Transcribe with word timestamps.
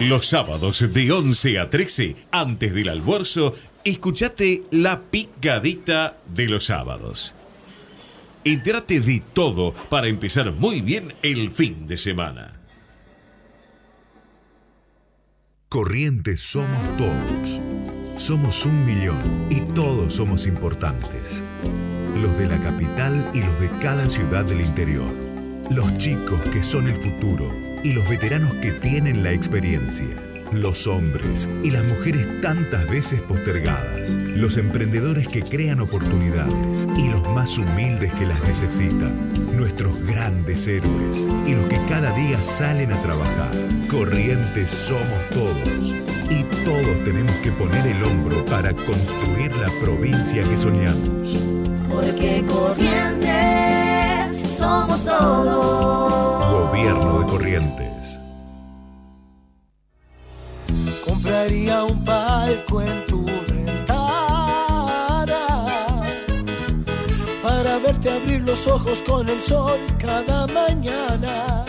Los 0.00 0.28
sábados 0.28 0.92
de 0.92 1.10
11 1.10 1.58
a 1.58 1.70
13, 1.70 2.16
antes 2.30 2.72
del 2.72 2.88
almuerzo, 2.88 3.54
escuchate 3.84 4.62
la 4.70 5.00
picadita 5.00 6.16
de 6.28 6.46
los 6.46 6.66
sábados. 6.66 7.34
Entérate 8.44 9.00
de 9.00 9.22
todo 9.32 9.72
para 9.90 10.06
empezar 10.06 10.52
muy 10.52 10.80
bien 10.80 11.12
el 11.22 11.50
fin 11.50 11.88
de 11.88 11.96
semana. 11.96 12.60
Corrientes 15.68 16.42
somos 16.42 16.96
todos. 16.96 17.60
Somos 18.16 18.64
un 18.66 18.86
millón 18.86 19.20
y 19.50 19.60
todos 19.74 20.14
somos 20.14 20.46
importantes. 20.46 21.42
Los 22.22 22.38
de 22.38 22.46
la 22.46 22.58
capital 22.58 23.30
y 23.34 23.40
los 23.40 23.60
de 23.60 23.68
cada 23.82 24.08
ciudad 24.08 24.44
del 24.44 24.60
interior. 24.60 25.12
Los 25.70 25.98
chicos 25.98 26.40
que 26.52 26.62
son 26.62 26.88
el 26.88 26.96
futuro 26.96 27.67
y 27.82 27.92
los 27.92 28.08
veteranos 28.08 28.52
que 28.54 28.72
tienen 28.72 29.22
la 29.22 29.32
experiencia. 29.32 30.08
Los 30.52 30.86
hombres 30.86 31.48
y 31.62 31.70
las 31.70 31.84
mujeres 31.84 32.26
tantas 32.40 32.88
veces 32.88 33.20
postergadas. 33.22 34.10
Los 34.36 34.56
emprendedores 34.56 35.28
que 35.28 35.42
crean 35.42 35.80
oportunidades 35.80 36.86
y 36.96 37.08
los 37.08 37.22
más 37.34 37.58
humildes 37.58 38.12
que 38.14 38.26
las 38.26 38.42
necesitan. 38.44 39.12
Nuestros 39.56 40.02
grandes 40.06 40.66
héroes 40.66 41.26
y 41.46 41.52
los 41.52 41.66
que 41.68 41.78
cada 41.88 42.12
día 42.12 42.40
salen 42.40 42.92
a 42.92 43.02
trabajar. 43.02 43.50
Corrientes 43.90 44.70
somos 44.70 45.28
todos. 45.30 45.94
Y 46.30 46.44
todos 46.64 47.04
tenemos 47.04 47.34
que 47.36 47.52
poner 47.52 47.86
el 47.86 48.02
hombro 48.04 48.44
para 48.46 48.72
construir 48.72 49.54
la 49.56 49.70
provincia 49.82 50.42
que 50.42 50.58
soñamos. 50.58 51.38
Porque 51.90 52.44
Corrientes 52.46 53.28
somos 54.56 55.04
todos. 55.04 56.37
Gobierno 56.78 57.18
de 57.18 57.26
Corrientes. 57.26 58.20
Compraría 61.04 61.82
un 61.82 62.04
palco 62.04 62.80
en 62.80 63.04
tu 63.06 63.26
ventana 63.26 64.06
para 67.42 67.80
verte 67.80 68.10
abrir 68.10 68.42
los 68.42 68.68
ojos 68.68 69.02
con 69.02 69.28
el 69.28 69.42
sol 69.42 69.80
cada 69.98 70.46
mañana. 70.46 71.64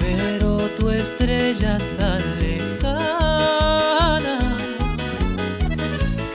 Pero 0.00 0.68
tu 0.70 0.90
estrella 0.90 1.76
es 1.76 1.96
tan 1.96 2.40
lejana 2.40 4.40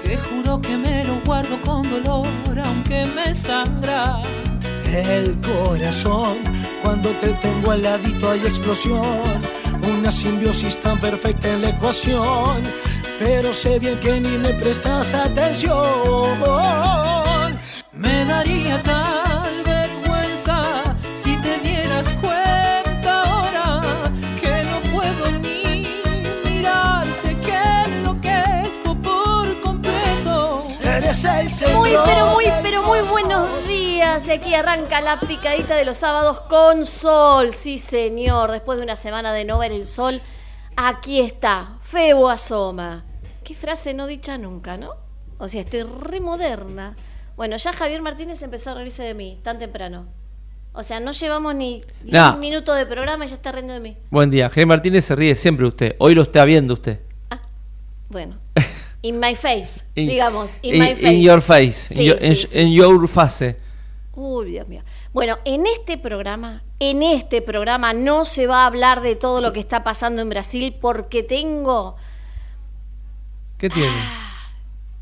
que 0.05 0.17
juro 0.17 0.61
que 0.61 0.77
me 0.77 1.03
lo 1.03 1.19
guardo 1.25 1.61
con 1.63 1.89
dolor, 1.89 2.29
aunque 2.63 3.05
me 3.07 3.35
sangra. 3.35 4.21
El 4.95 5.35
corazón, 5.41 6.37
cuando 6.81 7.09
te 7.19 7.27
tengo 7.33 7.71
al 7.71 7.83
ladito 7.83 8.31
hay 8.31 8.39
explosión, 8.39 9.41
una 9.81 10.09
simbiosis 10.09 10.79
tan 10.79 10.97
perfecta 10.99 11.51
en 11.51 11.63
la 11.63 11.69
ecuación, 11.71 12.63
pero 13.19 13.53
sé 13.53 13.77
bien 13.77 13.99
que 13.99 14.21
ni 14.21 14.37
me 14.37 14.51
prestas 14.51 15.13
atención. 15.13 15.73
Me 17.91 18.23
daría 18.23 18.81
tal 18.83 19.24
aquí 34.15 34.53
arranca 34.55 35.01
la 35.01 35.19
picadita 35.19 35.75
de 35.75 35.83
los 35.85 35.97
sábados 35.97 36.39
con 36.49 36.85
sol. 36.85 37.53
Sí, 37.53 37.77
señor. 37.77 38.51
Después 38.51 38.77
de 38.77 38.83
una 38.83 38.95
semana 38.95 39.33
de 39.33 39.43
no 39.43 39.57
ver 39.59 39.71
el 39.73 39.85
sol, 39.85 40.21
aquí 40.77 41.19
está. 41.19 41.77
Febo 41.83 42.29
asoma. 42.29 43.03
Qué 43.43 43.53
frase 43.55 43.93
no 43.93 44.07
dicha 44.07 44.37
nunca, 44.37 44.77
¿no? 44.77 44.91
O 45.37 45.47
sea, 45.49 45.61
estoy 45.61 45.83
re 45.83 46.19
moderna. 46.21 46.95
Bueno, 47.35 47.57
ya 47.57 47.73
Javier 47.73 48.01
Martínez 48.01 48.41
empezó 48.41 48.71
a 48.71 48.75
reírse 48.75 49.03
de 49.03 49.13
mí 49.13 49.39
tan 49.43 49.59
temprano. 49.59 50.05
O 50.73 50.81
sea, 50.83 50.99
no 51.01 51.11
llevamos 51.11 51.53
ni 51.55 51.81
10 52.03 52.13
No. 52.13 52.37
minutos 52.37 52.75
de 52.77 52.85
programa 52.85 53.25
y 53.25 53.27
ya 53.27 53.35
está 53.35 53.51
riendo 53.51 53.73
de 53.73 53.79
mí. 53.81 53.97
Buen 54.09 54.31
día. 54.31 54.49
G. 54.49 54.65
Martínez 54.65 55.05
se 55.05 55.15
ríe 55.15 55.35
siempre 55.35 55.65
usted. 55.65 55.95
Hoy 55.99 56.15
lo 56.15 56.21
está 56.23 56.45
viendo 56.45 56.73
usted. 56.73 57.01
Bueno. 58.09 58.37
In 59.01 59.19
my 59.19 59.35
face, 59.35 59.81
In- 59.93 60.07
digamos. 60.09 60.49
In, 60.63 60.75
in, 60.75 60.79
my 60.81 60.95
face. 60.95 61.13
in 61.13 61.21
your 61.21 61.41
face. 61.41 61.93
Sí, 61.93 61.99
in 62.01 62.05
your, 62.07 62.19
sí, 62.19 62.25
in- 62.25 62.35
sí, 62.35 62.59
in 62.59 62.67
sí. 62.69 62.75
your 62.75 63.07
face. 63.07 63.64
Uy, 64.15 64.45
Dios 64.51 64.67
mío. 64.67 64.81
Bueno, 65.13 65.37
en 65.45 65.65
este 65.67 65.97
programa, 65.97 66.63
en 66.79 67.03
este 67.03 67.41
programa 67.41 67.93
no 67.93 68.23
se 68.25 68.47
va 68.47 68.63
a 68.63 68.65
hablar 68.67 69.01
de 69.01 69.15
todo 69.15 69.41
lo 69.41 69.51
que 69.53 69.59
está 69.59 69.83
pasando 69.83 70.21
en 70.21 70.29
Brasil 70.29 70.75
porque 70.79 71.21
tengo 71.23 71.95
¿Qué 73.57 73.69
tiene? 73.69 73.95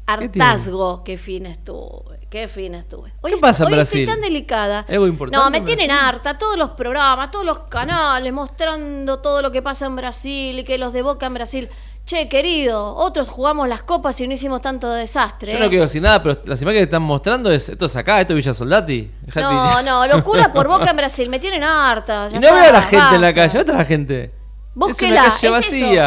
hartazgo. 0.06 1.04
Qué 1.04 1.18
fin 1.18 1.46
estuve, 1.46 2.20
qué 2.30 2.48
fin 2.48 2.76
estuve. 2.76 3.14
Hoy 3.22 3.32
¿Qué 3.34 3.38
pasa 3.38 3.64
en 3.64 3.68
hoy 3.70 3.76
Brasil? 3.76 4.02
estoy 4.02 4.14
tan 4.16 4.22
delicada. 4.22 4.86
¿Algo 4.90 5.08
importante 5.08 5.38
No, 5.44 5.50
me 5.50 5.58
en 5.60 5.66
tienen 5.66 5.88
Brasil? 5.88 6.06
harta 6.08 6.38
todos 6.38 6.58
los 6.58 6.72
programas, 6.72 7.32
todos 7.32 7.46
los 7.46 7.60
canales 7.70 8.34
mostrando 8.34 9.20
todo 9.20 9.42
lo 9.42 9.52
que 9.52 9.62
pasa 9.62 9.86
en 9.86 9.96
Brasil 9.96 10.60
y 10.60 10.64
que 10.64 10.78
los 10.78 10.92
de 10.94 11.02
Boca 11.04 11.26
en 11.28 11.34
Brasil. 11.36 11.70
Che, 12.06 12.28
querido, 12.28 12.96
otros 12.96 13.30
jugamos 13.30 13.68
las 13.70 13.82
copas 13.84 14.20
y 14.20 14.28
no 14.28 14.34
hicimos 14.34 14.62
tanto 14.62 14.90
desastre. 14.92 15.54
Yo 15.54 15.58
¿eh? 15.58 15.62
no 15.62 15.70
quedo 15.70 15.88
sin 15.88 16.04
nada, 16.04 16.22
pero 16.22 16.42
las 16.44 16.62
imágenes 16.62 16.82
que 16.82 16.84
están 16.86 17.02
mostrando 17.02 17.50
es 17.50 17.70
esto 17.70 17.86
es 17.86 17.96
acá, 17.96 18.20
esto 18.20 18.34
es 18.34 18.38
Villa 18.38 18.54
Soldati. 18.54 19.10
Dejate- 19.26 19.42
No, 19.42 19.82
no, 19.82 20.08
locura 20.08 20.52
por 20.52 20.68
Boca 20.68 20.90
en 20.90 20.98
Brasil, 20.98 21.30
me 21.30 21.40
tienen 21.40 21.64
harta. 21.64 22.28
ya 22.28 22.38
Y 22.38 22.42
no 22.42 22.54
veo 22.54 22.70
a 22.70 22.72
la 22.74 22.82
gente 22.82 23.16
en 23.16 23.22
la 23.22 23.34
calle, 23.34 23.48
¿dónde 23.58 23.60
está 23.72 23.78
la 23.78 23.86
gente? 23.86 24.34
Búsquela, 24.76 25.28
es 25.28 25.44
una 25.44 25.52
calle 25.52 25.60
es 25.60 25.74
eso, 25.74 26.02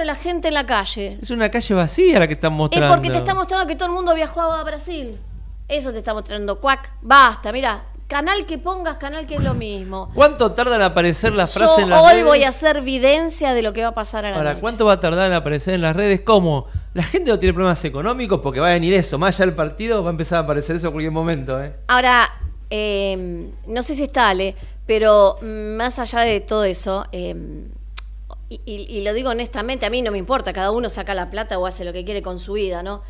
a 0.00 0.04
la 0.04 0.14
gente 0.16 0.48
en 0.48 0.54
la 0.54 0.66
calle. 0.66 1.18
Es 1.22 1.30
una 1.30 1.48
calle 1.48 1.74
vacía 1.74 2.18
la 2.18 2.26
que 2.26 2.34
están 2.34 2.52
Es 2.52 2.58
mostrando. 2.58 2.94
porque 2.94 3.10
te 3.10 3.16
está 3.16 3.34
mostrando 3.34 3.66
que 3.66 3.76
todo 3.76 3.88
el 3.88 3.94
mundo 3.94 4.14
viajó 4.14 4.42
a 4.42 4.62
Brasil. 4.64 5.18
Eso 5.68 5.92
te 5.92 5.98
está 5.98 6.12
mostrando, 6.12 6.60
cuac. 6.60 6.92
Basta, 7.00 7.52
mira, 7.52 7.84
canal 8.10 8.44
que 8.44 8.58
pongas, 8.58 8.96
canal 8.98 9.26
que 9.26 9.36
es 9.36 9.40
lo 9.42 9.54
mismo. 9.54 10.10
¿Cuánto 10.14 10.52
tarda 10.52 10.76
en 10.76 10.82
aparecer 10.82 11.32
la 11.32 11.44
Yo 11.46 11.52
frase 11.52 11.82
en 11.82 11.90
las 11.90 12.02
hoy 12.02 12.12
redes? 12.14 12.24
voy 12.26 12.44
a 12.44 12.48
hacer 12.48 12.78
evidencia 12.78 13.54
de 13.54 13.62
lo 13.62 13.72
que 13.72 13.82
va 13.82 13.88
a 13.90 13.94
pasar 13.94 14.26
a 14.26 14.30
la 14.30 14.36
Ahora, 14.36 14.50
noche. 14.50 14.60
¿cuánto 14.60 14.84
va 14.84 14.94
a 14.94 15.00
tardar 15.00 15.28
en 15.28 15.32
aparecer 15.32 15.74
en 15.74 15.80
las 15.82 15.94
redes? 15.94 16.20
¿Cómo? 16.22 16.66
La 16.92 17.04
gente 17.04 17.30
no 17.30 17.38
tiene 17.38 17.54
problemas 17.54 17.82
económicos 17.84 18.40
porque 18.42 18.58
va 18.60 18.66
a 18.68 18.72
venir 18.72 18.92
eso. 18.94 19.16
Más 19.16 19.36
allá 19.36 19.46
del 19.46 19.54
partido 19.54 20.02
va 20.02 20.10
a 20.10 20.12
empezar 20.12 20.38
a 20.38 20.40
aparecer 20.42 20.74
eso 20.76 20.88
en 20.88 20.92
cualquier 20.92 21.12
momento, 21.12 21.62
¿eh? 21.62 21.76
Ahora, 21.86 22.28
eh, 22.68 23.48
no 23.68 23.82
sé 23.84 23.94
si 23.94 24.02
está 24.02 24.28
Ale, 24.30 24.56
pero 24.86 25.38
más 25.42 26.00
allá 26.00 26.20
de 26.20 26.40
todo 26.40 26.64
eso, 26.64 27.06
eh, 27.12 27.34
y, 28.48 28.60
y- 28.66 28.86
y 28.98 29.02
lo 29.04 29.12
digo 29.14 29.30
honestamente, 29.30 29.86
a 29.86 29.90
mí 29.90 30.02
no 30.02 30.10
me 30.10 30.18
importa, 30.18 30.52
cada 30.52 30.72
uno 30.72 30.88
saca 30.88 31.14
la 31.14 31.30
plata 31.30 31.56
o 31.60 31.66
hace 31.66 31.84
lo 31.84 31.92
que 31.92 32.04
quiere 32.04 32.22
con 32.22 32.40
su 32.40 32.54
vida, 32.54 32.82
¿no? 32.82 33.02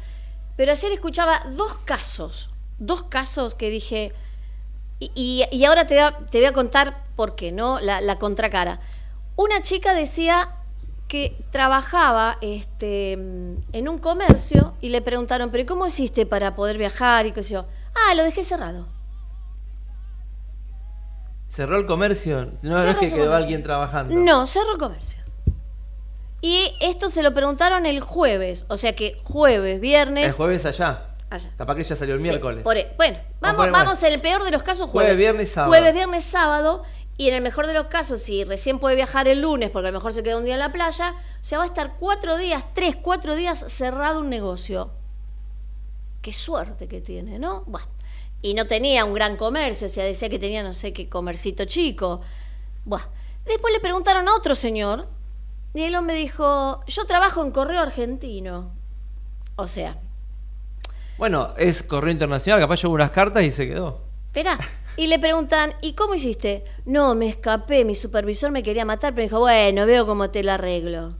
Pero 0.56 0.72
ayer 0.72 0.92
escuchaba 0.92 1.40
dos 1.56 1.78
casos, 1.86 2.50
dos 2.78 3.04
casos 3.04 3.54
que 3.54 3.70
dije, 3.70 4.12
y, 5.00 5.46
y- 5.50 5.64
ahora 5.64 5.86
te 5.86 5.94
voy, 5.94 6.04
a, 6.04 6.16
te 6.30 6.38
voy 6.38 6.46
a 6.46 6.52
contar 6.52 7.02
por 7.16 7.34
qué, 7.34 7.50
¿no? 7.52 7.80
La, 7.80 8.00
la 8.00 8.18
contracara. 8.18 8.80
Una 9.36 9.62
chica 9.62 9.94
decía 9.94 10.50
que 11.08 11.36
trabajaba 11.50 12.36
este, 12.40 13.12
en 13.12 13.88
un 13.88 13.98
comercio 13.98 14.74
y 14.80 14.90
le 14.90 15.00
preguntaron, 15.02 15.50
pero 15.50 15.62
¿y 15.62 15.66
¿cómo 15.66 15.86
hiciste 15.86 16.26
para 16.26 16.54
poder 16.54 16.78
viajar? 16.78 17.26
Y 17.26 17.32
qué 17.32 17.42
sé 17.42 17.54
yo. 17.54 17.66
Ah, 17.94 18.14
lo 18.14 18.22
dejé 18.22 18.44
cerrado. 18.44 18.86
Cerró 21.48 21.78
el 21.78 21.86
comercio. 21.86 22.50
No, 22.62 22.70
no 22.70 22.78
es 22.78 22.84
Cerró 22.84 23.00
que 23.00 23.06
quedó 23.08 23.24
comercio. 23.24 23.34
alguien 23.34 23.62
trabajando. 23.62 24.14
No, 24.14 24.46
cerró 24.46 24.72
el 24.72 24.78
comercio. 24.78 25.18
Y 26.42 26.72
esto 26.80 27.08
se 27.10 27.22
lo 27.22 27.34
preguntaron 27.34 27.84
el 27.86 28.00
jueves, 28.00 28.64
o 28.68 28.76
sea 28.78 28.94
que 28.96 29.20
jueves, 29.24 29.78
viernes... 29.80 30.26
El 30.26 30.32
jueves 30.32 30.64
allá. 30.64 31.09
Allá. 31.30 31.50
Capaz 31.56 31.76
que 31.76 31.84
ya 31.84 31.94
salió 31.96 32.14
el 32.14 32.20
Sí, 32.20 32.28
miércoles. 32.28 32.64
por 32.64 32.76
e- 32.76 32.92
bueno, 32.96 33.18
vamos, 33.40 33.56
bueno, 33.58 33.72
vamos 33.72 34.00
bueno. 34.00 34.08
en 34.08 34.14
el 34.14 34.20
peor 34.20 34.44
de 34.44 34.50
los 34.50 34.62
casos 34.64 34.90
Jueves, 34.90 35.10
jueves. 35.12 35.18
viernes, 35.18 35.52
sábado. 35.52 35.70
Jueves, 35.70 35.94
viernes, 35.94 36.24
sábado. 36.24 36.82
Y 37.16 37.28
en 37.28 37.34
el 37.34 37.42
mejor 37.42 37.66
de 37.66 37.74
los 37.74 37.86
casos, 37.86 38.20
si 38.22 38.44
recién 38.44 38.78
puede 38.78 38.96
viajar 38.96 39.28
el 39.28 39.42
lunes, 39.42 39.70
porque 39.70 39.88
a 39.88 39.90
lo 39.92 39.98
mejor 39.98 40.12
se 40.12 40.22
queda 40.22 40.38
un 40.38 40.44
día 40.44 40.54
en 40.54 40.60
la 40.60 40.72
playa, 40.72 41.14
o 41.40 41.44
sea, 41.44 41.58
va 41.58 41.64
a 41.64 41.66
estar 41.66 41.96
cuatro 42.00 42.36
días, 42.36 42.64
tres, 42.74 42.96
cuatro 42.96 43.36
días 43.36 43.64
cerrado 43.68 44.20
un 44.20 44.30
negocio. 44.30 44.90
Qué 46.22 46.32
suerte 46.32 46.88
que 46.88 47.00
tiene, 47.00 47.38
¿no? 47.38 47.62
Bueno. 47.66 47.86
Y 48.42 48.54
no 48.54 48.66
tenía 48.66 49.04
un 49.04 49.12
gran 49.14 49.36
comercio, 49.36 49.86
o 49.86 49.90
sea, 49.90 50.04
decía 50.04 50.30
que 50.30 50.38
tenía 50.38 50.62
no 50.62 50.72
sé 50.72 50.92
qué 50.92 51.08
comercito 51.08 51.64
chico. 51.66 52.22
Bueno. 52.84 53.04
Después 53.44 53.72
le 53.72 53.80
preguntaron 53.80 54.26
a 54.28 54.34
otro 54.34 54.54
señor, 54.54 55.06
y 55.74 55.82
el 55.82 55.94
hombre 55.94 56.14
dijo, 56.16 56.82
yo 56.86 57.04
trabajo 57.04 57.42
en 57.42 57.50
correo 57.52 57.80
argentino. 57.80 58.72
O 59.56 59.66
sea, 59.66 59.96
Bueno, 61.20 61.52
es 61.58 61.82
correo 61.82 62.10
internacional. 62.10 62.58
Capaz 62.58 62.80
llevó 62.80 62.94
unas 62.94 63.10
cartas 63.10 63.42
y 63.42 63.50
se 63.50 63.68
quedó. 63.68 64.00
Espera. 64.28 64.58
Y 64.96 65.06
le 65.06 65.18
preguntan, 65.18 65.74
¿y 65.82 65.92
cómo 65.92 66.14
hiciste? 66.14 66.64
No, 66.86 67.14
me 67.14 67.28
escapé, 67.28 67.84
mi 67.84 67.94
supervisor 67.94 68.50
me 68.50 68.62
quería 68.62 68.86
matar, 68.86 69.14
pero 69.14 69.26
dijo, 69.26 69.38
bueno, 69.38 69.84
veo 69.84 70.06
cómo 70.06 70.30
te 70.30 70.42
lo 70.42 70.52
arreglo. 70.52 71.14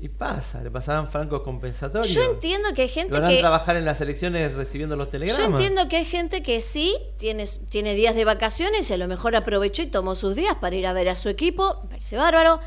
Y, 0.00 0.08
pasa? 0.08 0.60
¿Le 0.62 0.70
pasarán 0.72 1.08
francos 1.08 1.42
compensatorios? 1.42 2.12
Yo 2.12 2.24
entiendo 2.24 2.70
que 2.74 2.82
hay 2.82 2.88
gente 2.88 3.12
¿Lo 3.12 3.18
harán 3.18 3.30
que... 3.30 3.38
trabajar 3.38 3.76
en 3.76 3.84
las 3.84 4.00
elecciones 4.00 4.54
recibiendo 4.54 4.96
los 4.96 5.10
telegramas? 5.10 5.48
Yo 5.48 5.54
entiendo 5.54 5.88
que 5.88 5.98
hay 5.98 6.04
gente 6.04 6.42
que 6.42 6.60
sí 6.60 6.96
tiene, 7.18 7.46
tiene 7.68 7.94
días 7.94 8.16
de 8.16 8.24
vacaciones 8.24 8.90
y 8.90 8.94
a 8.94 8.96
lo 8.96 9.06
mejor 9.06 9.36
aprovechó 9.36 9.82
y 9.82 9.86
tomó 9.86 10.16
sus 10.16 10.34
días 10.34 10.56
para 10.56 10.74
ir 10.74 10.88
a 10.88 10.92
ver 10.92 11.08
a 11.08 11.14
su 11.14 11.28
equipo, 11.28 11.82
me 11.84 11.90
parece 11.90 12.16
bárbaro. 12.16 12.58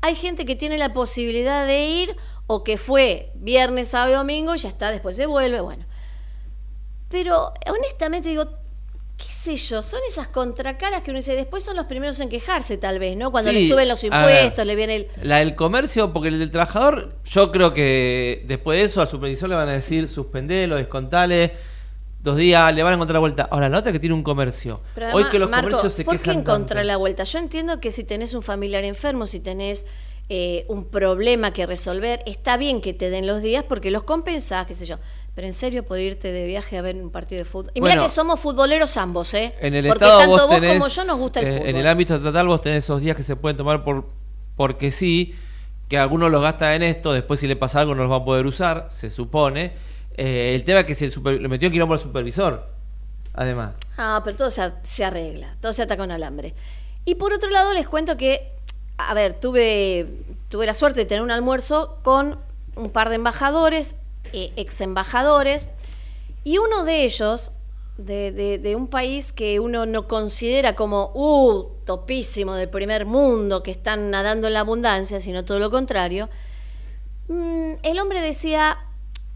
Hay 0.00 0.14
gente 0.14 0.44
que 0.44 0.56
tiene 0.56 0.78
la 0.78 0.92
posibilidad 0.92 1.66
de 1.66 1.86
ir 1.86 2.16
o 2.46 2.62
que 2.64 2.78
fue 2.78 3.32
viernes, 3.34 3.88
sábado, 3.88 4.16
domingo 4.18 4.54
y 4.54 4.58
ya 4.58 4.68
está, 4.68 4.90
después 4.90 5.16
se 5.16 5.26
vuelve, 5.26 5.60
bueno. 5.60 5.84
Pero 7.08 7.52
honestamente 7.68 8.28
digo, 8.28 8.46
qué 9.16 9.26
sé 9.30 9.56
yo, 9.56 9.82
son 9.82 10.00
esas 10.08 10.28
contracaras 10.28 11.02
que 11.02 11.10
uno 11.10 11.18
dice, 11.18 11.34
después 11.34 11.62
son 11.62 11.76
los 11.76 11.86
primeros 11.86 12.18
en 12.20 12.28
quejarse 12.28 12.76
tal 12.76 12.98
vez, 12.98 13.16
¿no? 13.16 13.30
Cuando 13.30 13.50
Sí, 13.50 13.60
le 13.60 13.68
suben 13.68 13.88
los 13.88 14.02
a 14.04 14.08
ver. 14.08 14.16
impuestos, 14.36 14.66
le 14.66 14.74
viene 14.76 14.94
el... 14.96 15.08
La 15.22 15.38
del 15.38 15.54
comercio, 15.54 16.12
porque 16.12 16.28
el 16.28 16.38
del 16.38 16.50
trabajador, 16.50 17.16
yo 17.24 17.50
creo 17.52 17.72
que 17.72 18.44
después 18.46 18.78
de 18.78 18.84
eso 18.84 19.00
al 19.00 19.08
supervisor 19.08 19.48
le 19.48 19.54
van 19.54 19.68
a 19.68 19.72
decir 19.72 20.08
suspendelo, 20.08 20.76
descontale, 20.76 21.54
dos 22.20 22.36
días, 22.36 22.74
le 22.74 22.82
van 22.82 22.92
a 22.92 22.96
encontrar 22.96 23.14
la 23.14 23.20
vuelta. 23.20 23.48
Ahora, 23.50 23.68
la 23.68 23.78
otra 23.78 23.92
que 23.92 24.00
tiene 24.00 24.14
un 24.14 24.24
comercio. 24.24 24.80
Pero 24.94 25.06
Hoy 25.06 25.12
además, 25.12 25.30
que 25.30 25.38
los 25.38 25.50
Marco, 25.50 25.68
comercios 25.68 25.92
se 25.94 26.04
¿por 26.04 26.18
qué 26.18 26.32
encontrar 26.32 26.84
la 26.84 26.96
vuelta? 26.96 27.22
Yo 27.22 27.38
entiendo 27.38 27.80
que 27.80 27.90
si 27.92 28.02
tenés 28.04 28.34
un 28.34 28.42
familiar 28.42 28.82
enfermo, 28.84 29.26
si 29.26 29.38
tenés 29.40 29.86
eh, 30.28 30.64
un 30.68 30.84
problema 30.84 31.52
que 31.52 31.66
resolver, 31.66 32.22
está 32.26 32.56
bien 32.56 32.80
que 32.80 32.92
te 32.94 33.10
den 33.10 33.26
los 33.26 33.42
días 33.42 33.64
porque 33.64 33.90
los 33.90 34.02
compensás, 34.02 34.66
qué 34.66 34.74
sé 34.74 34.86
yo. 34.86 34.98
Pero 35.34 35.46
en 35.46 35.52
serio, 35.52 35.84
por 35.84 35.98
irte 36.00 36.32
de 36.32 36.46
viaje 36.46 36.78
a 36.78 36.82
ver 36.82 36.96
un 36.96 37.10
partido 37.10 37.40
de 37.40 37.44
fútbol. 37.44 37.70
Y 37.74 37.80
mira 37.82 38.02
que 38.02 38.08
somos 38.08 38.40
futboleros 38.40 38.96
ambos, 38.96 39.34
¿eh? 39.34 39.54
En 39.60 39.74
el 39.74 39.86
porque 39.86 40.04
Estado 40.04 40.20
tanto 40.20 40.48
vos 40.48 40.60
vos 40.60 40.68
como 40.72 40.88
yo 40.88 41.04
nos 41.04 41.18
gusta 41.18 41.40
el 41.40 41.46
eh, 41.46 41.52
fútbol. 41.52 41.68
En 41.68 41.76
el 41.76 41.86
ámbito 41.86 42.14
estatal 42.16 42.46
vos 42.46 42.60
tenés 42.62 42.84
esos 42.84 43.00
días 43.00 43.16
que 43.16 43.22
se 43.22 43.36
pueden 43.36 43.56
tomar 43.56 43.84
por 43.84 44.06
porque 44.56 44.90
sí, 44.90 45.34
que 45.88 45.98
algunos 45.98 46.30
los 46.30 46.42
gastan 46.42 46.72
en 46.76 46.82
esto, 46.84 47.12
después 47.12 47.38
si 47.38 47.46
le 47.46 47.54
pasa 47.56 47.80
algo 47.80 47.94
no 47.94 48.02
los 48.02 48.10
va 48.10 48.16
a 48.16 48.24
poder 48.24 48.46
usar, 48.46 48.88
se 48.90 49.10
supone. 49.10 49.72
Eh, 50.16 50.54
el 50.54 50.64
tema 50.64 50.80
es 50.80 50.86
que 50.86 50.94
se 50.94 51.10
super- 51.10 51.38
le 51.38 51.48
metió 51.48 51.66
en 51.66 51.72
quilombo 51.72 51.92
al 51.92 52.00
supervisor, 52.00 52.66
además. 53.34 53.74
Ah, 53.98 54.22
pero 54.24 54.36
todo 54.38 54.50
se, 54.50 54.72
se 54.82 55.04
arregla, 55.04 55.54
todo 55.60 55.74
se 55.74 55.82
ata 55.82 55.98
con 55.98 56.10
alambre. 56.10 56.54
Y 57.04 57.16
por 57.16 57.34
otro 57.34 57.50
lado, 57.50 57.74
les 57.74 57.86
cuento 57.86 58.16
que, 58.16 58.55
a 58.98 59.14
ver, 59.14 59.34
tuve, 59.34 60.06
tuve 60.48 60.66
la 60.66 60.74
suerte 60.74 61.00
de 61.00 61.06
tener 61.06 61.22
un 61.22 61.30
almuerzo 61.30 61.98
con 62.02 62.38
un 62.76 62.90
par 62.90 63.08
de 63.08 63.16
embajadores, 63.16 63.96
eh, 64.32 64.52
ex 64.56 64.80
embajadores, 64.80 65.68
y 66.44 66.58
uno 66.58 66.84
de 66.84 67.04
ellos, 67.04 67.52
de, 67.98 68.74
un 68.76 68.88
país 68.88 69.32
que 69.32 69.58
uno 69.58 69.86
no 69.86 70.06
considera 70.06 70.76
como, 70.76 71.10
uh, 71.14 71.70
topísimo 71.84 72.54
del 72.54 72.68
primer 72.68 73.06
mundo, 73.06 73.62
que 73.62 73.70
están 73.70 74.10
nadando 74.10 74.46
en 74.46 74.52
la 74.52 74.60
abundancia, 74.60 75.20
sino 75.20 75.44
todo 75.44 75.58
lo 75.58 75.70
contrario, 75.70 76.28
Mm, 77.28 77.74
el 77.82 77.98
hombre 77.98 78.20
decía, 78.20 78.78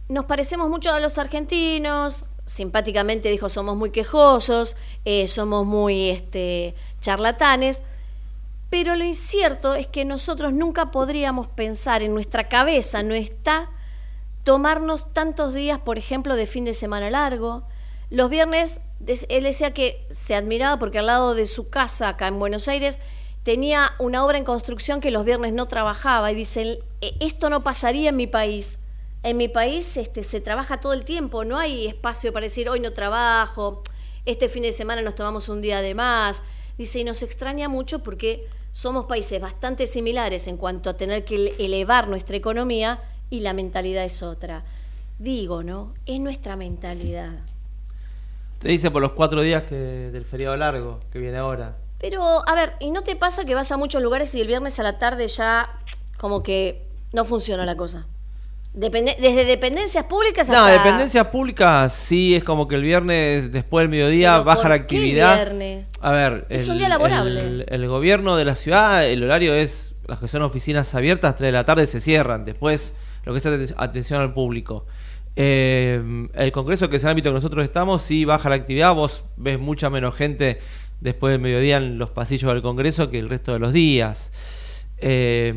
nos 0.08 0.24
parecemos 0.26 0.68
mucho 0.68 0.92
a 0.92 1.00
los 1.00 1.18
argentinos, 1.18 2.24
simpáticamente 2.46 3.28
dijo, 3.30 3.48
somos 3.48 3.76
muy 3.76 3.90
quejosos, 3.90 4.76
eh, 5.04 5.26
somos 5.26 5.66
muy 5.66 6.10
este, 6.10 6.74
charlatanes, 7.00 7.82
pero 8.70 8.94
lo 8.96 9.04
incierto 9.04 9.74
es 9.74 9.86
que 9.88 10.04
nosotros 10.04 10.52
nunca 10.52 10.90
podríamos 10.90 11.48
pensar, 11.48 12.02
en 12.02 12.14
nuestra 12.14 12.48
cabeza 12.48 13.02
no 13.02 13.14
está 13.14 13.68
tomarnos 14.44 15.12
tantos 15.12 15.52
días, 15.52 15.80
por 15.80 15.98
ejemplo, 15.98 16.36
de 16.36 16.46
fin 16.46 16.64
de 16.64 16.72
semana 16.72 17.10
largo. 17.10 17.64
Los 18.10 18.30
viernes, 18.30 18.80
él 19.28 19.44
decía 19.44 19.74
que 19.74 20.06
se 20.10 20.34
admiraba 20.34 20.78
porque 20.78 20.98
al 21.00 21.06
lado 21.06 21.34
de 21.34 21.46
su 21.46 21.68
casa, 21.68 22.08
acá 22.08 22.28
en 22.28 22.38
Buenos 22.38 22.68
Aires, 22.68 22.98
tenía 23.42 23.92
una 23.98 24.24
obra 24.24 24.38
en 24.38 24.44
construcción 24.44 25.00
que 25.00 25.10
los 25.10 25.24
viernes 25.24 25.52
no 25.52 25.66
trabajaba 25.66 26.30
y 26.30 26.34
dice, 26.34 26.62
él, 26.62 26.84
"E- 27.00 27.14
esto 27.20 27.50
no 27.50 27.62
pasaría 27.62 28.10
en 28.10 28.16
mi 28.16 28.26
país. 28.26 28.78
En 29.22 29.36
mi 29.36 29.48
país 29.48 29.96
este, 29.96 30.24
se 30.24 30.40
trabaja 30.40 30.80
todo 30.80 30.92
el 30.92 31.04
tiempo, 31.04 31.44
no 31.44 31.58
hay 31.58 31.86
espacio 31.86 32.32
para 32.32 32.44
decir, 32.44 32.68
hoy 32.68 32.80
no 32.80 32.92
trabajo, 32.92 33.82
este 34.26 34.48
fin 34.48 34.62
de 34.62 34.72
semana 34.72 35.02
nos 35.02 35.14
tomamos 35.14 35.48
un 35.48 35.60
día 35.60 35.82
de 35.82 35.94
más. 35.94 36.42
Dice, 36.78 37.00
y 37.00 37.04
nos 37.04 37.22
extraña 37.22 37.68
mucho 37.68 38.02
porque 38.02 38.46
somos 38.72 39.06
países 39.06 39.40
bastante 39.40 39.86
similares 39.86 40.46
en 40.46 40.56
cuanto 40.56 40.90
a 40.90 40.96
tener 40.96 41.24
que 41.24 41.34
ele- 41.34 41.54
elevar 41.58 42.08
nuestra 42.08 42.36
economía 42.36 43.00
y 43.30 43.40
la 43.40 43.52
mentalidad 43.52 44.04
es 44.04 44.22
otra. 44.22 44.64
Digo, 45.18 45.62
¿no? 45.62 45.94
Es 46.06 46.18
nuestra 46.20 46.56
mentalidad. 46.56 47.32
Te 48.58 48.68
dice 48.68 48.90
por 48.90 49.02
los 49.02 49.12
cuatro 49.12 49.42
días 49.42 49.64
que, 49.64 49.74
del 49.74 50.24
feriado 50.24 50.56
largo 50.56 51.00
que 51.12 51.18
viene 51.18 51.38
ahora. 51.38 51.76
Pero, 51.98 52.48
a 52.48 52.54
ver, 52.54 52.74
¿y 52.80 52.90
no 52.90 53.02
te 53.02 53.16
pasa 53.16 53.44
que 53.44 53.54
vas 53.54 53.72
a 53.72 53.76
muchos 53.76 54.02
lugares 54.02 54.34
y 54.34 54.40
el 54.40 54.46
viernes 54.46 54.78
a 54.80 54.82
la 54.82 54.98
tarde 54.98 55.28
ya 55.28 55.68
como 56.18 56.42
que 56.42 56.86
no 57.12 57.24
funciona 57.24 57.64
la 57.66 57.76
cosa? 57.76 58.06
Depende- 58.72 59.16
desde 59.20 59.44
dependencias 59.44 60.04
públicas 60.04 60.48
No, 60.48 60.54
hasta... 60.64 60.72
dependencias 60.84 61.26
públicas 61.26 61.92
sí 61.92 62.36
es 62.36 62.44
como 62.44 62.68
que 62.68 62.76
el 62.76 62.82
viernes 62.82 63.50
después 63.52 63.82
del 63.82 63.90
mediodía 63.90 64.32
Pero 64.34 64.44
baja 64.44 64.60
¿por 64.62 64.70
la 64.70 64.76
qué 64.78 64.82
actividad. 64.82 65.34
viernes? 65.36 65.86
A 66.00 66.12
ver, 66.12 66.46
Es 66.48 66.64
el, 66.64 66.70
un 66.70 66.78
día 66.78 66.88
laborable. 66.88 67.40
El, 67.40 67.66
el 67.68 67.88
gobierno 67.88 68.36
de 68.36 68.44
la 68.44 68.54
ciudad, 68.54 69.04
el 69.06 69.24
horario 69.24 69.54
es 69.54 69.94
las 70.06 70.20
que 70.20 70.28
son 70.28 70.42
oficinas 70.42 70.94
abiertas, 70.94 71.36
3 71.36 71.48
de 71.48 71.52
la 71.52 71.64
tarde 71.64 71.86
se 71.88 72.00
cierran. 72.00 72.44
Después 72.44 72.94
lo 73.24 73.32
que 73.32 73.38
es 73.38 73.46
aten- 73.46 73.74
atención 73.76 74.20
al 74.20 74.32
público. 74.32 74.86
Eh, 75.36 76.28
el 76.34 76.52
congreso, 76.52 76.88
que 76.88 76.96
es 76.96 77.02
el 77.04 77.10
ámbito 77.10 77.30
que 77.30 77.34
nosotros 77.34 77.64
estamos, 77.64 78.02
sí 78.02 78.24
baja 78.24 78.48
la 78.48 78.54
actividad. 78.56 78.94
Vos 78.94 79.24
ves 79.36 79.58
mucha 79.58 79.90
menos 79.90 80.14
gente 80.14 80.60
después 81.00 81.32
del 81.32 81.40
mediodía 81.40 81.76
en 81.78 81.98
los 81.98 82.10
pasillos 82.10 82.52
del 82.52 82.62
congreso 82.62 83.10
que 83.10 83.18
el 83.18 83.28
resto 83.28 83.52
de 83.52 83.58
los 83.58 83.72
días. 83.72 84.30
Eh, 84.98 85.54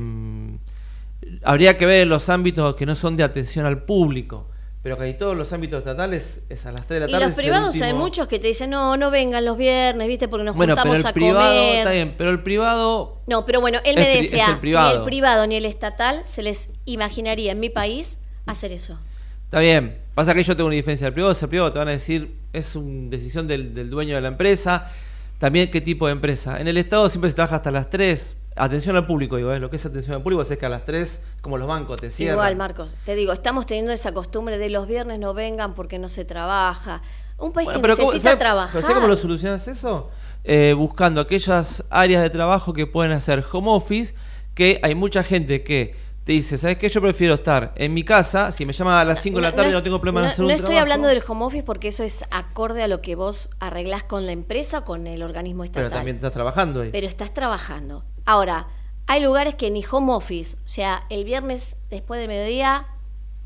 habría 1.44 1.78
que 1.78 1.86
ver 1.86 2.08
los 2.08 2.30
ámbitos 2.30 2.76
que 2.76 2.86
no 2.86 2.96
son 2.96 3.16
de 3.18 3.24
atención 3.24 3.66
al 3.66 3.84
público. 3.84 4.50
Pero 4.82 4.98
casi 4.98 5.14
todos 5.14 5.38
los 5.38 5.54
ámbitos 5.54 5.80
estatales 5.80 6.42
es 6.50 6.66
a 6.66 6.72
las 6.74 6.86
3 6.86 6.90
de 6.90 7.00
la 7.00 7.10
Y 7.10 7.12
tarde. 7.14 7.24
los 7.26 7.32
es 7.32 7.38
el 7.38 7.44
privados 7.44 7.82
hay 7.82 7.94
muchos 7.94 8.28
que 8.28 8.38
te 8.40 8.48
dicen, 8.48 8.70
no, 8.70 8.98
no 8.98 9.12
vengan 9.12 9.46
los 9.46 9.56
viernes, 9.58 10.08
¿viste? 10.10 10.28
Porque 10.28 10.44
nos 10.44 10.58
bueno, 10.58 10.74
pero 10.76 10.82
juntamos 10.94 11.00
el 11.00 11.06
a 11.10 11.14
privado, 11.14 11.56
comer. 11.56 11.76
está 11.78 11.92
bien, 11.92 12.16
pero 12.18 12.30
el 12.32 12.44
privado 12.44 13.22
No, 13.28 13.46
pero 13.46 13.62
bueno, 13.62 13.80
él 13.86 13.98
Es 13.98 14.06
me 14.06 14.16
decía, 14.18 14.44
es 14.44 14.50
el 14.50 14.58
privado. 14.60 14.90
ni 14.90 14.96
el 14.98 15.04
privado 15.06 15.48
ni 15.48 15.56
el 15.56 15.66
estatal 15.66 16.24
se 16.26 16.44
les 16.44 16.70
imaginaría 16.84 17.54
en 17.54 17.62
mi 17.62 17.70
país 17.70 18.20
hacer 18.46 18.74
eso. 18.74 19.00
Está 19.46 19.60
bien. 19.62 20.00
Pasa 20.16 20.34
que 20.34 20.44
yo 20.44 20.56
tengo 20.58 20.68
una 20.68 20.76
diferencia 20.76 21.06
del 21.08 21.14
privado. 21.14 21.32
Ese 21.32 21.48
privado 21.48 21.72
te 21.72 21.80
van 21.80 21.88
a 21.88 21.92
decir, 21.92 22.36
es 22.52 22.76
una 22.76 23.10
decisión 23.10 23.48
del, 23.48 23.74
del 23.74 23.90
dueño 23.90 24.16
de 24.16 24.22
la 24.22 24.28
empresa. 24.28 24.92
También 25.40 25.72
qué 25.72 25.80
tipo 25.80 26.08
de 26.08 26.12
empresa. 26.12 26.60
En 26.60 26.68
el 26.68 26.78
Estado 26.78 27.08
siempre 27.10 27.30
se 27.30 27.36
trabaja 27.38 27.56
hasta 27.56 27.72
las 27.72 27.90
3. 27.90 28.36
Atención 28.56 28.96
al 28.96 29.08
público, 29.08 29.38
digo, 29.38 29.52
¿eh? 29.52 29.60
lo 29.60 29.70
que 29.70 29.78
es 29.78 29.86
atención 29.86 30.16
al 30.16 30.22
público 30.22 30.42
es 30.44 30.58
que 30.58 30.66
a 30.66 30.70
las 30.70 30.86
3, 30.86 31.20
como 31.42 31.58
los 31.58 31.68
bancos, 31.68 32.00
te 32.00 32.12
cierran. 32.12 32.36
Igual, 32.36 32.56
Marcos, 32.56 32.98
te 33.06 33.16
digo, 33.16 33.34
estamos 33.34 33.66
teniendo 33.66 33.92
esa 33.92 34.12
costumbre 34.14 34.58
de 34.58 34.70
los 34.70 34.88
viernes 34.88 35.18
no 35.20 35.34
vengan 35.34 35.74
porque 35.74 35.98
no 36.00 36.08
se 36.08 36.24
trabaja. 36.26 37.02
Un 37.40 37.52
país 37.52 37.66
Bueno, 37.66 37.80
que 37.80 37.82
pero 37.82 37.96
¿cómo- 37.98 38.10
necesita 38.10 38.30
sabe- 38.32 38.40
trabajar. 38.40 38.72
pero 38.74 38.82
¿sabe 38.84 38.94
cómo 38.96 39.08
lo 39.08 39.18
solucionas 39.18 39.68
eso? 39.68 40.12
Eh, 40.44 40.74
buscando 40.78 41.20
aquellas 41.22 41.84
áreas 41.90 42.22
de 42.22 42.30
trabajo 42.30 42.74
que 42.74 42.86
pueden 42.86 43.12
hacer 43.12 43.44
home 43.52 43.70
office, 43.72 44.14
que 44.54 44.80
hay 44.84 44.94
mucha 44.94 45.24
gente 45.24 45.64
que 45.64 45.96
te 46.24 46.32
dice, 46.34 46.58
¿sabes 46.58 46.78
qué? 46.78 46.88
Yo 46.90 47.02
prefiero 47.02 47.34
estar 47.34 47.74
en 47.76 47.94
mi 47.94 48.04
casa, 48.04 48.52
si 48.52 48.66
me 48.66 48.72
llaman 48.74 48.96
a 49.00 49.04
las 49.04 49.20
5 49.22 49.38
de 49.38 49.42
la 49.42 49.52
tarde 49.54 49.72
y 49.72 49.74
no, 49.74 49.84
tengo 49.84 50.00
problema 50.00 50.20
no, 50.22 50.26
en 50.28 50.32
hacer 50.32 50.40
no 50.42 50.46
un 50.46 50.52
estoy 50.52 50.66
trabajo. 50.68 50.82
hablando 50.82 51.08
del 51.08 51.24
home 51.28 51.44
office 51.46 51.64
porque 51.64 51.88
eso 51.90 52.04
es 52.04 52.24
acorde 52.30 52.84
a 52.84 52.88
lo 52.88 53.02
que 53.02 53.16
vos 53.16 53.50
arreglás 53.60 54.04
con 54.04 54.26
la 54.26 54.32
empresa, 54.32 54.82
con 54.86 55.08
el 55.08 55.24
organismo 55.24 55.64
estatal. 55.66 55.86
Pero 55.90 55.96
también 55.96 56.16
estás 56.18 56.32
trabajando 56.34 56.82
ahí. 56.82 56.90
Pero 56.92 57.08
estás 57.08 57.34
trabajando. 57.34 58.06
Ahora, 58.26 58.68
hay 59.08 59.22
lugares 59.22 59.56
que 59.56 59.70
ni 59.70 59.84
home 59.90 60.14
office, 60.14 60.58
o 60.64 60.68
sea, 60.68 61.06
el 61.10 61.26
viernes 61.26 61.76
después 61.90 62.20
del 62.20 62.30
mediodía 62.30 62.88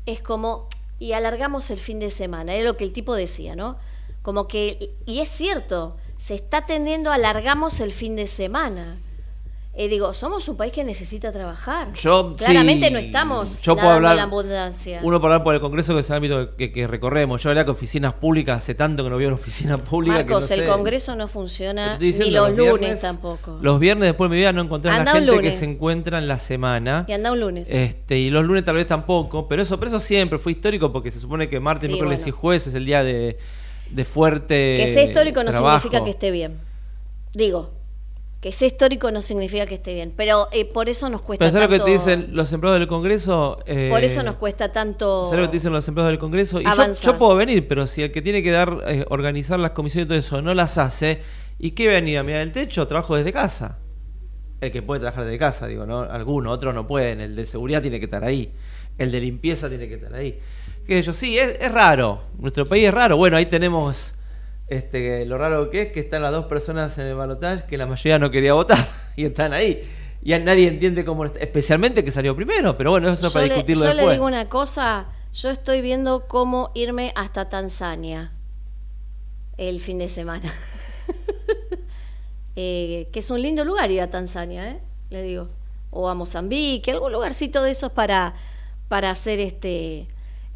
es 0.06 0.20
como, 0.20 0.68
y 0.98 1.12
alargamos 1.12 1.70
el 1.70 1.78
fin 1.78 1.98
de 1.98 2.10
semana, 2.10 2.54
es 2.54 2.64
lo 2.64 2.76
que 2.76 2.84
el 2.84 2.92
tipo 2.92 3.14
decía, 3.14 3.56
¿no? 3.56 3.76
Como 4.22 4.46
que, 4.46 4.94
y 5.04 5.20
es 5.20 5.28
cierto, 5.28 5.96
se 6.16 6.34
está 6.34 6.66
tendiendo 6.66 7.10
alargamos 7.10 7.80
el 7.80 7.92
fin 7.92 8.14
de 8.16 8.26
semana. 8.26 8.98
Eh, 9.80 9.86
digo, 9.86 10.12
somos 10.12 10.48
un 10.48 10.56
país 10.56 10.72
que 10.72 10.82
necesita 10.82 11.30
trabajar. 11.30 11.92
Yo, 11.92 12.34
Claramente 12.36 12.88
sí, 12.88 12.92
no 12.92 12.98
estamos 12.98 13.62
yo 13.62 13.76
puedo 13.76 13.90
hablar, 13.90 14.16
la 14.16 14.24
abundancia. 14.24 14.98
Uno 15.04 15.20
por 15.20 15.30
hablar 15.30 15.44
por 15.44 15.54
el 15.54 15.60
Congreso, 15.60 15.94
que 15.94 16.00
es 16.00 16.10
el 16.10 16.16
ámbito 16.16 16.56
que, 16.56 16.72
que 16.72 16.88
recorremos. 16.88 17.40
Yo 17.44 17.50
habría 17.50 17.64
que 17.64 17.70
oficinas 17.70 18.12
públicas, 18.14 18.58
hace 18.58 18.74
tanto 18.74 19.04
que 19.04 19.10
no 19.10 19.16
veo 19.16 19.28
una 19.28 19.36
oficina 19.36 19.76
pública. 19.76 20.16
que 20.26 20.32
Marcos, 20.32 20.50
no 20.50 20.54
el 20.56 20.60
sé. 20.62 20.66
Congreso 20.66 21.14
no 21.14 21.28
funciona, 21.28 21.92
estoy 21.92 22.06
ni 22.08 22.12
diciendo, 22.12 22.48
los, 22.48 22.56
lunes 22.58 22.80
viernes- 22.80 23.00
tampoco. 23.00 23.58
Los 23.62 23.78
viernes 23.78 24.08
después 24.08 24.28
de 24.28 24.34
mi 24.34 24.40
vida 24.40 24.52
no 24.52 24.62
encontrás 24.62 24.98
Anda 24.98 25.14
la 25.14 25.20
gente 25.20 25.40
que 25.42 25.52
se 25.52 25.64
encuentra 25.64 26.18
en 26.18 26.26
la 26.26 26.40
semana. 26.40 27.04
Y 27.06 27.12
anda 27.12 27.30
un 27.30 27.38
lunes. 27.38 27.68
Este, 27.70 28.18
y 28.18 28.30
los 28.30 28.44
lunes 28.44 28.64
tal 28.64 28.74
vez 28.74 28.88
tampoco, 28.88 29.46
pero 29.46 29.62
eso, 29.62 29.78
pero 29.78 29.90
eso 29.90 30.00
siempre 30.00 30.40
fue 30.40 30.50
histórico 30.50 30.92
porque 30.92 31.12
se 31.12 31.20
supone 31.20 31.48
que 31.48 31.60
martes, 31.60 31.82
Sí, 31.86 31.92
miércoles 31.92 32.18
bueno. 32.22 32.28
y 32.36 32.40
jueves 32.40 32.66
es 32.66 32.74
el 32.74 32.84
día 32.84 33.04
de, 33.04 33.38
de 33.92 34.04
fuerte 34.04 34.74
Que 34.76 34.92
sea 34.92 35.04
histórico 35.04 35.44
no 35.44 35.52
significa 35.52 36.02
que 36.02 36.10
esté 36.10 36.32
bien. 36.32 36.58
Digo, 37.32 37.70
que 38.40 38.52
sea 38.52 38.68
histórico 38.68 39.10
no 39.10 39.20
significa 39.20 39.66
que 39.66 39.74
esté 39.74 39.94
bien. 39.94 40.12
Pero 40.16 40.46
eh, 40.52 40.64
por 40.64 40.88
eso 40.88 41.08
nos 41.10 41.22
cuesta 41.22 41.44
Pero 41.44 41.52
¿sabes 41.52 41.66
lo 41.68 41.72
que 41.72 41.78
tanto. 41.78 41.84
te 41.86 41.92
dicen 41.92 42.36
los 42.36 42.52
empleados 42.52 42.78
del 42.78 42.88
Congreso? 42.88 43.58
Eh, 43.66 43.88
Por 43.90 44.04
eso 44.04 44.22
nos 44.22 44.36
cuesta 44.36 44.70
tanto. 44.70 45.24
¿Sabes 45.26 45.40
lo 45.40 45.46
que 45.46 45.50
te 45.50 45.56
dicen 45.56 45.72
los 45.72 45.88
empleados 45.88 46.12
del 46.12 46.20
Congreso? 46.20 46.60
Y 46.60 46.64
yo, 46.64 46.70
Avanzar. 46.70 47.04
yo 47.14 47.18
puedo 47.18 47.34
venir, 47.34 47.66
pero 47.66 47.86
si 47.88 48.02
el 48.02 48.12
que 48.12 48.22
tiene 48.22 48.42
que 48.42 48.50
dar, 48.52 48.84
eh, 48.86 49.04
organizar 49.08 49.58
las 49.58 49.72
comisiones 49.72 50.06
y 50.06 50.08
todo 50.08 50.18
eso 50.18 50.40
no 50.40 50.54
las 50.54 50.78
hace, 50.78 51.20
¿y 51.58 51.72
qué 51.72 51.88
venir 51.88 52.18
a 52.18 52.22
mirar 52.22 52.42
el 52.42 52.52
techo? 52.52 52.86
Trabajo 52.86 53.16
desde 53.16 53.32
casa. 53.32 53.78
el 54.60 54.70
que 54.72 54.82
puede 54.82 55.00
trabajar 55.00 55.24
de 55.24 55.38
casa, 55.38 55.66
digo, 55.66 55.84
¿no? 55.86 56.00
Algunos, 56.00 56.52
otros 56.52 56.74
no 56.74 56.86
pueden. 56.86 57.20
El 57.20 57.34
de 57.36 57.44
seguridad 57.46 57.82
tiene 57.82 57.98
que 57.98 58.04
estar 58.06 58.22
ahí. 58.24 58.52
El 58.98 59.10
de 59.12 59.20
limpieza 59.20 59.68
tiene 59.68 59.88
que 59.88 59.94
estar 59.94 60.14
ahí. 60.14 60.38
Que 60.86 61.02
yo, 61.02 61.12
sí, 61.12 61.38
es, 61.38 61.56
es 61.60 61.72
raro. 61.72 62.22
Nuestro 62.38 62.66
país 62.68 62.84
es 62.86 62.94
raro. 62.94 63.16
Bueno, 63.16 63.36
ahí 63.36 63.46
tenemos 63.46 64.14
este, 64.68 65.24
lo 65.24 65.38
raro 65.38 65.70
que 65.70 65.82
es 65.82 65.92
que 65.92 66.00
están 66.00 66.22
las 66.22 66.32
dos 66.32 66.44
personas 66.46 66.96
en 66.98 67.06
el 67.06 67.14
balotaje 67.14 67.64
que 67.66 67.78
la 67.78 67.86
mayoría 67.86 68.18
no 68.18 68.30
quería 68.30 68.52
votar 68.52 68.88
y 69.16 69.24
están 69.24 69.52
ahí. 69.52 69.82
Y 70.22 70.38
nadie 70.38 70.68
entiende 70.68 71.04
cómo, 71.04 71.24
especialmente 71.24 72.04
que 72.04 72.10
salió 72.10 72.34
primero, 72.36 72.76
pero 72.76 72.90
bueno, 72.90 73.08
eso 73.08 73.28
es 73.28 73.32
para 73.32 73.44
discutirlo 73.44 73.84
yo 73.84 73.88
después. 73.88 74.04
Yo 74.04 74.08
le 74.08 74.14
digo 74.14 74.26
una 74.26 74.48
cosa, 74.48 75.06
yo 75.32 75.50
estoy 75.50 75.80
viendo 75.80 76.26
cómo 76.26 76.70
irme 76.74 77.12
hasta 77.14 77.48
Tanzania 77.48 78.32
el 79.56 79.80
fin 79.80 79.98
de 79.98 80.08
semana. 80.08 80.52
eh, 82.56 83.08
que 83.12 83.20
es 83.20 83.30
un 83.30 83.40
lindo 83.40 83.64
lugar 83.64 83.90
ir 83.90 84.00
a 84.00 84.10
Tanzania, 84.10 84.70
¿eh? 84.70 84.80
le 85.10 85.22
digo. 85.22 85.48
O 85.90 86.08
a 86.08 86.14
Mozambique, 86.14 86.90
algún 86.90 87.12
lugarcito 87.12 87.62
de 87.62 87.70
esos 87.70 87.90
para, 87.92 88.34
para 88.88 89.10
hacer 89.10 89.40
este 89.40 90.08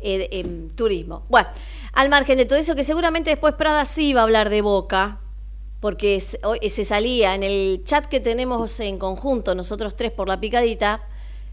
eh, 0.03 0.29
em, 0.33 0.69
turismo. 0.71 1.25
Bueno, 1.29 1.49
al 1.93 2.09
margen 2.09 2.37
de 2.37 2.45
todo 2.45 2.59
eso, 2.59 2.75
que 2.75 2.85
seguramente 2.85 3.31
después 3.31 3.55
Prada 3.55 3.85
sí 3.85 4.13
va 4.13 4.21
a 4.21 4.25
hablar 4.25 4.51
de 4.51 4.61
Boca, 4.63 5.19
porque 5.81 6.21
se 6.21 6.85
salía 6.85 7.35
en 7.35 7.43
el 7.43 7.83
chat 7.85 8.07
que 8.07 8.21
tenemos 8.21 8.79
en 8.81 8.99
conjunto, 8.99 9.55
nosotros 9.55 9.97
tres 9.97 10.13
por 10.13 10.29
la 10.29 10.39
picadita, 10.39 11.03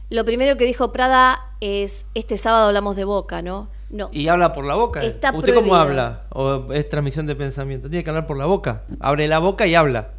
lo 0.10 0.26
primero 0.26 0.58
que 0.58 0.66
dijo 0.66 0.92
Prada 0.92 1.40
es, 1.62 2.06
este 2.16 2.38
sábado 2.38 2.68
hablamos 2.68 2.96
de 2.96 3.04
Boca, 3.04 3.42
¿no? 3.42 3.70
No. 3.90 4.10
¿Y 4.12 4.28
habla 4.28 4.54
por 4.54 4.66
la 4.66 4.76
boca? 4.76 5.02
Está 5.02 5.32
¿Usted 5.32 5.56
cómo 5.56 5.76
habla? 5.76 6.26
¿O 6.30 6.72
es 6.72 6.88
transmisión 6.90 7.26
de 7.26 7.36
pensamiento? 7.36 7.90
Tiene 7.90 8.04
que 8.04 8.10
hablar 8.10 8.28
por 8.28 8.38
la 8.38 8.46
boca. 8.46 8.84
Abre 9.00 9.28
la 9.28 9.40
boca 9.40 9.66
y 9.66 9.74
habla. 9.74 10.12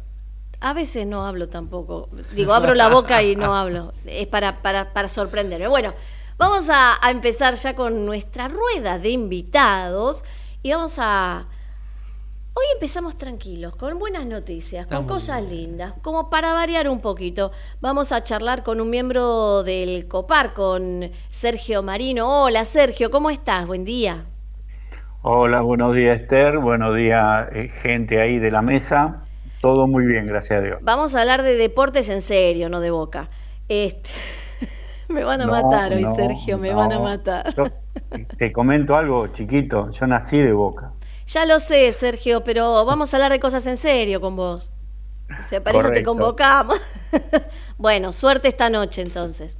A 0.59 0.73
veces 0.73 1.07
no 1.07 1.25
hablo 1.25 1.47
tampoco. 1.47 2.09
Digo, 2.35 2.53
abro 2.53 2.75
la 2.75 2.89
boca 2.89 3.23
y 3.23 3.35
no 3.35 3.55
hablo. 3.57 3.93
Es 4.05 4.27
para, 4.27 4.61
para, 4.61 4.93
para 4.93 5.07
sorprenderme. 5.07 5.67
Bueno, 5.67 5.93
vamos 6.41 6.69
a, 6.69 6.97
a 7.05 7.11
empezar 7.11 7.53
ya 7.53 7.75
con 7.75 8.03
nuestra 8.03 8.47
rueda 8.47 8.97
de 8.97 9.09
invitados 9.09 10.23
y 10.63 10.71
vamos 10.71 10.95
a 10.97 11.45
Hoy 12.53 12.65
empezamos 12.73 13.15
tranquilos, 13.15 13.77
con 13.77 13.97
buenas 13.97 14.25
noticias, 14.25 14.85
con 14.85 15.07
cosas 15.07 15.41
lindas, 15.41 15.93
como 16.01 16.29
para 16.29 16.51
variar 16.51 16.89
un 16.89 16.99
poquito. 16.99 17.51
Vamos 17.79 18.11
a 18.11 18.25
charlar 18.25 18.63
con 18.63 18.81
un 18.81 18.89
miembro 18.89 19.63
del 19.63 20.05
COPAR, 20.09 20.53
con 20.53 21.11
Sergio 21.29 21.81
Marino. 21.81 22.43
Hola 22.43 22.65
Sergio, 22.65 23.09
¿cómo 23.09 23.29
estás? 23.29 23.65
Buen 23.65 23.85
día. 23.85 24.25
Hola, 25.21 25.61
buenos 25.61 25.95
días 25.95 26.19
Esther, 26.19 26.57
buenos 26.57 26.93
días 26.97 27.47
eh, 27.53 27.69
gente 27.69 28.19
ahí 28.19 28.37
de 28.39 28.51
la 28.51 28.61
mesa. 28.61 29.23
Todo 29.61 29.87
muy 29.87 30.05
bien, 30.05 30.25
gracias 30.25 30.59
a 30.59 30.61
Dios. 30.61 30.79
Vamos 30.81 31.15
a 31.15 31.21
hablar 31.21 31.43
de 31.43 31.55
deportes 31.55 32.09
en 32.09 32.19
serio, 32.19 32.67
no 32.67 32.81
de 32.81 32.89
boca. 32.89 33.29
Este... 33.69 34.09
me 35.13 35.23
van 35.23 35.41
a 35.41 35.47
matar 35.47 35.93
hoy, 35.93 36.05
Sergio, 36.15 36.57
me 36.57 36.73
van 36.73 36.91
a 36.91 36.99
matar. 36.99 37.53
te 38.37 38.51
comento 38.51 38.95
algo 38.95 39.27
chiquito, 39.27 39.89
yo 39.91 40.07
nací 40.07 40.37
de 40.37 40.53
boca. 40.53 40.93
Ya 41.27 41.45
lo 41.45 41.59
sé, 41.59 41.91
Sergio, 41.93 42.43
pero 42.43 42.85
vamos 42.85 43.13
a 43.13 43.17
hablar 43.17 43.31
de 43.31 43.39
cosas 43.39 43.65
en 43.67 43.77
serio 43.77 44.19
con 44.19 44.35
vos. 44.35 44.71
Se 45.47 45.61
para 45.61 45.79
eso 45.79 45.89
te 45.91 46.03
convocamos. 46.03 46.79
bueno, 47.77 48.11
suerte 48.11 48.49
esta 48.49 48.69
noche 48.69 49.01
entonces. 49.01 49.57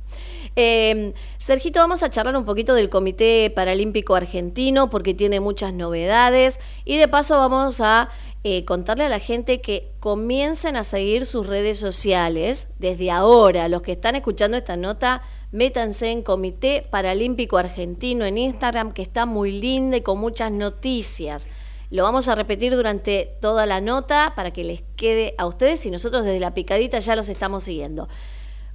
Eh, 0.58 1.14
Sergito, 1.38 1.80
vamos 1.80 2.04
a 2.04 2.10
charlar 2.10 2.36
un 2.36 2.44
poquito 2.44 2.74
del 2.74 2.90
Comité 2.90 3.50
Paralímpico 3.56 4.16
Argentino 4.16 4.90
porque 4.90 5.14
tiene 5.14 5.40
muchas 5.40 5.74
novedades 5.74 6.60
y 6.84 6.98
de 6.98 7.08
paso 7.08 7.38
vamos 7.38 7.80
a 7.80 8.10
eh, 8.44 8.66
contarle 8.66 9.06
a 9.06 9.10
la 9.10 9.20
gente 9.20 9.62
que 9.62 9.94
comiencen 10.00 10.76
a 10.76 10.84
seguir 10.84 11.26
sus 11.26 11.48
redes 11.48 11.78
sociales 11.78 12.68
desde 12.80 13.12
ahora. 13.12 13.70
Los 13.70 13.82
que 13.82 13.94
están 13.94 14.16
escuchando 14.16 14.58
esta 14.58 14.76
nota, 14.76 15.22
métanse 15.52 16.12
en 16.12 16.24
Comité 16.24 16.86
Paralímpico 16.90 17.58
Argentino 17.58 18.26
en 18.26 18.38
Instagram 18.38 18.94
que 18.94 19.02
está 19.02 19.26
muy 19.26 19.52
linda 19.60 19.98
y 19.98 20.02
con 20.02 20.20
muchas 20.20 20.52
noticias. 20.52 21.48
Lo 21.90 22.04
vamos 22.04 22.30
a 22.30 22.36
repetir 22.36 22.74
durante 22.74 23.38
toda 23.42 23.66
la 23.66 23.82
nota 23.82 24.32
para 24.36 24.52
que 24.52 24.64
les 24.64 24.82
quede 24.96 25.36
a 25.38 25.46
ustedes 25.46 25.86
y 25.86 25.92
nosotros 25.92 26.24
desde 26.24 26.40
la 26.40 26.54
picadita 26.54 27.00
ya 27.00 27.18
los 27.18 27.28
estamos 27.28 27.64
siguiendo. 27.64 28.08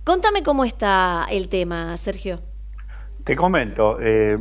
Contame 0.04 0.42
cómo 0.42 0.64
está 0.64 1.26
el 1.30 1.49
tema, 1.49 1.97
Sergio. 1.97 2.40
Te 3.25 3.35
comento, 3.35 3.99
eh, 4.00 4.37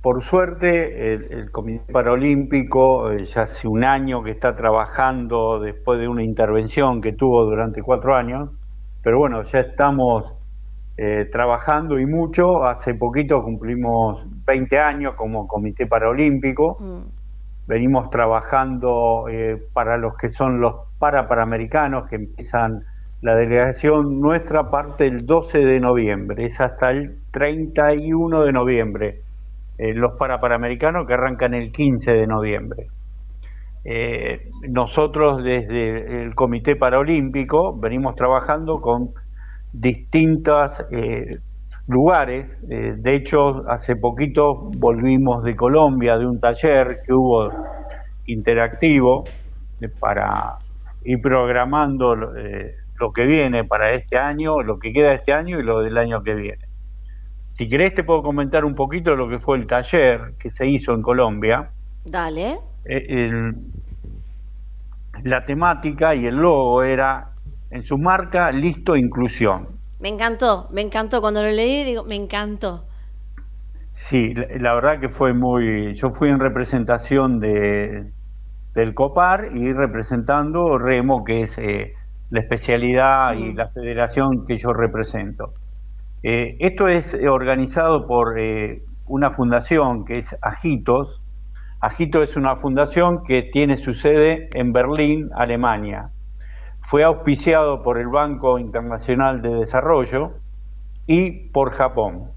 por 0.00 0.22
suerte 0.22 1.14
el, 1.14 1.50
Comité 1.50 1.92
Paralímpico 1.92 3.10
eh, 3.10 3.24
ya 3.24 3.42
hace 3.42 3.66
un 3.66 3.82
año 3.82 4.22
que 4.22 4.30
está 4.30 4.54
trabajando 4.54 5.58
después 5.58 5.98
de 5.98 6.06
una 6.06 6.22
intervención 6.22 7.00
que 7.00 7.12
tuvo 7.12 7.44
durante 7.44 7.82
cuatro 7.82 8.14
años, 8.14 8.50
pero 9.02 9.18
bueno, 9.18 9.42
ya 9.42 9.58
estamos 9.58 10.35
eh, 10.96 11.28
trabajando 11.30 11.98
y 11.98 12.06
mucho. 12.06 12.64
Hace 12.64 12.94
poquito 12.94 13.42
cumplimos 13.42 14.26
20 14.46 14.78
años 14.78 15.14
como 15.14 15.46
Comité 15.46 15.86
Paralímpico. 15.86 16.78
Mm 16.80 17.16
venimos 17.66 18.10
trabajando 18.10 19.26
eh, 19.28 19.60
para 19.72 19.96
los 19.96 20.16
que 20.16 20.30
son 20.30 20.60
los 20.60 20.74
para-paramericanos, 20.98 22.08
que 22.08 22.16
empiezan 22.16 22.84
la 23.22 23.34
delegación 23.34 24.20
nuestra 24.20 24.70
parte 24.70 25.06
el 25.06 25.26
12 25.26 25.58
de 25.58 25.80
noviembre, 25.80 26.44
es 26.44 26.60
hasta 26.60 26.90
el 26.90 27.18
31 27.32 28.44
de 28.44 28.52
noviembre, 28.52 29.20
eh, 29.78 29.94
los 29.94 30.12
para-paramericanos 30.12 31.06
que 31.06 31.14
arrancan 31.14 31.54
el 31.54 31.72
15 31.72 32.10
de 32.10 32.26
noviembre. 32.26 32.86
Eh, 33.84 34.50
nosotros 34.68 35.44
desde 35.44 36.22
el 36.22 36.34
Comité 36.34 36.74
Paralímpico 36.74 37.76
venimos 37.78 38.16
trabajando 38.16 38.80
con 38.80 39.10
distintas 39.80 40.84
lugares. 41.86 42.46
Eh, 42.68 42.94
de 42.96 43.14
hecho, 43.14 43.68
hace 43.68 43.96
poquito 43.96 44.70
volvimos 44.76 45.44
de 45.44 45.54
Colombia 45.56 46.18
de 46.18 46.26
un 46.26 46.40
taller 46.40 47.00
que 47.04 47.12
hubo 47.12 47.50
interactivo 48.26 49.24
eh, 49.80 49.88
para 49.88 50.56
ir 51.04 51.20
programando 51.20 52.34
eh, 52.36 52.74
lo 52.98 53.12
que 53.12 53.24
viene 53.24 53.64
para 53.64 53.92
este 53.92 54.18
año, 54.18 54.62
lo 54.62 54.78
que 54.78 54.92
queda 54.92 55.14
este 55.14 55.32
año 55.32 55.60
y 55.60 55.62
lo 55.62 55.80
del 55.80 55.96
año 55.98 56.22
que 56.22 56.34
viene. 56.34 56.64
Si 57.56 57.68
querés 57.68 57.94
te 57.94 58.04
puedo 58.04 58.22
comentar 58.22 58.64
un 58.64 58.74
poquito 58.74 59.14
lo 59.14 59.28
que 59.28 59.38
fue 59.38 59.56
el 59.56 59.66
taller 59.66 60.34
que 60.38 60.50
se 60.50 60.66
hizo 60.66 60.92
en 60.92 61.02
Colombia. 61.02 61.70
Dale. 62.04 62.58
la 65.24 65.44
temática 65.44 66.14
y 66.14 66.26
el 66.26 66.36
logo 66.36 66.82
era 66.82 67.30
en 67.70 67.82
su 67.82 67.98
marca 67.98 68.50
Listo 68.52 68.96
Inclusión. 68.96 69.76
Me 70.00 70.08
encantó, 70.08 70.68
me 70.72 70.82
encantó. 70.82 71.20
Cuando 71.20 71.42
lo 71.42 71.50
leí, 71.50 71.84
digo, 71.84 72.04
me 72.04 72.16
encantó. 72.16 72.84
Sí, 73.94 74.30
la, 74.34 74.74
verdad 74.74 75.00
que 75.00 75.08
fue 75.08 75.32
muy. 75.32 75.94
Yo 75.94 76.10
fui 76.10 76.28
en 76.28 76.38
representación 76.38 77.40
de, 77.40 78.12
del 78.74 78.94
COPAR 78.94 79.56
y 79.56 79.72
representando 79.72 80.76
Remo, 80.78 81.24
que 81.24 81.42
es 81.42 81.56
eh, 81.58 81.94
la 82.30 82.40
especialidad 82.40 83.32
y 83.34 83.54
la 83.54 83.68
federación 83.68 84.46
que 84.46 84.56
yo 84.56 84.72
represento. 84.74 85.54
Eh, 86.22 86.56
esto 86.60 86.88
es 86.88 87.16
organizado 87.28 88.06
por 88.06 88.38
eh, 88.38 88.82
una 89.06 89.30
fundación 89.30 90.04
que 90.04 90.18
es 90.18 90.36
Agitos. 90.42 91.22
Agitos 91.80 92.30
es 92.30 92.36
una 92.36 92.56
fundación 92.56 93.24
que 93.24 93.44
tiene 93.50 93.76
su 93.76 93.94
sede 93.94 94.50
en 94.52 94.72
Berlín, 94.72 95.30
Alemania 95.34 96.10
fue 96.86 97.02
auspiciado 97.02 97.82
por 97.82 97.98
el 97.98 98.06
Banco 98.06 98.60
Internacional 98.60 99.42
de 99.42 99.48
Desarrollo 99.48 100.34
y 101.08 101.48
por 101.48 101.72
Japón. 101.72 102.30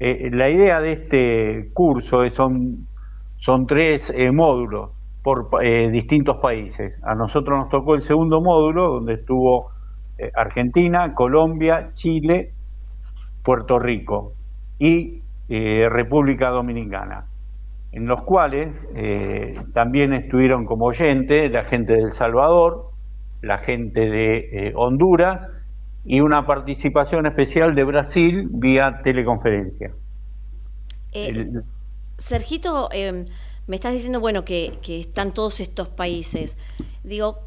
Eh, 0.00 0.30
la 0.32 0.50
idea 0.50 0.80
de 0.80 0.92
este 0.92 1.70
curso 1.72 2.28
son, 2.30 2.88
son 3.36 3.66
tres 3.68 4.12
eh, 4.16 4.32
módulos 4.32 4.90
por 5.22 5.48
eh, 5.62 5.90
distintos 5.92 6.38
países. 6.38 7.00
A 7.04 7.14
nosotros 7.14 7.56
nos 7.56 7.68
tocó 7.68 7.94
el 7.94 8.02
segundo 8.02 8.40
módulo, 8.40 8.94
donde 8.94 9.14
estuvo 9.14 9.70
Argentina, 10.34 11.14
Colombia, 11.14 11.90
Chile, 11.92 12.52
Puerto 13.44 13.78
Rico 13.78 14.32
y 14.78 15.22
República 15.48 16.48
Dominicana, 16.48 17.26
en 17.92 18.06
los 18.06 18.22
cuales 18.22 18.72
también 19.74 20.14
estuvieron 20.14 20.64
como 20.64 20.86
oyentes 20.86 21.52
la 21.52 21.64
gente 21.64 21.92
de 21.92 22.00
El 22.00 22.12
Salvador, 22.12 22.95
la 23.42 23.58
gente 23.58 24.00
de 24.00 24.36
eh, 24.68 24.72
Honduras 24.74 25.48
y 26.04 26.20
una 26.20 26.46
participación 26.46 27.26
especial 27.26 27.74
de 27.74 27.84
Brasil 27.84 28.48
vía 28.50 29.00
teleconferencia. 29.02 29.92
Eh, 31.12 31.46
Sergito, 32.18 32.88
em, 32.92 33.24
me 33.66 33.76
estás 33.76 33.92
diciendo, 33.92 34.20
bueno, 34.20 34.44
que, 34.44 34.78
que, 34.82 35.00
están 35.00 35.32
todos 35.32 35.60
estos 35.60 35.88
países. 35.88 36.56
Digo, 37.02 37.40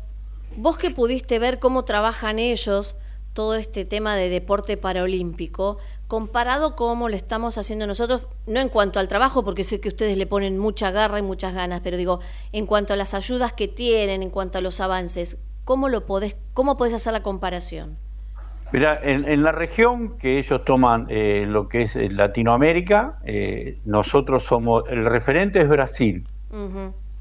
vos 0.58 0.78
que 0.78 0.92
pudiste 0.92 1.40
ver 1.40 1.60
cómo 1.60 1.86
trabajan 1.86 2.40
ellos 2.40 2.96
todo 3.34 3.56
este 3.56 3.86
tema 3.86 4.16
de 4.16 4.30
deporte 4.30 4.76
paraolímpico, 4.76 5.78
comparado 6.08 6.76
cómo 6.76 7.08
lo 7.08 7.16
estamos 7.16 7.58
haciendo 7.58 7.88
nosotros, 7.88 8.24
no 8.48 8.60
en 8.60 8.70
cuanto 8.70 9.00
al 9.00 9.08
trabajo, 9.08 9.46
porque 9.46 9.64
sé 9.64 9.80
que 9.80 9.90
ustedes 9.90 10.18
le 10.18 10.26
ponen 10.26 10.58
mucha 10.58 10.92
garra 10.92 11.20
y 11.20 11.22
muchas 11.22 11.54
ganas, 11.54 11.82
pero 11.82 11.98
digo, 11.98 12.20
en 12.52 12.66
cuanto 12.66 12.94
a 12.94 12.96
las 12.98 13.14
ayudas 13.14 13.54
que 13.54 13.68
tienen, 13.68 14.24
en 14.24 14.30
cuanto 14.30 14.58
a 14.58 14.62
los 14.62 14.82
avances, 14.82 15.38
¿cómo 15.70 15.88
lo 15.88 16.08
podés, 16.08 16.36
cómo 16.56 16.78
podés 16.78 16.96
hacer 16.96 17.14
la 17.14 17.22
comparación? 17.22 17.96
Mira, 18.74 19.00
en, 19.04 19.44
la 19.44 19.52
región 19.52 20.18
que 20.18 20.40
ellos 20.40 20.66
toman 20.66 21.06
eh, 21.10 21.46
lo 21.48 21.70
que 21.70 21.84
es 21.84 21.96
eh, 21.96 22.10
Latinoamérica, 22.10 23.20
eh, 23.24 23.78
nosotros 23.86 24.46
somos, 24.46 24.86
el 24.90 25.06
referente 25.06 25.62
es 25.62 25.70
Brasil. 25.70 26.26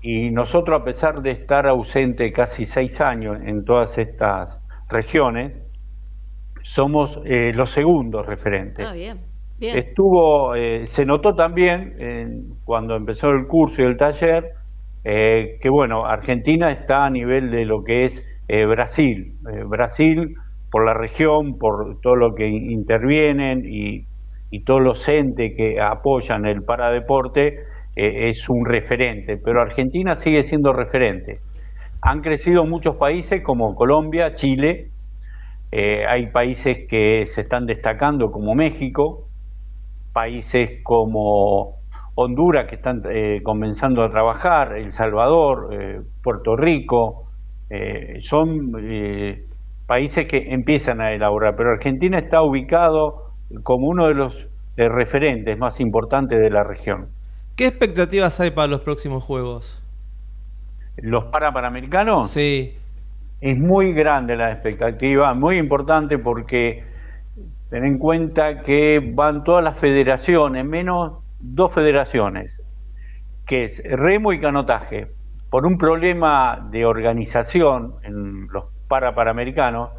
Y 0.01 0.31
nosotros, 0.31 0.81
a 0.81 0.83
pesar 0.83 1.21
de 1.21 1.33
estar 1.33 1.67
ausente 1.67 2.33
casi 2.33 2.65
seis 2.65 2.99
años 3.03 3.37
en 3.45 3.67
todas 3.67 3.99
estas 3.99 4.59
regiones, 4.89 5.53
somos 6.63 7.21
los 7.27 7.71
segundos 7.71 8.25
referentes. 8.25 8.87
Ah, 8.89 8.95
bien. 8.95 9.19
Bien. 9.59 9.77
Estuvo, 9.77 10.55
se 10.55 11.05
notó 11.05 11.35
también 11.35 12.57
cuando 12.65 12.97
empezó 12.97 13.29
el 13.29 13.47
curso 13.47 13.83
y 13.83 13.85
el 13.85 13.99
taller 13.99 14.55
que, 15.05 15.69
bueno, 15.71 16.07
Argentina 16.07 16.71
está 16.71 17.05
a 17.05 17.11
nivel 17.11 17.51
de 17.51 17.67
lo 17.67 17.85
que 17.85 18.07
es 18.07 18.25
Brasil. 18.49 19.35
Brasil 19.67 20.35
por 20.71 20.85
la 20.85 20.95
región, 20.95 21.59
por 21.59 22.01
todo 22.01 22.17
lo 22.17 22.35
que 22.35 22.47
intervienen 22.47 23.63
y, 23.65 24.07
todos 24.65 24.81
los 24.81 25.07
entes 25.09 25.53
que 25.57 25.81
apoyan 25.81 26.47
el 26.47 26.63
paradeporte, 26.63 27.61
eh, 27.97 28.29
es 28.29 28.49
un 28.49 28.65
referente, 28.65 29.37
pero 29.37 29.61
Argentina 29.61 30.15
sigue 30.15 30.43
siendo 30.43 30.73
referente. 30.73 31.41
Han 32.01 32.23
crecido 32.23 32.65
muchos 32.65 32.97
países 32.97 33.43
como 33.43 33.75
Colombia, 33.75 34.35
Chile, 34.35 34.91
eh, 35.71 36.07
hay 36.07 36.29
países 36.29 36.87
que 36.89 37.25
se 37.27 37.43
están 37.43 37.67
destacando 37.67 38.31
como 38.31 38.55
México, 38.55 39.29
países 40.15 40.83
como 40.83 41.77
Honduras 42.15 42.67
que 42.67 42.77
están 42.77 43.03
eh, 43.11 43.41
comenzando 43.43 44.03
a 44.03 44.11
trabajar, 44.11 44.77
El 44.79 44.93
Salvador, 44.93 45.69
Puerto 46.23 46.57
Rico, 46.57 47.28
son 48.29 48.73
países 49.87 50.27
que 50.27 50.53
empiezan 50.53 51.01
a 51.01 51.13
elaborar, 51.13 51.55
pero 51.57 51.71
Argentina 51.71 52.19
está 52.19 52.43
ubicado 52.43 53.33
como 53.63 53.89
uno 53.89 54.09
de 54.09 54.15
los 54.15 54.49
referentes 54.77 55.59
más 55.59 55.81
importantes 55.81 56.39
de 56.39 56.51
la 56.51 56.63
región. 56.65 57.09
¿Qué 57.57 57.67
expectativas 57.67 58.39
hay 58.41 58.51
para 58.53 58.69
los 58.69 58.81
próximos 58.83 59.25
Juegos? 59.25 59.83
¿Los 60.97 61.25
Parapanamericanos? 61.25 62.31
Sí. 62.31 62.75
Es 63.41 63.59
muy 63.59 63.93
grande 63.93 64.37
la 64.37 64.53
expectativa, 64.53 65.33
muy 65.35 65.59
importante 65.59 66.19
porque 66.19 66.83
ten 67.71 67.85
en 67.85 67.99
cuenta 67.99 68.63
que 68.63 69.01
van 69.15 69.45
todas 69.45 69.63
las 69.63 69.79
federaciones, 69.79 70.65
menos 70.65 71.19
dos 71.41 71.73
federaciones, 71.73 72.63
que 73.47 73.65
es 73.65 73.83
remo 73.85 74.33
y 74.33 74.41
canotaje. 74.41 75.09
Por 75.51 75.65
un 75.65 75.79
problema 75.79 76.69
de 76.71 76.85
organización 76.85 77.95
en 78.03 78.49
los 78.49 78.65
para 78.89 79.15
Panamericanos, 79.15 79.91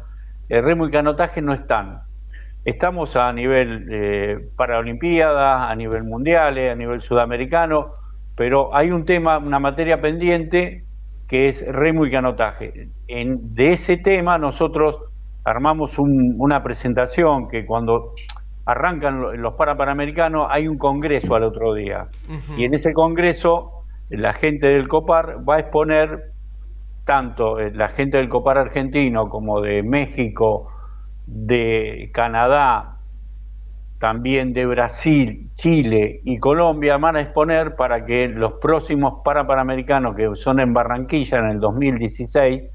el 0.48 0.64
remo 0.64 0.86
y 0.86 0.90
canotaje 0.90 1.40
no 1.40 1.54
están. 1.54 2.00
Estamos 2.64 3.16
a 3.16 3.32
nivel 3.32 3.88
eh, 3.90 4.36
Paralimpiadas, 4.56 5.70
a 5.70 5.74
nivel 5.74 6.04
mundiales, 6.04 6.72
a 6.72 6.74
nivel 6.74 7.00
sudamericano, 7.00 7.92
pero 8.36 8.76
hay 8.76 8.90
un 8.90 9.04
tema, 9.04 9.38
una 9.38 9.58
materia 9.58 10.00
pendiente 10.00 10.84
que 11.28 11.48
es 11.48 11.66
remo 11.66 12.04
y 12.04 12.10
canotaje. 12.10 12.88
En, 13.06 13.54
de 13.54 13.72
ese 13.74 13.96
tema 13.96 14.38
nosotros 14.38 14.96
armamos 15.44 15.98
una 15.98 16.62
presentación 16.62 17.48
que 17.48 17.64
cuando 17.64 18.12
arrancan 18.66 19.40
los 19.40 19.54
Parapanamericanos 19.54 20.48
hay 20.50 20.68
un 20.68 20.76
congreso 20.76 21.34
al 21.34 21.44
otro 21.44 21.74
día. 21.74 22.08
Y 22.56 22.64
en 22.64 22.74
ese 22.74 22.92
congreso 22.92 23.79
la 24.10 24.32
gente 24.32 24.66
del 24.66 24.88
COPAR 24.88 25.48
va 25.48 25.56
a 25.56 25.58
exponer 25.60 26.30
tanto 27.10 27.58
eh, 27.58 27.72
la 27.74 27.88
gente 27.88 28.18
del 28.18 28.28
Copar 28.28 28.56
argentino 28.56 29.28
como 29.28 29.60
de 29.60 29.82
México, 29.82 30.70
de 31.26 32.10
Canadá, 32.14 32.98
también 33.98 34.52
de 34.52 34.64
Brasil, 34.64 35.50
Chile 35.54 36.20
y 36.24 36.38
Colombia 36.38 36.96
van 36.98 37.16
a 37.16 37.20
exponer 37.20 37.74
para 37.74 38.06
que 38.06 38.28
los 38.28 38.54
próximos 38.54 39.22
Parapanamericanos 39.24 40.14
que 40.14 40.30
son 40.36 40.60
en 40.60 40.72
Barranquilla 40.72 41.38
en 41.38 41.46
el 41.46 41.58
2016 41.60 42.72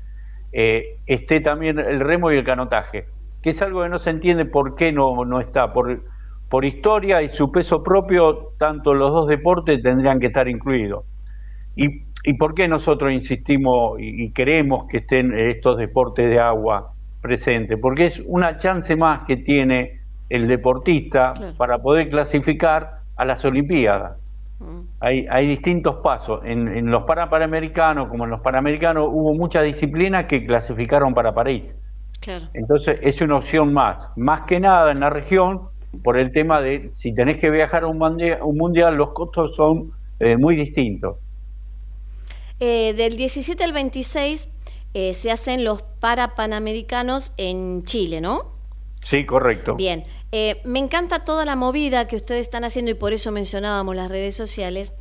eh, 0.52 1.00
esté 1.06 1.40
también 1.40 1.80
el 1.80 2.02
remo 2.02 2.30
y 2.32 2.38
el 2.38 2.44
canotaje, 2.44 3.06
que 3.42 3.52
es 3.52 3.62
algo 3.62 3.84
que 3.84 3.90
no 3.90 4.00
se 4.00 4.10
entiende 4.10 4.46
por 4.46 4.76
qué 4.76 4.92
no, 4.92 5.24
no 5.26 5.40
está. 5.40 5.72
Por, 5.72 6.04
por 6.50 6.66
historia 6.66 7.22
y 7.22 7.30
su 7.30 7.52
peso 7.52 7.84
propio, 7.84 8.52
tanto 8.60 8.94
los 8.94 9.12
dos 9.12 9.28
deportes 9.28 9.82
tendrían 9.82 10.20
que 10.20 10.28
estar 10.28 10.48
incluidos. 10.48 11.06
Y 11.76 12.06
¿Y 12.28 12.34
por 12.34 12.56
qué 12.56 12.68
nosotros 12.68 13.12
insistimos 13.12 14.00
y, 14.00 14.32
queremos 14.32 14.88
que 14.88 14.98
estén 14.98 15.38
estos 15.38 15.78
deportes 15.78 16.28
de 16.28 16.40
agua 16.40 16.94
presentes? 17.22 17.78
Porque 17.80 18.06
es 18.06 18.24
una 18.26 18.58
chance 18.58 18.96
más 18.96 19.28
que 19.28 19.38
tiene 19.38 20.00
el 20.30 20.48
deportista 20.48 21.36
para 21.56 21.78
poder 21.78 22.10
clasificar 22.10 23.02
a 23.16 23.26
las 23.26 23.46
Olimpiadas. 23.46 24.18
Mm. 24.60 24.80
Hay, 25.02 25.48
distintos 25.48 25.98
pasos. 25.98 26.42
En, 26.46 26.90
los 26.90 27.04
Parapanamericanos, 27.04 28.08
como 28.08 28.24
en 28.24 28.32
los 28.32 28.42
Panamericanos, 28.42 29.08
hubo 29.08 29.36
muchas 29.36 29.64
disciplinas 29.64 30.26
que 30.26 30.48
clasificaron 30.48 31.14
para 31.14 31.32
París. 31.32 31.78
Entonces 32.56 32.98
es 33.04 33.22
una 33.22 33.36
opción 33.36 33.72
más. 33.72 34.10
Más 34.16 34.42
que 34.48 34.60
nada 34.60 34.92
en 34.92 35.00
la 35.00 35.12
región, 35.12 35.68
por 36.04 36.18
el 36.18 36.32
tema 36.32 36.60
de 36.60 36.90
si 36.94 37.14
tenés 37.14 37.38
que 37.38 37.52
viajar 37.52 37.84
a 37.84 37.88
un 37.88 38.00
mundial, 38.00 38.96
los 38.96 39.14
costos 39.14 39.56
son 39.56 39.92
eh, 40.20 40.38
muy 40.38 40.56
distintos. 40.56 41.18
Eh, 42.60 42.94
del 42.94 43.18
17 43.18 43.64
al 43.64 43.74
26 43.74 44.50
eh, 44.94 45.14
se 45.14 45.32
hacen 45.32 45.64
los 45.66 45.82
Parapanamericanos 45.82 47.34
en 47.38 47.84
Chile, 47.84 48.22
¿no? 48.22 48.54
Sí, 49.02 49.26
correcto. 49.26 49.76
Bien, 49.76 50.04
eh, 50.32 50.62
me 50.64 50.80
encanta 50.80 51.26
toda 51.26 51.46
la 51.46 51.56
movida 51.56 52.08
que 52.08 52.16
ustedes 52.16 52.42
están 52.42 52.64
haciendo 52.64 52.92
y 52.92 52.96
por 52.96 53.14
eso 53.14 53.32
mencionábamos 53.32 53.96
las 53.96 54.10
redes 54.10 54.36
sociales, 54.36 54.96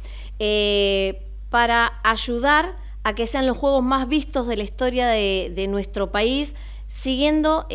para 1.49 2.01
ayudar 2.03 2.75
a 3.05 3.15
que 3.15 3.29
sean 3.29 3.47
los 3.47 3.57
juegos 3.57 3.85
más 3.85 4.09
vistos 4.09 4.49
de 4.49 4.57
la 4.57 4.65
historia 4.65 5.07
de, 5.07 5.67
nuestro 5.69 6.11
país, 6.11 6.55
siguiendo 6.89 7.69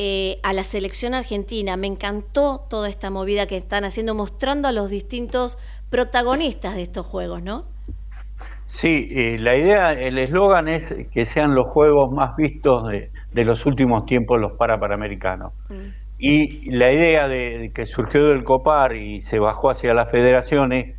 a 0.44 0.54
la 0.54 0.64
selección 0.66 1.14
argentina. 1.14 1.78
Me 1.78 1.88
encantó 1.88 2.68
toda 2.70 2.90
esta 2.90 3.10
movida 3.10 3.48
que 3.48 3.56
están 3.56 3.86
haciendo, 3.86 4.14
mostrando 4.14 4.68
a 4.68 4.74
los 4.74 4.90
distintos 4.90 5.58
protagonistas 5.90 6.76
de 6.76 6.82
estos 6.82 7.06
juegos, 7.06 7.42
¿no? 7.42 7.66
Sí, 8.80 9.10
eh, 9.12 9.38
la 9.42 9.58
idea, 9.58 9.92
el 9.92 10.18
eslogan 10.18 10.70
es 10.70 10.96
que 11.12 11.26
sean 11.26 11.54
los 11.54 11.68
juegos 11.68 12.14
más 12.14 12.38
vistos 12.38 12.88
de, 12.88 13.44
los 13.44 13.66
últimos 13.66 14.06
tiempos 14.06 14.40
los 14.40 14.54
Parapanamericanos. 14.54 15.52
Mm. 15.68 15.90
Y 16.18 16.72
la 16.72 16.90
idea 16.90 17.28
de, 17.28 17.74
que 17.76 17.86
surgió 17.86 18.28
del 18.28 18.46
COPAR 18.46 18.96
y 18.96 19.20
se 19.20 19.38
bajó 19.38 19.70
hacia 19.70 19.94
las 19.94 20.10
federaciones, 20.10 20.96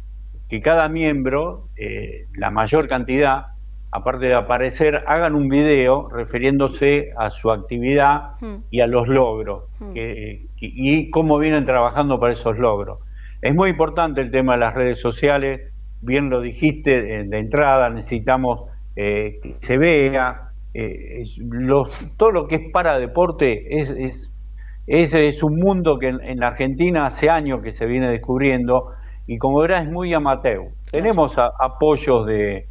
que 0.50 0.60
cada 0.60 0.90
miembro, 0.90 1.68
eh, 1.78 2.26
la 2.34 2.50
mayor 2.50 2.86
cantidad, 2.86 3.46
aparte 3.90 4.26
de 4.26 4.34
aparecer, 4.34 5.02
hagan 5.06 5.34
un 5.34 5.48
video 5.48 6.10
refiriéndose 6.10 7.12
a 7.16 7.30
su 7.30 7.50
actividad 7.50 8.32
mm. 8.42 8.56
y 8.70 8.80
a 8.82 8.88
los 8.88 9.08
logros 9.08 9.70
mm. 9.78 9.92
y 9.94 11.08
cómo 11.08 11.38
vienen 11.38 11.64
trabajando 11.64 12.20
para 12.20 12.34
esos 12.34 12.58
logros. 12.58 12.98
Es 13.40 13.54
muy 13.54 13.70
importante 13.70 14.20
el 14.20 14.30
tema 14.30 14.52
de 14.52 14.58
las 14.58 14.74
redes 14.74 15.00
sociales 15.00 15.69
bien 16.00 16.30
lo 16.30 16.40
dijiste 16.40 17.24
de, 17.24 17.38
entrada, 17.38 17.90
necesitamos 17.90 18.68
eh, 18.96 19.38
que 19.42 19.56
se 19.60 19.78
vea. 19.78 20.52
Eh, 20.72 21.24
los, 21.48 22.16
todo 22.16 22.30
lo 22.30 22.46
que 22.46 22.54
es 22.56 22.70
para 22.72 22.98
deporte 22.98 23.78
es, 23.80 23.90
es, 23.90 24.32
es, 24.86 25.42
un 25.42 25.56
mundo 25.56 25.98
que 25.98 26.08
en, 26.08 26.38
la 26.38 26.48
Argentina 26.48 27.06
hace 27.06 27.28
años 27.28 27.60
que 27.62 27.72
se 27.72 27.86
viene 27.86 28.08
descubriendo 28.08 28.92
y 29.26 29.38
como 29.38 29.60
verás 29.60 29.84
es 29.84 29.90
muy 29.90 30.12
amateur. 30.14 30.68
Tenemos 30.90 31.34
apoyos 31.38 32.26
de, 32.26 32.66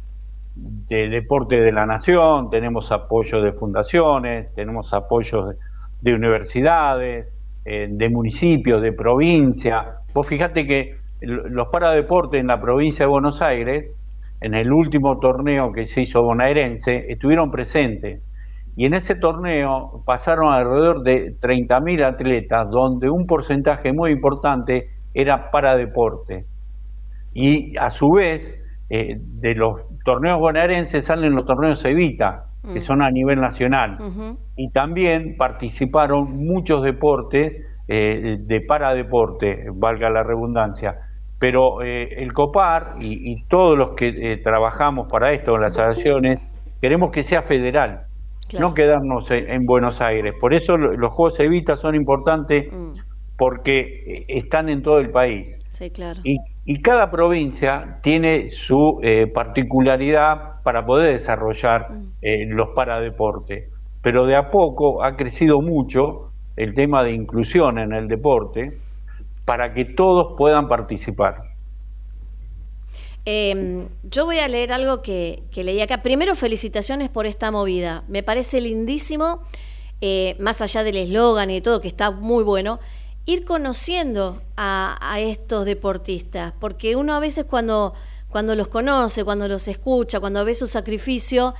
de, 0.54 1.08
deporte 1.08 1.60
de 1.60 1.72
la 1.72 1.86
nación, 1.86 2.50
tenemos 2.50 2.92
apoyos 2.92 3.42
de 3.42 3.52
fundaciones, 3.52 4.52
tenemos 4.54 4.92
apoyos 4.92 5.56
de, 6.00 6.14
universidades, 6.14 7.28
eh, 7.64 7.88
de 7.90 8.08
municipios, 8.08 8.82
de 8.82 8.92
provincia. 8.92 9.96
Vos 10.12 10.26
fíjate 10.26 10.66
que 10.66 10.99
los 11.20 11.68
paradeportes 11.68 12.40
en 12.40 12.46
la 12.46 12.60
provincia 12.60 13.04
de 13.04 13.10
Buenos 13.10 13.42
Aires, 13.42 13.92
en 14.40 14.54
el 14.54 14.72
último 14.72 15.18
torneo 15.18 15.72
que 15.72 15.86
se 15.86 16.02
hizo 16.02 16.22
bonaerense, 16.22 17.06
estuvieron 17.12 17.50
presentes. 17.50 18.22
Y 18.76 18.86
en 18.86 18.94
ese 18.94 19.14
torneo 19.14 20.02
pasaron 20.06 20.52
alrededor 20.52 21.02
de 21.02 21.38
30.000 21.38 22.04
atletas, 22.04 22.70
donde 22.70 23.10
un 23.10 23.26
porcentaje 23.26 23.92
muy 23.92 24.12
importante 24.12 24.88
era 25.12 25.50
para 25.50 25.76
deporte. 25.76 26.46
Y 27.34 27.76
a 27.76 27.90
su 27.90 28.12
vez, 28.12 28.64
eh, 28.88 29.16
de 29.18 29.54
los 29.54 29.82
torneos 30.04 30.40
bonaerenses 30.40 31.04
salen 31.04 31.34
los 31.34 31.44
torneos 31.44 31.84
Evita, 31.84 32.46
que 32.72 32.80
mm. 32.80 32.82
son 32.82 33.02
a 33.02 33.10
nivel 33.10 33.40
nacional. 33.40 33.98
Y 34.56 34.70
también 34.70 35.36
participaron 35.36 36.36
muchos 36.36 36.82
deportes 36.82 37.56
eh, 37.88 38.38
de 38.40 38.60
paradeporte, 38.62 39.66
valga 39.74 40.08
la 40.10 40.22
redundancia 40.22 40.96
pero 41.40 41.82
eh, 41.82 42.22
el 42.22 42.32
COPAR 42.34 42.96
y, 43.00 43.42
todos 43.44 43.76
los 43.76 43.92
que 43.96 44.08
eh, 44.08 44.36
trabajamos 44.36 45.08
para 45.08 45.32
esto, 45.32 45.56
las 45.56 45.76
asociaciones, 45.76 46.38
queremos 46.80 47.10
que 47.10 47.26
sea 47.26 47.42
federal. 47.42 48.02
no 48.58 48.74
quedarnos 48.74 49.30
en, 49.30 49.64
Buenos 49.64 50.02
Aires. 50.02 50.34
Por 50.38 50.52
eso 50.54 50.76
los 50.76 51.12
Juegos 51.12 51.40
Evita 51.40 51.76
son 51.76 51.94
importantes 51.94 52.70
mm. 52.70 52.92
porque 53.38 53.80
eh, 53.80 54.24
están 54.28 54.68
en 54.68 54.82
todo 54.82 54.98
el 54.98 55.10
país. 55.10 55.58
Sí, 55.72 55.90
claro. 55.90 56.20
Y, 56.24 56.38
cada 56.82 57.10
provincia 57.10 57.98
tiene 58.00 58.48
su 58.48 59.00
eh, 59.02 59.26
particularidad 59.26 60.62
para 60.62 60.84
poder 60.86 61.12
desarrollar 61.12 61.90
mm. 61.90 62.12
eh, 62.22 62.46
los 62.46 62.68
paradeportes. 62.76 63.70
Pero 64.02 64.26
de 64.26 64.36
a 64.36 64.50
poco 64.50 65.02
ha 65.02 65.16
crecido 65.16 65.62
mucho 65.62 66.30
el 66.56 66.74
tema 66.74 67.02
de 67.02 67.12
inclusión 67.12 67.78
en 67.78 67.92
el 67.92 68.08
deporte 68.08 68.78
para 69.50 69.74
que 69.74 69.84
todos 69.84 70.36
puedan 70.38 70.68
participar. 70.68 71.42
Em, 73.24 73.88
yo 74.04 74.24
voy 74.24 74.38
a 74.38 74.46
leer 74.46 74.72
algo 74.72 75.02
que, 75.02 75.42
leí 75.52 75.80
acá. 75.80 76.02
Primero, 76.02 76.36
felicitaciones 76.36 77.08
por 77.08 77.26
esta 77.26 77.50
movida. 77.50 78.04
Me 78.06 78.22
parece 78.22 78.60
lindísimo, 78.60 79.42
eh, 80.00 80.36
más 80.38 80.60
allá 80.60 80.84
del 80.84 80.98
eslogan 80.98 81.50
y 81.50 81.60
todo, 81.60 81.80
que 81.80 81.88
está 81.88 82.12
muy 82.12 82.44
bueno, 82.44 82.78
ir 83.26 83.44
conociendo 83.44 84.40
a, 84.56 85.18
estos 85.18 85.64
deportistas, 85.64 86.52
porque 86.60 86.94
uno 86.94 87.14
a 87.14 87.18
veces 87.18 87.44
cuando, 87.44 87.94
cuando 88.28 88.54
los 88.54 88.68
conoce, 88.68 89.24
cuando 89.24 89.48
los 89.48 89.66
escucha, 89.66 90.20
cuando 90.20 90.44
ve 90.44 90.54
su 90.54 90.68
sacrificio, 90.68 91.54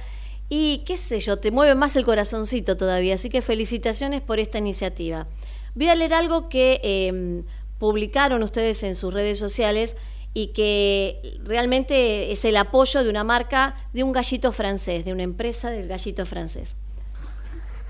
y 0.48 0.84
qué 0.86 0.96
sé 0.96 1.18
yo, 1.18 1.40
te 1.40 1.50
mueve 1.50 1.74
más 1.74 1.96
el 1.96 2.04
corazoncito 2.04 2.76
todavía. 2.76 3.14
Así 3.14 3.30
que 3.30 3.42
felicitaciones 3.42 4.20
por 4.20 4.38
esta 4.38 4.58
iniciativa. 4.58 5.26
Voy 5.74 5.88
a 5.88 5.94
leer 5.94 6.14
algo 6.14 6.48
que 6.48 6.80
em, 6.82 7.44
publicaron 7.80 8.42
ustedes 8.42 8.82
en 8.84 8.94
sus 8.94 9.12
redes 9.12 9.38
sociales 9.38 9.96
y 10.34 10.48
que 10.48 11.40
realmente 11.42 12.30
es 12.30 12.44
el 12.44 12.56
apoyo 12.58 13.02
de 13.02 13.10
una 13.10 13.24
marca 13.24 13.74
de 13.92 14.04
un 14.04 14.12
gallito 14.12 14.52
francés, 14.52 15.04
de 15.04 15.12
una 15.12 15.24
empresa 15.24 15.70
del 15.70 15.88
gallito 15.88 16.24
francés. 16.26 16.76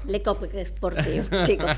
Le 0.07 0.22
Cop 0.22 0.44
Sportivo, 0.64 1.24
chicos. 1.42 1.76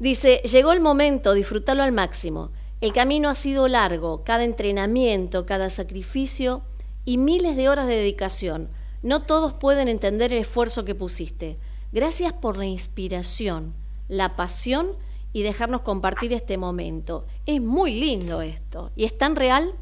Dice, 0.00 0.38
llegó 0.38 0.72
el 0.72 0.80
momento, 0.80 1.34
disfrutarlo 1.34 1.82
al 1.82 1.92
máximo. 1.92 2.50
El 2.80 2.94
camino 2.94 3.28
ha 3.28 3.34
sido 3.34 3.68
largo, 3.68 4.24
cada 4.24 4.42
entrenamiento, 4.42 5.44
cada 5.44 5.68
sacrificio 5.68 6.62
y 7.04 7.18
miles 7.18 7.56
de 7.56 7.68
horas 7.68 7.86
de 7.86 7.96
dedicación. 7.96 8.70
No 9.02 9.22
todos 9.22 9.52
pueden 9.52 9.86
entender 9.86 10.32
el 10.32 10.38
esfuerzo 10.38 10.86
que 10.86 10.94
pusiste. 10.94 11.58
Gracias 11.92 12.32
por 12.32 12.56
la 12.56 12.64
inspiración, 12.64 13.74
la 14.08 14.34
pasión 14.34 14.96
y 15.32 15.42
dejarnos 15.42 15.82
compartir 15.82 16.32
este 16.32 16.58
momento. 16.58 17.24
Es 17.46 17.60
muy 17.60 17.98
lindo 17.98 18.42
esto. 18.42 18.90
¿Y 18.96 19.04
es 19.04 19.16
tan 19.16 19.36
real? 19.36 19.72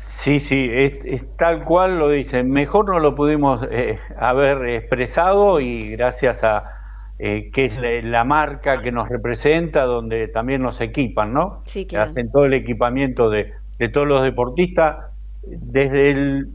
Sí, 0.00 0.40
sí, 0.40 0.68
es, 0.72 1.24
tal 1.36 1.64
cual 1.64 1.98
lo 1.98 2.08
dicen. 2.10 2.50
Mejor 2.50 2.88
no 2.88 2.98
lo 2.98 3.14
pudimos 3.14 3.62
eh, 3.70 3.98
haber 4.18 4.66
expresado 4.68 5.60
y 5.60 5.88
gracias 5.88 6.42
a 6.44 6.78
eh, 7.20 7.50
que 7.52 7.64
es 7.64 8.04
la, 8.04 8.22
marca 8.22 8.80
que 8.80 8.92
nos 8.92 9.08
representa, 9.08 9.84
donde 9.84 10.28
también 10.28 10.62
nos 10.62 10.80
equipan, 10.80 11.32
¿no? 11.32 11.62
Sí, 11.64 11.84
claro. 11.84 12.10
Hacen 12.10 12.30
todo 12.30 12.44
el 12.44 12.54
equipamiento 12.54 13.28
de, 13.28 13.52
todos 13.92 14.06
los 14.06 14.22
deportistas, 14.22 15.06
desde 15.42 16.10
el, 16.10 16.48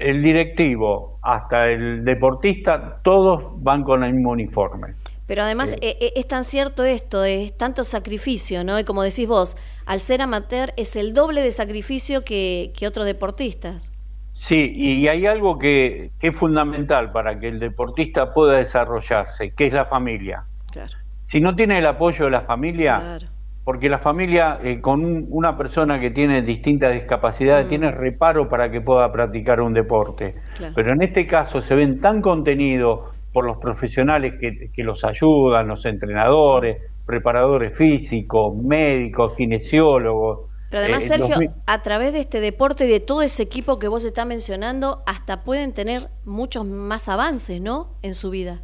el 0.00 0.20
directivo 0.20 1.20
hasta 1.22 1.68
el 1.68 2.04
deportista, 2.04 2.98
todos 3.04 3.62
van 3.62 3.84
con 3.84 4.02
el 4.02 4.14
mismo 4.14 4.32
uniforme. 4.32 4.94
Pero 5.26 5.42
además 5.42 5.74
eh, 5.74 5.96
eh, 6.00 6.12
es 6.16 6.26
tan 6.26 6.44
cierto 6.44 6.84
esto, 6.84 7.24
es 7.24 7.56
tanto 7.56 7.84
sacrificio, 7.84 8.64
¿no? 8.64 8.78
Y 8.78 8.84
como 8.84 9.02
decís 9.02 9.28
vos, 9.28 9.56
al 9.86 10.00
ser 10.00 10.20
amateur 10.20 10.72
es 10.76 10.96
el 10.96 11.14
doble 11.14 11.42
de 11.42 11.50
sacrificio 11.50 12.24
que, 12.24 12.72
otros 12.86 13.06
deportistas. 13.06 13.92
Sí, 14.32 14.72
y 14.74 15.06
hay 15.08 15.26
algo 15.26 15.58
que, 15.58 16.10
es 16.20 16.36
fundamental 16.36 17.12
para 17.12 17.38
que 17.38 17.48
el 17.48 17.58
deportista 17.58 18.32
pueda 18.32 18.56
desarrollarse, 18.56 19.52
que 19.54 19.66
es 19.66 19.72
la 19.72 19.84
familia. 19.84 20.44
Claro. 20.72 20.92
Si 21.26 21.40
no 21.40 21.54
tiene 21.54 21.78
el 21.78 21.86
apoyo 21.86 22.24
de 22.24 22.30
la 22.30 22.42
familia, 22.42 23.18
porque 23.64 23.88
la 23.88 23.98
familia 23.98 24.58
eh, 24.62 24.80
con 24.80 25.26
una 25.30 25.56
persona 25.56 26.00
que 26.00 26.10
tiene 26.10 26.42
distintas 26.42 26.92
discapacidades 26.92 27.66
mm. 27.66 27.68
tiene 27.68 27.90
reparo 27.92 28.48
para 28.48 28.70
que 28.70 28.80
pueda 28.80 29.12
practicar 29.12 29.60
un 29.60 29.72
deporte. 29.72 30.34
Pero 30.74 30.92
en 30.92 31.02
este 31.02 31.26
caso 31.26 31.60
se 31.60 31.74
ven 31.74 32.00
tan 32.00 32.20
contenidos 32.20 33.11
por 33.32 33.46
los 33.46 33.58
profesionales 33.58 34.34
que, 34.40 34.84
los 34.84 35.04
ayudan, 35.04 35.68
los 35.68 35.84
entrenadores, 35.86 36.78
preparadores 37.06 37.76
físicos, 37.76 38.54
médicos, 38.56 39.34
kinesiólogos. 39.34 40.50
Pero 40.70 40.82
además, 40.82 41.04
eh, 41.04 41.08
Sergio, 41.08 41.54
a 41.66 41.82
través 41.82 42.12
de 42.12 42.20
este 42.20 42.40
deporte 42.40 42.86
y 42.86 42.88
de 42.88 43.00
todo 43.00 43.22
ese 43.22 43.42
equipo 43.42 43.78
que 43.78 43.88
vos 43.88 44.04
estás 44.04 44.26
mencionando, 44.26 45.02
hasta 45.06 45.44
pueden 45.44 45.72
tener 45.72 46.08
muchos 46.24 46.66
más 46.66 47.08
avances, 47.08 47.60
¿no? 47.60 47.96
En 48.02 48.14
su 48.14 48.30
vida. 48.30 48.62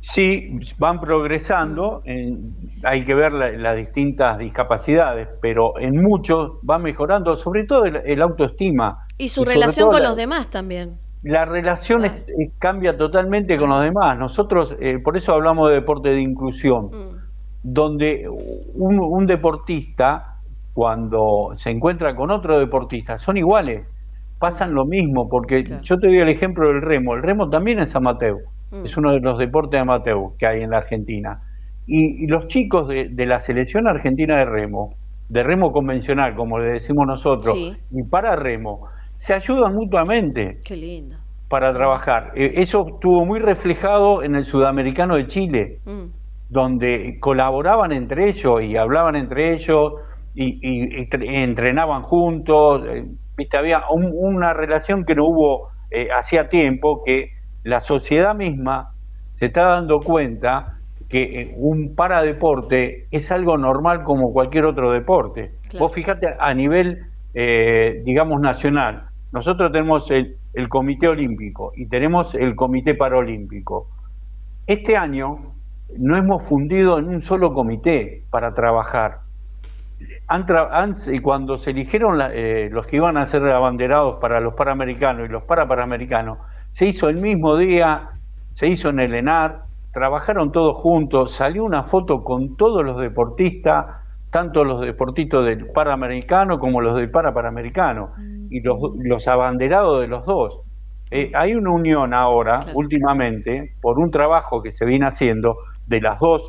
Sí, 0.00 0.60
van 0.78 1.00
progresando, 1.00 2.02
hay 2.84 3.04
que 3.04 3.14
ver 3.14 3.32
las 3.32 3.76
distintas 3.76 4.38
discapacidades, 4.38 5.28
pero 5.42 5.78
en 5.80 6.00
muchos 6.00 6.52
va 6.68 6.78
mejorando, 6.78 7.36
sobre 7.36 7.64
todo 7.64 7.84
el, 7.84 8.22
autoestima. 8.22 9.06
Y 9.18 9.28
su 9.28 9.44
relación 9.44 9.90
con 9.90 10.02
los 10.02 10.16
demás 10.16 10.50
también 10.50 10.98
la 11.22 11.44
relación 11.44 12.02
cambia 12.58 12.96
totalmente 12.96 13.56
con 13.58 13.70
los 13.70 13.82
demás. 13.82 14.18
Nosotros, 14.18 14.76
eh, 14.80 14.98
por 15.02 15.16
eso 15.16 15.32
hablamos 15.32 15.68
de 15.68 15.76
deporte 15.76 16.10
de 16.10 16.20
inclusión, 16.20 16.86
mm. 16.86 17.16
donde 17.62 18.28
un, 18.74 19.26
deportista, 19.26 20.36
cuando 20.74 21.54
se 21.56 21.70
encuentra 21.70 22.14
con 22.14 22.30
otro 22.30 22.58
deportista, 22.58 23.18
son 23.18 23.36
iguales, 23.36 23.84
pasan 24.38 24.74
lo 24.74 24.84
mismo, 24.84 25.28
porque 25.28 25.64
yo 25.82 25.98
te 25.98 26.06
doy 26.06 26.18
el 26.18 26.28
ejemplo 26.28 26.68
del 26.68 26.82
remo. 26.82 27.14
El 27.14 27.22
remo 27.22 27.50
también 27.50 27.80
es 27.80 27.94
amateur, 27.96 28.36
mm. 28.70 28.84
es 28.84 28.96
uno 28.96 29.12
de 29.12 29.20
los 29.20 29.38
deportes 29.38 29.80
amateur 29.80 30.30
que 30.38 30.46
hay 30.46 30.62
en 30.62 30.70
la 30.70 30.78
Argentina. 30.78 31.42
Y, 31.86 32.26
los 32.26 32.48
chicos 32.48 32.86
de, 32.86 33.26
la 33.26 33.40
selección 33.40 33.88
argentina 33.88 34.36
de 34.36 34.44
remo, 34.44 34.94
de 35.30 35.42
remo 35.42 35.72
convencional, 35.72 36.36
como 36.36 36.58
le 36.58 36.72
decimos 36.72 37.06
nosotros, 37.06 37.56
y 37.90 38.02
para 38.04 38.36
remo, 38.36 38.88
se 39.18 39.34
ayudan 39.34 39.74
mutuamente. 39.74 40.60
Qué 40.64 40.76
lindo. 40.76 41.16
Para 41.48 41.74
trabajar. 41.74 42.32
Eh, 42.34 42.52
eso 42.56 42.86
estuvo 42.94 43.24
muy 43.24 43.40
reflejado 43.40 44.22
en 44.22 44.36
el 44.36 44.44
sudamericano 44.44 45.16
de 45.16 45.26
Chile, 45.26 45.80
mm. 45.84 46.04
donde 46.48 47.18
colaboraban 47.20 47.92
entre 47.92 48.28
ellos 48.28 48.62
y 48.62 48.76
hablaban 48.76 49.16
entre 49.16 49.54
ellos 49.54 49.94
y, 50.34 51.06
entrenaban 51.10 52.02
juntos. 52.02 52.82
Eh, 52.86 53.04
¿Viste? 53.36 53.56
Había 53.56 53.82
una 53.90 54.52
relación 54.52 55.04
que 55.04 55.14
no 55.14 55.24
hubo 55.26 55.68
eh, 55.90 56.08
hacía 56.16 56.48
tiempo, 56.48 57.02
que 57.04 57.30
la 57.64 57.80
sociedad 57.80 58.34
misma 58.34 58.90
se 59.36 59.46
está 59.46 59.62
dando 59.62 59.98
cuenta 60.00 60.78
que 61.08 61.54
un 61.56 61.94
paradeporte 61.94 63.06
es 63.10 63.32
algo 63.32 63.56
normal 63.56 64.02
como 64.04 64.32
cualquier 64.32 64.66
otro 64.66 64.92
deporte. 64.92 65.52
Vos 65.78 65.92
fijate 65.92 66.26
a 66.38 66.52
nivel, 66.52 66.98
digamos, 68.04 68.40
nacional, 68.40 69.07
nosotros 69.32 69.70
tenemos 69.72 70.10
el, 70.10 70.36
Comité 70.68 71.08
Olímpico 71.08 71.72
y 71.76 71.86
tenemos 71.86 72.34
el 72.34 72.56
Comité 72.56 72.94
Paralímpico. 72.94 73.88
Este 74.66 74.96
año 74.96 75.54
no 75.96 76.16
hemos 76.16 76.42
fundido 76.44 76.98
en 76.98 77.08
un 77.08 77.22
solo 77.22 77.52
comité 77.52 78.24
para 78.30 78.54
trabajar. 78.54 79.20
cuando 81.22 81.58
se 81.58 81.70
eligieron 81.70 82.20
eh, 82.32 82.68
los 82.72 82.86
que 82.86 82.96
iban 82.96 83.16
a 83.16 83.26
ser 83.26 83.44
abanderados 83.48 84.18
para 84.20 84.40
los 84.40 84.54
Panamericanos 84.54 85.28
y 85.28 85.32
los 85.32 85.42
Parapanamericanos, 85.44 86.38
se 86.74 86.86
hizo 86.86 87.08
el 87.08 87.20
mismo 87.20 87.56
día, 87.56 88.10
se 88.52 88.68
hizo 88.68 88.88
en 88.88 89.00
el 89.00 89.14
ENAR, 89.14 89.64
trabajaron 89.92 90.52
todos 90.52 90.76
juntos, 90.78 91.32
salió 91.32 91.64
una 91.64 91.84
foto 91.84 92.24
con 92.24 92.56
todos 92.56 92.84
los 92.84 92.98
deportistas, 92.98 93.86
tanto 94.30 94.64
los 94.64 94.80
deportistas 94.80 95.44
del 95.44 95.66
Panamericano 95.66 96.58
como 96.58 96.80
los 96.80 96.96
del 96.96 97.10
Parapanamericano 97.10 98.12
y 98.50 98.60
los, 98.60 98.76
los 99.04 99.28
abanderados 99.28 100.00
de 100.00 100.08
los 100.08 100.24
dos. 100.26 100.60
Eh, 101.10 101.30
hay 101.34 101.54
una 101.54 101.70
unión 101.70 102.12
ahora, 102.12 102.60
últimamente, 102.74 103.72
por 103.80 103.98
un 103.98 104.10
trabajo 104.10 104.62
que 104.62 104.72
se 104.72 104.84
viene 104.84 105.06
haciendo 105.06 105.56
de 105.86 106.00
las 106.00 106.20
dos 106.20 106.42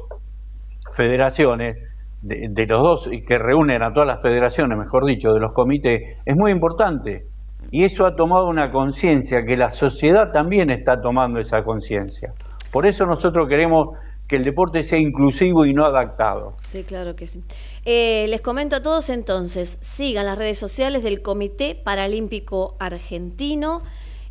federaciones, 0.95 1.77
de, 2.21 2.65
los 2.67 2.81
dos 2.81 3.09
que 3.25 3.37
reúnen 3.37 3.81
a 3.81 3.93
todas 3.93 4.07
las 4.07 4.21
federaciones, 4.21 4.77
mejor 4.77 5.05
dicho, 5.05 5.33
de 5.33 5.39
los 5.39 5.53
comités, 5.53 6.17
es 6.25 6.35
muy 6.35 6.51
importante. 6.51 7.23
Y 7.71 7.85
eso 7.85 8.05
ha 8.05 8.15
tomado 8.15 8.47
una 8.47 8.71
conciencia, 8.71 9.45
que 9.45 9.55
la 9.55 9.69
sociedad 9.69 10.31
también 10.31 10.69
está 10.69 10.99
tomando 10.99 11.39
esa 11.39 11.63
conciencia. 11.63 12.33
Por 12.71 12.85
eso 12.85 13.05
nosotros 13.05 13.47
queremos 13.47 13.97
que 14.29 14.35
el 14.35 14.43
deporte 14.43 14.83
sea 14.83 14.99
inclusivo 14.99 15.65
y 15.65 15.73
no 15.73 15.83
adaptado. 15.85 16.53
Sí, 16.59 16.83
claro 16.83 17.15
que 17.15 17.25
sí. 17.25 17.43
Eh, 17.83 18.27
les 18.29 18.41
comento 18.41 18.75
a 18.75 18.83
todos 18.83 19.09
entonces, 19.09 19.79
sigan 19.81 20.27
las 20.27 20.37
redes 20.37 20.59
sociales 20.59 21.03
del 21.03 21.23
Comité 21.23 21.73
Paralímpico 21.73 22.75
Argentino 22.79 23.81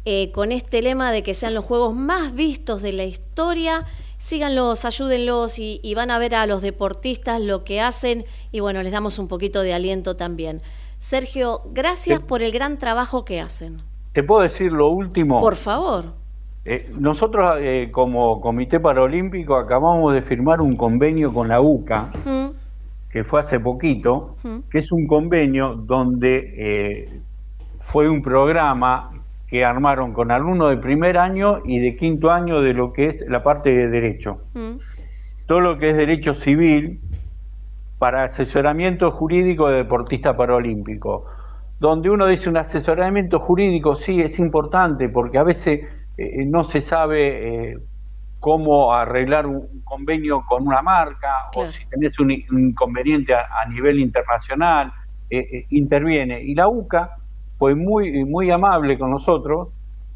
eh, 0.05 0.31
con 0.31 0.53
este 0.53 0.83
lema 0.83 1.11
de 1.11 1.25
que 1.25 1.35
sean 1.35 1.53
los 1.53 1.65
juegos 1.65 1.97
más 1.97 2.33
vistos 2.33 2.81
de 2.81 2.93
la 2.93 3.05
historia. 3.05 3.87
Síganlos, 4.19 4.85
ayúdenlos 4.85 5.59
y, 5.59 5.81
y 5.83 5.95
van 5.95 6.13
a 6.13 6.19
ver 6.19 6.37
a 6.37 6.47
los 6.47 6.63
deportistas 6.63 7.41
lo 7.41 7.65
que 7.65 7.81
hacen 7.81 8.25
y 8.53 8.61
bueno, 8.61 8.85
les 8.85 8.93
damos 8.93 9.19
un 9.19 9.27
poquito 9.27 9.63
de 9.63 9.75
aliento 9.75 10.15
también. 10.15 10.63
Sergio, 10.99 11.63
gracias 11.73 12.21
por 12.21 12.43
el 12.43 12.53
gran 12.53 12.79
trabajo 12.79 13.25
que 13.25 13.41
hacen. 13.41 13.83
¿Te 14.13 14.23
puedo 14.23 14.43
decir 14.43 14.71
lo 14.73 14.91
último? 14.91 15.41
Por 15.41 15.57
favor. 15.57 16.18
Eh, 16.71 16.87
nosotros 17.01 17.57
eh, 17.61 17.89
como 17.91 18.43
Comité 18.43 18.79
Paralímpico 18.79 19.57
acabamos 19.57 20.13
de 20.13 20.21
firmar 20.21 20.61
un 20.61 20.77
convenio 20.77 21.33
con 21.33 21.49
la 21.49 21.63
UCA, 21.63 22.11
Mm, 22.27 22.49
que 23.11 23.25
fue 23.25 23.41
hace 23.41 23.59
poquito, 23.59 24.37
Mm. 24.45 24.59
que 24.71 24.79
es 24.81 24.93
un 24.93 25.07
convenio 25.07 25.77
donde 25.77 26.53
eh, 26.59 27.21
fue 27.79 28.07
un 28.11 28.21
programa 28.21 29.13
que 29.47 29.65
armaron 29.65 30.13
con 30.13 30.31
alumnos 30.31 30.69
de 30.69 30.77
primer 30.77 31.17
año 31.17 31.63
y 31.65 31.79
de 31.79 31.97
quinto 31.97 32.31
año 32.31 32.61
de 32.61 32.75
lo 32.75 32.93
que 32.93 33.07
es 33.07 33.29
la 33.29 33.43
parte 33.43 33.71
de 33.71 33.89
derecho. 33.89 34.43
mm. 34.53 34.77
Todo 35.47 35.61
lo 35.61 35.79
que 35.79 35.89
es 35.89 35.97
derecho 35.97 36.35
civil 36.35 37.01
para 37.99 38.25
asesoramiento 38.25 39.11
jurídico 39.11 39.69
de 39.71 39.79
deportista 39.79 40.37
paralímpico. 40.37 41.25
Donde 41.81 42.11
uno 42.11 42.27
dice 42.27 42.51
un 42.51 42.59
asesoramiento 42.59 43.41
jurídico, 43.41 43.97
sí, 43.97 44.21
es 44.21 44.39
importante 44.39 45.09
porque 45.09 45.39
a 45.39 45.45
veces 45.45 45.81
eh, 46.19 46.45
no 46.47 46.65
se 46.65 46.81
sabe 46.81 47.71
eh, 47.73 47.79
cómo 48.41 48.93
arreglar 48.93 49.47
un 49.47 49.83
convenio 49.85 50.45
con 50.49 50.67
una 50.67 50.83
marca 50.83 51.29
Claro. 51.53 51.71
o 51.71 51.73
si 51.73 51.85
tenés 51.89 52.19
un, 52.19 52.33
un 52.51 52.69
inconveniente 52.69 53.35
a, 53.35 53.47
a 53.63 53.69
nivel 53.69 53.99
internacional, 54.01 54.93
eh, 55.31 55.39
eh, 55.39 55.67
interviene. 55.71 56.43
Y 56.43 56.55
la 56.55 56.69
UCA 56.69 57.11
fue 57.57 57.75
muy, 57.75 58.25
muy 58.25 58.51
amable 58.51 58.99
con 58.99 59.11
nosotros 59.11 59.69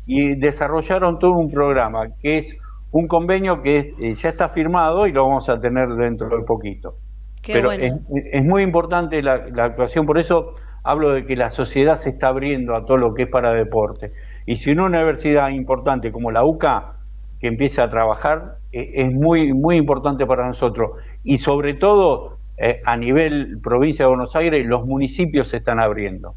y 0.07 0.35
desarrollaron 0.37 1.19
todo 1.19 1.33
un 1.33 1.51
programa 1.51 2.09
que 2.21 2.39
es 2.39 2.57
un 2.91 3.09
convenio 3.09 3.63
que 3.63 3.95
es- 3.99 4.23
ya 4.23 4.29
está 4.31 4.49
firmado 4.51 5.07
y 5.07 5.13
lo 5.13 5.27
vamos 5.27 5.49
a 5.49 5.61
tener 5.61 5.89
dentro 5.91 6.29
de 6.37 6.45
poquito. 6.45 6.97
Qué 7.43 7.55
Pero 7.55 7.69
bueno. 7.69 7.85
es, 7.85 8.27
es 8.33 8.45
muy 8.45 8.63
importante 8.63 9.23
la, 9.23 9.49
la 9.49 9.65
actuación, 9.65 10.07
por 10.07 10.19
eso 10.19 10.55
hablo 10.85 11.11
de 11.11 11.25
que 11.27 11.35
la 11.37 11.51
sociedad 11.51 11.97
se 11.97 12.11
está 12.11 12.29
abriendo 12.29 12.75
a 12.77 12.85
todo 12.85 12.97
lo 12.99 13.15
que 13.15 13.23
es 13.25 13.29
para 13.29 13.53
deporte. 13.53 14.13
Y 14.47 14.57
si 14.57 14.71
una 14.71 14.87
universidad 14.87 15.51
importante 15.51 16.11
como 16.11 16.31
la 16.31 16.45
UCA, 16.45 16.97
que 17.41 17.49
empieza 17.49 17.85
a 17.85 17.91
trabajar, 17.91 18.59
eh, 18.73 18.93
es 18.95 19.13
muy, 19.13 19.53
muy 19.53 19.77
importante 19.77 20.27
para 20.27 20.47
nosotros. 20.47 20.93
Y 21.25 21.39
sobre 21.39 21.75
todo, 21.75 22.39
eh, 22.57 22.81
a 22.85 22.97
nivel 22.97 23.59
provincia 23.63 24.05
de 24.05 24.11
Buenos 24.11 24.37
Aires, 24.37 24.65
los 24.67 24.87
municipios 24.87 25.49
se 25.49 25.57
están 25.59 25.81
abriendo. 25.81 26.35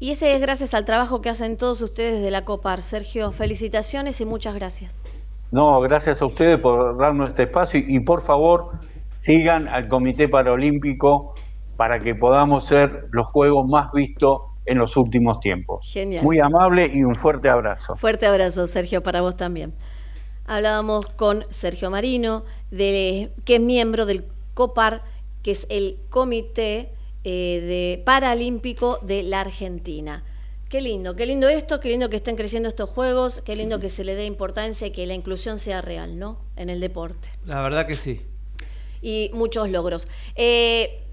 Y 0.00 0.10
ese 0.10 0.34
es 0.34 0.40
gracias 0.40 0.74
al 0.74 0.84
trabajo 0.84 1.20
que 1.20 1.28
hacen 1.28 1.56
todos 1.56 1.80
ustedes 1.80 2.22
de 2.22 2.30
la 2.30 2.44
COPAR. 2.44 2.82
Sergio, 2.82 3.32
felicitaciones 3.32 4.20
y 4.20 4.26
muchas 4.26 4.54
gracias. 4.54 5.02
No, 5.50 5.80
gracias 5.80 6.22
a 6.22 6.26
ustedes 6.26 6.58
por 6.58 6.96
darnos 6.98 7.30
este 7.30 7.44
espacio 7.44 7.80
y, 7.80 7.96
y 7.96 8.00
por 8.00 8.22
favor 8.22 8.72
sigan 9.18 9.66
al 9.68 9.88
Comité 9.88 10.28
Paralímpico 10.28 11.34
para 11.76 12.00
que 12.00 12.14
podamos 12.14 12.66
ser 12.66 13.06
los 13.12 13.26
juegos 13.28 13.66
más 13.68 13.92
vistos 13.92 14.42
en 14.68 14.78
los 14.78 14.96
últimos 14.96 15.40
tiempos. 15.40 15.90
Genial. 15.92 16.24
Muy 16.24 16.38
amable 16.38 16.86
y 16.92 17.02
un 17.02 17.14
fuerte 17.14 17.48
abrazo. 17.48 17.96
Fuerte 17.96 18.26
abrazo, 18.26 18.66
Sergio, 18.66 19.02
para 19.02 19.20
vos 19.20 19.36
también. 19.36 19.72
Hablábamos 20.44 21.06
con 21.06 21.44
Sergio 21.50 21.90
Marino, 21.90 22.44
de, 22.70 23.32
que 23.44 23.56
es 23.56 23.60
miembro 23.60 24.06
del 24.06 24.24
COPAR, 24.54 25.02
que 25.42 25.50
es 25.52 25.66
el 25.70 25.98
Comité 26.10 26.90
eh, 27.24 27.60
de 27.60 28.02
Paralímpico 28.04 28.98
de 29.02 29.22
la 29.22 29.40
Argentina. 29.40 30.24
Qué 30.68 30.82
lindo, 30.82 31.16
qué 31.16 31.24
lindo 31.24 31.48
esto, 31.48 31.80
qué 31.80 31.88
lindo 31.88 32.10
que 32.10 32.16
estén 32.16 32.36
creciendo 32.36 32.68
estos 32.68 32.90
juegos, 32.90 33.40
qué 33.40 33.56
lindo 33.56 33.80
que 33.80 33.88
se 33.88 34.04
le 34.04 34.14
dé 34.14 34.26
importancia 34.26 34.86
y 34.86 34.90
que 34.90 35.06
la 35.06 35.14
inclusión 35.14 35.58
sea 35.58 35.80
real, 35.80 36.18
¿no? 36.18 36.38
En 36.56 36.68
el 36.68 36.80
deporte. 36.80 37.28
La 37.46 37.62
verdad 37.62 37.86
que 37.86 37.94
sí. 37.94 38.20
Y 39.00 39.30
muchos 39.32 39.70
logros. 39.70 40.08
Eh, 40.36 41.07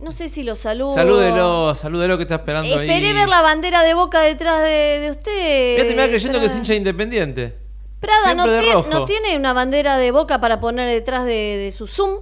no 0.00 0.12
sé 0.12 0.28
si 0.28 0.42
lo 0.42 0.54
saludo. 0.54 0.94
Salúdelo, 0.94 1.74
salúdelo 1.74 2.16
que 2.16 2.22
está 2.24 2.36
esperando 2.36 2.76
ahí. 2.78 2.88
Esperé 2.88 3.12
ver 3.12 3.28
la 3.28 3.40
bandera 3.42 3.82
de 3.82 3.94
boca 3.94 4.20
detrás 4.20 4.62
de, 4.62 5.00
de 5.00 5.10
usted. 5.10 5.74
Voy 5.76 5.80
a 5.80 5.88
terminar 5.88 6.08
creyendo 6.10 6.40
que 6.40 6.46
es 6.46 6.56
hincha 6.56 6.74
independiente. 6.74 7.58
Prada, 8.00 8.34
¿no, 8.34 8.44
tie- 8.44 8.72
rojo. 8.74 8.88
¿no 8.90 9.04
tiene 9.06 9.36
una 9.36 9.52
bandera 9.54 9.96
de 9.96 10.10
boca 10.10 10.40
para 10.40 10.60
poner 10.60 10.88
detrás 10.88 11.24
de, 11.24 11.32
de 11.32 11.70
su 11.72 11.86
Zoom? 11.86 12.20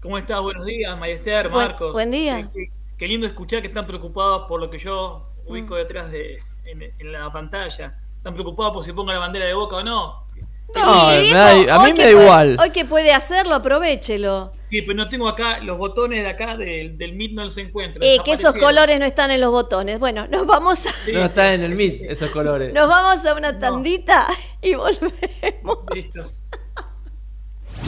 ¿Cómo 0.00 0.18
estás? 0.18 0.40
Buenos 0.40 0.64
días, 0.64 0.96
Mayester, 0.98 1.50
Marcos. 1.50 1.92
buen 1.92 2.10
día. 2.12 2.48
Qué, 2.52 2.66
qué- 2.66 2.72
qué 2.96 3.08
lindo 3.08 3.26
escuchar 3.26 3.60
que 3.60 3.68
están 3.68 3.86
preocupados 3.86 4.46
por 4.46 4.60
lo 4.60 4.70
que 4.70 4.78
yo 4.78 5.28
ubico 5.46 5.74
Mm. 5.74 5.78
detrás 5.78 6.10
de 6.12 6.38
en, 6.64 6.82
en 6.82 7.12
la 7.12 7.30
pantalla. 7.32 7.98
¿Están 8.18 8.34
preocupados 8.34 8.72
por 8.72 8.84
si 8.84 8.92
pongo 8.92 9.12
la 9.12 9.18
bandera 9.18 9.46
de 9.46 9.54
boca 9.54 9.76
o 9.76 9.82
no? 9.82 10.25
No, 10.74 11.08
viejo, 11.20 11.34
da- 11.36 11.74
a 11.76 11.80
hoy 11.82 11.92
mí 11.92 11.96
que 11.98 12.04
me 12.04 12.08
da 12.08 12.12
puede- 12.12 12.24
igual. 12.24 12.56
Hoy 12.60 12.70
que 12.70 12.84
puede 12.84 13.12
hacerlo, 13.12 13.54
aprovechelo. 13.54 14.52
Sí, 14.66 14.82
pero 14.82 14.94
no 14.94 15.08
tengo 15.08 15.28
acá, 15.28 15.60
los 15.60 15.78
botones 15.78 16.24
de 16.24 16.28
acá 16.28 16.56
del, 16.56 16.98
del 16.98 17.14
Meet 17.14 17.32
no 17.32 17.48
se 17.50 17.60
encuentran. 17.62 18.02
Eh, 18.02 18.18
que 18.24 18.32
esos 18.32 18.54
colores 18.56 18.98
no 18.98 19.06
están 19.06 19.30
en 19.30 19.40
los 19.40 19.50
botones. 19.52 19.98
Bueno, 20.00 20.26
nos 20.28 20.44
vamos 20.46 20.84
a, 20.86 20.90
Sí, 21.04 21.12
no 21.12 21.20
sí, 21.20 21.24
está 21.28 21.54
en 21.54 21.62
el 21.62 21.70
sí, 21.72 21.76
Meet, 21.78 21.94
sí. 21.94 22.06
esos 22.08 22.30
colores. 22.30 22.72
nos 22.72 22.88
vamos 22.88 23.24
a 23.24 23.34
una 23.34 23.58
tandita 23.58 24.26
y 24.60 24.74
volvemos. 24.74 25.78
Listo. 25.94 26.32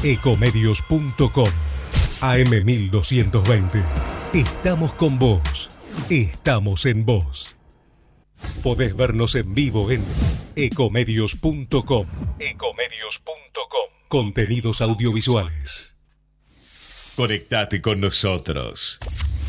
Ecomedios.com 0.05 1.49
AM1220. 2.21 3.85
Estamos 4.33 4.93
con 4.93 5.19
vos. 5.19 5.71
Estamos 6.11 6.87
en 6.87 7.05
vos. 7.05 7.57
Podés 8.63 8.97
vernos 8.97 9.35
en 9.35 9.55
vivo 9.55 9.91
en 9.91 10.03
ecomedios.com. 10.57 12.07
Ecomedios.com. 12.39 13.91
Contenidos 14.09 14.81
audiovisuales. 14.81 15.97
Conectate 17.17 17.81
con 17.81 18.01
nosotros. 18.01 18.99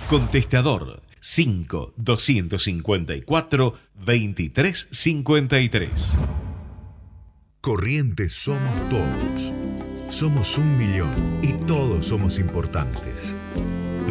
Contestador 0.10 1.02
5 1.20 1.94
254 1.98 3.76
2353. 3.96 6.14
Corrientes 7.62 8.34
somos 8.34 8.90
todos. 8.90 9.52
Somos 10.10 10.58
un 10.58 10.78
millón 10.78 11.14
y 11.44 11.54
todos 11.68 12.08
somos 12.08 12.40
importantes. 12.40 13.36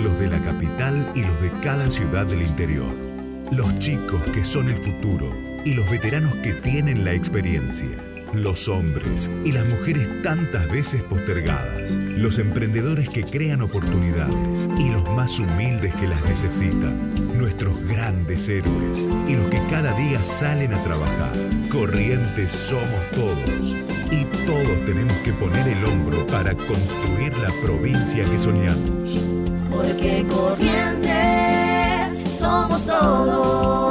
Los 0.01 0.19
de 0.21 0.29
la 0.29 0.41
capital 0.43 1.11
y 1.15 1.23
los 1.23 1.43
de 1.43 1.51
cada 1.63 1.91
ciudad 1.91 2.27
del 2.27 2.43
interior. 2.43 3.08
Los 3.51 3.79
chicos 3.79 4.21
que 4.35 4.45
son 4.45 4.69
el 4.69 4.77
futuro 4.77 5.35
y 5.65 5.73
los 5.73 5.89
veteranos 5.91 6.35
que 6.37 6.53
tienen 6.53 7.05
la 7.05 7.15
experiencia. 7.15 7.89
Los 8.35 8.69
hombres 8.69 9.31
y 9.43 9.53
las 9.53 9.67
mujeres 9.67 10.07
tantas 10.23 10.71
veces 10.71 11.03
postergadas. 11.03 11.91
Los 12.19 12.39
emprendedores 12.39 13.09
que 13.09 13.25
crean 13.25 13.63
oportunidades 13.63 14.69
y 14.79 14.91
los 14.91 15.03
más 15.13 15.39
humildes 15.39 15.95
que 15.95 16.09
las 16.09 16.23
necesitan. 16.25 17.39
Nuestros 17.39 17.83
grandes 17.87 18.49
héroes 18.49 19.09
y 19.27 19.33
los 19.35 19.49
que 19.49 19.61
cada 19.71 19.95
día 19.95 20.23
salen 20.23 20.75
a 20.75 20.83
trabajar. 20.85 21.33
Corrientes 21.71 22.53
somos 22.53 23.11
todos. 23.15 23.75
Y 24.11 24.25
todos 24.47 24.87
tenemos 24.87 25.17
que 25.19 25.33
poner 25.33 25.67
el 25.69 25.85
hombro 25.87 26.27
para 26.27 26.55
construir 26.55 27.35
la 27.39 27.51
provincia 27.63 28.25
que 28.25 28.39
soñamos. 28.39 29.19
Porque 29.71 30.25
corrientes 30.29 31.58
somos 32.39 32.83
todos. 32.85 33.88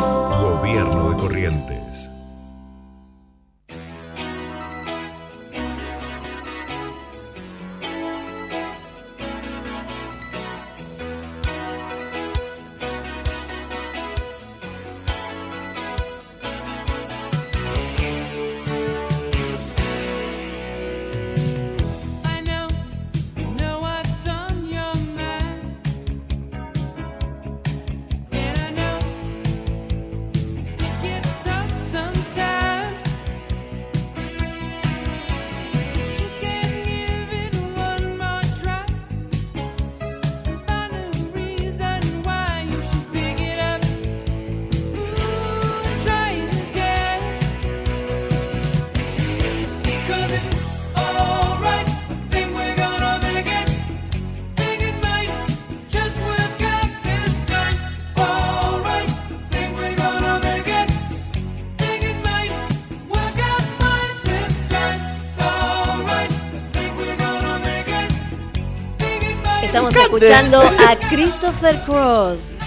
Estamos 69.78 69.96
escuchando 69.96 70.60
a 70.62 70.96
Christopher 71.10 71.82
Cross. 71.86 72.58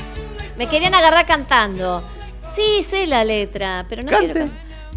Me 0.57 0.69
querían 0.69 0.95
agarrar 0.95 1.27
cantando. 1.27 2.03
Sí, 2.55 2.83
sé 2.83 3.07
la 3.07 3.25
letra, 3.25 3.87
pero 3.89 4.03
no 4.03 4.11
Cante. 4.11 4.33
quiero. 4.33 4.49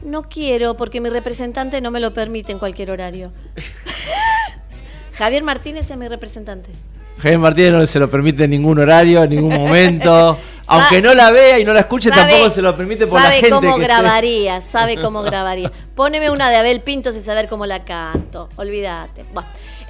No 0.03 0.23
quiero 0.23 0.75
porque 0.75 0.99
mi 1.01 1.09
representante 1.09 1.79
no 1.81 1.89
me 1.89 1.99
lo 1.99 2.13
permite 2.13 2.51
en 2.51 2.59
cualquier 2.59 2.91
horario. 2.91 3.31
Javier 5.17 5.43
Martínez 5.43 5.89
es 5.89 5.97
mi 5.97 6.07
representante. 6.07 6.69
Javier 7.17 7.39
Martínez 7.39 7.71
no 7.71 7.85
se 7.87 7.99
lo 7.99 8.09
permite 8.09 8.43
en 8.45 8.49
ningún 8.51 8.79
horario, 8.79 9.23
en 9.23 9.29
ningún 9.29 9.53
momento. 9.53 10.37
Aunque 10.67 11.01
no 11.01 11.13
la 11.13 11.29
vea 11.31 11.59
y 11.59 11.63
no 11.65 11.73
la 11.73 11.81
escuche, 11.81 12.09
Sabe- 12.09 12.31
tampoco 12.31 12.49
se 12.49 12.61
lo 12.61 12.75
permite 12.75 13.05
por 13.05 13.15
la 13.19 13.25
sabe 13.25 13.35
gente. 13.35 13.49
cómo 13.51 13.61
que 13.75 13.81
esté- 13.81 13.83
grabaría, 13.83 14.61
sabe 14.61 14.95
cómo 14.97 15.21
grabaría. 15.23 15.71
Póneme 15.95 16.29
una 16.29 16.49
de 16.49 16.55
Abel 16.57 16.81
Pintos 16.81 17.15
y 17.15 17.19
saber 17.19 17.47
cómo 17.47 17.65
la 17.65 17.83
canto. 17.85 18.49
Olvídate. 18.55 19.25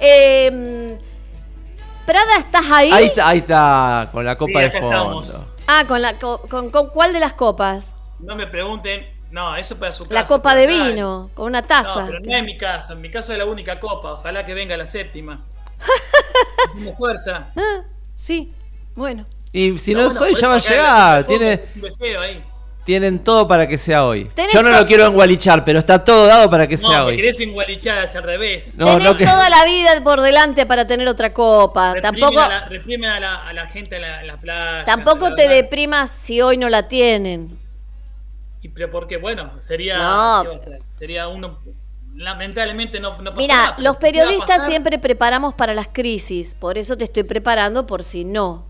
Eh, 0.00 0.96
Prada, 2.06 2.36
¿estás 2.38 2.70
ahí? 2.70 2.90
Ahí 2.92 3.06
está, 3.06 3.28
ahí 3.28 3.38
está, 3.38 4.08
con 4.12 4.24
la 4.24 4.36
copa 4.36 4.58
Sí, 4.58 4.64
de 4.64 4.70
fondo. 4.72 5.22
estamos. 5.22 5.32
Ah, 5.66 5.84
con, 5.88 6.02
la, 6.02 6.18
co- 6.18 6.42
con, 6.50 6.70
con 6.70 6.88
cuál 6.90 7.12
de 7.12 7.20
las 7.20 7.32
copas? 7.32 7.94
No 8.20 8.36
me 8.36 8.46
pregunten. 8.46 9.12
No, 9.30 9.56
eso 9.56 9.76
para 9.76 9.90
su 9.90 10.04
La 10.10 10.20
caso, 10.22 10.34
copa 10.36 10.54
de 10.54 10.66
vino, 10.68 11.30
con 11.34 11.46
una 11.46 11.60
No, 11.62 11.66
taza. 11.66 12.06
pero 12.06 12.20
no 12.20 12.36
es 12.36 12.44
mi 12.44 12.56
caso. 12.56 12.92
En 12.92 13.00
mi 13.00 13.10
caso 13.10 13.32
es 13.32 13.38
la 13.38 13.46
única 13.46 13.80
copa. 13.80 14.12
Ojalá 14.12 14.44
que 14.46 14.54
venga 14.54 14.76
la 14.76 14.86
séptima. 14.86 15.44
Hacemos 16.74 16.96
fuerza. 16.96 17.48
Ah, 17.56 17.82
sí, 18.14 18.52
bueno. 18.94 19.26
Y 19.50 19.76
si 19.78 19.92
no, 19.94 20.04
bueno, 20.04 20.18
soy, 20.18 20.34
ya 20.34 20.48
va 20.48 20.54
a 20.54 20.58
llegar. 20.58 21.20
la- 21.22 21.26
Tiene, 21.26 21.62
Un 21.74 21.80
deseo 21.80 22.20
ahí. 22.20 22.44
Tienen 22.84 23.18
todo 23.24 23.48
para 23.48 23.66
que 23.66 23.78
sea 23.78 24.04
hoy. 24.04 24.30
Yo 24.52 24.62
no 24.62 24.70
lo 24.70 24.86
quiero 24.86 25.06
engualichar, 25.06 25.64
pero 25.64 25.78
está 25.78 26.04
todo 26.04 26.26
dado 26.26 26.50
para 26.50 26.66
que 26.66 26.76
sea 26.76 26.98
No, 27.00 27.04
hoy. 27.06 27.16
querés 27.16 27.40
engualichar 27.40 28.04
es 28.04 28.14
al 28.14 28.22
revés. 28.24 28.74
No, 28.76 28.86
Tenés 28.86 29.04
no 29.04 29.16
que- 29.16 29.24
toda 29.24 29.48
la 29.48 29.64
vida 29.64 30.02
por 30.04 30.20
delante 30.20 30.66
para 30.66 30.86
tener 30.86 31.08
otra 31.08 31.32
copa. 31.32 31.94
Reprimen 31.94 32.20
Tampoco, 32.20 32.40
a 32.40 32.48
la, 32.48 32.64
reprimen 32.68 33.10
a 33.10 33.20
la, 33.20 33.46
a 33.48 33.52
la 33.52 33.66
gente 33.66 33.96
en 33.96 34.02
la, 34.02 34.22
la 34.24 34.36
playa. 34.36 34.84
tampoco 34.84 35.34
te 35.34 35.46
no- 35.48 35.54
deprimas 35.54 36.10
si 36.10 36.42
hoy 36.42 36.56
no 36.58 36.68
la 36.68 36.86
tienen. 36.86 37.58
Y 38.60 38.68
pero 38.68 38.90
porque, 38.90 39.16
bueno, 39.18 39.60
sería. 39.60 39.98
No. 39.98 40.44
Sería 40.98 41.28
uno. 41.28 41.58
Lamentablemente 42.16 43.00
no, 43.00 43.18
no 43.18 43.30
pasa 43.30 43.36
Mira, 43.36 43.54
nada, 43.56 43.74
los 43.78 43.96
periodistas 43.96 44.66
siempre 44.66 44.98
preparamos 45.00 45.52
para 45.52 45.74
las 45.74 45.88
crisis, 45.88 46.54
por 46.54 46.78
eso 46.78 46.96
te 46.96 47.04
estoy 47.04 47.24
preparando 47.24 47.86
por 47.86 48.04
si 48.04 48.24
no. 48.24 48.66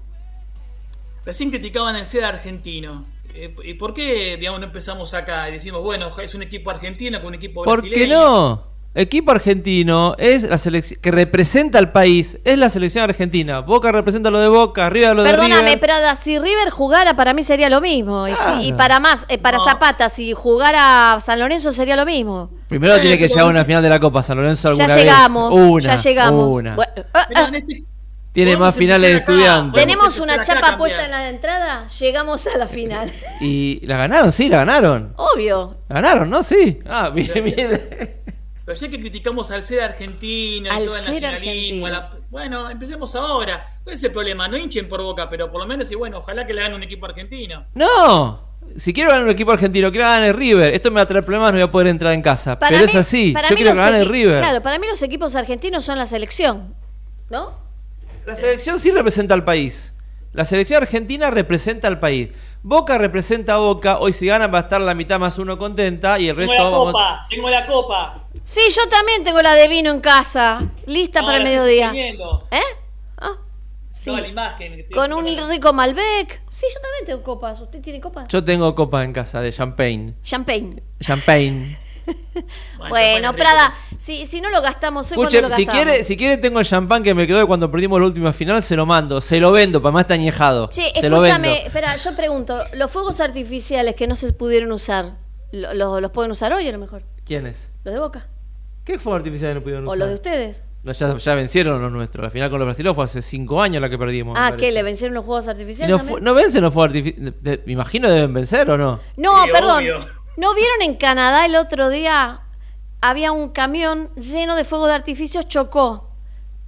Recién 1.27 1.51
criticaban 1.51 1.95
el 1.97 2.07
SED 2.07 2.23
argentino. 2.23 3.05
Eh, 3.37 3.55
¿Y 3.65 3.75
por 3.75 3.93
qué, 3.95 4.37
digamos, 4.39 4.61
no 4.61 4.67
empezamos 4.67 5.13
acá 5.13 5.49
y 5.49 5.53
decimos, 5.53 5.83
bueno, 5.83 6.09
es 6.23 6.35
un 6.35 6.43
equipo 6.43 6.71
argentino 6.71 7.19
con 7.21 7.29
un 7.29 7.35
equipo 7.35 7.65
¿Por 7.65 7.83
qué 7.83 7.89
brasileño? 7.89 8.19
no? 8.21 8.75
Equipo 8.97 9.33
argentino 9.33 10.15
es 10.19 10.45
la 10.45 10.57
selección 10.57 11.01
que 11.01 11.11
representa 11.11 11.81
al 11.81 11.91
país, 11.91 12.39
es 12.45 12.57
la 12.59 12.71
selección 12.71 13.03
argentina. 13.03 13.59
Boca 13.59 13.91
representa 13.91 14.31
lo 14.31 14.39
de 14.39 14.47
Boca, 14.47 14.89
River 14.89 15.17
lo 15.17 15.25
de 15.25 15.31
Perdóname, 15.31 15.63
River. 15.63 15.81
Prada, 15.81 16.15
si 16.15 16.39
River 16.39 16.71
jugara 16.71 17.17
para 17.17 17.35
mí 17.35 17.43
sería 17.43 17.69
lo 17.69 17.81
mismo. 17.81 18.29
Y, 18.29 18.37
si- 18.37 18.69
y 18.69 18.73
para 18.73 19.01
más, 19.01 19.27
eh, 19.29 19.37
para 19.39 19.59
No. 19.59 19.65
Zapata, 19.65 20.09
si 20.09 20.33
jugara 20.33 21.19
San 21.21 21.41
Lorenzo 21.41 21.73
sería 21.73 21.97
lo 21.97 22.07
mismo. 22.07 22.51
Primero 22.69 22.95
Eh, 22.95 23.01
tiene 23.01 23.19
que 23.19 23.25
pero- 23.25 23.35
llegar 23.35 23.47
a 23.49 23.51
una 23.51 23.65
final 23.65 23.83
de 23.83 23.89
la 23.89 23.99
Copa 23.99 24.23
San 24.23 24.37
Lorenzo 24.37 24.69
Ya 24.69 24.85
alguna 24.85 24.95
vez. 24.95 25.05
llegamos, 25.05 25.53
Una, 25.53 25.81
ya 25.81 25.97
llegamos. 25.97 26.53
Una. 26.55 26.75
Bueno, 26.77 26.93
ah, 27.15 27.27
ah, 27.35 27.45
en 27.49 27.55
este- 27.57 27.85
Tiene 28.35 28.57
más 28.57 28.75
finales 28.75 29.11
de 29.13 29.17
estudiantes. 29.19 29.81
tenemos 29.81 30.19
una 30.19 30.43
chapa 30.43 30.77
puesta 30.77 31.05
en 31.05 31.11
la 31.13 31.29
entrada, 31.31 31.87
llegamos 31.87 32.47
a 32.47 32.59
la 32.59 32.67
final. 32.67 33.11
Y 33.41 33.81
la 33.87 33.97
ganaron, 33.97 34.33
sí, 34.33 34.49
la 34.49 34.59
ganaron. 34.59 35.15
Obvio. 35.17 35.79
La 35.89 35.95
ganaron, 35.97 36.29
¿no? 36.29 36.43
Sí. 36.43 36.81
Ah, 36.87 37.11
bien, 37.11 37.33
bien. 37.45 37.81
Pero 38.67 38.79
ya 38.79 38.89
que 38.89 38.99
criticamos 38.99 39.51
al 39.51 39.63
ser 39.63 39.83
argentino 39.83 40.71
Al 40.73 40.83
y 40.83 40.87
todo 40.87 40.97
el 40.97 41.03
ser 41.03 41.13
nacionalismo, 41.23 41.87
argentino. 41.87 41.87
a 41.87 41.91
la- 41.91 42.13
bueno, 42.31 42.71
empecemos 42.71 43.15
ahora. 43.15 43.79
¿Cuál 43.85 43.95
es 43.95 44.03
el 44.03 44.11
problema? 44.11 44.49
No 44.49 44.57
hinchen 44.57 44.89
por 44.89 45.03
boca, 45.03 45.29
pero 45.29 45.51
por 45.53 45.61
lo 45.61 45.67
menos, 45.67 45.91
y 45.93 45.95
bueno, 45.95 46.19
ojalá 46.19 46.47
que 46.47 46.55
le 46.55 46.63
hagan 46.63 46.73
un 46.75 46.83
equipo 46.83 47.05
argentino. 47.07 47.67
No. 47.75 48.41
Si 48.79 48.93
quiero 48.95 49.11
ganar 49.11 49.25
un 49.27 49.31
equipo 49.31 49.53
argentino, 49.53 49.93
quiero 49.93 50.07
ganar 50.07 50.25
el 50.29 50.35
River. 50.35 50.73
Esto 50.75 50.91
me 50.91 50.97
va 50.97 51.03
a 51.03 51.07
traer 51.07 51.25
problemas, 51.25 51.53
no 51.53 51.59
voy 51.59 51.63
a 51.69 51.71
poder 51.71 51.89
entrar 51.89 52.15
en 52.15 52.23
casa. 52.23 52.59
Para 52.59 52.71
Pero 52.71 52.85
mí- 52.87 52.91
es 52.91 52.97
así. 52.97 53.35
Yo 53.51 53.55
quiero 53.55 53.75
gane 53.77 54.01
el 54.01 54.09
River. 54.09 54.39
Claro, 54.41 54.63
para 54.63 54.79
mí 54.79 54.87
los 54.89 55.01
equipos 55.03 55.37
argentinos 55.37 55.85
son 55.85 55.99
la 55.99 56.07
selección. 56.07 56.75
¿No? 57.29 57.63
La 58.27 58.37
selección 58.37 58.81
sí 58.81 58.91
representa 58.91 59.35
al 59.35 59.45
país. 59.45 59.93
La 60.33 60.45
selección 60.45 60.83
argentina 60.83 61.31
representa 61.31 61.87
al 61.89 62.01
país. 62.01 62.31
Boca 62.63 62.99
representa 62.99 63.55
a 63.55 63.59
Boca. 63.59 63.99
Hoy 63.99 64.13
si 64.13 64.27
ganan 64.27 64.53
va 64.53 64.59
a 64.59 64.61
estar 64.63 64.81
la 64.81 64.95
mitad 64.95 65.21
más 65.21 65.39
uno 65.39 65.59
contenta 65.59 66.19
y 66.19 66.29
el 66.29 66.37
Tengo 66.37 66.49
resto 66.51 66.65
la 66.65 66.71
vamos- 66.71 66.93
copa, 66.93 67.27
tengo 67.29 67.51
la 67.51 67.67
copa. 67.67 68.25
Sí, 68.43 68.61
yo 68.75 68.89
también 68.89 69.23
tengo 69.23 69.41
la 69.43 69.55
de 69.55 69.69
vino 69.69 69.91
en 69.91 70.01
casa, 70.01 70.63
lista 70.87 71.23
para 71.23 71.37
el 71.39 71.45
mediodía. 71.45 71.93
¿Eh? 72.51 72.61
Ah, 73.19 73.37
sí. 73.93 74.07
Toda 74.11 74.23
la 74.23 74.29
imagen. 74.29 74.87
Con 74.93 75.13
un 75.13 75.27
rico 75.51 75.73
Malbec. 75.73 76.43
Sí, 76.49 76.67
yo 76.75 76.81
también 76.81 77.05
tengo 77.07 77.23
copas. 77.23 77.61
¿Usted 77.61 77.81
tiene 77.81 78.01
copas? 78.01 78.27
Yo 78.29 78.43
tengo 78.43 78.75
copa 78.75 79.05
en 79.05 79.13
casa 79.13 79.41
de 79.41 79.53
champagne. 79.53 80.15
Champagne. 80.23 80.83
Champagne. 81.01 81.77
Bueno, 82.89 83.33
Prada, 83.35 83.75
si, 83.97 84.27
si 84.27 84.41
no 84.41 84.51
lo 84.51 84.61
gastamos 84.61 85.07
hoy, 85.13 85.17
Escuche, 85.19 85.39
¿cuándo 85.41 85.49
lo 85.49 85.57
si 85.57 85.65
gastamos? 85.65 85.85
quiere, 85.85 86.05
si 86.05 86.17
quiere 86.17 86.37
tengo 86.37 86.61
el 86.61 86.67
champán 86.67 87.03
que 87.03 87.15
me 87.15 87.27
quedó 87.27 87.39
de 87.39 87.47
cuando 87.47 87.71
perdimos 87.71 88.01
la 88.01 88.07
última 88.07 88.33
final, 88.33 88.63
se 88.63 88.77
lo 88.77 88.85
mando, 88.87 89.21
se 89.21 89.41
lo 89.41 89.53
vendo, 89.53 89.81
para 89.81 89.93
más 89.93 90.03
está 90.03 90.15
añejado. 90.15 90.69
Se 90.71 91.09
lo 91.09 91.17
escúchame, 91.23 91.49
vendo. 91.49 91.67
espera, 91.67 91.97
yo 91.97 92.15
pregunto, 92.17 92.61
los 92.75 92.91
fuegos 92.91 93.21
artificiales 93.21 93.95
que 93.95 94.07
no 94.07 94.15
se 94.15 94.33
pudieron 94.33 94.71
usar, 94.73 95.17
¿lo- 95.53 95.73
lo- 95.75 96.01
¿los 96.01 96.11
pueden 96.11 96.31
usar 96.33 96.53
hoy 96.53 96.69
a 96.69 96.73
lo 96.73 96.79
mejor? 96.79 97.03
¿Quiénes? 97.25 97.69
¿Los 97.85 97.95
de 97.95 98.01
Boca? 98.01 98.27
¿Qué 98.85 98.99
fuego 98.99 99.17
artificial 99.17 99.55
no 99.55 99.61
pudieron 99.63 99.85
¿O 99.87 99.89
usar? 99.91 99.99
los 99.99 100.09
de 100.09 100.15
ustedes? 100.15 100.63
No, 100.83 100.93
ya, 100.93 101.17
ya 101.17 101.35
vencieron 101.35 101.81
los 101.81 101.91
nuestros. 101.91 102.23
La 102.23 102.29
final 102.31 102.51
con 102.51 102.59
los 102.59 102.67
brasileños 102.67 102.95
fue 102.95 103.05
hace 103.07 103.23
cinco 103.23 103.63
años 103.63 103.81
la 103.81 103.89
que 103.89 103.97
perdimos. 103.97 104.37
Ah. 104.39 104.53
¿qué? 104.59 104.71
¿Le 104.71 104.83
vencieron 104.83 105.15
los 105.15 105.25
fuegos 105.25 105.47
Y 105.47 105.51
artificiales 105.51 105.91
no, 105.91 105.97
también? 105.97 106.23
no 106.25 106.35
vencen 106.35 106.61
los 106.63 106.75
fuegos 106.75 106.89
artificiales. 106.95 107.33
Me 107.65 107.73
imagino 107.73 108.11
deben 108.11 108.35
vencer 108.35 108.69
o 108.69 108.77
no. 108.77 109.01
No, 109.17 109.45
Sí, 109.45 109.51
perdón. 109.51 109.79
obvio. 109.79 110.07
¿No 110.37 110.55
vieron 110.55 110.83
en 110.83 110.97
Canadá 110.97 111.47
el 111.47 111.57
otro 111.57 111.91
día? 111.91 112.41
Había 113.01 113.33
un 113.33 113.51
camión 113.51 114.13
lleno 114.15 114.57
de 114.57 114.65
fuegos 114.65 114.89
de 114.89 114.95
artificios, 114.95 115.47
chocó. 115.47 116.11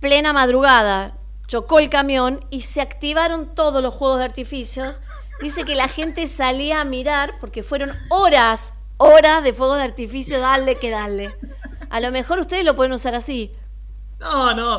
Plena 0.01 0.33
madrugada. 0.33 1.17
Chocó 1.49 1.79
el 1.79 1.89
camión 1.91 2.45
y 2.51 2.61
se 2.63 2.81
activaron 2.81 3.55
todos 3.55 3.83
los 3.83 3.95
juegos 3.95 4.19
de 4.19 4.25
artificios. 4.25 5.01
Dice 5.41 5.65
que 5.65 5.75
la 5.75 5.89
gente 5.89 6.27
salía 6.27 6.81
a 6.81 6.85
mirar 6.85 7.35
porque 7.41 7.63
fueron 7.63 7.93
horas, 8.11 8.73
horas 8.97 9.43
de 9.45 9.53
fuegos 9.53 9.79
de 9.79 9.85
artificio, 9.85 10.41
dale 10.41 10.77
que 10.77 10.91
dale. 10.91 11.37
A 11.91 12.01
lo 12.01 12.11
mejor 12.11 12.39
ustedes 12.41 12.65
lo 12.65 12.75
pueden 12.75 12.93
usar 12.93 13.15
así. 13.15 13.53
No, 14.19 14.55
no. 14.55 14.79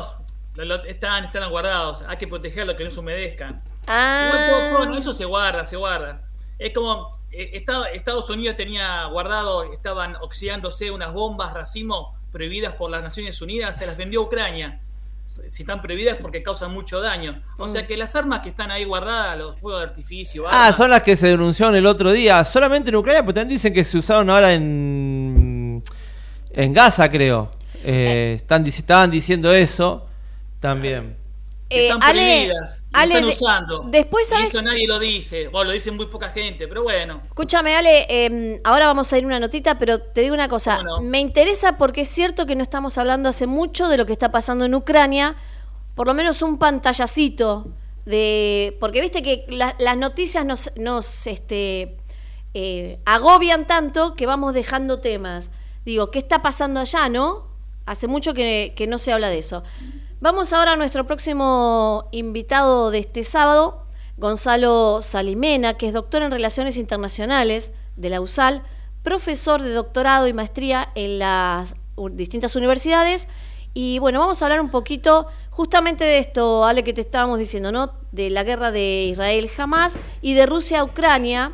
lo- 0.54 0.64
lo- 0.64 0.84
están, 0.84 1.24
están 1.26 1.48
guardados. 1.50 2.02
Hay 2.08 2.16
que 2.16 2.26
protegerlos 2.26 2.74
que 2.76 2.82
no 2.84 2.90
se 2.90 2.98
humedezcan. 3.00 3.62
Ah, 3.86 4.30
Igual 4.32 4.50
todo- 4.50 4.76
todo- 4.78 4.86
no, 4.90 4.98
eso 4.98 5.12
se 5.12 5.24
guarda, 5.24 5.64
se 5.64 5.76
guarda. 5.76 6.22
Es 6.58 6.72
como 6.74 7.10
eh, 7.30 7.50
Esta- 7.54 7.84
Estados 7.90 8.28
Unidos 8.30 8.56
tenía 8.56 9.04
guardado, 9.06 9.72
estaban 9.72 10.16
oxidándose 10.16 10.90
unas 10.90 11.12
bombas 11.12 11.52
racimo 11.54 12.14
prohibidas 12.32 12.72
por 12.74 12.90
las 12.90 13.02
Naciones 13.02 13.40
Unidas, 13.40 13.76
se 13.76 13.86
las 13.86 13.96
vendió 13.96 14.20
a 14.20 14.24
Ucrania. 14.24 14.80
Si 15.26 15.62
están 15.62 15.82
prohibidas 15.82 16.16
es 16.16 16.22
porque 16.22 16.42
causan 16.42 16.72
mucho 16.72 17.02
daño. 17.02 17.42
O 17.58 17.68
sea 17.68 17.86
que 17.86 17.98
las 17.98 18.16
armas 18.16 18.40
que 18.40 18.48
están 18.48 18.70
ahí 18.70 18.84
guardadas, 18.84 19.36
los 19.38 19.60
fuegos 19.60 19.80
de 19.82 19.86
artificio, 19.88 20.48
Ah, 20.48 20.64
armas, 20.64 20.76
son 20.76 20.90
las 20.90 21.02
que 21.02 21.16
se 21.16 21.28
denunciaron 21.28 21.76
el 21.76 21.84
otro 21.84 22.10
día. 22.12 22.42
Solamente 22.44 22.88
en 22.88 22.96
Ucrania, 22.96 23.20
pero 23.20 23.34
también 23.34 23.50
dicen 23.50 23.74
que 23.74 23.84
se 23.84 23.98
usaron 23.98 24.30
ahora 24.30 24.54
en. 24.54 25.82
En 26.50 26.72
Gaza, 26.72 27.10
creo. 27.10 27.50
Eh, 27.84 28.34
están, 28.38 28.64
dic- 28.64 28.78
estaban 28.78 29.10
diciendo 29.10 29.52
eso 29.52 30.06
también. 30.60 31.16
Eh, 31.70 31.88
están 31.88 32.02
Ale, 32.02 32.20
prohibidas, 32.46 32.84
y 32.84 32.90
Ale, 32.96 33.14
están 33.14 33.28
usando. 33.28 33.84
después, 33.90 34.26
Y 34.26 34.30
¿sabes? 34.30 34.48
eso 34.48 34.62
nadie 34.62 34.86
lo 34.86 34.98
dice. 34.98 35.48
Bueno, 35.48 35.66
lo 35.68 35.72
dicen 35.72 35.96
muy 35.96 36.06
poca 36.06 36.30
gente, 36.30 36.66
pero 36.66 36.82
bueno. 36.82 37.20
Escúchame, 37.26 37.76
Ale, 37.76 38.06
eh, 38.08 38.60
ahora 38.64 38.86
vamos 38.86 39.12
a 39.12 39.18
ir 39.18 39.24
a 39.24 39.26
una 39.26 39.38
notita, 39.40 39.78
pero 39.78 40.00
te 40.00 40.22
digo 40.22 40.34
una 40.34 40.48
cosa. 40.48 40.80
Me 41.02 41.18
interesa 41.20 41.76
porque 41.76 42.00
es 42.02 42.08
cierto 42.08 42.46
que 42.46 42.56
no 42.56 42.62
estamos 42.62 42.96
hablando 42.96 43.28
hace 43.28 43.46
mucho 43.46 43.88
de 43.88 43.98
lo 43.98 44.06
que 44.06 44.12
está 44.12 44.32
pasando 44.32 44.64
en 44.64 44.74
Ucrania, 44.74 45.36
por 45.94 46.06
lo 46.06 46.14
menos 46.14 46.40
un 46.42 46.58
pantallacito 46.58 47.68
de. 48.06 48.76
Porque 48.80 49.00
viste 49.02 49.22
que 49.22 49.44
la- 49.48 49.74
las 49.78 49.96
noticias 49.98 50.46
nos, 50.46 50.70
nos 50.76 51.26
este, 51.26 51.98
eh, 52.54 52.98
agobian 53.04 53.66
tanto 53.66 54.14
que 54.14 54.24
vamos 54.24 54.54
dejando 54.54 55.00
temas. 55.00 55.50
Digo, 55.84 56.10
¿qué 56.10 56.18
está 56.18 56.40
pasando 56.40 56.80
allá, 56.80 57.10
no? 57.10 57.46
Hace 57.84 58.06
mucho 58.08 58.32
que, 58.32 58.72
que 58.76 58.86
no 58.86 58.96
se 58.98 59.12
habla 59.12 59.28
de 59.28 59.38
eso. 59.38 59.62
Vamos 60.20 60.52
ahora 60.52 60.72
a 60.72 60.76
nuestro 60.76 61.06
próximo 61.06 62.08
invitado 62.10 62.90
de 62.90 62.98
este 62.98 63.22
sábado, 63.22 63.86
Gonzalo 64.16 65.00
Salimena, 65.00 65.74
que 65.74 65.86
es 65.86 65.92
doctor 65.92 66.22
en 66.22 66.32
Relaciones 66.32 66.76
Internacionales 66.76 67.70
de 67.94 68.10
la 68.10 68.20
USAL, 68.20 68.64
profesor 69.04 69.62
de 69.62 69.70
doctorado 69.70 70.26
y 70.26 70.32
maestría 70.32 70.90
en 70.96 71.20
las 71.20 71.76
distintas 72.14 72.56
universidades. 72.56 73.28
Y 73.74 74.00
bueno, 74.00 74.18
vamos 74.18 74.42
a 74.42 74.46
hablar 74.46 74.60
un 74.60 74.72
poquito 74.72 75.28
justamente 75.50 76.02
de 76.02 76.18
esto, 76.18 76.64
Ale, 76.64 76.82
que 76.82 76.92
te 76.92 77.02
estábamos 77.02 77.38
diciendo, 77.38 77.70
¿no? 77.70 77.92
De 78.10 78.28
la 78.28 78.42
guerra 78.42 78.72
de 78.72 79.04
Israel 79.04 79.48
jamás 79.48 80.00
y 80.20 80.34
de 80.34 80.46
Rusia 80.46 80.80
a 80.80 80.84
Ucrania, 80.84 81.52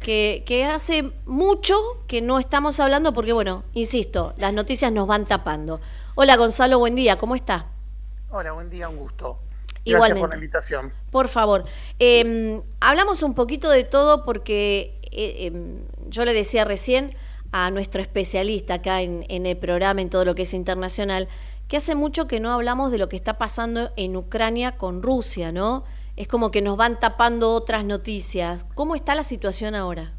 que, 0.00 0.42
que 0.46 0.64
hace 0.64 1.12
mucho 1.26 1.76
que 2.06 2.22
no 2.22 2.38
estamos 2.38 2.80
hablando 2.80 3.12
porque, 3.12 3.34
bueno, 3.34 3.64
insisto, 3.74 4.32
las 4.38 4.54
noticias 4.54 4.90
nos 4.90 5.06
van 5.06 5.26
tapando. 5.26 5.82
Hola 6.14 6.36
Gonzalo, 6.36 6.78
buen 6.78 6.94
día, 6.94 7.18
¿cómo 7.18 7.34
está? 7.34 7.75
Hola, 8.38 8.52
buen 8.52 8.68
día, 8.68 8.86
un 8.90 8.98
gusto. 8.98 9.38
Gracias 9.48 9.80
Igualmente. 9.86 10.20
por 10.20 10.28
la 10.28 10.36
invitación. 10.36 10.92
Por 11.10 11.28
favor, 11.28 11.64
eh, 11.98 12.60
hablamos 12.80 13.22
un 13.22 13.32
poquito 13.34 13.70
de 13.70 13.82
todo 13.84 14.26
porque 14.26 15.00
eh, 15.04 15.46
eh, 15.46 15.80
yo 16.08 16.26
le 16.26 16.34
decía 16.34 16.66
recién, 16.66 17.16
a 17.52 17.70
nuestro 17.70 18.02
especialista 18.02 18.74
acá 18.74 19.00
en, 19.00 19.24
en 19.30 19.46
el 19.46 19.56
programa, 19.56 20.02
en 20.02 20.10
todo 20.10 20.26
lo 20.26 20.34
que 20.34 20.42
es 20.42 20.52
internacional, 20.52 21.28
que 21.66 21.78
hace 21.78 21.94
mucho 21.94 22.26
que 22.26 22.38
no 22.38 22.52
hablamos 22.52 22.92
de 22.92 22.98
lo 22.98 23.08
que 23.08 23.16
está 23.16 23.38
pasando 23.38 23.90
en 23.96 24.14
Ucrania 24.16 24.76
con 24.76 25.02
Rusia, 25.02 25.50
¿no? 25.50 25.84
Es 26.16 26.28
como 26.28 26.50
que 26.50 26.60
nos 26.60 26.76
van 26.76 27.00
tapando 27.00 27.54
otras 27.54 27.86
noticias. 27.86 28.66
¿Cómo 28.74 28.96
está 28.96 29.14
la 29.14 29.22
situación 29.22 29.74
ahora? 29.74 30.12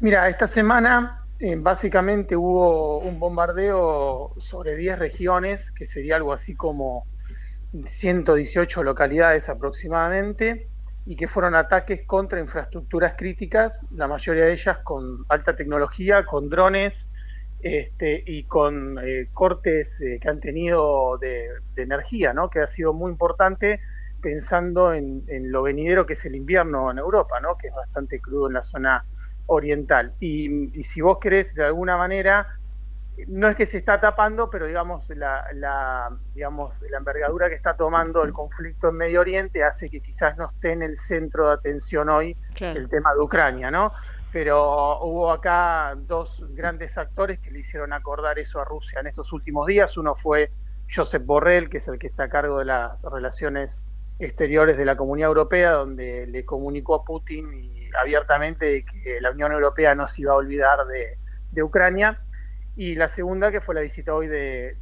Mira, 0.00 0.28
esta 0.28 0.46
semana 0.46 1.24
eh, 1.40 1.56
básicamente 1.58 2.36
hubo 2.36 2.98
un 2.98 3.18
bombardeo 3.18 4.34
sobre 4.36 4.76
10 4.76 4.98
regiones, 4.98 5.72
que 5.72 5.86
sería 5.86 6.16
algo 6.16 6.34
así 6.34 6.54
como 6.54 7.06
118 7.84 8.82
localidades 8.82 9.48
aproximadamente, 9.48 10.68
y 11.04 11.16
que 11.16 11.26
fueron 11.26 11.54
ataques 11.54 12.02
contra 12.06 12.40
infraestructuras 12.40 13.14
críticas, 13.16 13.86
la 13.90 14.06
mayoría 14.06 14.44
de 14.44 14.52
ellas 14.52 14.78
con 14.84 15.24
alta 15.28 15.56
tecnología, 15.56 16.24
con 16.24 16.48
drones 16.48 17.08
este, 17.60 18.22
y 18.26 18.44
con 18.44 18.98
eh, 19.02 19.28
cortes 19.32 20.00
eh, 20.00 20.18
que 20.20 20.28
han 20.28 20.40
tenido 20.40 21.18
de, 21.18 21.48
energía, 21.76 22.32
¿no? 22.32 22.50
que 22.50 22.60
ha 22.60 22.66
sido 22.66 22.92
muy 22.92 23.10
importante 23.10 23.80
pensando 24.20 24.92
en, 24.92 25.24
en 25.26 25.50
lo 25.50 25.62
venidero 25.62 26.06
que 26.06 26.12
es 26.12 26.24
el 26.24 26.36
invierno 26.36 26.92
en 26.92 26.98
Europa, 26.98 27.40
¿no? 27.40 27.56
que 27.58 27.68
es 27.68 27.74
bastante 27.74 28.20
crudo 28.20 28.46
en 28.46 28.54
la 28.54 28.62
zona 28.62 29.04
oriental. 29.46 30.14
Y, 30.20 30.78
y 30.78 30.82
si 30.84 31.00
vos 31.00 31.18
querés, 31.18 31.56
de 31.56 31.64
alguna 31.64 31.96
manera, 31.96 32.60
no 33.26 33.48
es 33.48 33.56
que 33.56 33.66
se 33.66 33.78
está 33.78 34.00
tapando, 34.00 34.48
pero 34.50 34.66
digamos 34.66 35.08
la, 35.10 35.44
la, 35.54 36.10
digamos, 36.34 36.80
la 36.90 36.98
envergadura 36.98 37.48
que 37.48 37.54
está 37.54 37.76
tomando 37.76 38.24
el 38.24 38.32
conflicto 38.32 38.88
en 38.88 38.96
Medio 38.96 39.20
Oriente 39.20 39.62
hace 39.62 39.90
que 39.90 40.00
quizás 40.00 40.36
no 40.36 40.48
esté 40.48 40.72
en 40.72 40.82
el 40.82 40.96
centro 40.96 41.48
de 41.48 41.54
atención 41.54 42.08
hoy 42.08 42.36
Claro. 42.54 42.78
el 42.78 42.88
tema 42.88 43.12
de 43.14 43.20
Ucrania, 43.20 43.70
¿no? 43.70 43.92
Pero 44.32 45.00
hubo 45.04 45.30
acá 45.30 45.94
dos 45.96 46.46
grandes 46.50 46.96
actores 46.96 47.38
que 47.38 47.50
le 47.50 47.58
hicieron 47.58 47.92
acordar 47.92 48.38
eso 48.38 48.60
a 48.60 48.64
Rusia 48.64 49.00
en 49.00 49.06
estos 49.08 49.30
últimos 49.32 49.66
días. 49.66 49.96
Uno 49.98 50.14
fue 50.14 50.50
Josep 50.88 51.24
Borrell, 51.24 51.68
que 51.68 51.78
es 51.78 51.88
el 51.88 51.98
que 51.98 52.06
está 52.06 52.24
a 52.24 52.28
cargo 52.30 52.58
de 52.58 52.64
las 52.64 53.02
relaciones 53.02 53.84
exteriores 54.18 54.78
de 54.78 54.86
la 54.86 54.96
Comunidad 54.96 55.28
Europea, 55.28 55.72
donde 55.72 56.26
le 56.26 56.44
comunicó 56.46 56.94
a 56.94 57.04
Putin 57.04 57.52
y 57.52 57.90
abiertamente 58.00 58.84
que 58.86 59.20
la 59.20 59.32
Unión 59.32 59.52
Europea 59.52 59.94
no 59.94 60.06
se 60.06 60.22
iba 60.22 60.32
a 60.32 60.36
olvidar 60.36 60.86
de, 60.86 61.18
de 61.50 61.62
Ucrania. 61.62 62.21
Y 62.76 62.94
la 62.94 63.08
segunda, 63.08 63.50
que 63.50 63.60
fue 63.60 63.74
la 63.74 63.82
visita 63.82 64.14
hoy 64.14 64.28
de, 64.28 64.76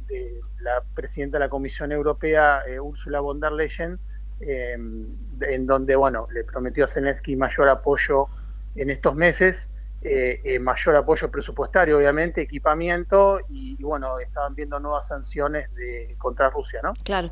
la 0.59 0.83
presidenta 0.93 1.37
de 1.37 1.45
la 1.45 1.49
Comisión 1.49 1.91
Europea, 1.91 2.63
eh, 2.67 2.79
Ursula 2.79 3.19
von 3.19 3.39
der 3.39 3.51
Leyen, 3.51 3.99
eh, 4.39 4.73
en 4.73 5.67
donde, 5.67 5.95
bueno, 5.95 6.27
le 6.31 6.43
prometió 6.43 6.85
a 6.85 6.87
Zelensky 6.87 7.35
mayor 7.35 7.69
apoyo 7.69 8.27
en 8.75 8.89
estos 8.89 9.15
meses, 9.15 9.69
eh, 10.03 10.41
eh, 10.43 10.59
mayor 10.59 10.95
apoyo 10.95 11.29
presupuestario, 11.29 11.97
obviamente, 11.97 12.41
equipamiento, 12.41 13.39
y, 13.49 13.75
y, 13.77 13.83
bueno, 13.83 14.17
estaban 14.17 14.55
viendo 14.55 14.79
nuevas 14.79 15.07
sanciones 15.07 15.71
de, 15.75 16.15
contra 16.17 16.49
Rusia, 16.49 16.79
¿no? 16.83 16.93
Claro. 17.03 17.29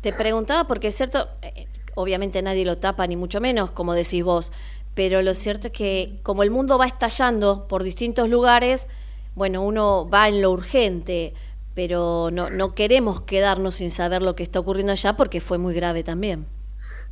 Te 0.00 0.14
preguntaba 0.14 0.66
porque 0.66 0.88
es 0.88 0.96
cierto, 0.96 1.28
eh, 1.42 1.66
obviamente 1.94 2.40
nadie 2.40 2.64
lo 2.64 2.78
tapa, 2.78 3.06
ni 3.06 3.16
mucho 3.16 3.40
menos, 3.42 3.72
como 3.72 3.92
decís 3.92 4.24
vos, 4.24 4.50
pero 4.94 5.20
lo 5.20 5.34
cierto 5.34 5.66
es 5.66 5.72
que 5.74 6.20
como 6.22 6.42
el 6.42 6.50
mundo 6.50 6.78
va 6.78 6.86
estallando 6.86 7.68
por 7.68 7.82
distintos 7.82 8.30
lugares, 8.30 8.88
bueno, 9.34 9.62
uno 9.62 10.08
va 10.08 10.28
en 10.28 10.42
lo 10.42 10.50
urgente, 10.50 11.34
pero 11.74 12.30
no, 12.30 12.74
queremos 12.74 13.22
quedarnos 13.22 13.76
sin 13.76 13.90
saber 13.90 14.22
lo 14.22 14.36
que 14.36 14.42
está 14.42 14.60
ocurriendo 14.60 14.92
allá 14.92 15.16
porque 15.16 15.40
fue 15.40 15.58
muy 15.58 15.74
grave 15.74 16.02
también. 16.02 16.46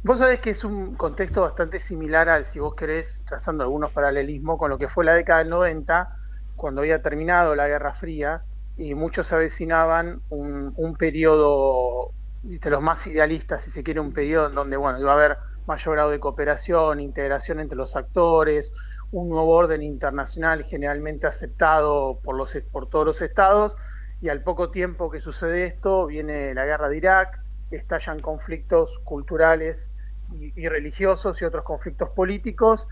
Vos 0.02 0.18
sabés 0.18 0.40
que 0.40 0.50
es 0.50 0.64
un 0.64 0.94
contexto 0.94 1.42
bastante 1.42 1.80
similar 1.80 2.28
al, 2.28 2.44
si 2.44 2.60
vos 2.60 2.74
querés, 2.74 3.22
trazando 3.24 3.64
algunos 3.64 3.90
paralelismos 3.90 4.58
con 4.58 4.70
lo 4.70 4.78
que 4.78 4.88
fue 4.88 5.04
la 5.04 5.14
década 5.14 5.40
del 5.40 5.50
90, 5.50 6.16
cuando 6.56 6.82
había 6.82 7.02
terminado 7.02 7.54
la 7.54 7.66
Guerra 7.66 7.92
Fría 7.92 8.42
y 8.76 8.94
muchos 8.94 9.32
avecinaban 9.32 10.22
un 10.28 10.96
periodo, 10.96 12.12
de 12.42 12.70
los 12.70 12.82
más 12.82 13.06
idealistas, 13.06 13.62
si 13.62 13.70
se 13.70 13.82
quiere, 13.82 14.00
un 14.00 14.12
periodo 14.12 14.48
en 14.48 14.54
donde 14.54 14.76
bueno, 14.76 14.98
iba 14.98 15.10
a 15.10 15.14
haber 15.14 15.38
mayor 15.66 15.94
grado 15.94 16.10
de 16.10 16.20
cooperación, 16.20 17.00
integración 17.00 17.60
entre 17.60 17.76
los 17.76 17.96
actores, 17.96 18.72
un 19.10 19.28
nuevo 19.28 19.54
orden 19.54 19.82
internacional 19.82 20.64
generalmente 20.64 21.26
aceptado 21.26 22.20
por, 22.22 22.36
los, 22.36 22.56
por 22.70 22.88
todos 22.88 23.06
los 23.06 23.20
estados, 23.20 23.76
y 24.20 24.28
al 24.28 24.42
poco 24.42 24.70
tiempo 24.70 25.10
que 25.10 25.20
sucede 25.20 25.64
esto, 25.64 26.06
viene 26.06 26.54
la 26.54 26.64
guerra 26.64 26.88
de 26.88 26.96
Irak, 26.96 27.40
estallan 27.70 28.20
conflictos 28.20 28.98
culturales 29.00 29.92
y, 30.32 30.52
y 30.60 30.68
religiosos 30.68 31.40
y 31.42 31.44
otros 31.44 31.64
conflictos 31.64 32.10
políticos, 32.10 32.88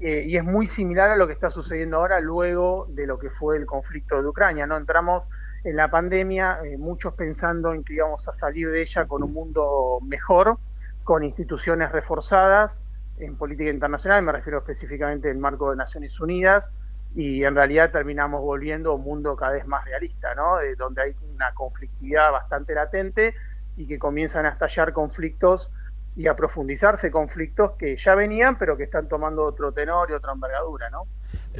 eh, 0.00 0.22
y 0.26 0.36
es 0.36 0.44
muy 0.44 0.66
similar 0.66 1.10
a 1.10 1.16
lo 1.16 1.26
que 1.26 1.32
está 1.32 1.50
sucediendo 1.50 1.96
ahora 1.96 2.20
luego 2.20 2.86
de 2.90 3.06
lo 3.06 3.18
que 3.18 3.30
fue 3.30 3.56
el 3.56 3.66
conflicto 3.66 4.22
de 4.22 4.28
Ucrania. 4.28 4.66
¿no? 4.66 4.76
Entramos 4.76 5.28
en 5.68 5.76
la 5.76 5.88
pandemia, 5.88 6.60
eh, 6.64 6.78
muchos 6.78 7.12
pensando 7.14 7.74
en 7.74 7.84
que 7.84 7.94
íbamos 7.94 8.26
a 8.26 8.32
salir 8.32 8.70
de 8.70 8.80
ella 8.80 9.06
con 9.06 9.22
un 9.22 9.32
mundo 9.32 9.98
mejor, 10.02 10.58
con 11.04 11.22
instituciones 11.22 11.92
reforzadas 11.92 12.86
en 13.18 13.36
política 13.36 13.70
internacional, 13.70 14.22
me 14.22 14.32
refiero 14.32 14.58
específicamente 14.58 15.28
en 15.28 15.40
marco 15.40 15.70
de 15.70 15.76
Naciones 15.76 16.18
Unidas, 16.20 16.72
y 17.14 17.44
en 17.44 17.54
realidad 17.54 17.90
terminamos 17.90 18.40
volviendo 18.40 18.92
a 18.92 18.94
un 18.94 19.02
mundo 19.02 19.36
cada 19.36 19.52
vez 19.52 19.66
más 19.66 19.84
realista, 19.84 20.34
¿no? 20.34 20.60
Eh, 20.60 20.74
donde 20.76 21.02
hay 21.02 21.16
una 21.34 21.52
conflictividad 21.52 22.30
bastante 22.32 22.74
latente 22.74 23.34
y 23.76 23.86
que 23.86 23.98
comienzan 23.98 24.46
a 24.46 24.50
estallar 24.50 24.92
conflictos 24.92 25.70
y 26.16 26.28
a 26.28 26.36
profundizarse 26.36 27.10
conflictos 27.10 27.72
que 27.78 27.96
ya 27.96 28.14
venían, 28.14 28.56
pero 28.56 28.76
que 28.76 28.84
están 28.84 29.08
tomando 29.08 29.44
otro 29.44 29.72
tenor 29.72 30.10
y 30.10 30.14
otra 30.14 30.32
envergadura, 30.32 30.90
¿no? 30.90 31.04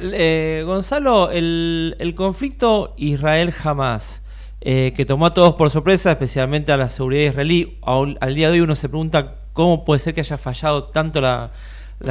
Eh, 0.01 0.63
Gonzalo, 0.65 1.29
el, 1.29 2.13
conflicto 2.15 2.93
Israel-Jamás, 2.97 4.21
eh, 4.61 4.93
que 4.95 5.05
tomó 5.05 5.25
a 5.25 5.33
todos 5.33 5.55
por 5.55 5.69
sorpresa, 5.71 6.11
especialmente 6.11 6.71
a 6.71 6.77
la 6.77 6.89
seguridad 6.89 7.31
israelí, 7.31 7.77
al 7.81 8.35
día 8.35 8.47
de 8.49 8.53
hoy 8.53 8.61
uno 8.61 8.75
se 8.75 8.87
pregunta 8.87 9.35
cómo 9.51 9.83
puede 9.83 9.99
ser 9.99 10.13
que 10.13 10.21
haya 10.21 10.37
fallado 10.37 10.85
tanto 10.85 11.19
la, 11.19 11.51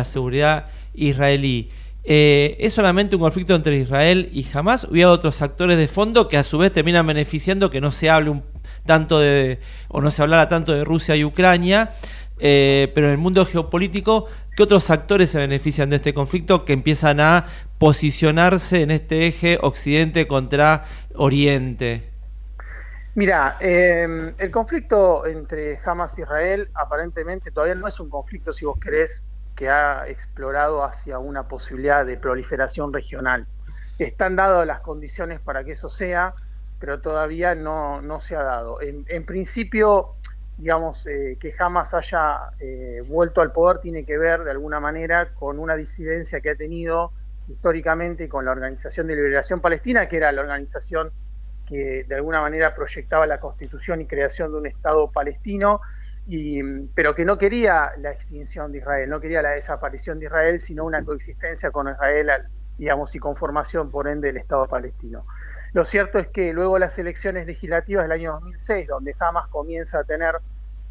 seguridad 0.05 0.67
israelí. 0.95 1.71
Eh, 2.05 2.57
¿Es 2.61 2.75
solamente 2.75 3.17
un 3.17 3.23
conflicto 3.23 3.55
entre 3.55 3.79
Israel 3.79 4.29
y 4.33 4.47
Hamas? 4.53 4.85
¿O 4.85 4.95
hay 4.95 5.05
otros 5.05 5.41
actores 5.41 5.79
de 5.79 5.89
fondo 5.89 6.29
que 6.29 6.37
a 6.37 6.45
su 6.45 6.59
vez 6.59 6.73
terminan 6.73 7.07
beneficiando 7.07 7.71
que 7.71 7.81
no 7.81 7.91
se 7.91 8.11
hable 8.11 8.31
un, 8.31 8.43
tanto 8.85 9.19
de, 9.19 9.61
o 9.89 10.03
no 10.03 10.11
se 10.11 10.23
hablara 10.23 10.49
tanto 10.49 10.73
de 10.73 10.85
Rusia 10.85 11.17
y 11.17 11.25
Ucrania? 11.25 11.93
Pero 12.39 13.07
en 13.07 13.13
el 13.13 13.19
mundo 13.19 13.45
geopolítico, 13.45 14.27
¿qué 14.57 14.63
otros 14.63 14.91
actores 14.91 15.31
se 15.31 15.39
benefician 15.39 15.91
de 15.91 15.97
este 15.97 16.15
conflicto 16.15 16.65
que 16.65 16.73
empiezan 16.73 17.21
a 17.21 17.47
posicionarse 17.79 18.83
en 18.83 18.91
este 18.91 19.27
eje 19.27 19.59
occidente 19.63 20.27
contra 20.27 20.85
oriente? 21.15 22.11
Mira, 23.15 23.57
eh, 23.61 24.35
el 24.39 24.51
conflicto 24.51 25.27
entre 25.27 25.79
Hamas 25.85 26.19
e 26.19 26.23
Israel 26.23 26.71
aparentemente 26.75 27.51
todavía 27.51 27.75
no 27.75 27.89
es 27.89 27.99
un 27.99 28.09
conflicto, 28.09 28.53
si 28.53 28.65
vos 28.65 28.79
querés, 28.79 29.25
que 29.57 29.69
ha 29.69 30.07
explorado 30.07 30.85
hacia 30.85 31.19
una 31.19 31.49
posibilidad 31.49 32.07
de 32.07 32.17
proliferación 32.17 32.93
regional. 32.93 33.47
Están 33.99 34.37
dadas 34.37 34.65
las 34.65 34.81
condiciones 34.81 35.41
para 35.41 35.65
que 35.65 35.73
eso 35.73 35.89
sea, 35.89 36.35
pero 36.79 37.01
todavía 37.01 37.57
no, 37.57 38.01
no 38.01 38.21
se 38.21 38.37
ha 38.37 38.43
dado. 38.45 38.81
En, 38.81 39.05
en 39.09 39.25
principio, 39.25 40.15
digamos, 40.59 41.07
eh, 41.07 41.37
que 41.41 41.53
Hamas 41.59 41.95
haya 41.95 42.51
eh, 42.61 43.03
vuelto 43.09 43.41
al 43.41 43.51
poder 43.51 43.79
tiene 43.79 44.05
que 44.05 44.17
ver 44.17 44.45
de 44.45 44.53
alguna 44.53 44.79
manera 44.79 45.35
con 45.35 45.59
una 45.59 45.75
disidencia 45.75 46.41
que 46.41 46.51
ha 46.51 46.57
tenido 46.57 47.13
históricamente 47.49 48.29
con 48.29 48.45
la 48.45 48.53
Organización 48.53 49.07
de 49.07 49.17
Liberación 49.17 49.61
Palestina, 49.61 50.07
que 50.07 50.19
era 50.19 50.31
la 50.33 50.41
organización 50.43 51.13
que 51.69 52.05
de 52.09 52.15
alguna 52.15 52.41
manera 52.41 52.75
proyectaba 52.75 53.27
la 53.27 53.39
constitución 53.39 54.01
y 54.01 54.07
creación 54.07 54.53
de 54.53 54.59
un 54.59 54.67
Estado 54.67 55.11
palestino, 55.11 55.83
pero 56.95 57.15
que 57.15 57.25
no 57.27 57.37
quería 57.37 57.93
la 57.99 58.11
extinción 58.11 58.73
de 58.73 58.79
Israel, 58.79 59.11
no 59.11 59.21
quería 59.21 59.43
la 59.43 59.51
desaparición 59.51 60.19
de 60.19 60.27
Israel, 60.27 60.61
sino 60.61 60.85
una 60.85 61.05
coexistencia 61.05 61.71
con 61.71 61.89
Israel, 61.89 62.31
digamos, 62.79 63.15
y 63.15 63.19
conformación 63.19 63.91
por 63.91 64.09
ende 64.09 64.29
del 64.29 64.39
Estado 64.39 64.67
palestino. 64.67 65.27
Lo 65.75 65.85
cierto 65.85 66.19
es 66.19 66.29
que 66.29 66.55
luego 66.55 66.79
las 66.79 66.99
elecciones 66.99 67.47
legislativas 67.47 68.05
del 68.05 68.13
año 68.13 68.33
2006, 68.33 68.89
donde 68.89 69.15
Hamas 69.19 69.49
comienza 69.49 70.01
a 70.01 70.05
tener, 70.05 70.37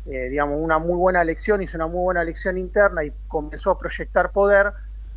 eh, 0.06 0.30
digamos, 0.30 0.60
una 0.60 0.78
muy 0.78 0.96
buena 0.96 1.24
elección, 1.24 1.62
hizo 1.62 1.78
una 1.78 1.88
muy 1.88 2.04
buena 2.04 2.22
elección 2.22 2.58
interna 2.58 3.04
y 3.04 3.12
comenzó 3.28 3.72
a 3.72 3.78
proyectar 3.80 4.32
poder, 4.32 4.74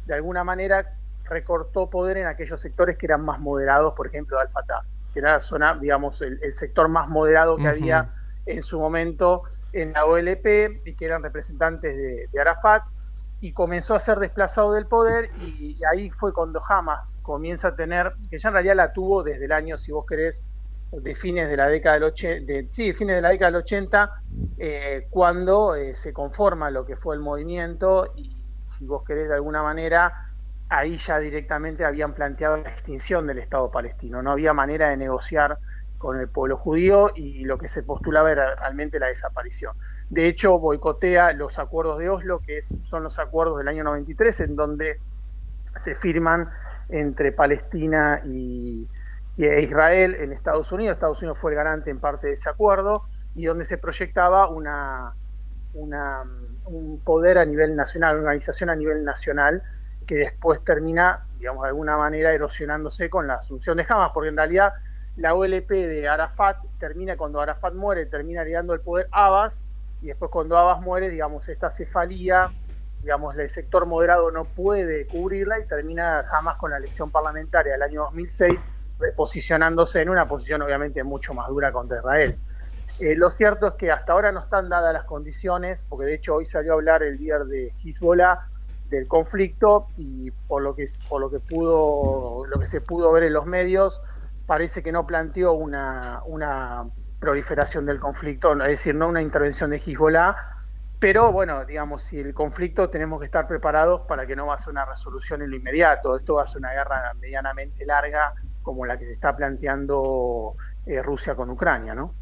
de 0.07 0.15
alguna 0.15 0.43
manera 0.43 0.97
recortó 1.31 1.89
poder 1.89 2.19
en 2.19 2.27
aquellos 2.27 2.61
sectores 2.61 2.99
que 2.99 3.07
eran 3.07 3.25
más 3.25 3.41
moderados, 3.41 3.95
por 3.95 4.09
ejemplo, 4.09 4.37
de 4.37 4.43
Al-Fatah, 4.43 4.83
que 5.13 5.21
era 5.21 5.33
la 5.33 5.41
zona, 5.41 5.75
digamos, 5.75 6.21
el, 6.21 6.39
el 6.43 6.53
sector 6.53 6.89
más 6.89 7.09
moderado 7.09 7.57
que 7.57 7.69
había 7.69 8.13
en 8.47 8.63
su 8.63 8.81
momento 8.81 9.45
en 9.73 9.93
la 9.93 10.05
OLP 10.07 10.85
y 10.85 10.95
que 10.95 11.05
eran 11.05 11.23
representantes 11.23 11.97
de, 11.97 12.29
de 12.31 12.41
Arafat 12.41 12.83
y 13.41 13.53
comenzó 13.53 13.95
a 13.95 14.01
ser 14.01 14.19
desplazado 14.19 14.73
del 14.73 14.87
poder 14.87 15.31
y, 15.41 15.77
y 15.79 15.85
ahí 15.91 16.11
fue 16.11 16.33
cuando 16.33 16.61
Hamas 16.69 17.19
comienza 17.23 17.69
a 17.69 17.77
tener, 17.77 18.13
que 18.29 18.37
ya 18.37 18.49
en 18.49 18.55
realidad 18.55 18.77
la 18.77 18.93
tuvo 18.93 19.23
desde 19.23 19.45
el 19.45 19.53
año, 19.53 19.79
si 19.79 19.93
vos 19.93 20.05
querés, 20.07 20.45
de 20.93 21.15
fines 21.15 21.49
de 21.49 21.57
la 21.57 21.69
década 21.69 21.95
del 21.95 22.05
80, 22.05 22.53
de, 22.53 22.67
sí, 22.69 22.93
fines 22.93 23.17
de 23.17 23.23
la 23.23 23.29
década 23.29 23.53
del 23.53 23.61
80, 23.63 24.11
eh, 24.59 25.07
cuando 25.09 25.77
eh, 25.77 25.95
se 25.95 26.13
conforma 26.13 26.71
lo 26.71 26.85
que 26.85 26.97
fue 26.97 27.15
el 27.15 27.21
movimiento 27.21 28.13
y 28.17 28.37
si 28.65 28.87
vos 28.87 29.05
querés 29.05 29.29
de 29.29 29.35
alguna 29.35 29.63
manera 29.63 30.13
ahí 30.71 30.99
ya 30.99 31.19
directamente 31.21 31.85
habían 31.85 32.15
planteado 32.15 32.59
la 32.59 32.71
extinción 32.71 33.27
del 33.27 33.39
Estado 33.39 33.71
palestino. 33.71 34.23
No 34.23 34.33
había 34.33 34.55
manera 34.55 34.91
de 34.91 34.97
negociar 34.97 35.59
con 35.99 36.19
el 36.21 36.31
pueblo 36.31 36.57
judío 36.59 37.13
y 37.15 37.45
lo 37.45 37.59
que 37.59 37.69
se 37.69 37.83
postulaba 37.85 38.33
era 38.33 38.57
realmente 38.57 38.99
la 39.01 39.09
desaparición. 39.09 39.75
De 40.09 40.29
hecho, 40.29 40.59
boicotea 40.59 41.33
los 41.35 41.59
acuerdos 41.59 41.99
de 41.99 42.09
Oslo, 42.11 42.41
que 42.41 42.59
es- 42.59 42.79
son 42.85 43.03
los 43.05 43.19
acuerdos 43.19 43.59
del 43.59 43.69
año 43.69 43.85
93, 43.85 44.41
en 44.41 44.57
donde 44.57 45.03
se 45.77 45.95
firman 45.95 46.51
entre 46.89 47.33
Palestina 47.33 48.21
y, 48.25 48.91
y 49.37 49.47
Israel 49.47 50.17
en 50.21 50.33
Estados 50.33 50.73
Unidos. 50.73 50.95
Estados 50.97 51.23
Unidos 51.23 51.39
fue 51.39 51.53
el 51.53 51.57
garante 51.57 51.91
en 51.91 52.01
parte 52.01 52.29
de 52.29 52.35
ese 52.35 52.51
acuerdo 52.51 53.05
y 53.35 53.47
donde 53.47 53.65
se 53.65 53.79
proyectaba 53.79 54.49
un 55.73 57.03
poder 57.05 57.39
a 57.39 57.45
nivel 57.45 57.77
nacional, 57.77 58.17
una 58.17 58.25
organización 58.25 58.71
a 58.71 58.77
nivel 58.77 59.05
nacional 59.05 59.63
que 60.11 60.17
después 60.17 60.65
termina, 60.65 61.25
digamos, 61.39 61.63
de 61.63 61.69
alguna 61.69 61.97
manera 61.97 62.33
erosionándose 62.33 63.09
con 63.09 63.29
la 63.29 63.35
asunción 63.35 63.77
de 63.77 63.87
Hamas, 63.89 64.11
porque 64.13 64.31
en 64.31 64.37
realidad 64.37 64.73
la 65.15 65.37
OLP 65.37 65.71
de 65.71 66.09
Arafat 66.09 66.57
termina 66.79 67.17
cuando 67.17 67.41
Arafat 67.41 67.75
muere, 67.75 68.07
termina 68.07 68.41
heredando 68.43 68.75
el 68.75 68.81
poder 68.81 69.07
Abbas, 69.13 69.65
y 70.03 70.09
después 70.09 70.33
cuando 70.33 70.59
Abbas 70.59 70.81
muere, 70.81 71.11
digamos, 71.11 71.49
esta 71.49 71.71
cefalía, 71.71 72.51
digamos, 73.03 73.39
el 73.39 73.49
sector 73.49 73.87
moderado 73.87 74.33
no 74.33 74.47
puede 74.47 75.07
cubrirla 75.07 75.61
y 75.61 75.67
termina 75.69 76.27
Hamas 76.33 76.57
con 76.57 76.73
la 76.73 76.79
elección 76.79 77.13
parlamentaria 77.13 77.75
del 77.75 77.83
año 77.83 78.03
2006, 78.03 78.67
posicionándose 79.15 80.03
en 80.03 80.09
una 80.09 80.27
posición 80.27 80.61
obviamente 80.63 81.05
mucho 81.05 81.35
más 81.35 81.47
dura 81.51 81.71
contra 81.71 81.99
Israel. 81.99 82.37
Eh, 82.99 83.15
lo 83.15 83.31
cierto 83.31 83.69
es 83.69 83.75
que 83.75 83.93
hasta 83.93 84.13
ahora 84.13 84.33
no 84.33 84.41
están 84.41 84.69
dadas 84.69 84.93
las 84.93 85.05
condiciones, 85.05 85.85
porque 85.85 86.07
de 86.07 86.15
hecho 86.15 86.35
hoy 86.35 86.47
salió 86.47 86.73
a 86.73 86.75
hablar 86.75 87.05
el 87.05 87.17
líder 87.17 87.45
de 87.45 87.73
Hezbollah 87.79 88.50
del 88.91 89.07
conflicto 89.07 89.87
y 89.97 90.31
por 90.31 90.63
lo 90.63 90.75
que 90.75 90.87
por 91.09 91.21
lo 91.21 91.31
que 91.31 91.39
pudo 91.41 92.45
lo 92.47 92.59
que 92.59 92.67
se 92.67 92.81
pudo 92.81 93.13
ver 93.13 93.23
en 93.23 93.33
los 93.33 93.47
medios 93.47 94.03
parece 94.47 94.83
que 94.83 94.91
no 94.91 95.07
planteó 95.07 95.53
una, 95.53 96.23
una 96.27 96.85
proliferación 97.21 97.87
del 97.87 98.01
conflicto, 98.01 98.53
es 98.55 98.69
decir, 98.69 98.95
no 98.97 99.07
una 99.09 99.23
intervención 99.23 99.71
de 99.71 99.77
Hezbollah, 99.77 100.37
pero 100.99 101.31
bueno, 101.31 101.65
digamos, 101.65 102.03
si 102.03 102.19
el 102.19 102.35
conflicto 102.35 102.91
tenemos 102.91 103.21
que 103.21 103.27
estar 103.27 103.47
preparados 103.47 104.01
para 104.09 104.27
que 104.27 104.35
no 104.35 104.49
va 104.49 104.55
a 104.55 104.59
ser 104.59 104.73
una 104.73 104.85
resolución 104.85 105.41
en 105.43 105.51
lo 105.51 105.57
inmediato, 105.57 106.17
esto 106.17 106.35
va 106.35 106.43
a 106.43 106.47
ser 106.47 106.59
una 106.59 106.73
guerra 106.73 107.15
medianamente 107.21 107.87
larga 107.87 108.35
como 108.63 108.85
la 108.85 108.99
que 108.99 109.05
se 109.05 109.13
está 109.13 109.37
planteando 109.37 110.57
eh, 110.87 111.01
Rusia 111.01 111.35
con 111.37 111.49
Ucrania, 111.49 111.95
¿no? 111.95 112.13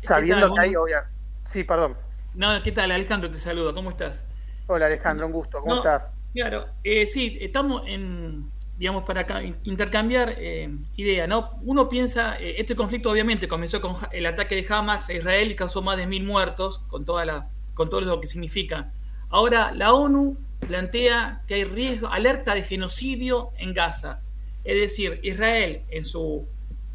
Sabiendo 0.00 0.48
tal? 0.48 0.54
que 0.54 0.60
hay, 0.60 0.74
obvia- 0.74 1.04
Sí, 1.44 1.64
perdón. 1.64 1.96
No, 2.34 2.62
¿qué 2.62 2.72
tal? 2.72 2.90
Alejandro 2.92 3.30
te 3.30 3.38
saluda, 3.38 3.74
¿cómo 3.74 3.90
estás? 3.90 4.26
Hola 4.72 4.86
Alejandro, 4.86 5.26
un 5.26 5.32
gusto, 5.32 5.60
¿cómo 5.60 5.74
No, 5.74 5.76
estás? 5.78 6.12
Claro, 6.32 6.64
eh, 6.84 7.04
sí, 7.04 7.36
estamos 7.40 7.82
en, 7.88 8.52
digamos, 8.78 9.02
para 9.02 9.26
ca- 9.26 9.42
intercambiar 9.64 10.36
eh, 10.38 10.70
ideas, 10.94 11.28
¿no? 11.28 11.58
Uno 11.62 11.88
piensa, 11.88 12.38
eh, 12.38 12.54
este 12.56 12.76
conflicto 12.76 13.10
obviamente 13.10 13.48
comenzó 13.48 13.80
con 13.80 13.96
el 14.12 14.26
ataque 14.26 14.54
de 14.54 14.64
Hamas 14.72 15.08
a 15.08 15.14
Israel 15.14 15.50
y 15.50 15.56
causó 15.56 15.82
más 15.82 15.96
de 15.96 16.06
mil 16.06 16.22
muertos, 16.22 16.78
con, 16.86 17.04
toda 17.04 17.24
la, 17.24 17.48
con 17.74 17.90
todo 17.90 18.00
lo 18.02 18.20
que 18.20 18.28
significa. 18.28 18.92
Ahora, 19.28 19.72
la 19.72 19.92
ONU 19.92 20.36
plantea 20.60 21.42
que 21.48 21.54
hay 21.54 21.64
riesgo, 21.64 22.06
alerta 22.06 22.54
de 22.54 22.62
genocidio 22.62 23.50
en 23.58 23.74
Gaza. 23.74 24.20
Es 24.62 24.76
decir, 24.78 25.18
Israel 25.24 25.82
en 25.90 26.04
su, 26.04 26.46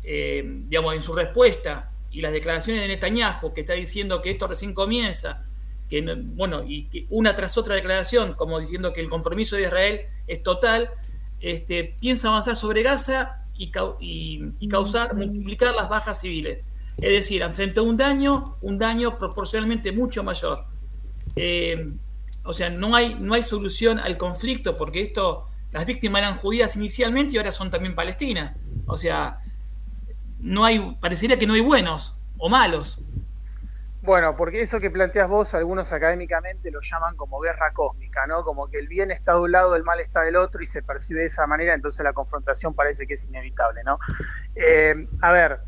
eh, 0.03 0.43
digamos, 0.69 0.93
en 0.93 1.01
su 1.01 1.11
respuesta 1.13 1.91
y 2.09 2.21
las 2.21 2.31
declaraciones 2.31 2.83
de 2.83 2.87
Netanyahu, 2.87 3.53
que 3.53 3.61
está 3.61 3.73
diciendo 3.73 4.21
que 4.21 4.29
esto 4.29 4.47
recién 4.47 4.73
comienza, 4.73 5.45
que 5.89 6.01
no- 6.01 6.15
bueno, 6.17 6.63
y 6.65 6.87
que 6.89 7.05
una 7.09 7.35
tras 7.35 7.57
otra 7.57 7.75
declaración, 7.75 8.33
como 8.33 8.59
diciendo 8.59 8.91
que 8.93 9.01
el 9.01 9.09
compromiso 9.09 9.55
de 9.55 9.63
Israel 9.63 10.01
es 10.27 10.41
total, 10.43 10.89
este, 11.39 11.95
piensa 11.99 12.29
avanzar 12.29 12.55
sobre 12.55 12.81
Gaza 12.83 13.43
y, 13.55 13.71
cau- 13.71 13.97
y- 13.99 14.43
y 14.59 14.67
causar, 14.67 15.15
multiplicar 15.15 15.75
las 15.75 15.87
bajas 15.89 16.19
civiles. 16.21 16.59
Es 16.97 17.11
decir, 17.11 17.43
frente 17.53 17.79
a 17.79 17.83
un 17.83 17.97
daño, 17.97 18.55
un 18.61 18.77
daño 18.77 19.17
proporcionalmente 19.19 19.91
mucho 19.91 20.23
mayor. 20.23 20.65
Eh, 21.35 21.91
o 22.43 22.53
sea, 22.53 22.69
no 22.69 22.95
hay, 22.95 23.15
no 23.15 23.33
hay 23.33 23.43
solución 23.43 23.99
al 23.99 24.17
conflicto 24.17 24.77
porque 24.77 25.01
esto, 25.01 25.47
las 25.71 25.85
víctimas 25.85 26.19
eran 26.19 26.35
judías 26.35 26.75
inicialmente 26.75 27.35
y 27.35 27.37
ahora 27.37 27.51
son 27.51 27.69
también 27.69 27.95
palestinas. 27.95 28.55
O 28.85 28.97
sea, 28.97 29.39
no 30.39 30.63
hay, 30.63 30.95
parecería 31.01 31.37
que 31.37 31.47
no 31.47 31.53
hay 31.53 31.61
buenos 31.61 32.15
o 32.37 32.49
malos. 32.49 32.99
Bueno, 34.05 34.35
porque 34.35 34.61
eso 34.61 34.79
que 34.79 34.91
planteas 34.91 35.27
vos, 35.29 35.53
algunos 35.55 35.91
académicamente 35.91 36.69
lo 36.69 36.79
llaman 36.81 37.15
como 37.15 37.39
guerra 37.39 37.71
cósmica, 37.73 38.27
¿no? 38.27 38.43
Como 38.43 38.67
que 38.69 38.77
el 38.77 38.87
bien 38.87 39.09
está 39.11 39.33
de 39.33 39.39
un 39.39 39.51
lado, 39.51 39.75
el 39.75 39.83
mal 39.83 39.99
está 39.99 40.21
del 40.21 40.35
otro 40.35 40.61
y 40.61 40.65
se 40.65 40.83
percibe 40.83 41.21
de 41.21 41.27
esa 41.27 41.47
manera, 41.47 41.73
entonces 41.73 42.03
la 42.03 42.13
confrontación 42.13 42.73
parece 42.75 43.07
que 43.07 43.13
es 43.13 43.25
inevitable, 43.25 43.83
¿no? 43.83 43.97
Eh, 44.55 44.95
a 45.21 45.31
ver, 45.31 45.59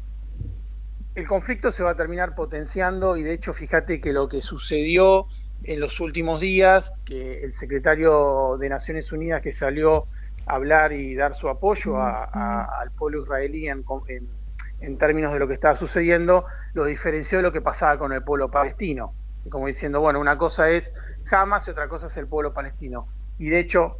el 1.15 1.27
conflicto 1.27 1.71
se 1.71 1.83
va 1.83 1.91
a 1.91 1.95
terminar 1.95 2.35
potenciando 2.35 3.17
y 3.17 3.23
de 3.23 3.33
hecho 3.33 3.53
fíjate 3.53 3.99
que 4.01 4.13
lo 4.13 4.27
que 4.29 4.41
sucedió 4.41 5.27
en 5.63 5.79
los 5.79 5.99
últimos 5.99 6.39
días, 6.39 6.93
que 7.03 7.41
el 7.43 7.53
secretario 7.53 8.57
de 8.59 8.69
Naciones 8.69 9.11
Unidas 9.11 9.41
que 9.41 9.51
salió 9.51 10.07
a 10.45 10.55
hablar 10.55 10.93
y 10.93 11.15
dar 11.15 11.33
su 11.33 11.49
apoyo 11.49 11.97
a- 11.97 12.65
al 12.81 12.91
pueblo 12.91 13.23
israelí 13.23 13.67
en, 13.67 13.83
en- 14.07 14.36
en 14.79 14.97
términos 14.97 15.33
de 15.33 15.39
lo 15.39 15.47
que 15.47 15.53
estaba 15.53 15.75
sucediendo, 15.75 16.45
lo 16.73 16.85
diferenció 16.85 17.39
de 17.39 17.43
lo 17.43 17.51
que 17.51 17.61
pasaba 17.61 17.97
con 17.97 18.13
el 18.13 18.23
pueblo 18.23 18.49
palestino. 18.49 19.13
Como 19.49 19.67
diciendo, 19.67 20.01
bueno, 20.01 20.19
una 20.19 20.37
cosa 20.37 20.69
es 20.69 20.93
Hamas 21.31 21.67
y 21.67 21.71
otra 21.71 21.87
cosa 21.87 22.07
es 22.07 22.17
el 22.17 22.27
pueblo 22.27 22.53
palestino. 22.53 23.07
Y 23.37 23.49
de 23.49 23.59
hecho, 23.59 23.97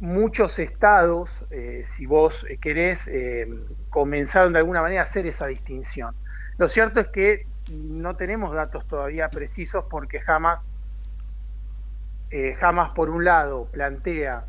muchos 0.00 0.58
estados, 0.58 1.44
eh, 1.50 1.82
si 1.84 2.06
vos 2.06 2.46
eh, 2.48 2.58
querés, 2.58 3.08
eh, 3.08 3.48
comenzaron 3.90 4.52
de 4.52 4.60
alguna 4.60 4.82
manera 4.82 5.00
a 5.00 5.04
hacer 5.04 5.26
esa 5.26 5.46
distinción. 5.46 6.14
Lo 6.58 6.68
cierto 6.68 7.00
es 7.00 7.08
que 7.08 7.46
no 7.70 8.16
tenemos 8.16 8.54
datos 8.54 8.86
todavía 8.86 9.28
precisos 9.28 9.84
porque 9.90 10.20
Hamas, 10.26 10.64
eh, 12.30 12.56
Hamas 12.60 12.92
por 12.92 13.10
un 13.10 13.24
lado 13.24 13.66
plantea 13.72 14.46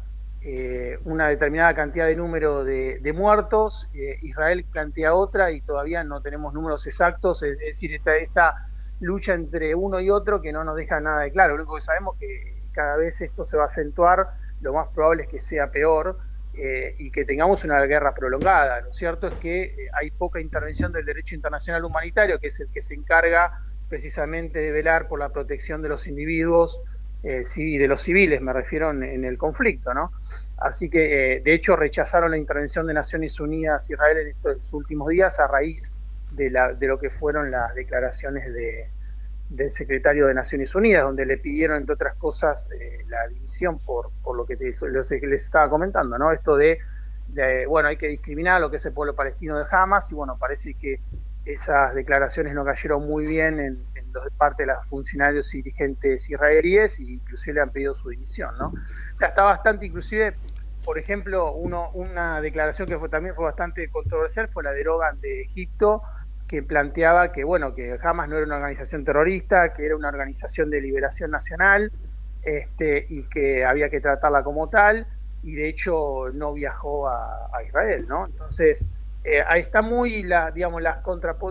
eh, 0.49 0.97
una 1.03 1.27
determinada 1.27 1.73
cantidad 1.73 2.07
de 2.07 2.15
número 2.15 2.63
de, 2.63 3.13
muertos, 3.13 3.89
eh, 3.93 4.17
Israel 4.21 4.63
plantea 4.63 5.13
otra 5.13 5.51
y 5.51 5.59
todavía 5.59 6.05
no 6.05 6.21
tenemos 6.21 6.53
números 6.53 6.87
exactos, 6.87 7.43
es, 7.43 7.59
decir, 7.59 7.91
esta, 7.91 8.55
lucha 9.01 9.33
entre 9.33 9.75
uno 9.75 9.99
y 9.99 10.09
otro 10.09 10.41
que 10.41 10.53
no 10.53 10.63
nos 10.63 10.77
deja 10.77 11.01
nada 11.01 11.23
de 11.23 11.31
claro. 11.33 11.57
Lo 11.57 11.63
único 11.63 11.75
que 11.75 11.81
sabemos 11.81 12.15
es 12.15 12.19
que 12.21 12.71
cada 12.71 12.95
vez 12.95 13.19
esto 13.19 13.43
se 13.43 13.57
va 13.57 13.63
a 13.63 13.65
acentuar, 13.65 14.29
lo 14.61 14.71
más 14.71 14.87
probable 14.87 15.23
es 15.23 15.27
que 15.27 15.41
sea 15.41 15.69
peor 15.69 16.17
eh, 16.53 16.95
y 16.97 17.11
que 17.11 17.25
tengamos 17.25 17.65
una 17.65 17.81
guerra 17.81 18.13
prolongada. 18.13 18.79
Lo 18.79 18.93
cierto 18.93 19.27
es 19.27 19.33
que 19.41 19.89
hay 19.91 20.11
poca 20.11 20.39
intervención 20.39 20.93
del 20.93 21.03
derecho 21.03 21.35
internacional 21.35 21.83
humanitario, 21.83 22.39
que 22.39 22.47
es 22.47 22.57
el 22.61 22.71
que 22.71 22.79
se 22.79 22.93
encarga 22.93 23.59
precisamente 23.89 24.59
de 24.59 24.71
velar 24.71 25.09
por 25.09 25.19
la 25.19 25.27
protección 25.27 25.81
de 25.81 25.89
los 25.89 26.07
individuos 26.07 26.79
eh, 27.27 27.43
sí, 27.43 27.77
de 27.77 27.89
los 27.89 28.01
civiles, 28.01 28.41
me 28.41 28.53
refiero 28.53 28.89
en, 28.91 29.25
el 29.25 29.37
conflicto, 29.37 29.93
¿no? 29.93 30.13
Así 30.57 30.89
que, 30.89 31.33
eh, 31.35 31.41
de 31.41 31.53
hecho, 31.53 31.75
rechazaron 31.75 32.31
la 32.31 32.37
intervención 32.37 32.87
de 32.87 32.93
Naciones 32.93 33.37
Unidas 33.41 33.89
Israel 33.89 34.17
en 34.19 34.27
estos 34.29 34.71
últimos 34.71 35.09
días 35.09 35.37
a 35.41 35.47
raíz 35.47 35.91
de, 36.31 36.49
la, 36.49 36.73
de 36.73 36.87
lo 36.87 36.97
que 36.97 37.09
fueron 37.09 37.51
las 37.51 37.75
declaraciones 37.75 38.45
de, 38.53 38.89
del 39.49 39.69
secretario 39.71 40.27
de 40.27 40.33
Naciones 40.33 40.73
Unidas, 40.73 41.03
donde 41.03 41.25
le 41.25 41.37
pidieron, 41.37 41.77
entre 41.77 41.95
otras 41.95 42.15
cosas, 42.15 42.69
eh, 42.79 43.03
la 43.09 43.27
división 43.27 43.79
por, 43.79 44.09
lo 44.33 44.45
que 44.45 44.55
te- 44.55 44.73
les 45.27 45.43
estaba 45.43 45.69
comentando, 45.69 46.17
¿no? 46.17 46.31
Esto 46.31 46.55
de, 46.55 46.79
de, 47.27 47.65
bueno, 47.65 47.89
hay 47.89 47.97
que 47.97 48.07
discriminar 48.07 48.61
lo 48.61 48.69
que 48.69 48.77
es 48.77 48.85
el 48.85 48.93
pueblo 48.93 49.15
palestino 49.15 49.57
de 49.57 49.65
Hamas, 49.69 50.09
y 50.11 50.15
bueno, 50.15 50.37
parece 50.39 50.75
que 50.75 51.01
esas 51.45 51.93
declaraciones 51.93 52.53
no 52.53 52.63
cayeron 52.63 53.05
muy 53.05 53.25
bien 53.25 53.59
en, 53.59 53.85
los- 54.23 54.33
parte 54.35 54.63
de 54.63 54.67
los 54.67 54.85
funcionarios 54.87 55.53
y 55.53 55.57
dirigentes 55.57 56.29
israelíes, 56.29 56.99
e 56.99 57.03
inclusive 57.03 57.55
le 57.55 57.61
han 57.61 57.71
pedido 57.71 57.93
su 57.93 58.09
dimisión, 58.09 58.57
¿no? 58.57 58.67
O 58.69 58.73
sea, 59.15 59.29
está 59.29 59.43
bastante, 59.43 59.85
inclusive, 59.85 60.37
por 60.83 60.97
ejemplo, 60.99 61.53
una 61.53 62.41
declaración 62.41 62.87
que 62.87 62.97
también 63.09 63.35
fue 63.35 63.45
bastante 63.45 63.89
controversial 63.89 64.47
fue 64.49 64.63
la 64.63 64.71
de 64.71 64.83
Rogan 64.83 65.19
de 65.19 65.41
Egipto, 65.41 66.03
que 66.47 66.63
planteaba 66.63 67.31
que 67.33 67.43
bueno 67.43 67.75
que 67.75 67.97
Hamas 68.01 68.29
no 68.29 68.37
era 68.37 68.45
una 68.45 68.55
organización 68.55 69.03
terrorista, 69.03 69.73
que 69.73 69.85
era 69.85 69.95
una 69.97 70.07
organización 70.09 70.69
de 70.69 70.79
liberación 70.81 71.31
nacional, 71.31 71.91
este, 72.41 73.05
y 73.09 73.27
que 73.27 73.65
había 73.65 73.89
que 73.89 73.99
tratarla 73.99 74.43
como 74.43 74.69
tal, 74.69 75.05
y 75.41 75.55
de 75.55 75.67
hecho 75.67 76.29
no 76.33 76.53
viajó 76.53 77.07
a, 77.09 77.49
a 77.53 77.63
Israel, 77.63 78.05
¿no? 78.07 78.25
Entonces 78.27 78.85
eh, 79.29 79.43
ahí 79.45 79.59
está 79.59 79.81
muy 79.81 80.23
la, 80.23 80.51
digamos 80.51 80.81
las 80.81 80.99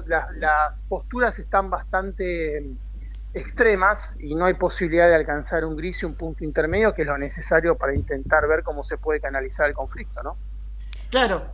las, 0.07 0.35
las 0.37 0.83
posturas 0.85 1.39
están 1.39 1.68
bastante 1.68 2.62
mm, 2.62 2.77
extremas 3.35 4.16
y 4.18 4.35
no 4.35 4.47
hay 4.47 4.55
posibilidad 4.55 5.09
de 5.09 5.14
alcanzar 5.14 5.62
un 5.66 5.77
gris 5.77 6.03
y 6.03 6.07
un 6.07 6.14
punto 6.14 6.43
intermedio 6.43 6.95
que 6.95 7.03
es 7.03 7.09
lo 7.09 7.18
necesario 7.18 7.77
para 7.77 7.95
intentar 7.95 8.49
ver 8.49 8.62
cómo 8.62 8.83
se 8.83 8.97
puede 8.97 9.20
canalizar 9.20 9.68
el 9.68 9.74
conflicto, 9.74 10.22
¿no? 10.22 10.39
Claro, 11.11 11.53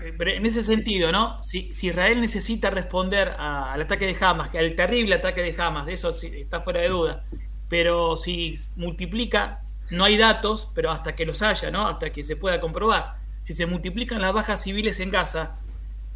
eh, 0.00 0.14
en 0.16 0.46
ese 0.46 0.62
sentido, 0.62 1.10
¿no? 1.10 1.42
Si, 1.42 1.72
si 1.72 1.88
Israel 1.88 2.20
necesita 2.20 2.70
responder 2.70 3.34
al 3.36 3.82
ataque 3.82 4.06
de 4.06 4.16
Hamas, 4.24 4.48
que 4.48 4.60
al 4.60 4.76
terrible 4.76 5.16
ataque 5.16 5.42
de 5.42 5.60
Hamas, 5.60 5.88
eso 5.88 6.10
está 6.10 6.60
fuera 6.60 6.82
de 6.82 6.88
duda, 6.88 7.24
pero 7.68 8.16
si 8.16 8.54
multiplica 8.76 9.60
no 9.90 10.04
hay 10.04 10.16
datos, 10.16 10.70
pero 10.72 10.92
hasta 10.92 11.16
que 11.16 11.26
los 11.26 11.42
haya, 11.42 11.72
¿no? 11.72 11.88
Hasta 11.88 12.10
que 12.10 12.22
se 12.22 12.36
pueda 12.36 12.60
comprobar. 12.60 13.21
Si 13.42 13.54
se 13.54 13.66
multiplican 13.66 14.22
las 14.22 14.32
bajas 14.32 14.62
civiles 14.62 15.00
en 15.00 15.10
Gaza, 15.10 15.58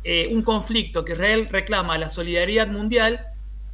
eh, 0.04 0.28
un 0.32 0.42
conflicto 0.42 1.04
que 1.04 1.12
Israel 1.12 1.48
reclama 1.50 1.98
la 1.98 2.08
solidaridad 2.08 2.68
mundial, 2.68 3.26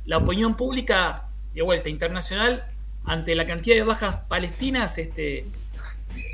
la 0.04 0.18
opinión 0.18 0.56
pública, 0.56 1.28
de 1.54 1.62
vuelta, 1.62 1.88
internacional, 1.88 2.64
ante 3.04 3.34
la 3.34 3.46
cantidad 3.46 3.76
de 3.76 3.82
bajas 3.82 4.16
palestinas, 4.28 4.96
este, 4.96 5.46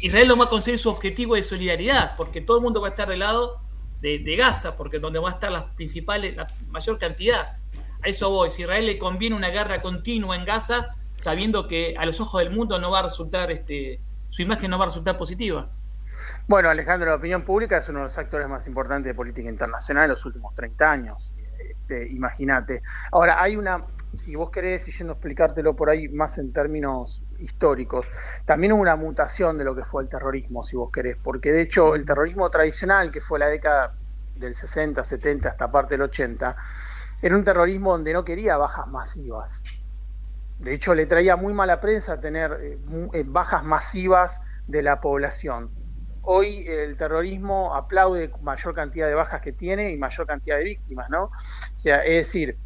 Israel 0.00 0.28
no 0.28 0.36
va 0.36 0.44
a 0.44 0.48
conseguir 0.48 0.78
su 0.78 0.90
objetivo 0.90 1.34
de 1.34 1.42
solidaridad, 1.42 2.16
porque 2.16 2.40
todo 2.40 2.58
el 2.58 2.62
mundo 2.62 2.80
va 2.80 2.88
a 2.88 2.90
estar 2.90 3.08
del 3.08 3.20
lado 3.20 3.60
de, 4.00 4.36
Gaza, 4.36 4.76
porque 4.76 4.96
es 4.96 5.02
donde 5.02 5.18
va 5.18 5.30
a 5.30 5.32
estar 5.32 5.50
las 5.50 5.64
principales, 5.74 6.36
la 6.36 6.46
mayor 6.68 6.98
cantidad. 6.98 7.56
A 8.02 8.08
eso 8.08 8.30
voy. 8.30 8.50
Si 8.50 8.62
Israel 8.62 8.86
le 8.86 8.98
conviene 8.98 9.34
una 9.34 9.48
guerra 9.48 9.80
continua 9.80 10.36
en 10.36 10.44
Gaza, 10.44 10.94
sabiendo 11.16 11.66
que 11.66 11.96
a 11.98 12.06
los 12.06 12.20
ojos 12.20 12.40
del 12.40 12.50
mundo 12.50 12.78
no 12.78 12.92
va 12.92 13.00
a 13.00 13.02
resultar, 13.02 13.50
este, 13.50 14.00
su 14.30 14.42
imagen 14.42 14.70
no 14.70 14.78
va 14.78 14.84
a 14.84 14.88
resultar 14.88 15.16
positiva. 15.16 15.68
Bueno, 16.46 16.70
Alejandro, 16.70 17.10
la 17.10 17.16
opinión 17.16 17.42
pública 17.42 17.78
es 17.78 17.88
uno 17.88 18.00
de 18.00 18.04
los 18.04 18.18
actores 18.18 18.48
más 18.48 18.66
importantes 18.66 19.06
de 19.06 19.14
política 19.14 19.48
internacional 19.48 20.04
en 20.04 20.10
los 20.10 20.24
últimos 20.24 20.54
30 20.54 20.90
años. 20.90 21.32
Este, 21.58 22.08
Imagínate. 22.08 22.82
Ahora, 23.12 23.42
hay 23.42 23.56
una, 23.56 23.84
si 24.14 24.36
vos 24.36 24.50
querés, 24.50 24.86
y 24.88 24.92
yendo 24.92 25.14
a 25.14 25.16
explicártelo 25.16 25.74
por 25.74 25.88
ahí 25.90 26.08
más 26.08 26.38
en 26.38 26.52
términos 26.52 27.24
históricos, 27.38 28.06
también 28.44 28.72
hubo 28.72 28.82
una 28.82 28.96
mutación 28.96 29.56
de 29.58 29.64
lo 29.64 29.74
que 29.74 29.84
fue 29.84 30.02
el 30.02 30.08
terrorismo, 30.08 30.62
si 30.62 30.76
vos 30.76 30.90
querés, 30.92 31.16
porque 31.22 31.52
de 31.52 31.62
hecho 31.62 31.94
el 31.94 32.04
terrorismo 32.04 32.50
tradicional, 32.50 33.10
que 33.10 33.20
fue 33.20 33.38
la 33.38 33.48
década 33.48 33.92
del 34.36 34.54
60, 34.54 35.02
70 35.02 35.48
hasta 35.48 35.70
parte 35.70 35.94
del 35.94 36.02
80, 36.02 36.56
era 37.22 37.36
un 37.36 37.44
terrorismo 37.44 37.92
donde 37.92 38.12
no 38.12 38.24
quería 38.24 38.56
bajas 38.56 38.86
masivas. 38.88 39.64
De 40.58 40.74
hecho, 40.74 40.94
le 40.94 41.06
traía 41.06 41.36
muy 41.36 41.54
mala 41.54 41.80
prensa 41.80 42.20
tener 42.20 42.52
eh, 42.60 42.78
eh, 43.12 43.24
bajas 43.26 43.64
masivas 43.64 44.42
de 44.66 44.82
la 44.82 45.00
población. 45.00 45.70
Hoy 46.30 46.66
el 46.68 46.98
terrorismo 46.98 47.74
aplaude 47.74 48.30
mayor 48.42 48.74
cantidad 48.74 49.08
de 49.08 49.14
bajas 49.14 49.40
que 49.40 49.54
tiene 49.54 49.92
y 49.92 49.96
mayor 49.96 50.26
cantidad 50.26 50.58
de 50.58 50.64
víctimas, 50.64 51.08
¿no? 51.08 51.24
O 51.24 51.32
sea, 51.78 52.04
es 52.04 52.26
decir, 52.26 52.58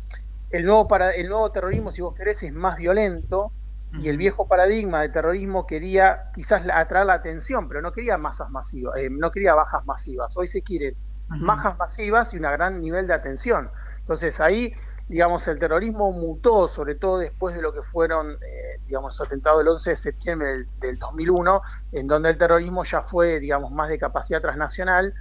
el 0.50 0.64
nuevo, 0.64 0.88
para, 0.88 1.12
el 1.12 1.28
nuevo 1.28 1.52
terrorismo, 1.52 1.92
si 1.92 2.02
vos 2.02 2.12
querés, 2.12 2.42
es 2.42 2.52
más 2.52 2.76
violento 2.76 3.52
y 4.00 4.08
el 4.08 4.16
viejo 4.16 4.48
paradigma 4.48 5.00
de 5.02 5.10
terrorismo 5.10 5.64
quería 5.64 6.32
quizás 6.34 6.64
atraer 6.72 7.06
la 7.06 7.14
atención, 7.14 7.68
pero 7.68 7.80
no 7.82 7.92
quería 7.92 8.18
masas 8.18 8.50
masivas, 8.50 8.96
eh, 8.96 9.08
no 9.08 9.30
quería 9.30 9.54
bajas 9.54 9.86
masivas. 9.86 10.36
Hoy 10.36 10.48
se 10.48 10.62
quiere 10.62 10.96
bajas 11.28 11.78
masivas 11.78 12.34
y 12.34 12.38
un 12.38 12.42
gran 12.42 12.80
nivel 12.80 13.06
de 13.06 13.14
atención. 13.14 13.70
Entonces 14.03 14.40
ahí, 14.40 14.74
digamos, 15.09 15.46
el 15.48 15.59
terrorismo 15.59 16.12
mutó, 16.12 16.68
sobre 16.68 16.96
todo 16.96 17.18
después 17.18 17.55
de 17.55 17.62
lo 17.62 17.72
que 17.72 17.82
fueron, 17.82 18.32
eh, 18.32 18.80
digamos, 18.86 19.18
los 19.18 19.26
atentados 19.26 19.61
del 19.61 19.68
11 19.68 19.90
de 19.90 19.96
septiembre 19.96 20.48
del, 20.48 20.68
del 20.80 20.98
2001, 20.98 21.62
en 21.92 22.07
donde 22.07 22.30
el 22.30 22.38
terrorismo 22.38 22.84
ya 22.84 23.03
fue, 23.03 23.38
digamos, 23.38 23.70
más 23.70 23.88
de 23.88 23.98
capacidad 23.98 24.40
transnacional 24.40 25.14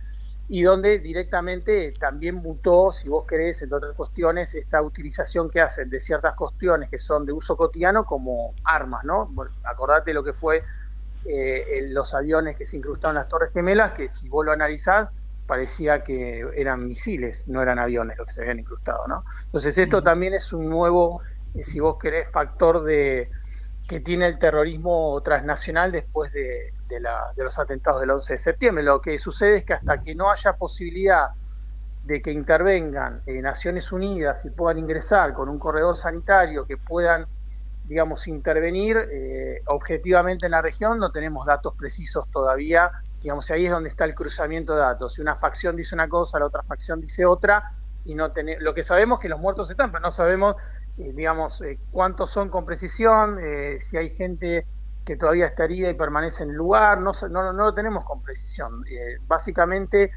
y 0.54 0.64
donde 0.64 1.00
directamente 1.00 1.94
también 1.98 2.36
mutó, 2.36 2.92
si 2.92 3.08
vos 3.08 3.26
querés, 3.26 3.62
entre 3.62 3.78
otras 3.78 3.96
cuestiones, 3.96 4.54
esta 4.54 4.82
utilización 4.82 5.50
que 5.50 5.62
hacen 5.62 5.90
de 5.90 5.98
ciertas 6.02 6.36
cuestiones 6.36 6.90
que 6.90 7.00
son 7.00 7.26
de 7.26 7.32
uso 7.32 7.56
cotidiano 7.56 8.04
como 8.04 8.54
armas, 8.66 9.06
¿no? 9.06 9.34
Acordate 9.64 10.14
lo 10.14 10.26
que 10.26 10.34
fue 10.34 10.64
eh, 11.24 11.88
los 11.92 12.14
aviones 12.14 12.58
que 12.58 12.66
se 12.66 12.76
incrustaron 12.76 13.16
en 13.16 13.22
las 13.22 13.30
Torres 13.30 13.54
Gemelas, 13.54 13.94
que 13.94 14.10
si 14.10 14.28
vos 14.28 14.46
lo 14.46 14.52
analizás, 14.52 15.14
parecía 15.52 16.04
que 16.04 16.46
eran 16.56 16.88
misiles, 16.88 17.48
no 17.48 17.62
eran 17.62 17.80
aviones 17.80 18.18
los 18.18 18.28
que 18.28 18.34
se 18.34 18.42
habían 18.42 18.60
incrustado, 18.60 19.04
¿no? 19.08 19.24
Entonces 19.46 19.78
esto 19.78 20.02
también 20.04 20.34
es 20.36 20.54
un 20.54 20.70
nuevo, 20.70 21.22
eh, 21.54 21.64
si 21.64 21.80
vos 21.82 21.98
querés, 22.02 22.30
factor 22.32 22.84
de 22.84 23.30
que 23.88 24.00
tiene 24.02 24.28
el 24.28 24.40
terrorismo 24.40 25.22
transnacional 25.24 25.92
después 25.92 26.32
de, 26.34 26.76
de 26.88 27.00
la- 27.02 27.34
de 27.36 27.44
los 27.44 27.60
atentados 27.60 28.02
del 28.02 28.12
11 28.12 28.34
de 28.34 28.40
septiembre. 28.40 28.84
Lo 28.84 29.02
que 29.02 29.20
sucede 29.20 29.58
es 29.58 29.66
que 29.66 29.74
hasta 29.74 30.02
que 30.02 30.16
no 30.16 30.32
haya 30.32 30.54
posibilidad 30.54 31.28
de 32.02 32.22
que 32.22 32.32
intervengan 32.32 33.22
eh, 33.26 33.42
Naciones 33.42 33.92
Unidas 33.92 34.46
y 34.46 34.52
puedan 34.52 34.80
ingresar 34.80 35.34
con 35.34 35.50
un 35.50 35.60
corredor 35.60 35.96
sanitario, 35.98 36.66
que 36.66 36.78
puedan, 36.78 37.28
digamos, 37.84 38.28
intervenir 38.28 38.98
eh, 38.98 39.62
objetivamente 39.68 40.48
en 40.48 40.52
la 40.52 40.62
región, 40.62 41.00
no 41.00 41.12
tenemos 41.12 41.46
datos 41.46 41.74
precisos 41.78 42.26
todavía. 42.32 42.92
Digamos, 43.22 43.50
ahí 43.52 43.66
es 43.66 43.72
donde 43.72 43.90
está 43.90 44.06
el 44.06 44.16
cruzamiento 44.16 44.74
de 44.74 44.80
datos. 44.80 45.14
Si 45.14 45.22
una 45.22 45.36
facción 45.36 45.76
dice 45.76 45.96
una 45.96 46.10
cosa, 46.10 46.40
la 46.40 46.48
otra 46.48 46.64
facción 46.64 47.00
dice 47.00 47.26
otra, 47.26 47.64
y 48.04 48.16
no 48.16 48.32
tener, 48.32 48.62
lo 48.62 48.74
que 48.74 48.84
sabemos 48.84 49.20
es 49.20 49.24
que 49.24 49.30
los 49.30 49.40
muertos 49.40 49.70
están, 49.70 49.92
pero 49.92 50.02
no 50.02 50.12
sabemos, 50.12 50.56
eh, 50.98 51.12
digamos, 51.14 51.62
eh, 51.62 51.80
cuántos 51.92 52.32
son 52.32 52.50
con 52.50 52.66
precisión, 52.66 53.38
eh, 53.40 53.78
si 53.80 53.98
hay 53.98 54.10
gente 54.10 54.66
que 55.06 55.16
todavía 55.16 55.46
está 55.46 55.66
herida 55.66 55.90
y 55.90 55.94
permanece 55.94 56.44
en 56.44 56.52
el 56.52 56.56
lugar, 56.56 57.00
no, 57.00 57.12
no, 57.30 57.54
no 57.54 57.66
lo 57.66 57.74
tenemos 57.74 58.04
con 58.06 58.22
precisión. 58.22 58.84
Básicamente, 59.28 60.12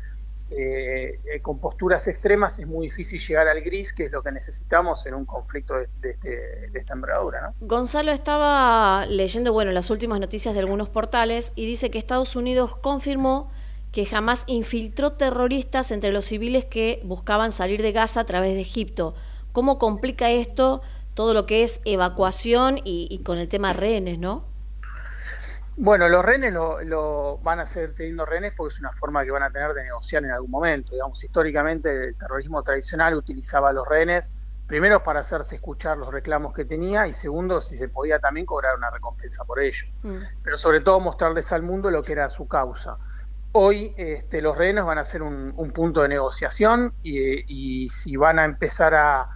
eh, 0.50 1.20
eh, 1.32 1.40
con 1.40 1.58
posturas 1.58 2.06
extremas 2.06 2.58
es 2.58 2.66
muy 2.66 2.86
difícil 2.86 3.18
llegar 3.20 3.48
al 3.48 3.60
gris, 3.62 3.92
que 3.92 4.04
es 4.04 4.12
lo 4.12 4.22
que 4.22 4.30
necesitamos 4.30 5.04
en 5.06 5.14
un 5.14 5.24
conflicto 5.24 5.74
de, 5.74 6.10
este- 6.10 6.68
de 6.70 6.78
esta 6.78 6.92
envergadura. 6.94 7.40
¿no? 7.60 7.66
Gonzalo 7.66 8.12
estaba 8.12 9.06
leyendo, 9.06 9.52
bueno, 9.52 9.72
las 9.72 9.90
últimas 9.90 10.20
noticias 10.20 10.54
de 10.54 10.60
algunos 10.60 10.88
portales 10.88 11.52
y 11.56 11.66
dice 11.66 11.90
que 11.90 11.98
Estados 11.98 12.36
Unidos 12.36 12.76
confirmó 12.76 13.50
que 13.90 14.04
jamás 14.06 14.44
infiltró 14.48 15.12
terroristas 15.12 15.90
entre 15.92 16.10
los 16.12 16.24
civiles 16.24 16.64
que 16.64 17.00
buscaban 17.04 17.52
salir 17.52 17.80
de 17.80 17.92
Gaza 17.92 18.20
a 18.20 18.24
través 18.26 18.54
de 18.54 18.60
Egipto. 18.60 19.14
¿Cómo 19.52 19.78
complica 19.78 20.30
esto 20.30 20.82
todo 21.14 21.32
lo 21.32 21.46
que 21.46 21.62
es 21.62 21.80
evacuación 21.84 22.78
y, 22.84 23.06
y 23.10 23.18
con 23.20 23.38
el 23.38 23.46
tema 23.48 23.72
rehenes, 23.72 24.18
no? 24.18 24.44
Bueno, 25.76 26.08
los 26.08 26.24
rehenes 26.24 26.52
lo, 26.52 26.80
lo 26.82 27.38
van 27.38 27.58
a 27.60 27.66
seguir 27.66 27.94
teniendo 27.94 28.24
rehenes 28.24 28.54
porque 28.56 28.74
es 28.74 28.80
una 28.80 28.92
forma 28.92 29.24
que 29.24 29.32
van 29.32 29.42
a 29.42 29.50
tener 29.50 29.72
de 29.72 29.82
negociar 29.82 30.24
en 30.24 30.30
algún 30.30 30.50
momento. 30.50 30.92
Digamos, 30.94 31.22
históricamente 31.24 32.08
el 32.10 32.16
terrorismo 32.16 32.62
tradicional 32.62 33.14
utilizaba 33.14 33.70
a 33.70 33.72
los 33.72 33.86
rehenes, 33.88 34.30
primero 34.66 35.02
para 35.02 35.20
hacerse 35.20 35.56
escuchar 35.56 35.98
los 35.98 36.12
reclamos 36.12 36.54
que 36.54 36.64
tenía 36.64 37.06
y 37.08 37.12
segundo, 37.12 37.60
si 37.60 37.76
se 37.76 37.88
podía 37.88 38.20
también 38.20 38.46
cobrar 38.46 38.76
una 38.76 38.88
recompensa 38.90 39.44
por 39.44 39.60
ello. 39.60 39.84
Pero 40.42 40.56
sobre 40.58 40.80
todo 40.80 41.00
mostrarles 41.00 41.50
al 41.52 41.62
mundo 41.62 41.90
lo 41.90 42.02
que 42.04 42.12
era 42.12 42.28
su 42.28 42.46
causa. 42.46 42.96
Hoy 43.52 43.94
este, 43.96 44.42
los 44.42 44.56
rehenes 44.58 44.84
van 44.84 44.98
a 44.98 45.04
ser 45.04 45.22
un, 45.22 45.52
un 45.56 45.72
punto 45.72 46.02
de 46.02 46.08
negociación 46.08 46.94
y, 47.02 47.84
y 47.84 47.90
si 47.90 48.16
van 48.16 48.38
a 48.40 48.44
empezar 48.44 48.94
a, 48.94 49.28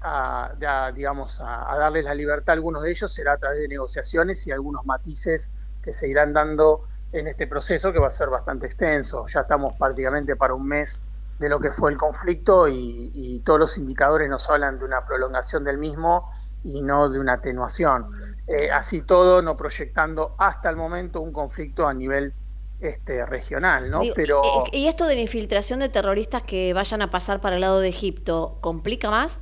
a- 0.00 0.52
a, 0.86 0.92
digamos, 0.92 1.40
a, 1.40 1.72
a 1.72 1.78
darles 1.78 2.04
la 2.04 2.14
libertad 2.14 2.52
a 2.52 2.54
algunos 2.54 2.82
de 2.82 2.90
ellos 2.90 3.12
será 3.12 3.32
a 3.34 3.38
través 3.38 3.58
de 3.60 3.68
negociaciones 3.68 4.46
y 4.46 4.52
algunos 4.52 4.84
matices 4.86 5.52
que 5.84 5.92
se 5.92 6.08
irán 6.08 6.32
dando 6.32 6.84
en 7.12 7.28
este 7.28 7.46
proceso 7.46 7.92
que 7.92 7.98
va 7.98 8.08
a 8.08 8.10
ser 8.10 8.30
bastante 8.30 8.66
extenso. 8.66 9.26
Ya 9.26 9.40
estamos 9.40 9.74
prácticamente 9.74 10.34
para 10.34 10.54
un 10.54 10.66
mes 10.66 11.02
de 11.38 11.48
lo 11.48 11.60
que 11.60 11.70
fue 11.70 11.90
el 11.90 11.98
conflicto 11.98 12.68
y, 12.68 13.10
y 13.12 13.40
todos 13.40 13.58
los 13.58 13.78
indicadores 13.78 14.28
nos 14.30 14.48
hablan 14.48 14.78
de 14.78 14.84
una 14.84 15.04
prolongación 15.04 15.64
del 15.64 15.78
mismo 15.78 16.26
y 16.64 16.80
no 16.80 17.10
de 17.10 17.18
una 17.18 17.34
atenuación. 17.34 18.10
Eh, 18.46 18.70
así 18.70 19.02
todo, 19.02 19.42
no 19.42 19.56
proyectando 19.56 20.34
hasta 20.38 20.70
el 20.70 20.76
momento 20.76 21.20
un 21.20 21.32
conflicto 21.32 21.86
a 21.86 21.92
nivel 21.92 22.32
este, 22.80 23.24
regional, 23.26 23.90
¿no? 23.90 24.00
Digo, 24.00 24.14
Pero 24.16 24.42
y, 24.72 24.78
y 24.78 24.88
esto 24.88 25.06
de 25.06 25.16
la 25.16 25.20
infiltración 25.20 25.80
de 25.80 25.88
terroristas 25.88 26.42
que 26.42 26.72
vayan 26.72 27.02
a 27.02 27.10
pasar 27.10 27.40
para 27.40 27.56
el 27.56 27.60
lado 27.60 27.80
de 27.80 27.88
Egipto, 27.88 28.58
¿complica 28.60 29.10
más? 29.10 29.40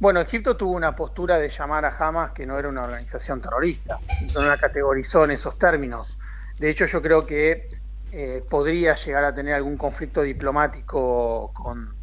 Bueno, 0.00 0.20
Egipto 0.20 0.56
tuvo 0.56 0.72
una 0.72 0.92
postura 0.92 1.38
de 1.38 1.48
llamar 1.48 1.84
a 1.84 1.96
Hamas 1.98 2.30
que 2.30 2.46
no 2.46 2.56
era 2.56 2.68
una 2.68 2.84
organización 2.84 3.40
terrorista, 3.40 3.98
no 4.32 4.42
la 4.42 4.56
categorizó 4.56 5.24
en 5.24 5.32
esos 5.32 5.58
términos. 5.58 6.18
De 6.56 6.70
hecho, 6.70 6.86
yo 6.86 7.02
creo 7.02 7.26
que 7.26 7.68
eh, 8.12 8.44
podría 8.48 8.94
llegar 8.94 9.24
a 9.24 9.34
tener 9.34 9.54
algún 9.54 9.76
conflicto 9.76 10.22
diplomático 10.22 11.50
con, 11.52 11.96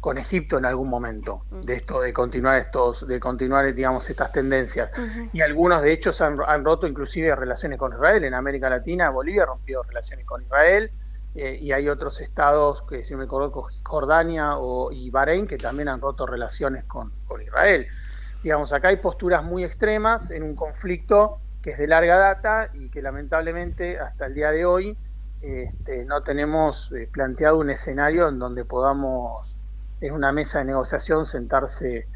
con 0.00 0.16
Egipto 0.16 0.56
en 0.56 0.64
algún 0.64 0.88
momento, 0.88 1.44
de 1.50 1.74
esto 1.74 2.00
de 2.00 2.14
continuar 2.14 2.58
estos, 2.58 3.06
de 3.06 3.20
continuar, 3.20 3.70
digamos, 3.74 4.08
estas 4.08 4.32
tendencias. 4.32 4.90
Y 5.34 5.42
algunos, 5.42 5.82
de 5.82 5.92
hecho, 5.92 6.10
han, 6.24 6.38
han 6.46 6.64
roto 6.64 6.86
inclusive 6.86 7.36
relaciones 7.36 7.78
con 7.78 7.92
Israel. 7.92 8.24
En 8.24 8.32
América 8.32 8.70
Latina, 8.70 9.10
Bolivia 9.10 9.44
rompió 9.44 9.82
relaciones 9.82 10.24
con 10.24 10.42
Israel. 10.42 10.90
Eh, 11.34 11.58
y 11.60 11.72
hay 11.72 11.88
otros 11.88 12.20
estados, 12.20 12.82
que 12.82 13.04
si 13.04 13.16
me 13.16 13.24
acuerdo, 13.24 13.66
Jordania 13.84 14.58
o, 14.58 14.92
y 14.92 15.10
Bahrein, 15.10 15.46
que 15.46 15.56
también 15.56 15.88
han 15.88 16.00
roto 16.00 16.26
relaciones 16.26 16.86
con, 16.86 17.12
con 17.26 17.40
Israel. 17.40 17.86
Digamos, 18.42 18.72
acá 18.72 18.88
hay 18.88 18.96
posturas 18.96 19.44
muy 19.44 19.64
extremas 19.64 20.30
en 20.30 20.42
un 20.42 20.54
conflicto 20.54 21.38
que 21.62 21.70
es 21.70 21.78
de 21.78 21.86
larga 21.86 22.18
data 22.18 22.70
y 22.74 22.90
que 22.90 23.00
lamentablemente 23.00 23.98
hasta 23.98 24.26
el 24.26 24.34
día 24.34 24.50
de 24.50 24.64
hoy 24.64 24.96
este, 25.40 26.04
no 26.04 26.22
tenemos 26.22 26.92
eh, 26.92 27.08
planteado 27.10 27.58
un 27.58 27.70
escenario 27.70 28.28
en 28.28 28.38
donde 28.38 28.64
podamos 28.64 29.58
en 30.00 30.12
una 30.12 30.32
mesa 30.32 30.58
de 30.58 30.66
negociación 30.66 31.26
sentarse 31.26 32.08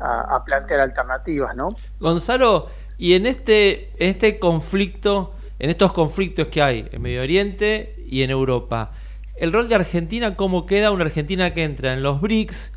a, 0.00 0.44
plantear 0.44 0.80
alternativas, 0.80 1.56
¿no? 1.56 1.74
Gonzalo, 1.98 2.68
y 2.98 3.14
en 3.14 3.26
este, 3.26 3.92
este 3.98 4.38
conflicto, 4.38 5.34
en 5.58 5.70
estos 5.70 5.92
conflictos 5.92 6.46
que 6.48 6.62
hay 6.62 6.88
en 6.92 7.02
Medio 7.02 7.22
Oriente 7.22 7.97
y 8.08 8.22
en 8.22 8.30
Europa, 8.30 8.92
el 9.36 9.52
rol 9.52 9.68
de 9.68 9.76
Argentina, 9.76 10.34
¿cómo 10.34 10.66
queda 10.66 10.90
una 10.90 11.04
Argentina 11.04 11.54
que 11.54 11.62
entra 11.62 11.92
en 11.92 12.02
los 12.02 12.20
BRICS, 12.20 12.72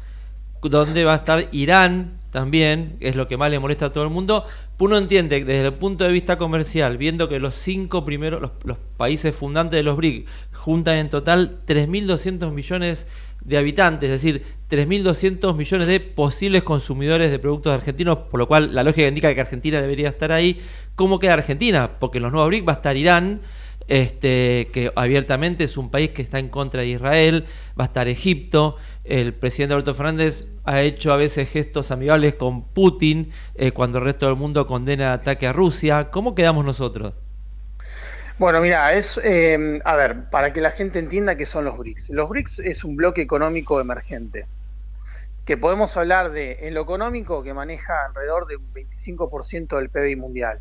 donde 0.61 1.03
va 1.05 1.13
a 1.13 1.17
estar 1.17 1.47
Irán, 1.51 2.21
también, 2.31 2.95
es 3.01 3.15
lo 3.15 3.27
que 3.27 3.35
más 3.35 3.51
le 3.51 3.59
molesta 3.59 3.87
a 3.87 3.91
todo 3.91 4.05
el 4.05 4.09
mundo. 4.09 4.41
Uno 4.79 4.97
entiende 4.97 5.39
que 5.39 5.45
desde 5.45 5.67
el 5.67 5.73
punto 5.73 6.05
de 6.05 6.13
vista 6.13 6.37
comercial, 6.37 6.97
viendo 6.97 7.27
que 7.27 7.39
los 7.39 7.55
cinco 7.55 8.05
primeros, 8.05 8.41
los, 8.41 8.51
los 8.63 8.77
países 8.95 9.35
fundantes 9.35 9.77
de 9.77 9.83
los 9.83 9.97
BRIC, 9.97 10.27
juntan 10.53 10.95
en 10.95 11.09
total 11.09 11.59
3.200 11.67 12.51
millones 12.51 13.05
de 13.43 13.57
habitantes, 13.57 14.09
es 14.09 14.21
decir, 14.21 14.43
3.200 14.69 15.55
millones 15.55 15.87
de 15.87 15.99
posibles 15.99 16.63
consumidores 16.63 17.31
de 17.31 17.39
productos 17.39 17.73
argentinos, 17.73 18.19
por 18.29 18.39
lo 18.39 18.47
cual 18.47 18.73
la 18.73 18.83
lógica 18.83 19.07
indica 19.07 19.33
que 19.35 19.41
Argentina 19.41 19.81
debería 19.81 20.09
estar 20.09 20.31
ahí. 20.31 20.61
¿Cómo 20.95 21.19
queda 21.19 21.33
Argentina? 21.33 21.99
Porque 21.99 22.19
en 22.19 22.23
los 22.23 22.31
nuevos 22.31 22.47
BRIC 22.49 22.67
va 22.67 22.73
a 22.73 22.75
estar 22.77 22.95
Irán, 22.95 23.41
este, 23.87 24.69
que 24.73 24.91
abiertamente 24.95 25.63
es 25.63 25.77
un 25.77 25.89
país 25.91 26.11
que 26.11 26.21
está 26.21 26.39
en 26.39 26.49
contra 26.49 26.81
de 26.81 26.87
Israel, 26.87 27.45
va 27.79 27.85
a 27.85 27.87
estar 27.87 28.07
Egipto, 28.07 28.77
el 29.03 29.33
presidente 29.33 29.73
Alberto 29.73 29.95
Fernández 29.95 30.49
ha 30.63 30.81
hecho 30.81 31.11
a 31.11 31.17
veces 31.17 31.49
gestos 31.49 31.91
amigables 31.91 32.35
con 32.35 32.63
Putin 32.63 33.31
eh, 33.55 33.71
cuando 33.71 33.97
el 33.97 34.05
resto 34.05 34.27
del 34.27 34.35
mundo 34.35 34.67
condena 34.67 35.13
el 35.13 35.19
ataque 35.19 35.47
a 35.47 35.53
Rusia. 35.53 36.09
¿Cómo 36.11 36.35
quedamos 36.35 36.63
nosotros? 36.65 37.13
Bueno, 38.37 38.61
mira, 38.61 38.93
es, 38.93 39.19
eh, 39.23 39.79
a 39.83 39.95
ver, 39.95 40.29
para 40.29 40.51
que 40.51 40.61
la 40.61 40.71
gente 40.71 40.99
entienda 40.99 41.35
qué 41.35 41.45
son 41.45 41.65
los 41.65 41.77
BRICS. 41.77 42.09
Los 42.09 42.29
BRICS 42.29 42.59
es 42.59 42.83
un 42.83 42.95
bloque 42.95 43.21
económico 43.21 43.79
emergente, 43.79 44.47
que 45.45 45.57
podemos 45.57 45.95
hablar 45.97 46.31
de, 46.31 46.57
en 46.61 46.73
lo 46.73 46.81
económico, 46.81 47.43
que 47.43 47.53
maneja 47.53 48.05
alrededor 48.07 48.47
de 48.47 48.57
un 48.57 48.73
25% 48.73 49.77
del 49.77 49.89
PBI 49.89 50.15
mundial, 50.15 50.59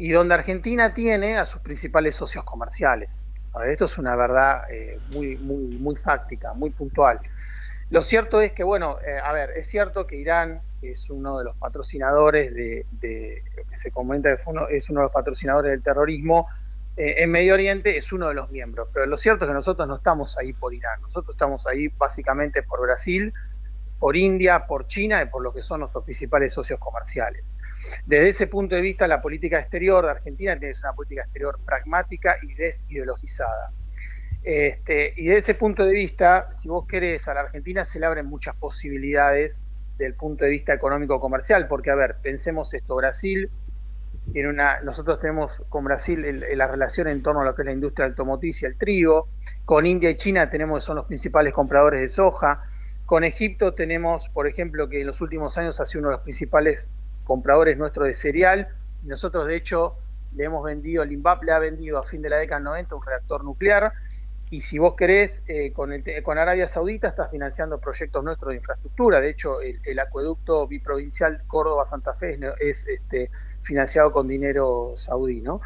y 0.00 0.12
donde 0.12 0.32
Argentina 0.32 0.94
tiene 0.94 1.36
a 1.36 1.44
sus 1.44 1.60
principales 1.60 2.16
socios 2.16 2.42
comerciales. 2.44 3.22
Ver, 3.54 3.68
esto 3.68 3.84
es 3.84 3.98
una 3.98 4.16
verdad 4.16 4.62
eh, 4.70 4.98
muy, 5.10 5.36
muy, 5.36 5.76
muy 5.76 5.94
fáctica, 5.94 6.54
muy 6.54 6.70
puntual. 6.70 7.20
Lo 7.90 8.00
cierto 8.00 8.40
es 8.40 8.52
que, 8.52 8.64
bueno, 8.64 8.96
eh, 9.06 9.18
a 9.22 9.30
ver, 9.32 9.50
es 9.50 9.66
cierto 9.66 10.06
que 10.06 10.16
Irán 10.16 10.62
es 10.80 11.10
uno 11.10 11.36
de 11.36 11.44
los 11.44 11.54
patrocinadores 11.56 12.54
de, 12.54 12.86
de 12.92 13.42
se 13.74 13.90
comenta 13.90 14.34
que 14.34 14.42
uno, 14.46 14.68
es 14.68 14.88
uno 14.88 15.00
de 15.00 15.04
los 15.04 15.12
patrocinadores 15.12 15.70
del 15.70 15.82
terrorismo, 15.82 16.48
eh, 16.96 17.16
en 17.18 17.30
Medio 17.30 17.52
Oriente 17.52 17.98
es 17.98 18.10
uno 18.10 18.28
de 18.28 18.34
los 18.34 18.50
miembros. 18.50 18.88
Pero 18.94 19.04
lo 19.04 19.18
cierto 19.18 19.44
es 19.44 19.50
que 19.50 19.54
nosotros 19.54 19.86
no 19.86 19.96
estamos 19.96 20.38
ahí 20.38 20.54
por 20.54 20.72
Irán, 20.72 21.02
nosotros 21.02 21.34
estamos 21.34 21.66
ahí 21.66 21.88
básicamente 21.88 22.62
por 22.62 22.80
Brasil, 22.80 23.34
por 23.98 24.16
India, 24.16 24.66
por 24.66 24.86
China 24.86 25.20
y 25.20 25.26
por 25.26 25.42
lo 25.42 25.52
que 25.52 25.60
son 25.60 25.80
nuestros 25.80 26.04
principales 26.04 26.54
socios 26.54 26.80
comerciales. 26.80 27.54
Desde 28.06 28.28
ese 28.28 28.46
punto 28.46 28.74
de 28.74 28.82
vista, 28.82 29.06
la 29.06 29.20
política 29.20 29.58
exterior 29.58 30.04
de 30.04 30.10
Argentina 30.10 30.58
tiene 30.58 30.74
una 30.82 30.92
política 30.92 31.22
exterior 31.22 31.58
pragmática 31.64 32.36
y 32.42 32.54
desideologizada. 32.54 33.72
Este, 34.42 35.12
y 35.16 35.26
desde 35.26 35.38
ese 35.38 35.54
punto 35.54 35.84
de 35.84 35.92
vista, 35.92 36.48
si 36.52 36.68
vos 36.68 36.86
querés, 36.86 37.28
a 37.28 37.34
la 37.34 37.40
Argentina 37.40 37.84
se 37.84 38.00
le 38.00 38.06
abren 38.06 38.26
muchas 38.26 38.56
posibilidades 38.56 39.64
del 39.98 40.14
punto 40.14 40.44
de 40.44 40.50
vista 40.50 40.72
económico-comercial, 40.72 41.68
porque, 41.68 41.90
a 41.90 41.94
ver, 41.94 42.16
pensemos 42.22 42.72
esto, 42.72 42.96
Brasil 42.96 43.50
tiene 44.32 44.48
una, 44.48 44.80
nosotros 44.80 45.18
tenemos 45.18 45.62
con 45.68 45.84
Brasil 45.84 46.44
la 46.54 46.68
relación 46.68 47.08
en 47.08 47.22
torno 47.22 47.40
a 47.40 47.44
lo 47.44 47.54
que 47.54 47.62
es 47.62 47.66
la 47.66 47.72
industria 47.72 48.06
automotriz 48.06 48.62
y 48.62 48.66
el 48.66 48.76
trigo, 48.76 49.28
con 49.64 49.86
India 49.86 50.10
y 50.10 50.16
China 50.16 50.48
tenemos, 50.48 50.84
son 50.84 50.96
los 50.96 51.06
principales 51.06 51.52
compradores 51.52 52.00
de 52.00 52.08
soja, 52.08 52.62
con 53.06 53.24
Egipto 53.24 53.74
tenemos, 53.74 54.28
por 54.28 54.46
ejemplo, 54.46 54.88
que 54.88 55.00
en 55.00 55.06
los 55.06 55.20
últimos 55.20 55.58
años 55.58 55.80
ha 55.80 55.86
sido 55.86 56.00
uno 56.00 56.10
de 56.10 56.16
los 56.16 56.22
principales 56.22 56.92
compradores 57.30 57.78
nuestros 57.78 58.08
de 58.08 58.14
cereal, 58.14 58.66
nosotros 59.04 59.46
de 59.46 59.54
hecho 59.54 59.94
le 60.34 60.46
hemos 60.46 60.64
vendido, 60.64 61.04
el 61.04 61.12
INVAP 61.12 61.44
le 61.44 61.52
ha 61.52 61.60
vendido 61.60 61.96
a 61.96 62.02
fin 62.02 62.22
de 62.22 62.28
la 62.28 62.38
década 62.38 62.60
90 62.60 62.96
un 62.96 63.06
reactor 63.06 63.44
nuclear, 63.44 63.92
y 64.50 64.62
si 64.62 64.80
vos 64.80 64.94
querés, 64.96 65.44
eh, 65.46 65.72
con, 65.72 65.92
con, 66.24 66.38
Arabia 66.38 66.66
Saudita 66.66 67.06
está 67.06 67.28
financiando 67.28 67.78
proyectos 67.78 68.24
nuestros 68.24 68.50
de 68.50 68.56
infraestructura. 68.56 69.20
De 69.20 69.30
hecho, 69.30 69.60
el, 69.60 69.80
el 69.84 69.98
acueducto 70.00 70.66
biprovincial 70.66 71.44
Córdoba-Santa 71.46 72.14
Fe 72.14 72.34
es, 72.34 72.40
es 72.58 72.88
este, 72.88 73.30
financiado 73.62 74.10
con 74.10 74.26
dinero 74.26 74.94
saudí. 74.96 75.40
¿no? 75.40 75.60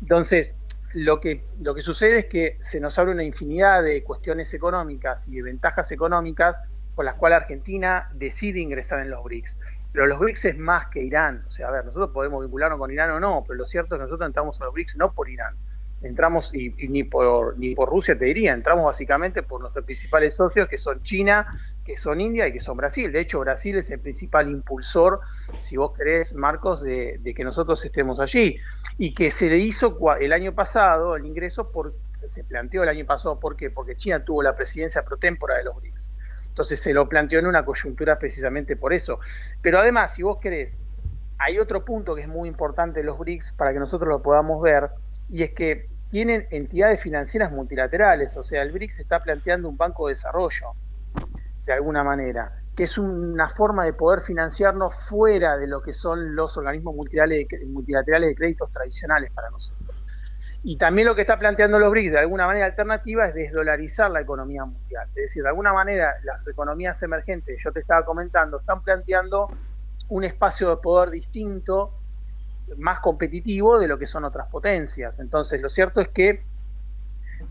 Entonces, 0.00 0.56
lo 0.94 1.20
que, 1.20 1.44
lo 1.60 1.76
que 1.76 1.80
sucede 1.80 2.18
es 2.18 2.24
que 2.24 2.58
se 2.60 2.80
nos 2.80 2.98
abre 2.98 3.12
una 3.12 3.22
infinidad 3.22 3.84
de 3.84 4.02
cuestiones 4.02 4.52
económicas 4.52 5.28
y 5.28 5.36
de 5.36 5.42
ventajas 5.42 5.92
económicas 5.92 6.60
por 6.96 7.04
las 7.04 7.14
cuales 7.14 7.36
Argentina 7.42 8.08
decide 8.14 8.58
ingresar 8.58 8.98
en 8.98 9.10
los 9.10 9.22
BRICS. 9.22 9.56
Pero 9.94 10.06
los 10.06 10.18
BRICS 10.18 10.44
es 10.44 10.58
más 10.58 10.88
que 10.88 11.00
Irán. 11.00 11.44
O 11.46 11.50
sea, 11.50 11.68
a 11.68 11.70
ver, 11.70 11.86
nosotros 11.86 12.10
podemos 12.10 12.42
vincularnos 12.42 12.78
con 12.78 12.90
Irán 12.90 13.12
o 13.12 13.20
no, 13.20 13.42
pero 13.46 13.56
lo 13.56 13.64
cierto 13.64 13.94
es 13.94 14.00
que 14.00 14.02
nosotros 14.02 14.26
entramos 14.26 14.60
en 14.60 14.66
los 14.66 14.74
BRICS 14.74 14.96
no 14.96 15.12
por 15.14 15.30
Irán 15.30 15.56
entramos 16.04 16.54
y, 16.54 16.74
y, 16.78 16.88
ni 16.88 17.04
por 17.04 17.58
ni 17.58 17.74
por 17.74 17.88
Rusia 17.88 18.16
te 18.16 18.26
diría, 18.26 18.52
entramos 18.52 18.84
básicamente 18.84 19.42
por 19.42 19.60
nuestros 19.60 19.84
principales 19.84 20.34
socios 20.36 20.68
que 20.68 20.78
son 20.78 21.02
China, 21.02 21.46
que 21.84 21.96
son 21.96 22.20
India 22.20 22.46
y 22.46 22.52
que 22.52 22.60
son 22.60 22.76
Brasil. 22.76 23.10
De 23.10 23.20
hecho, 23.20 23.40
Brasil 23.40 23.76
es 23.76 23.90
el 23.90 24.00
principal 24.00 24.48
impulsor, 24.48 25.20
si 25.58 25.76
vos 25.76 25.92
querés, 25.96 26.34
Marcos, 26.34 26.82
de, 26.82 27.18
de 27.20 27.34
que 27.34 27.44
nosotros 27.44 27.84
estemos 27.84 28.20
allí. 28.20 28.58
Y 28.98 29.14
que 29.14 29.30
se 29.30 29.48
le 29.48 29.58
hizo 29.58 29.98
el 30.20 30.32
año 30.32 30.54
pasado 30.54 31.16
el 31.16 31.26
ingreso, 31.26 31.70
por, 31.70 31.94
se 32.26 32.44
planteó 32.44 32.82
el 32.82 32.88
año 32.88 33.06
pasado, 33.06 33.40
¿por 33.40 33.56
qué? 33.56 33.70
Porque 33.70 33.96
China 33.96 34.24
tuvo 34.24 34.42
la 34.42 34.54
presidencia 34.54 35.04
pro 35.04 35.16
tempora 35.16 35.56
de 35.56 35.64
los 35.64 35.76
BRICS. 35.76 36.10
Entonces 36.54 36.78
se 36.78 36.94
lo 36.94 37.08
planteó 37.08 37.40
en 37.40 37.46
una 37.46 37.64
coyuntura 37.64 38.16
precisamente 38.16 38.76
por 38.76 38.92
eso. 38.92 39.18
Pero 39.60 39.80
además, 39.80 40.14
si 40.14 40.22
vos 40.22 40.38
querés, 40.40 40.78
hay 41.36 41.58
otro 41.58 41.84
punto 41.84 42.14
que 42.14 42.20
es 42.20 42.28
muy 42.28 42.48
importante 42.48 43.00
de 43.00 43.06
los 43.06 43.18
BRICS 43.18 43.54
para 43.54 43.72
que 43.72 43.80
nosotros 43.80 44.08
lo 44.08 44.22
podamos 44.22 44.62
ver, 44.62 44.90
y 45.28 45.42
es 45.42 45.50
que 45.50 45.88
tienen 46.08 46.46
entidades 46.52 47.00
financieras 47.00 47.50
multilaterales, 47.50 48.36
o 48.36 48.44
sea, 48.44 48.62
el 48.62 48.70
BRICS 48.70 49.00
está 49.00 49.20
planteando 49.20 49.68
un 49.68 49.76
banco 49.76 50.06
de 50.06 50.12
desarrollo, 50.12 50.74
de 51.66 51.72
alguna 51.72 52.04
manera, 52.04 52.52
que 52.76 52.84
es 52.84 52.98
una 52.98 53.48
forma 53.48 53.84
de 53.84 53.92
poder 53.92 54.20
financiarnos 54.20 54.94
fuera 54.94 55.56
de 55.56 55.66
lo 55.66 55.82
que 55.82 55.92
son 55.92 56.36
los 56.36 56.56
organismos 56.56 56.94
multilaterales 56.94 58.28
de, 58.28 58.34
créditos 58.36 58.70
tradicionales 58.70 59.32
para 59.32 59.50
nosotros. 59.50 59.83
Y 60.66 60.76
también 60.76 61.06
lo 61.06 61.14
que 61.14 61.20
está 61.20 61.38
planteando 61.38 61.78
los 61.78 61.90
BRICS 61.90 62.12
de 62.12 62.18
alguna 62.20 62.46
manera 62.46 62.64
alternativa 62.64 63.26
es 63.26 63.34
desdolarizar 63.34 64.10
la 64.10 64.22
economía 64.22 64.64
mundial. 64.64 65.06
Es 65.10 65.14
decir, 65.14 65.42
de 65.42 65.50
alguna 65.50 65.74
manera 65.74 66.14
las 66.24 66.46
economías 66.48 67.02
emergentes, 67.02 67.60
yo 67.62 67.70
te 67.70 67.80
estaba 67.80 68.02
comentando, 68.06 68.60
están 68.60 68.82
planteando 68.82 69.50
un 70.08 70.24
espacio 70.24 70.70
de 70.70 70.78
poder 70.78 71.10
distinto 71.10 71.92
más 72.78 73.00
competitivo 73.00 73.78
de 73.78 73.88
lo 73.88 73.98
que 73.98 74.06
son 74.06 74.24
otras 74.24 74.48
potencias. 74.48 75.18
Entonces, 75.18 75.60
lo 75.60 75.68
cierto 75.68 76.00
es 76.00 76.08
que 76.08 76.42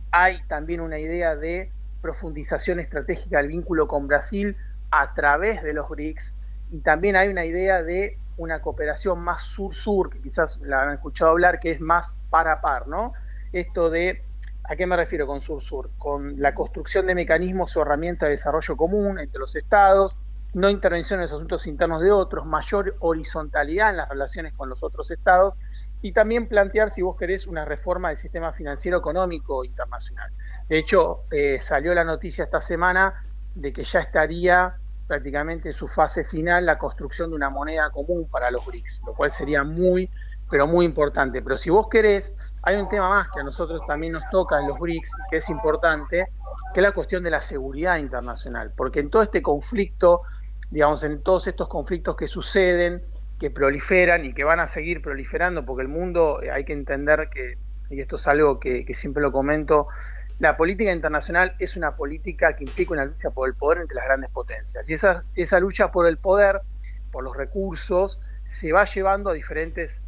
hay 0.09 0.41
también 0.47 0.81
una 0.81 0.97
idea 0.97 1.35
de 1.35 1.71
profundización 2.01 2.79
estratégica 2.79 3.37
del 3.37 3.47
vínculo 3.47 3.87
con 3.87 4.07
Brasil 4.07 4.57
a 4.89 5.13
través 5.13 5.61
de 5.61 5.73
los 5.73 5.87
BRICS 5.87 6.33
y 6.71 6.79
también 6.79 7.15
hay 7.15 7.29
una 7.29 7.45
idea 7.45 7.83
de 7.83 8.17
una 8.37 8.61
cooperación 8.61 9.19
más 9.19 9.41
sur-sur, 9.41 10.09
que 10.09 10.21
quizás 10.21 10.59
la 10.61 10.83
han 10.83 10.93
escuchado 10.93 11.31
hablar, 11.31 11.59
que 11.59 11.71
es 11.71 11.81
más 11.81 12.15
par 12.29 12.47
a 12.47 12.61
par, 12.61 12.87
¿no? 12.87 13.13
Esto 13.51 13.89
de, 13.89 14.25
¿a 14.63 14.75
qué 14.75 14.87
me 14.87 14.95
refiero 14.95 15.27
con 15.27 15.41
sur-sur? 15.41 15.91
Con 15.97 16.41
la 16.41 16.53
construcción 16.53 17.05
de 17.07 17.15
mecanismos 17.15 17.75
o 17.77 17.81
herramientas 17.81 18.27
de 18.27 18.31
desarrollo 18.31 18.75
común 18.75 19.19
entre 19.19 19.39
los 19.39 19.55
estados, 19.55 20.15
no 20.53 20.69
intervención 20.69 21.19
en 21.19 21.23
los 21.23 21.33
asuntos 21.33 21.65
internos 21.65 22.01
de 22.01 22.11
otros, 22.11 22.45
mayor 22.45 22.95
horizontalidad 22.99 23.89
en 23.89 23.97
las 23.97 24.09
relaciones 24.09 24.53
con 24.53 24.69
los 24.69 24.83
otros 24.83 25.09
estados 25.09 25.55
y 26.01 26.11
también 26.11 26.47
plantear, 26.47 26.91
si 26.91 27.01
vos 27.01 27.15
querés, 27.15 27.47
una 27.47 27.65
reforma 27.65 28.09
del 28.09 28.17
sistema 28.17 28.51
financiero 28.51 28.97
económico 28.97 29.63
internacional. 29.63 30.31
De 30.69 30.77
hecho, 30.77 31.23
eh, 31.31 31.59
salió 31.59 31.93
la 31.95 32.03
noticia 32.03 32.43
esta 32.43 32.61
semana 32.61 33.25
de 33.55 33.73
que 33.73 33.83
ya 33.83 34.01
estaría 34.01 34.75
prácticamente 35.07 35.69
en 35.69 35.75
su 35.75 35.87
fase 35.87 36.23
final 36.23 36.65
la 36.65 36.77
construcción 36.77 37.29
de 37.29 37.35
una 37.35 37.49
moneda 37.49 37.89
común 37.91 38.27
para 38.29 38.51
los 38.51 38.65
BRICS, 38.65 39.01
lo 39.05 39.13
cual 39.13 39.31
sería 39.31 39.63
muy, 39.63 40.09
pero 40.49 40.67
muy 40.67 40.85
importante. 40.85 41.41
Pero 41.41 41.57
si 41.57 41.69
vos 41.69 41.87
querés, 41.89 42.33
hay 42.61 42.77
un 42.77 42.89
tema 42.89 43.09
más 43.09 43.27
que 43.33 43.41
a 43.41 43.43
nosotros 43.43 43.81
también 43.87 44.13
nos 44.13 44.23
toca 44.31 44.59
en 44.59 44.67
los 44.67 44.79
BRICS, 44.79 45.11
que 45.29 45.37
es 45.37 45.49
importante, 45.49 46.27
que 46.73 46.79
es 46.79 46.83
la 46.83 46.91
cuestión 46.91 47.23
de 47.23 47.31
la 47.31 47.41
seguridad 47.41 47.97
internacional, 47.97 48.71
porque 48.75 48.99
en 49.01 49.09
todo 49.09 49.21
este 49.21 49.41
conflicto 49.41 50.21
digamos, 50.73 51.03
en 51.03 51.21
todos 51.21 51.45
estos 51.45 51.67
conflictos 51.67 52.15
que 52.15 52.27
suceden, 52.27 53.03
que 53.39 53.51
proliferan 53.51 54.25
y 54.25 54.33
que 54.33 54.43
van 54.43 54.59
a 54.59 54.65
seguir 54.65 55.03
proliferando, 55.03 55.63
porque 55.65 55.83
el 55.83 55.87
mundo, 55.87 56.41
eh, 56.41 56.49
hay 56.49 56.65
que 56.65 56.73
entender 56.73 57.29
que, 57.31 57.59
y 57.91 58.01
esto 58.01 58.15
es 58.15 58.27
algo 58.27 58.59
que, 58.59 58.83
que, 58.83 58.93
siempre 58.95 59.21
lo 59.21 59.31
comento, 59.31 59.87
la 60.39 60.57
política 60.57 60.91
internacional 60.91 61.55
es 61.59 61.77
una 61.77 61.95
política 61.95 62.55
que 62.55 62.63
implica 62.63 62.93
una 62.93 63.05
lucha 63.05 63.29
por 63.29 63.47
el 63.47 63.55
poder 63.55 63.79
entre 63.79 63.95
las 63.95 64.05
grandes 64.05 64.29
potencias. 64.29 64.89
Y 64.89 64.93
esa, 64.93 65.23
esa 65.35 65.59
lucha 65.59 65.91
por 65.91 66.07
el 66.07 66.17
poder, 66.17 66.61
por 67.11 67.23
los 67.23 67.35
recursos, 67.35 68.19
se 68.43 68.71
va 68.71 68.85
llevando 68.85 69.29
a 69.29 69.33
diferentes 69.33 70.01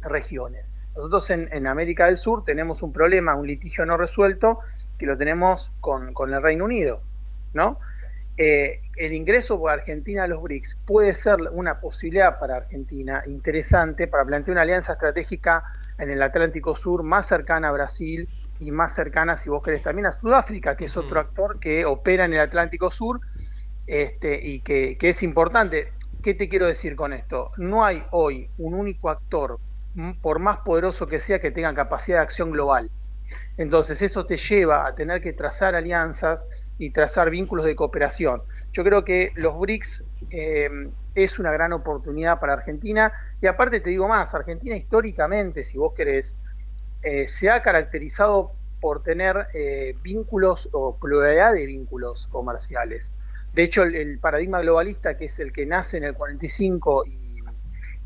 regiones. 0.00 0.74
Nosotros 0.96 1.30
en, 1.30 1.66
América 1.66 2.06
del 2.06 2.16
Sur 2.16 2.44
tenemos 2.44 2.82
un 2.82 2.92
problema, 2.92 3.34
un 3.34 3.46
litigio 3.46 3.86
no 3.86 3.96
resuelto, 3.96 4.58
que 4.98 5.06
lo 5.06 5.16
tenemos 5.16 5.72
con, 5.80 6.12
con 6.14 6.34
el 6.34 6.42
Reino 6.42 6.64
Unido, 6.64 7.02
¿no? 7.52 7.78
Eh, 8.36 8.80
el 8.96 9.12
ingreso 9.12 9.58
por 9.58 9.70
Argentina 9.70 10.24
a 10.24 10.26
los 10.26 10.42
BRICS 10.42 10.78
puede 10.86 11.14
ser 11.14 11.36
una 11.52 11.78
posibilidad 11.78 12.38
para 12.38 12.56
Argentina 12.56 13.22
interesante 13.26 14.08
para 14.08 14.24
plantear 14.24 14.54
una 14.54 14.62
alianza 14.62 14.92
estratégica 14.92 15.62
en 15.98 16.10
el 16.10 16.22
Atlántico 16.22 16.74
Sur 16.74 17.02
más 17.02 17.26
cercana 17.26 17.68
a 17.68 17.72
Brasil 17.72 18.28
y 18.60 18.70
más 18.70 18.94
cercana, 18.94 19.36
si 19.36 19.48
vos 19.48 19.62
querés, 19.62 19.82
también 19.82 20.06
a 20.06 20.12
Sudáfrica, 20.12 20.76
que 20.76 20.84
es 20.84 20.96
otro 20.96 21.18
actor 21.18 21.58
que 21.58 21.84
opera 21.86 22.26
en 22.26 22.34
el 22.34 22.40
Atlántico 22.40 22.90
Sur 22.90 23.20
este, 23.86 24.38
y 24.40 24.60
que, 24.60 24.96
que, 24.98 25.08
es 25.08 25.22
importante. 25.22 25.92
¿Qué 26.22 26.34
te 26.34 26.48
quiero 26.48 26.66
decir 26.66 26.94
con 26.94 27.14
esto? 27.14 27.50
No 27.56 27.84
hay 27.84 28.04
hoy 28.10 28.50
un 28.58 28.74
único 28.74 29.08
actor, 29.08 29.58
por 30.20 30.38
más 30.38 30.58
poderoso 30.58 31.06
que 31.06 31.18
sea, 31.18 31.40
que 31.40 31.50
tenga 31.50 31.74
capacidad 31.74 32.18
de 32.18 32.22
acción 32.22 32.50
global. 32.50 32.90
Entonces 33.56 34.02
eso 34.02 34.26
te 34.26 34.36
lleva 34.36 34.86
a 34.86 34.94
tener 34.94 35.20
que 35.22 35.32
trazar 35.32 35.74
alianzas 35.74 36.46
y 36.78 36.90
trazar 36.90 37.30
vínculos 37.30 37.64
de 37.64 37.74
cooperación. 37.74 38.42
Yo 38.72 38.84
creo 38.84 39.04
que 39.04 39.32
los 39.34 39.58
BRICS 39.58 40.04
eh, 40.30 40.68
es 41.14 41.38
una 41.38 41.52
gran 41.52 41.72
oportunidad 41.72 42.40
para 42.40 42.54
Argentina 42.54 43.12
y 43.40 43.46
aparte 43.46 43.80
te 43.80 43.90
digo 43.90 44.08
más, 44.08 44.34
Argentina 44.34 44.76
históricamente, 44.76 45.64
si 45.64 45.78
vos 45.78 45.92
querés, 45.94 46.36
eh, 47.02 47.26
se 47.28 47.50
ha 47.50 47.62
caracterizado 47.62 48.52
por 48.80 49.02
tener 49.02 49.48
eh, 49.54 49.96
vínculos 50.02 50.68
o 50.72 50.96
pluralidad 50.96 51.52
de 51.52 51.66
vínculos 51.66 52.26
comerciales. 52.28 53.14
De 53.52 53.64
hecho, 53.64 53.82
el, 53.82 54.18
paradigma 54.18 54.60
globalista, 54.60 55.16
que 55.16 55.26
es 55.26 55.38
el 55.38 55.52
que 55.52 55.66
nace 55.66 55.96
en 55.96 56.04
el 56.04 56.14
45 56.14 57.04
y, 57.06 57.38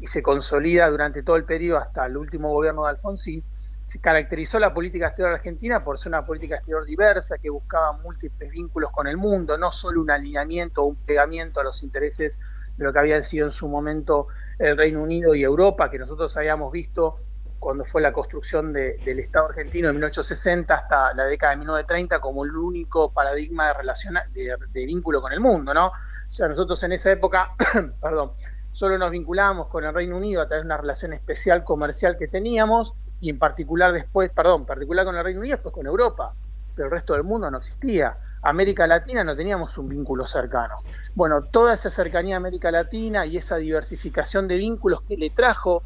y 0.00 0.06
se 0.06 0.22
consolida 0.22 0.88
durante 0.88 1.22
todo 1.22 1.36
el 1.36 1.44
periodo 1.44 1.78
hasta 1.78 2.06
el 2.06 2.16
último 2.16 2.50
gobierno 2.52 2.84
de 2.84 2.90
Alfonsín, 2.90 3.44
se 3.84 4.00
caracterizó 4.00 4.58
la 4.58 4.72
política 4.72 5.08
exterior 5.08 5.34
argentina 5.34 5.84
por 5.84 5.98
ser 5.98 6.10
una 6.10 6.24
política 6.24 6.56
exterior 6.56 6.86
diversa 6.86 7.36
que 7.38 7.50
buscaba 7.50 7.92
múltiples 7.92 8.50
vínculos 8.50 8.90
con 8.90 9.06
el 9.06 9.16
mundo, 9.16 9.58
no 9.58 9.72
solo 9.72 10.00
un 10.00 10.10
alineamiento 10.10 10.82
o 10.82 10.86
un 10.86 10.96
pegamiento 10.96 11.60
a 11.60 11.64
los 11.64 11.82
intereses 11.82 12.38
de 12.76 12.84
lo 12.84 12.92
que 12.92 12.98
habían 12.98 13.22
sido 13.22 13.46
en 13.46 13.52
su 13.52 13.68
momento 13.68 14.28
el 14.58 14.76
Reino 14.76 15.02
Unido 15.02 15.34
y 15.34 15.42
Europa, 15.42 15.90
que 15.90 15.98
nosotros 15.98 16.34
habíamos 16.36 16.72
visto 16.72 17.16
cuando 17.64 17.84
fue 17.84 18.02
la 18.02 18.12
construcción 18.12 18.72
de- 18.72 18.98
del 19.04 19.18
Estado 19.20 19.46
argentino 19.46 19.88
de 19.88 19.94
1860 19.94 20.74
hasta 20.74 21.14
la 21.14 21.24
década 21.24 21.52
de 21.52 21.56
1930 21.56 22.20
como 22.20 22.44
el 22.44 22.54
único 22.54 23.10
paradigma 23.10 23.68
de, 23.68 23.74
relaciona- 23.74 24.26
de, 24.30 24.86
vínculo 24.86 25.22
con 25.22 25.32
el 25.32 25.40
mundo, 25.40 25.72
¿no? 25.72 25.86
O 25.88 25.92
sea, 26.28 26.46
nosotros 26.46 26.82
en 26.82 26.92
esa 26.92 27.10
época, 27.10 27.54
perdón, 28.02 28.32
solo 28.70 28.98
nos 28.98 29.10
vinculábamos 29.10 29.68
con 29.68 29.82
el 29.84 29.94
Reino 29.94 30.16
Unido 30.16 30.42
a 30.42 30.46
través 30.46 30.64
de 30.64 30.66
una 30.66 30.76
relación 30.76 31.14
especial 31.14 31.64
comercial 31.64 32.16
que 32.18 32.28
teníamos 32.28 32.94
y 33.18 33.30
en 33.30 33.38
particular 33.38 33.92
después, 33.92 34.30
perdón, 34.30 34.66
particular 34.66 35.06
con 35.06 35.16
el 35.16 35.24
Reino 35.24 35.40
Unido, 35.40 35.56
después 35.56 35.72
con 35.74 35.86
Europa, 35.86 36.34
pero 36.74 36.86
el 36.88 36.92
resto 36.92 37.14
del 37.14 37.24
mundo 37.24 37.50
no 37.50 37.58
existía. 37.58 38.18
América 38.42 38.86
Latina 38.86 39.24
no 39.24 39.34
teníamos 39.34 39.78
un 39.78 39.88
vínculo 39.88 40.26
cercano. 40.26 40.74
Bueno, 41.14 41.44
toda 41.44 41.72
esa 41.72 41.88
cercanía 41.88 42.36
a 42.36 42.38
América 42.38 42.70
Latina 42.70 43.24
y 43.24 43.38
esa 43.38 43.56
diversificación 43.56 44.46
de 44.48 44.56
vínculos 44.58 45.00
que 45.08 45.16
le 45.16 45.30
trajo 45.30 45.82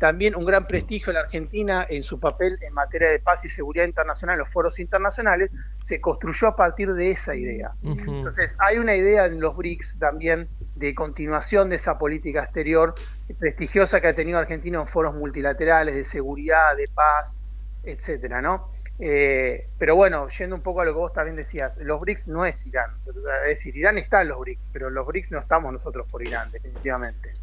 también 0.00 0.34
un 0.34 0.46
gran 0.46 0.66
prestigio 0.66 1.10
a 1.10 1.12
la 1.12 1.20
Argentina 1.20 1.86
en 1.86 2.02
su 2.02 2.18
papel 2.18 2.58
en 2.62 2.72
materia 2.72 3.10
de 3.10 3.18
paz 3.18 3.44
y 3.44 3.48
seguridad 3.50 3.84
internacional 3.84 4.36
en 4.36 4.38
los 4.40 4.48
foros 4.48 4.80
internacionales, 4.80 5.50
se 5.82 6.00
construyó 6.00 6.48
a 6.48 6.56
partir 6.56 6.94
de 6.94 7.10
esa 7.10 7.34
idea. 7.34 7.72
Entonces, 7.84 8.56
hay 8.60 8.78
una 8.78 8.96
idea 8.96 9.26
en 9.26 9.40
los 9.40 9.54
BRICS 9.54 9.98
también 9.98 10.48
de 10.74 10.94
continuación 10.94 11.68
de 11.68 11.76
esa 11.76 11.98
política 11.98 12.44
exterior 12.44 12.94
prestigiosa 13.38 14.00
que 14.00 14.08
ha 14.08 14.14
tenido 14.14 14.38
Argentina 14.38 14.80
en 14.80 14.86
foros 14.86 15.14
multilaterales 15.14 15.94
de 15.94 16.04
seguridad, 16.04 16.74
de 16.78 16.88
paz, 16.88 17.36
etcétera, 17.84 18.40
¿no? 18.40 18.64
Eh, 18.98 19.68
pero 19.78 19.96
bueno, 19.96 20.28
yendo 20.28 20.56
un 20.56 20.62
poco 20.62 20.80
a 20.80 20.86
lo 20.86 20.92
que 20.92 20.98
vos 20.98 21.12
también 21.12 21.36
decías, 21.36 21.76
los 21.76 22.00
BRICS 22.00 22.28
no 22.28 22.46
es 22.46 22.66
Irán, 22.66 22.90
es 23.06 23.48
decir, 23.48 23.76
Irán 23.76 23.98
está 23.98 24.22
en 24.22 24.28
los 24.28 24.40
BRICS, 24.40 24.70
pero 24.72 24.88
los 24.88 25.06
BRICS 25.06 25.32
no 25.32 25.40
estamos 25.40 25.70
nosotros 25.70 26.06
por 26.10 26.22
Irán, 26.26 26.50
definitivamente. 26.50 27.34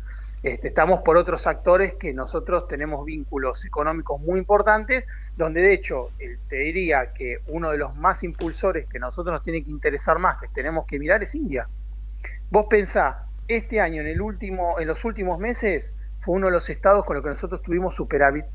Este, 0.43 0.67
estamos 0.67 0.99
por 0.99 1.17
otros 1.17 1.47
actores 1.47 1.95
que 1.95 2.13
nosotros 2.13 2.67
tenemos 2.67 3.03
vínculos 3.03 3.65
económicos 3.65 4.21
muy 4.21 4.39
importantes, 4.39 5.05
donde 5.35 5.61
de 5.61 5.73
hecho 5.73 6.11
te 6.47 6.57
diría 6.57 7.11
que 7.11 7.39
uno 7.47 7.71
de 7.71 7.79
los 7.79 7.95
más 7.95 8.23
impulsores 8.23 8.88
que 8.88 8.99
nosotros 8.99 9.33
nos 9.33 9.41
tiene 9.41 9.63
que 9.63 9.71
interesar 9.71 10.19
más, 10.19 10.38
que 10.39 10.47
tenemos 10.49 10.85
que 10.85 10.99
mirar, 10.99 11.23
es 11.23 11.33
India. 11.33 11.67
Vos 12.51 12.67
pensá, 12.69 13.27
este 13.47 13.81
año, 13.81 14.01
en, 14.01 14.07
el 14.07 14.21
último, 14.21 14.79
en 14.79 14.88
los 14.88 15.03
últimos 15.05 15.39
meses, 15.39 15.95
fue 16.19 16.35
uno 16.35 16.47
de 16.47 16.53
los 16.53 16.69
estados 16.69 17.03
con 17.05 17.15
los 17.15 17.23
que 17.23 17.29
nosotros 17.29 17.61
tuvimos 17.63 17.95
superávit 17.95 18.45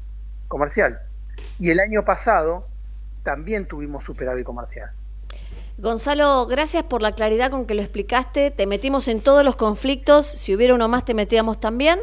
comercial. 0.49 1.01
Y 1.59 1.71
el 1.71 1.81
año 1.81 2.05
pasado 2.05 2.69
también 3.23 3.67
tuvimos 3.67 4.05
superávit 4.05 4.45
comercial. 4.45 4.93
Gonzalo, 5.79 6.47
gracias 6.47 6.85
por 6.85 7.03
la 7.03 7.13
claridad 7.13 7.51
con 7.51 7.67
que 7.67 7.75
lo 7.75 7.83
explicaste. 7.83 8.51
Te 8.51 8.67
metimos 8.67 9.09
en 9.09 9.21
todos 9.21 9.45
los 9.45 9.57
conflictos. 9.57 10.27
Si 10.27 10.55
hubiera 10.55 10.75
uno 10.75 10.89
más, 10.89 11.05
te 11.05 11.15
metíamos 11.15 11.61
también. 11.61 11.99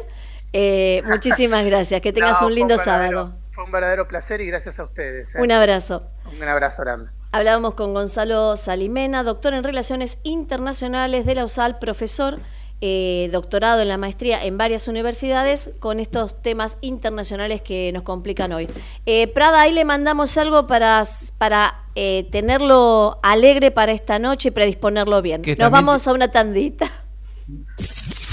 Eh, 0.52 1.02
muchísimas 1.06 1.64
gracias. 1.64 2.00
Que 2.00 2.12
tengas 2.12 2.40
No, 2.40 2.48
un 2.48 2.54
lindo 2.54 2.78
sábado. 2.78 3.34
Fue 3.52 3.64
un 3.64 3.72
verdadero 3.72 4.06
placer 4.08 4.40
y 4.40 4.46
gracias 4.46 4.78
a 4.80 4.84
ustedes. 4.84 5.34
¿eh? 5.34 5.40
Un 5.40 5.52
abrazo. 5.52 6.02
Un 6.38 6.46
abrazo 6.48 6.82
grande. 6.82 7.10
Hablábamos 7.32 7.74
con 7.74 7.94
Gonzalo 7.94 8.56
Salimena, 8.56 9.22
doctor 9.22 9.54
en 9.54 9.62
Relaciones 9.62 10.18
Internacionales 10.24 11.24
de 11.26 11.36
la 11.36 11.44
USAL, 11.44 11.78
profesor, 11.78 12.40
eh, 12.82 13.28
doctorado 13.32 13.82
en 13.82 13.88
la 13.88 13.98
maestría 13.98 14.44
en 14.44 14.56
varias 14.56 14.88
universidades, 14.88 15.70
con 15.80 16.00
estos 16.00 16.40
temas 16.40 16.78
internacionales 16.80 17.60
que 17.62 17.90
nos 17.92 18.02
complican 18.02 18.52
hoy. 18.52 18.68
Eh, 19.06 19.26
Prada, 19.28 19.60
ahí 19.62 19.72
le 19.72 19.84
mandamos 19.84 20.36
algo 20.38 20.66
para, 20.66 21.04
para 21.38 21.84
eh, 21.94 22.26
tenerlo 22.30 23.18
alegre 23.22 23.70
para 23.70 23.92
esta 23.92 24.18
noche 24.18 24.48
y 24.48 24.50
predisponerlo 24.52 25.20
bien. 25.22 25.42
Que 25.42 25.50
Nos 25.52 25.58
también- 25.58 25.86
vamos 25.86 26.06
a 26.08 26.12
una 26.12 26.28
tandita. 26.28 26.90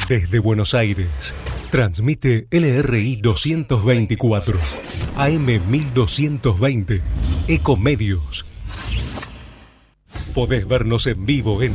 Desde 0.08 0.40
Buenos 0.40 0.74
Aires, 0.74 1.34
transmite 1.72 2.48
LRI 2.52 3.18
224, 3.18 4.58
AM 5.18 5.46
1220, 5.70 7.02
Ecomedios. 7.48 8.46
Podés 10.38 10.68
vernos 10.68 11.08
en 11.08 11.26
vivo 11.26 11.64
en 11.64 11.74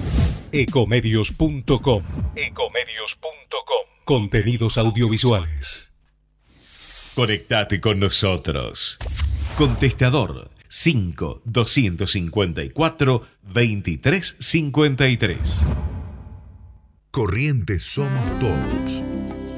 ecomedios.com. 0.52 2.04
Ecomedios.com. 2.36 3.86
Contenidos 4.04 4.78
audiovisuales. 4.78 5.92
Conectate 7.16 7.80
con 7.80 7.98
nosotros. 7.98 9.00
Contestador 9.58 10.48
5 10.68 11.42
254 11.44 13.26
2353. 13.42 15.62
Corrientes 17.10 17.82
somos 17.82 18.38
todos. 18.38 19.02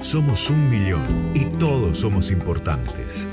Somos 0.01 0.49
un 0.49 0.71
millón 0.71 1.05
y 1.35 1.45
todos 1.59 1.99
somos 1.99 2.31
importantes. 2.31 3.29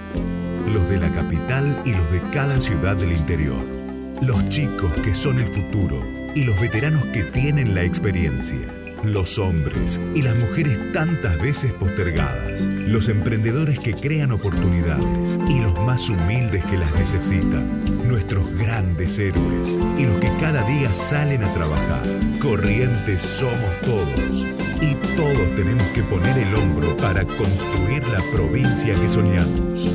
Los 0.67 0.89
de 0.89 0.99
la 0.99 1.13
capital 1.13 1.81
y 1.85 1.91
los 1.91 2.11
de 2.11 2.19
cada 2.33 2.59
ciudad 2.59 2.97
del 2.97 3.13
interior. 3.13 3.80
Los 4.21 4.47
chicos 4.49 4.91
que 5.03 5.15
son 5.15 5.39
el 5.39 5.47
futuro 5.47 5.97
y 6.35 6.43
los 6.43 6.59
veteranos 6.61 7.03
que 7.05 7.23
tienen 7.23 7.73
la 7.73 7.83
experiencia. 7.83 8.59
Los 9.03 9.39
hombres 9.39 9.99
y 10.13 10.21
las 10.21 10.37
mujeres 10.37 10.77
tantas 10.93 11.41
veces 11.41 11.71
postergadas. 11.73 12.61
Los 12.61 13.09
emprendedores 13.09 13.79
que 13.79 13.95
crean 13.95 14.31
oportunidades 14.31 15.39
y 15.49 15.59
los 15.61 15.73
más 15.85 16.07
humildes 16.07 16.63
que 16.65 16.77
las 16.77 16.93
necesitan. 16.93 17.67
Nuestros 18.07 18.47
grandes 18.59 19.17
héroes 19.17 19.79
y 19.97 20.05
los 20.05 20.19
que 20.19 20.29
cada 20.39 20.63
día 20.65 20.93
salen 20.93 21.43
a 21.43 21.51
trabajar. 21.55 22.03
Corrientes 22.39 23.23
somos 23.23 23.81
todos. 23.81 24.45
Y 24.81 24.93
todos 25.15 25.55
tenemos 25.55 25.87
que 25.95 26.03
poner 26.03 26.37
el 26.37 26.53
hombro 26.53 26.95
para 26.97 27.25
construir 27.25 28.05
la 28.07 28.21
provincia 28.31 28.93
que 28.93 29.09
soñamos. 29.09 29.89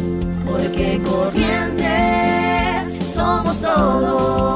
Porque 0.44 1.00
corrientes 1.04 2.25
somos 3.16 3.58
todos. 3.60 4.55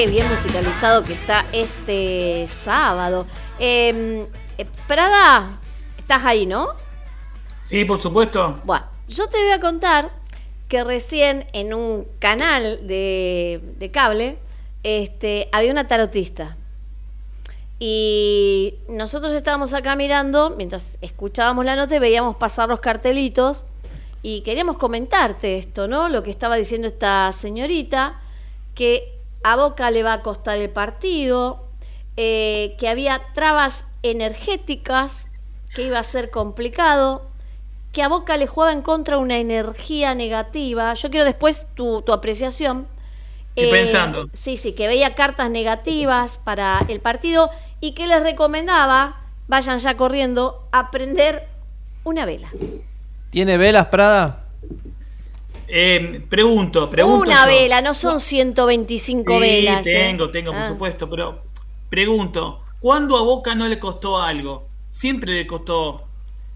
Qué 0.00 0.06
bien 0.06 0.26
musicalizado 0.30 1.04
que 1.04 1.12
está 1.12 1.44
este 1.52 2.46
sábado. 2.46 3.26
Eh, 3.58 4.26
eh, 4.56 4.66
Prada, 4.88 5.60
estás 5.98 6.24
ahí, 6.24 6.46
¿no? 6.46 6.68
Sí, 7.60 7.84
por 7.84 8.00
supuesto. 8.00 8.58
Bueno, 8.64 8.86
yo 9.08 9.26
te 9.26 9.36
voy 9.36 9.50
a 9.50 9.60
contar 9.60 10.10
que 10.68 10.84
recién 10.84 11.46
en 11.52 11.74
un 11.74 12.06
canal 12.18 12.86
de, 12.86 13.60
de 13.78 13.90
cable 13.90 14.38
este, 14.84 15.50
había 15.52 15.70
una 15.70 15.86
tarotista. 15.86 16.56
Y 17.78 18.76
nosotros 18.88 19.34
estábamos 19.34 19.74
acá 19.74 19.96
mirando, 19.96 20.54
mientras 20.56 20.96
escuchábamos 21.02 21.66
la 21.66 21.76
nota 21.76 21.96
y 21.96 21.98
veíamos 21.98 22.36
pasar 22.36 22.70
los 22.70 22.80
cartelitos. 22.80 23.66
Y 24.22 24.40
queríamos 24.40 24.78
comentarte 24.78 25.58
esto, 25.58 25.88
¿no? 25.88 26.08
Lo 26.08 26.22
que 26.22 26.30
estaba 26.30 26.56
diciendo 26.56 26.88
esta 26.88 27.32
señorita, 27.32 28.18
que 28.74 29.19
a 29.42 29.56
Boca 29.56 29.90
le 29.90 30.02
va 30.02 30.14
a 30.14 30.22
costar 30.22 30.58
el 30.58 30.70
partido, 30.70 31.64
eh, 32.16 32.76
que 32.78 32.88
había 32.88 33.20
trabas 33.34 33.86
energéticas, 34.02 35.28
que 35.74 35.82
iba 35.82 35.98
a 35.98 36.02
ser 36.02 36.30
complicado, 36.30 37.22
que 37.92 38.02
a 38.02 38.08
Boca 38.08 38.36
le 38.36 38.46
jugaba 38.46 38.72
en 38.72 38.82
contra 38.82 39.18
una 39.18 39.38
energía 39.38 40.14
negativa. 40.14 40.94
Yo 40.94 41.10
quiero 41.10 41.24
después 41.24 41.66
tu, 41.74 42.02
tu 42.02 42.12
apreciación. 42.12 42.86
Estoy 43.56 43.72
pensando. 43.72 44.28
Sí, 44.32 44.56
sí, 44.56 44.72
que 44.72 44.86
veía 44.86 45.14
cartas 45.14 45.50
negativas 45.50 46.38
para 46.38 46.84
el 46.88 47.00
partido 47.00 47.50
y 47.80 47.92
que 47.92 48.06
les 48.06 48.22
recomendaba, 48.22 49.20
vayan 49.48 49.78
ya 49.78 49.96
corriendo, 49.96 50.68
a 50.72 50.90
prender 50.90 51.48
una 52.04 52.24
vela. 52.24 52.48
¿Tiene 53.30 53.56
velas, 53.56 53.86
Prada? 53.86 54.44
Eh, 55.72 56.24
pregunto, 56.28 56.90
pregunto. 56.90 57.26
una 57.30 57.44
yo. 57.44 57.52
vela, 57.52 57.80
no 57.80 57.94
son 57.94 58.18
125 58.18 59.32
Sí, 59.34 59.38
velas. 59.40 59.86
¿eh? 59.86 59.92
Tengo, 59.92 60.30
tengo, 60.30 60.50
por 60.52 60.60
Ah. 60.62 60.68
supuesto, 60.68 61.08
pero 61.08 61.42
pregunto, 61.88 62.62
¿cuándo 62.80 63.16
a 63.16 63.22
Boca 63.22 63.54
no 63.54 63.68
le 63.68 63.78
costó 63.78 64.20
algo? 64.20 64.68
Siempre 64.88 65.32
le 65.34 65.46
costó. 65.46 66.04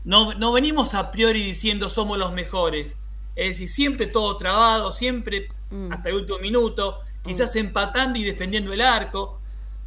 No, 0.04 0.34
no 0.34 0.52
venimos 0.52 0.94
a 0.94 1.10
priori 1.10 1.42
diciendo 1.42 1.88
somos 1.88 2.18
los 2.18 2.32
mejores. 2.32 2.96
Es 3.36 3.48
decir, 3.50 3.68
siempre 3.68 4.06
todo 4.06 4.36
trabado, 4.36 4.90
siempre 4.92 5.48
Mm. 5.70 5.92
hasta 5.92 6.08
el 6.08 6.16
último 6.16 6.38
minuto, 6.38 6.98
quizás 7.24 7.54
empatando 7.56 8.18
y 8.18 8.24
defendiendo 8.24 8.72
el 8.72 8.80
arco. 8.80 9.40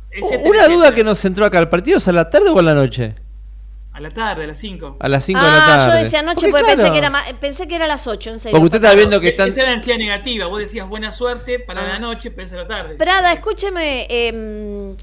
etcétera, 0.09 0.49
Una 0.49 0.63
duda 0.63 0.67
etcétera. 0.87 0.95
que 0.95 1.03
nos 1.03 1.25
entró 1.25 1.45
acá, 1.45 1.59
¿el 1.59 1.67
partido 1.67 1.97
es 1.97 2.07
a 2.07 2.13
la 2.13 2.29
tarde 2.29 2.49
o 2.49 2.57
a 2.57 2.61
la 2.63 2.73
noche? 2.73 3.15
A 3.97 3.99
la 3.99 4.11
tarde, 4.11 4.43
a 4.43 4.47
las 4.47 4.59
5. 4.59 4.97
A 4.99 5.07
las 5.09 5.25
5 5.25 5.39
de 5.41 5.47
la 5.47 5.57
Ah, 5.57 5.67
tarde. 5.79 5.91
yo 5.97 6.03
decía 6.03 6.19
anoche 6.19 6.49
Porque, 6.49 6.63
porque 6.63 6.75
pensé 6.75 6.91
que, 6.91 6.97
era 6.99 7.09
ma- 7.09 7.23
pensé 7.39 7.67
que 7.67 7.75
era 7.77 7.85
a 7.85 7.87
las 7.87 8.05
8, 8.05 8.29
en 8.29 8.39
serio. 8.39 8.51
Porque 8.51 8.65
usted 8.65 8.83
está 8.83 8.93
viendo 8.95 9.19
que 9.19 9.29
Esa 9.29 9.47
están... 9.47 9.49
es 9.63 9.67
la 9.67 9.73
energía 9.73 9.97
negativa. 9.97 10.45
Vos 10.45 10.59
decías 10.59 10.87
buena 10.87 11.11
suerte 11.11 11.57
para 11.59 11.81
Ah. 11.81 11.87
la 11.93 11.97
noche, 11.99 12.29
pero 12.29 12.45
es 12.45 12.53
a 12.53 12.57
la 12.57 12.67
tarde. 12.67 12.93
Prada, 12.95 13.33
escúcheme, 13.33 14.05
em, 14.07 14.95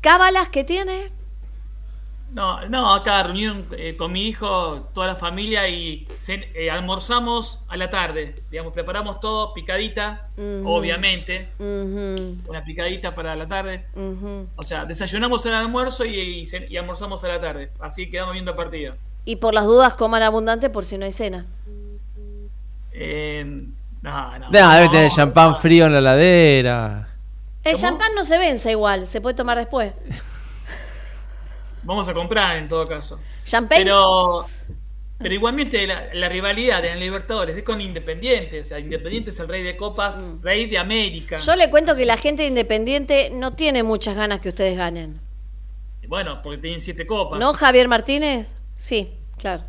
¿cábalas 0.00 0.48
que 0.48 0.62
tiene? 0.62 1.10
No, 2.34 2.66
no, 2.68 2.92
acá 2.92 3.22
reunión 3.22 3.66
eh, 3.78 3.94
con 3.96 4.10
mi 4.10 4.26
hijo, 4.26 4.88
toda 4.92 5.06
la 5.06 5.14
familia 5.14 5.68
y 5.68 6.04
eh, 6.26 6.68
almorzamos 6.68 7.60
a 7.68 7.76
la 7.76 7.88
tarde. 7.90 8.34
Digamos, 8.50 8.72
preparamos 8.72 9.20
todo, 9.20 9.54
picadita, 9.54 10.30
obviamente, 10.64 11.48
una 11.60 12.64
picadita 12.64 13.14
para 13.14 13.36
la 13.36 13.46
tarde. 13.46 13.84
O 14.56 14.62
sea, 14.64 14.84
desayunamos 14.84 15.46
el 15.46 15.54
almuerzo 15.54 16.04
y, 16.04 16.18
y 16.18 16.42
cen- 16.42 16.66
y 16.68 16.76
almorzamos 16.76 17.22
a 17.22 17.28
la 17.28 17.40
tarde. 17.40 17.70
Así 17.78 18.10
quedamos 18.10 18.32
viendo 18.32 18.50
el 18.50 18.56
partido. 18.56 18.96
Y 19.24 19.36
por 19.36 19.54
las 19.54 19.64
dudas 19.64 19.94
coman 19.94 20.22
abundante 20.24 20.68
por 20.70 20.84
si 20.84 20.98
no 20.98 21.04
hay 21.04 21.12
cena. 21.12 21.46
Eh, 22.92 23.44
no, 24.02 24.38
no. 24.40 24.50
Nah, 24.50 24.74
debe 24.74 24.86
no, 24.86 24.90
tener 24.92 25.10
champán 25.12 25.50
no. 25.50 25.54
frío 25.54 25.86
en 25.86 25.92
la 25.92 25.98
heladera. 26.00 27.08
El 27.62 27.72
¿Cómo? 27.74 27.80
champán 27.80 28.14
no 28.16 28.24
se 28.24 28.38
vence 28.38 28.72
igual, 28.72 29.06
se 29.06 29.20
puede 29.20 29.36
tomar 29.36 29.56
después. 29.56 29.92
Vamos 31.84 32.08
a 32.08 32.14
comprar 32.14 32.56
en 32.56 32.68
todo 32.68 32.86
caso. 32.88 33.20
¿Champagne? 33.44 33.84
Pero, 33.84 34.46
pero 35.18 35.34
igualmente 35.34 35.86
la, 35.86 36.12
la 36.14 36.28
rivalidad 36.28 36.84
en 36.84 36.98
Libertadores 36.98 37.56
es 37.56 37.62
con 37.62 37.80
Independiente. 37.80 38.60
O 38.60 38.64
sea, 38.64 38.78
Independiente 38.78 39.30
es 39.30 39.38
el 39.40 39.48
rey 39.48 39.62
de 39.62 39.76
Copas, 39.76 40.14
rey 40.42 40.66
de 40.66 40.78
América. 40.78 41.38
Mm. 41.38 41.40
Yo 41.42 41.56
le 41.56 41.70
cuento 41.70 41.94
que 41.94 42.04
la 42.06 42.16
gente 42.16 42.42
de 42.42 42.48
Independiente 42.48 43.30
no 43.32 43.52
tiene 43.52 43.82
muchas 43.82 44.16
ganas 44.16 44.40
que 44.40 44.48
ustedes 44.48 44.76
ganen. 44.76 45.20
Bueno, 46.08 46.40
porque 46.42 46.58
tienen 46.58 46.80
siete 46.80 47.06
copas. 47.06 47.38
¿No, 47.40 47.52
Javier 47.54 47.88
Martínez? 47.88 48.54
Sí, 48.76 49.12
claro. 49.38 49.64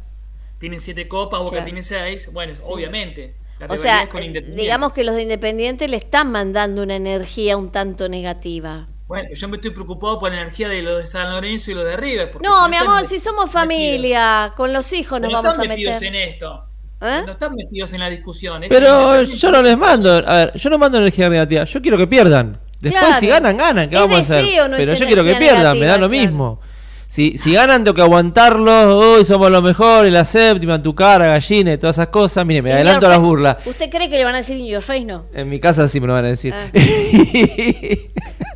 Tienen 0.59 0.79
siete 0.81 1.07
copas, 1.07 1.39
Boca 1.39 1.51
Claro. 1.51 1.65
tiene 1.65 1.83
seis. 1.83 2.29
Bueno, 2.33 2.53
obviamente. 2.63 3.35
La 3.59 3.67
O 3.67 3.77
sea, 3.77 4.03
es 4.03 4.09
con 4.09 4.21
Independiente. 4.21 4.61
digamos 4.61 4.91
que 4.91 5.03
los 5.05 5.15
de 5.15 5.21
Independiente 5.23 5.87
le 5.87 5.95
están 5.97 6.31
mandando 6.31 6.83
una 6.83 6.95
energía 6.97 7.55
un 7.55 7.71
tanto 7.71 8.09
negativa. 8.09 8.87
Bueno, 9.07 9.29
yo 9.35 9.47
me 9.47 9.57
estoy 9.57 9.71
preocupado 9.71 10.19
por 10.19 10.31
la 10.31 10.41
energía 10.41 10.67
de 10.67 10.81
los 10.81 10.97
de 10.97 11.05
San 11.05 11.29
Lorenzo 11.29 11.69
y 11.71 11.75
los 11.75 11.85
de 11.85 11.95
River. 11.95 12.31
No, 12.41 12.63
si 12.65 12.69
mi 12.71 12.77
amor, 12.77 13.03
si 13.05 13.19
somos 13.19 13.45
metidos. 13.45 13.51
familia, 13.51 14.53
con 14.57 14.73
los 14.73 14.91
hijos 14.93 15.21
nos 15.21 15.29
Pero 15.29 15.37
vamos 15.41 15.51
están 15.53 15.65
a 15.65 15.69
metidos 15.69 15.93
meter. 16.01 16.07
en 16.07 16.29
esto. 16.29 16.65
¿Eh? 17.01 17.21
No 17.25 17.31
están 17.33 17.53
metidos 17.53 17.93
en 17.93 17.99
la 17.99 18.09
discusión. 18.09 18.63
Pero 18.67 19.21
yo 19.23 19.51
no 19.51 19.61
les 19.61 19.77
mando, 19.77 20.11
a 20.27 20.35
ver, 20.37 20.53
yo 20.55 20.69
no 20.71 20.77
mando 20.79 20.97
energía 20.97 21.29
negativa, 21.29 21.65
yo 21.65 21.81
quiero 21.81 21.97
que 21.97 22.07
pierdan. 22.07 22.59
Después 22.79 23.03
Claro. 23.03 23.19
si 23.19 23.27
ganan, 23.27 23.57
ganan, 23.57 23.89
¿qué 23.89 23.95
Es 23.95 24.01
vamos 24.01 24.17
a 24.17 24.37
hacer? 24.37 24.69
no 24.69 24.77
Pero 24.77 24.93
yo 24.95 25.05
quiero 25.05 25.23
que 25.23 25.35
pierdan, 25.35 25.79
me 25.79 25.85
da 25.85 25.97
lo 25.97 26.09
mismo. 26.09 26.59
Si, 27.07 27.37
si 27.37 27.53
ganan 27.53 27.83
tengo 27.83 27.93
que 27.95 28.01
aguantarlos, 28.01 28.85
hoy 28.87 29.23
somos 29.23 29.51
los 29.51 29.61
mejores, 29.61 30.11
la 30.11 30.25
séptima, 30.25 30.75
en 30.75 30.83
tu 30.83 30.95
cara, 30.95 31.27
gallina 31.27 31.73
y 31.73 31.77
todas 31.77 31.95
esas 31.97 32.07
cosas, 32.07 32.45
mire, 32.45 32.61
me 32.63 32.73
adelanto 32.73 33.05
a 33.05 33.09
las 33.09 33.19
burlas. 33.19 33.57
¿Usted 33.65 33.89
cree 33.91 34.09
que 34.09 34.17
le 34.17 34.23
van 34.25 34.33
a 34.33 34.39
decir 34.39 34.57
in 34.57 34.65
your 34.65 34.81
face? 34.81 35.05
No. 35.05 35.25
En 35.33 35.47
mi 35.47 35.59
casa 35.59 35.87
sí 35.87 35.99
me 36.01 36.07
lo 36.07 36.13
van 36.13 36.25
a 36.25 36.29
decir. 36.29 36.53
Ah. 36.55 36.69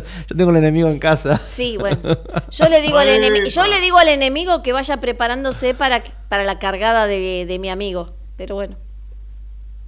yo, 0.00 0.06
yo 0.28 0.36
tengo 0.36 0.50
un 0.50 0.56
enemigo 0.56 0.88
en 0.88 0.98
casa. 0.98 1.40
Sí, 1.44 1.76
bueno. 1.76 1.98
Yo 2.50 2.68
le 2.68 2.80
digo 2.82 2.98
al 2.98 3.08
enemigo, 3.08 3.46
yo 3.46 3.66
le 3.66 3.80
digo 3.80 3.98
al 3.98 4.08
enemigo 4.08 4.62
que 4.62 4.72
vaya 4.72 4.96
preparándose 4.98 5.74
para, 5.74 6.02
para 6.28 6.44
la 6.44 6.58
cargada 6.58 7.06
de, 7.06 7.44
de 7.46 7.58
mi 7.58 7.68
amigo. 7.70 8.14
Pero 8.36 8.54
bueno. 8.56 8.76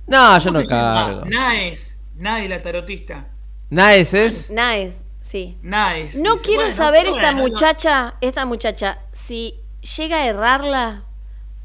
No, 0.06 0.38
yo 0.38 0.50
¿Cómo 0.50 0.60
no 0.62 0.66
cargo. 0.66 1.24
Naes. 1.26 1.98
Naes 2.16 2.48
la 2.48 2.62
tarotista. 2.62 3.28
Naes 3.70 4.14
es. 4.14 4.50
Naes, 4.50 5.02
sí. 5.20 5.58
Naes. 5.62 6.16
No 6.16 6.32
Dice, 6.32 6.44
quiero 6.44 6.62
bueno, 6.62 6.74
saber 6.74 7.06
esta 7.06 7.32
no. 7.32 7.38
muchacha, 7.42 8.14
esta 8.20 8.46
muchacha, 8.46 8.98
si 9.12 9.60
llega 9.98 10.16
a 10.16 10.26
errarla, 10.26 11.04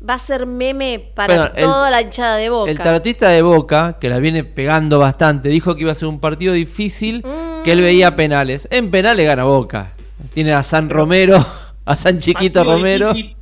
va 0.08 0.16
a 0.16 0.20
ser 0.20 0.46
meme 0.46 1.00
para 1.16 1.34
Bueno, 1.36 1.52
el- 1.56 1.64
toda 1.64 1.90
la 1.90 2.02
hinchada 2.02 2.36
de 2.36 2.50
boca. 2.50 2.70
El 2.70 2.78
tarotista 2.78 3.30
de 3.30 3.42
Boca, 3.42 3.98
que 4.02 4.10
la 4.10 4.20
viene 4.20 4.44
pegando 4.44 5.00
bastante, 5.00 5.48
dijo 5.48 5.76
que 5.76 5.82
iba 5.84 5.92
a 5.94 5.96
ser 5.96 6.10
un 6.10 6.20
partido 6.20 6.54
difícil, 6.54 7.24
que 7.64 7.72
él 7.72 7.82
veía 7.82 8.16
penales. 8.16 8.68
En 8.72 8.92
penales 8.92 9.26
gana 9.26 9.44
Boca. 9.46 9.94
Tiene 10.34 10.54
a 10.54 10.64
San 10.64 10.90
Romero, 10.90 11.46
a 11.86 11.96
San 11.96 12.20
Chiquito 12.20 12.60
Partido 12.60 12.76
Romero. 12.78 13.14
difícil. 13.14 13.38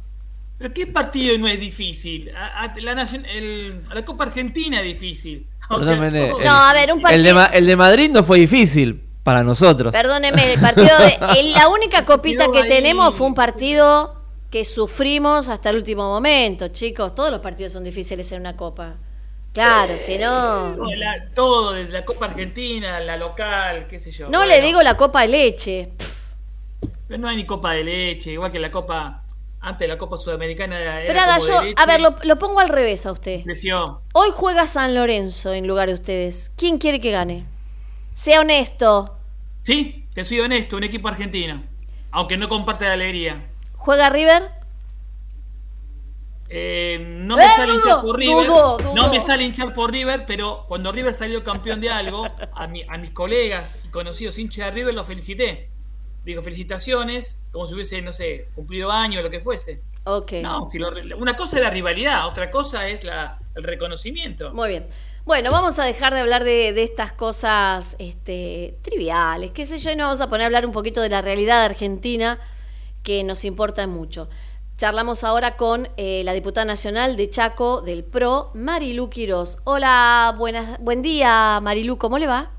Pero 0.58 0.74
¿qué 0.76 0.88
partido 0.88 1.38
no 1.40 1.48
es 1.48 1.60
difícil? 1.60 2.32
A- 2.36 2.64
a- 2.66 2.74
la, 2.80 3.04
el- 3.34 3.82
a 3.90 3.96
la 3.96 4.06
Copa 4.06 4.26
Argentina 4.26 4.80
es 4.82 4.86
difícil. 5.00 5.48
O 5.70 5.80
sea, 5.82 5.94
el- 5.94 6.30
No, 6.44 6.52
a 6.52 6.74
ver, 6.74 6.92
un 6.92 7.00
El 7.00 7.02
partido. 7.04 7.24
de, 7.24 7.34
Ma- 7.34 7.46
el 7.46 7.66
de 7.66 7.76
Madrid 7.76 8.10
no 8.12 8.24
fue 8.24 8.40
difícil 8.40 9.02
para 9.24 9.44
nosotros. 9.44 9.92
Perdóneme, 9.92 10.54
el 10.54 10.60
partido 10.60 10.90
de. 11.00 11.18
el- 11.40 11.54
la 11.54 11.68
única 11.68 12.04
copita 12.04 12.46
que 12.52 12.64
tenemos 12.66 13.16
fue 13.16 13.28
un 13.28 13.34
partido 13.36 14.22
que 14.52 14.66
sufrimos 14.66 15.48
hasta 15.50 15.70
el 15.70 15.78
último 15.78 16.04
momento, 16.10 16.68
chicos. 16.68 17.16
Todos 17.16 17.32
los 17.32 17.40
partidos 17.40 17.72
son 17.74 17.84
difíciles 17.84 18.32
en 18.34 18.42
una 18.42 18.56
copa. 18.58 18.96
Claro, 19.54 19.98
si 19.98 20.18
no. 20.18 20.76
todo, 20.76 20.96
la, 20.96 21.30
todo 21.36 21.72
de 21.74 21.84
la 21.90 22.06
Copa 22.06 22.26
Argentina, 22.28 23.00
la 23.02 23.18
local, 23.18 23.86
qué 23.88 24.00
sé 24.00 24.10
yo. 24.12 24.30
No 24.30 24.40
Bueno, 24.40 24.46
le 24.54 24.62
digo 24.62 24.82
la 24.82 24.96
copa 24.96 25.22
de 25.22 25.28
leche. 25.28 25.90
Pero 27.08 27.20
no 27.20 27.28
hay 27.28 27.36
ni 27.36 27.46
Copa 27.46 27.74
de 27.74 27.84
Leche, 27.84 28.32
igual 28.32 28.52
que 28.54 28.60
la 28.60 28.72
Copa. 28.72 29.24
Antes 29.60 29.88
la 29.88 29.98
Copa 29.98 30.16
Sudamericana 30.16 30.80
era. 30.80 31.14
Prada, 31.14 31.36
como 31.40 31.48
yo. 31.50 31.60
de 31.60 31.66
leche. 31.68 31.84
A 31.84 31.86
ver, 31.86 32.00
lo, 32.00 32.16
lo 32.24 32.40
pongo 32.40 32.62
al 32.62 32.70
revés 32.70 33.06
a 33.06 33.12
usted. 33.12 33.44
Creció. 33.44 34.02
Hoy 34.14 34.30
juega 34.34 34.66
San 34.66 34.96
Lorenzo 34.96 35.54
en 35.54 35.68
lugar 35.68 35.90
de 35.90 35.96
ustedes. 35.96 36.52
¿Quién 36.56 36.78
quiere 36.78 37.02
que 37.02 37.12
gane? 37.12 37.46
Sea 38.14 38.40
honesto. 38.40 39.18
Sí, 39.64 40.08
te 40.14 40.24
soy 40.24 40.40
honesto, 40.40 40.78
un 40.78 40.86
equipo 40.86 41.10
argentino. 41.10 41.62
Aunque 42.12 42.38
no 42.38 42.48
comparte 42.48 42.86
la 42.86 42.94
alegría. 42.94 43.50
¿Juega 43.74 44.10
River? 44.10 44.50
Eh, 46.54 46.98
no 47.00 47.38
me 47.38 47.46
Eh, 47.46 47.50
sale 47.56 47.72
dudo, 47.74 47.76
hinchar 47.82 48.02
por 48.02 48.18
River. 48.20 48.48
dudo, 48.48 48.78
dudo. 48.78 48.94
No 48.94 49.10
me 49.10 49.22
sale 49.22 49.44
hinchar 49.46 49.74
por 49.74 49.90
River, 49.92 50.26
pero 50.28 50.66
cuando 50.68 50.92
River 50.92 51.14
salió 51.14 51.44
campeón 51.44 51.80
de 51.80 51.90
algo, 51.90 52.28
a, 52.54 52.68
mi- 52.68 52.84
a 52.90 52.98
mis 52.98 53.12
colegas 53.12 53.80
y 53.86 53.88
conocidos 53.90 54.38
hinchas 54.38 54.66
de 54.66 54.72
River 54.72 54.94
los 54.94 55.08
felicité. 55.08 55.70
Digo, 56.26 56.42
felicitaciones, 56.44 57.42
como 57.52 57.68
si 57.68 57.74
hubiese, 57.74 58.02
no 58.02 58.12
sé, 58.12 58.50
cumplido 58.54 58.92
año 58.92 59.22
o 59.22 59.24
lo 59.24 59.30
que 59.30 59.40
fuese. 59.40 59.82
Ok. 60.04 60.34
No, 60.44 60.66
si 60.66 60.78
lo- 60.78 60.92
una 61.18 61.36
cosa 61.38 61.56
es 61.58 61.64
la 61.64 61.70
rivalidad, 61.70 62.28
otra 62.28 62.52
cosa 62.52 62.88
es 62.90 63.04
la, 63.06 63.40
el 63.56 63.64
reconocimiento. 63.64 64.52
Muy 64.54 64.68
bien. 64.70 64.88
Bueno, 65.24 65.52
vamos 65.52 65.80
a 65.80 65.86
dejar 65.86 66.14
de 66.16 66.20
hablar 66.20 66.44
de, 66.44 66.74
de 66.74 66.84
estas 66.84 67.12
cosas 67.14 67.96
este, 68.00 68.78
triviales, 68.82 69.52
qué 69.52 69.66
sé 69.66 69.78
yo, 69.78 69.92
y 69.92 69.96
nos 69.96 70.06
vamos 70.08 70.22
a 70.22 70.28
poner 70.30 70.44
a 70.44 70.46
hablar 70.48 70.66
un 70.66 70.72
poquito 70.74 71.00
de 71.02 71.10
la 71.10 71.22
realidad 71.22 71.64
argentina 71.64 72.40
que 73.04 73.24
nos 73.24 73.46
importa 73.46 73.86
mucho. 73.88 74.30
Charlamos 74.82 75.24
ahora 75.24 75.58
con 75.58 75.90
eh, 75.96 76.24
la 76.26 76.34
diputada 76.34 76.66
nacional 76.66 77.16
de 77.16 77.30
Chaco 77.30 77.82
del 77.82 78.04
PRO, 78.04 78.50
Marilú 78.56 79.12
Quirós. 79.12 79.60
Hola, 79.64 80.34
buenas, 80.36 80.80
buen 80.80 81.04
día, 81.04 81.60
Marilú, 81.62 82.00
¿cómo 82.00 82.18
le 82.18 82.26
va? 82.26 82.50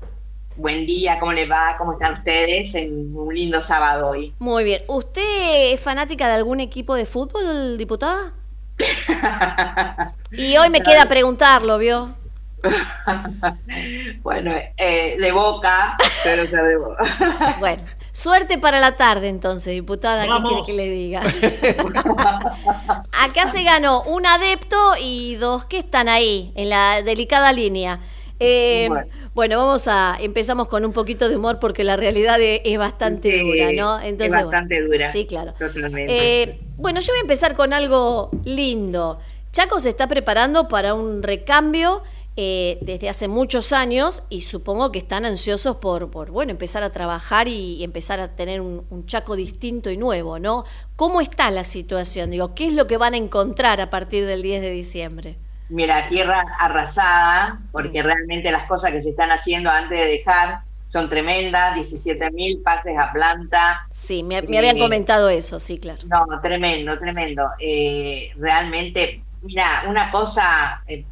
Buen 0.55 0.85
día, 0.85 1.19
¿cómo 1.19 1.33
les 1.33 1.51
va? 1.51 1.75
¿Cómo 1.77 1.91
están 1.91 2.13
ustedes 2.13 2.75
en 2.75 3.13
un 3.13 3.35
lindo 3.35 3.59
sábado 3.59 4.11
hoy? 4.11 4.33
Muy 4.39 4.63
bien. 4.63 4.83
¿Usted 4.87 5.73
es 5.73 5.81
fanática 5.81 6.27
de 6.27 6.35
algún 6.35 6.61
equipo 6.61 6.95
de 6.95 7.05
fútbol, 7.05 7.77
diputada? 7.77 8.31
Y 10.31 10.55
hoy 10.55 10.69
me 10.69 10.79
queda 10.79 11.05
preguntarlo, 11.05 11.77
¿vio? 11.77 12.15
Bueno, 14.21 14.53
eh, 14.77 15.17
de 15.19 15.31
boca, 15.33 15.97
pero 16.23 16.45
se 16.45 16.55
de 16.55 16.77
boca. 16.77 17.03
Bueno, 17.59 17.83
suerte 18.13 18.57
para 18.57 18.79
la 18.79 18.95
tarde 18.95 19.27
entonces, 19.27 19.73
diputada, 19.73 20.23
¿qué 20.25 20.43
quiere 20.47 20.63
que 20.65 20.73
le 20.73 20.89
diga? 20.89 21.21
Acá 23.11 23.47
se 23.47 23.63
ganó 23.63 24.03
un 24.03 24.25
adepto 24.25 24.77
y 25.01 25.35
dos 25.35 25.65
que 25.65 25.77
están 25.79 26.07
ahí, 26.07 26.51
en 26.55 26.69
la 26.69 27.01
delicada 27.01 27.51
línea. 27.51 27.99
Eh, 28.39 28.87
Bueno. 28.89 29.07
bueno. 29.33 29.57
vamos 29.57 29.87
a, 29.87 30.17
empezamos 30.19 30.67
con 30.67 30.83
un 30.85 30.91
poquito 30.93 31.29
de 31.29 31.35
humor 31.37 31.59
porque 31.59 31.83
la 31.83 31.95
realidad 31.97 32.39
es, 32.41 32.61
es 32.65 32.77
bastante 32.77 33.31
Sí, 33.31 33.39
dura, 33.41 33.71
¿no? 33.73 33.99
es 33.99 34.17
bueno. 34.17 34.33
bastante 34.47 34.81
dura. 34.85 35.11
Sí, 35.11 35.25
claro. 35.25 35.53
Totalmente. 35.57 36.41
Eh, 36.43 36.59
bueno, 36.77 36.99
yo 36.99 37.13
voy 37.13 37.19
a 37.19 37.21
empezar 37.21 37.55
con 37.55 37.73
algo 37.73 38.31
lindo. 38.43 39.19
Chaco 39.51 39.79
se 39.79 39.89
está 39.89 40.07
preparando 40.07 40.67
para 40.67 40.93
un 40.93 41.21
recambio 41.23 42.01
eh, 42.35 42.77
desde 42.81 43.09
hace 43.09 43.27
muchos 43.27 43.71
años 43.73 44.23
y 44.29 44.41
supongo 44.41 44.91
que 44.91 44.99
están 44.99 45.25
ansiosos 45.25 45.77
por, 45.77 46.09
por 46.11 46.31
bueno, 46.31 46.51
empezar 46.51 46.83
a 46.83 46.91
trabajar 46.91 47.47
y, 47.47 47.83
empezar 47.83 48.19
a 48.19 48.35
tener 48.35 48.61
un, 48.61 48.85
un 48.89 49.05
Chaco 49.05 49.35
distinto 49.35 49.89
y 49.91 49.97
nuevo, 49.97 50.39
¿no? 50.39 50.65
¿Cómo 50.95 51.21
está 51.21 51.51
la 51.51 51.63
situación? 51.63 52.31
Digo, 52.31 52.53
¿qué 52.55 52.67
es 52.67 52.73
lo 52.73 52.87
que 52.87 52.97
van 52.97 53.13
a 53.13 53.17
encontrar 53.17 53.81
a 53.81 53.89
partir 53.89 54.25
del 54.25 54.41
10 54.41 54.61
de 54.61 54.71
diciembre? 54.71 55.39
Mira, 55.67 56.07
tierra 56.07 56.41
arrasada, 56.59 57.61
porque 57.71 58.01
realmente 58.03 58.51
las 58.51 58.65
cosas 58.67 58.91
que 58.91 59.01
se 59.01 59.09
están 59.09 59.31
haciendo 59.31 59.69
antes 59.69 59.97
de 59.99 60.05
dejar 60.05 60.63
son 60.87 61.09
tremendas, 61.09 61.73
17 61.75 62.29
mil 62.31 62.61
pases 62.63 62.93
a 62.99 63.11
planta. 63.11 63.89
Sí, 63.91 64.23
me, 64.23 64.41
me 64.41 64.57
habían 64.57 64.75
Eh, 64.75 64.79
comentado 64.79 65.29
eso, 65.29 65.59
sí, 65.61 65.79
claro. 65.79 66.03
No, 66.09 66.25
tremendo, 66.41 66.97
tremendo. 66.99 67.43
Eh, 67.59 68.31
realmente, 68.37 69.25
mira, 69.41 69.65
una 69.87 70.11
cosa 70.11 70.83
eh, 70.87 71.05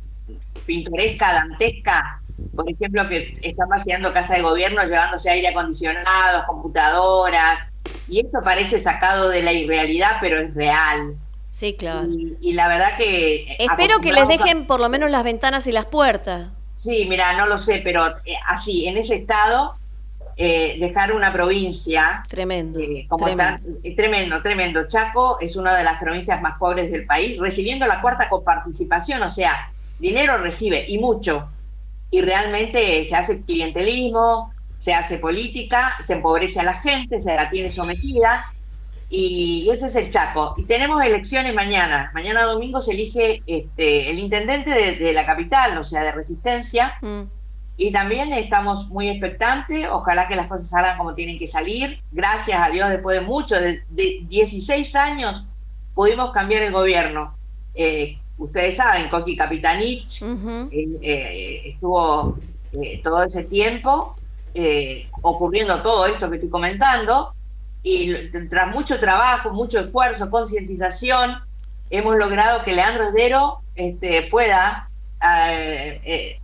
pintoresca, 0.65 1.33
dantesca, 1.33 2.23
por 2.55 2.69
ejemplo, 2.69 3.07
que 3.09 3.33
están 3.41 3.69
vaciando 3.69 4.13
casa 4.13 4.35
de 4.35 4.41
gobierno 4.41 4.83
llevándose 4.83 5.29
aire 5.29 5.49
acondicionado, 5.49 6.45
computadoras, 6.47 7.59
y 8.07 8.19
esto 8.25 8.39
parece 8.43 8.79
sacado 8.79 9.29
de 9.29 9.43
la 9.43 9.53
irrealidad, 9.53 10.17
pero 10.21 10.37
es 10.39 10.53
real. 10.53 11.17
Sí, 11.49 11.75
claro. 11.77 12.09
Y, 12.09 12.37
y 12.41 12.53
la 12.53 12.67
verdad 12.67 12.97
que... 12.97 13.45
Espero 13.59 13.99
que 14.01 14.13
les 14.13 14.23
a- 14.23 14.27
dejen 14.27 14.65
por 14.67 14.79
lo 14.79 14.89
menos 14.89 15.09
las 15.11 15.23
ventanas 15.23 15.67
y 15.67 15.71
las 15.71 15.85
puertas. 15.85 16.51
Sí, 16.71 17.05
mira, 17.09 17.33
no 17.37 17.45
lo 17.47 17.57
sé, 17.57 17.81
pero 17.83 18.07
eh, 18.07 18.33
así, 18.47 18.87
en 18.87 18.97
ese 18.97 19.15
estado, 19.15 19.79
eh, 20.37 20.77
dejar 20.79 21.13
una 21.13 21.33
provincia 21.33 22.23
Tremendo. 22.27 22.79
eh, 22.79 23.07
como 23.09 23.27
tremendo. 23.27 23.43
está, 23.59 23.59
es 23.83 23.95
tremendo, 23.95 24.41
tremendo. 24.41 24.87
Chaco 24.87 25.39
es 25.41 25.55
una 25.57 25.75
de 25.77 25.83
las 25.83 25.99
provincias 25.99 26.41
más 26.41 26.57
pobres 26.59 26.91
del 26.91 27.05
país, 27.05 27.39
recibiendo 27.39 27.87
la 27.87 28.01
cuarta 28.01 28.29
coparticipación, 28.29 29.21
o 29.23 29.29
sea, 29.29 29.53
dinero 30.01 30.37
recibe 30.39 30.83
y 30.87 30.97
mucho. 30.97 31.47
Y 32.09 32.21
realmente 32.21 33.05
se 33.05 33.15
hace 33.15 33.43
clientelismo, 33.43 34.51
se 34.77 34.93
hace 34.93 35.19
política, 35.19 35.97
se 36.03 36.13
empobrece 36.13 36.59
a 36.59 36.63
la 36.63 36.73
gente, 36.73 37.21
se 37.21 37.33
la 37.35 37.49
tiene 37.49 37.71
sometida. 37.71 38.53
Y 39.09 39.69
ese 39.71 39.87
es 39.87 39.95
el 39.95 40.09
Chaco. 40.09 40.55
Y 40.57 40.63
tenemos 40.63 41.03
elecciones 41.03 41.53
mañana. 41.53 42.11
Mañana 42.13 42.43
domingo 42.43 42.81
se 42.81 42.93
elige 42.93 43.43
este, 43.45 44.09
el 44.09 44.19
intendente 44.19 44.71
de, 44.71 44.95
de 44.95 45.13
la 45.13 45.25
capital, 45.25 45.77
o 45.77 45.83
sea, 45.83 46.03
de 46.03 46.11
Resistencia. 46.11 46.95
Mm. 47.01 47.23
Y 47.77 47.91
también 47.91 48.31
estamos 48.33 48.89
muy 48.89 49.09
expectantes, 49.09 49.87
ojalá 49.89 50.27
que 50.27 50.35
las 50.35 50.47
cosas 50.47 50.69
salgan 50.69 50.97
como 50.97 51.15
tienen 51.15 51.39
que 51.39 51.47
salir. 51.47 52.01
Gracias 52.11 52.59
a 52.61 52.69
Dios, 52.69 52.89
después 52.89 53.19
de 53.19 53.25
mucho, 53.25 53.59
de, 53.59 53.83
de 53.89 54.19
16 54.27 54.95
años, 54.95 55.45
pudimos 55.93 56.31
cambiar 56.31 56.63
el 56.63 56.73
gobierno. 56.73 57.35
Eh, 57.73 58.20
ustedes 58.41 58.75
saben, 58.75 59.09
Coqui 59.09 59.37
Capitanich 59.37 60.21
eh, 60.21 60.87
eh, 61.03 61.61
estuvo 61.65 62.37
eh, 62.73 62.99
todo 63.03 63.23
ese 63.23 63.43
tiempo 63.45 64.15
ocurriendo 65.21 65.81
todo 65.81 66.05
esto 66.07 66.29
que 66.29 66.35
estoy 66.35 66.49
comentando 66.49 67.33
y 67.83 68.13
tras 68.49 68.73
mucho 68.75 68.99
trabajo, 68.99 69.51
mucho 69.51 69.79
esfuerzo, 69.79 70.29
concientización, 70.29 71.37
hemos 71.89 72.17
logrado 72.17 72.63
que 72.63 72.73
Leandro 72.73 73.07
Esdero 73.07 73.59
este, 73.75 74.23
pueda 74.23 74.89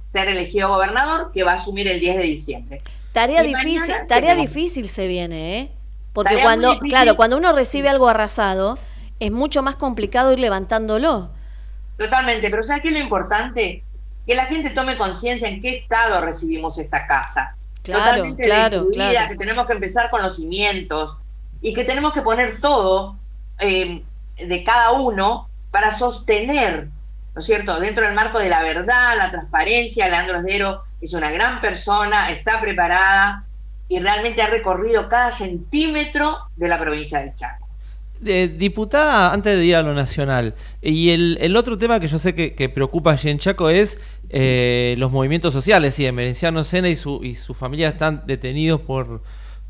ser 0.07 0.29
elegido 0.29 0.69
gobernador, 0.69 1.31
que 1.33 1.43
va 1.43 1.51
a 1.53 1.55
asumir 1.55 1.87
el 1.87 1.99
10 1.99 2.17
de 2.17 2.23
diciembre. 2.23 2.81
Tarea 3.11 3.43
Y 3.43 3.47
difícil, 3.47 3.93
tarea 4.07 4.31
tenemos- 4.35 4.53
difícil 4.53 4.87
se 4.87 5.07
viene, 5.07 5.59
¿eh? 5.59 5.71
Porque 6.13 6.29
Tarea 6.35 6.43
cuando, 6.45 6.79
claro, 6.79 7.15
cuando 7.17 7.37
uno 7.37 7.51
recibe 7.51 7.89
algo 7.89 8.07
arrasado, 8.07 8.79
es 9.19 9.31
mucho 9.31 9.61
más 9.63 9.75
complicado 9.75 10.31
ir 10.31 10.39
levantándolo. 10.39 11.29
Totalmente, 11.97 12.49
pero 12.49 12.63
¿sabes 12.63 12.81
qué 12.81 12.89
es 12.89 12.93
lo 12.93 12.99
importante? 12.99 13.83
Que 14.25 14.35
la 14.35 14.45
gente 14.45 14.69
tome 14.69 14.97
conciencia 14.97 15.47
en 15.47 15.61
qué 15.61 15.77
estado 15.77 16.21
recibimos 16.21 16.77
esta 16.77 17.07
casa. 17.07 17.55
Claro, 17.83 18.03
Totalmente 18.03 18.45
claro, 18.45 18.83
destruida, 18.83 19.11
claro. 19.11 19.29
que 19.29 19.37
tenemos 19.37 19.67
que 19.67 19.73
empezar 19.73 20.09
con 20.09 20.21
los 20.21 20.35
cimientos 20.35 21.17
y 21.61 21.73
que 21.73 21.85
tenemos 21.85 22.13
que 22.13 22.21
poner 22.21 22.59
todo 22.61 23.17
eh, 23.59 24.03
de 24.37 24.63
cada 24.63 24.91
uno 24.91 25.49
para 25.71 25.93
sostener, 25.93 26.89
¿no 27.33 27.39
es 27.39 27.45
cierto?, 27.45 27.79
dentro 27.79 28.05
del 28.05 28.13
marco 28.13 28.39
de 28.39 28.49
la 28.49 28.61
verdad, 28.61 29.17
la 29.17 29.31
transparencia. 29.31 30.09
Leandro 30.09 30.39
Esdero 30.39 30.83
es 31.01 31.13
una 31.13 31.31
gran 31.31 31.61
persona, 31.61 32.29
está 32.29 32.59
preparada 32.59 33.45
y 33.87 33.99
realmente 33.99 34.41
ha 34.41 34.47
recorrido 34.47 35.07
cada 35.07 35.31
centímetro 35.31 36.37
de 36.55 36.67
la 36.67 36.79
provincia 36.79 37.19
del 37.19 37.35
Chaco. 37.35 37.66
Eh, 38.25 38.55
diputada, 38.57 39.31
antes 39.31 39.55
de 39.57 39.65
ir 39.65 39.75
a 39.75 39.83
lo 39.83 39.93
nacional, 39.93 40.55
y 40.81 41.11
el, 41.11 41.37
el 41.39 41.55
otro 41.55 41.77
tema 41.77 41.99
que 41.99 42.07
yo 42.07 42.17
sé 42.17 42.33
que, 42.33 42.55
que 42.55 42.67
preocupa 42.67 43.11
allí 43.11 43.29
en 43.29 43.37
Chaco 43.37 43.69
es 43.69 43.99
eh, 44.29 44.95
los 44.97 45.11
movimientos 45.11 45.53
sociales. 45.53 45.93
Sí, 45.93 46.05
Emerenciano 46.05 46.63
Sena 46.63 46.89
y 46.89 46.95
su, 46.95 47.23
y 47.23 47.35
su 47.35 47.53
familia 47.53 47.89
están 47.89 48.23
detenidos 48.25 48.81
por, 48.81 49.21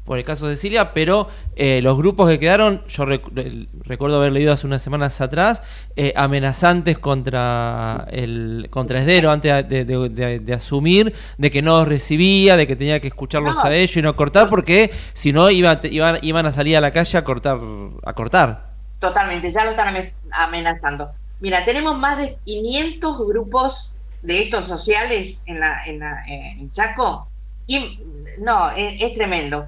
por 0.08 0.18
el 0.18 0.24
caso 0.24 0.48
de 0.48 0.56
Cecilia, 0.56 0.94
pero 0.94 1.28
eh, 1.58 1.82
los 1.84 1.98
grupos 1.98 2.30
que 2.30 2.40
quedaron, 2.40 2.82
yo 2.88 3.04
rec- 3.06 3.30
el- 3.38 3.68
recuerdo 3.84 4.16
haber 4.16 4.32
leído 4.32 4.54
hace 4.54 4.66
unas 4.66 4.82
semanas 4.82 5.20
atrás, 5.20 5.62
eh, 5.98 6.14
amenazantes 6.16 6.98
contra 6.98 8.08
el 8.10 8.70
contra 8.72 9.02
Esdero 9.02 9.30
antes 9.32 9.68
de, 9.68 9.84
de- 9.84 10.10
de- 10.10 10.40
de 10.40 10.54
asumir, 10.54 11.14
de 11.38 11.52
que 11.52 11.62
no 11.62 11.84
recibía, 11.84 12.56
de 12.56 12.66
que 12.68 12.78
tenía 12.78 13.02
que 13.02 13.10
escucharlos 13.10 13.56
No. 13.56 13.64
a 13.64 13.76
ellos 13.76 13.98
y 13.98 14.02
no 14.02 14.16
cortar, 14.16 14.50
porque 14.50 14.92
si 15.14 15.34
no 15.34 15.50
iba, 15.50 15.80
iban, 15.84 16.20
iban 16.22 16.46
a 16.46 16.54
salir 16.54 16.78
a 16.78 16.82
la 16.82 16.92
calle 16.92 17.18
a 17.18 17.24
cortar. 17.26 17.60
A 18.06 18.14
cortar. 18.14 18.72
Totalmente, 19.00 19.52
ya 19.52 19.66
lo 19.66 19.72
están 19.72 19.90
ame- 19.90 20.08
amenazando. 20.32 21.12
Mira, 21.42 21.66
tenemos 21.66 21.98
más 22.00 22.18
de 22.18 22.38
500 22.46 23.18
grupos 23.28 23.94
de 24.24 24.42
estos 24.44 24.66
sociales 24.66 25.44
en, 25.48 25.60
la, 25.60 25.86
en, 25.86 26.00
la- 26.00 26.24
eh, 26.28 26.56
en 26.58 26.72
Chaco 26.72 27.28
y 27.68 28.00
no, 28.40 28.72
es, 28.72 29.02
es 29.04 29.14
tremendo. 29.16 29.68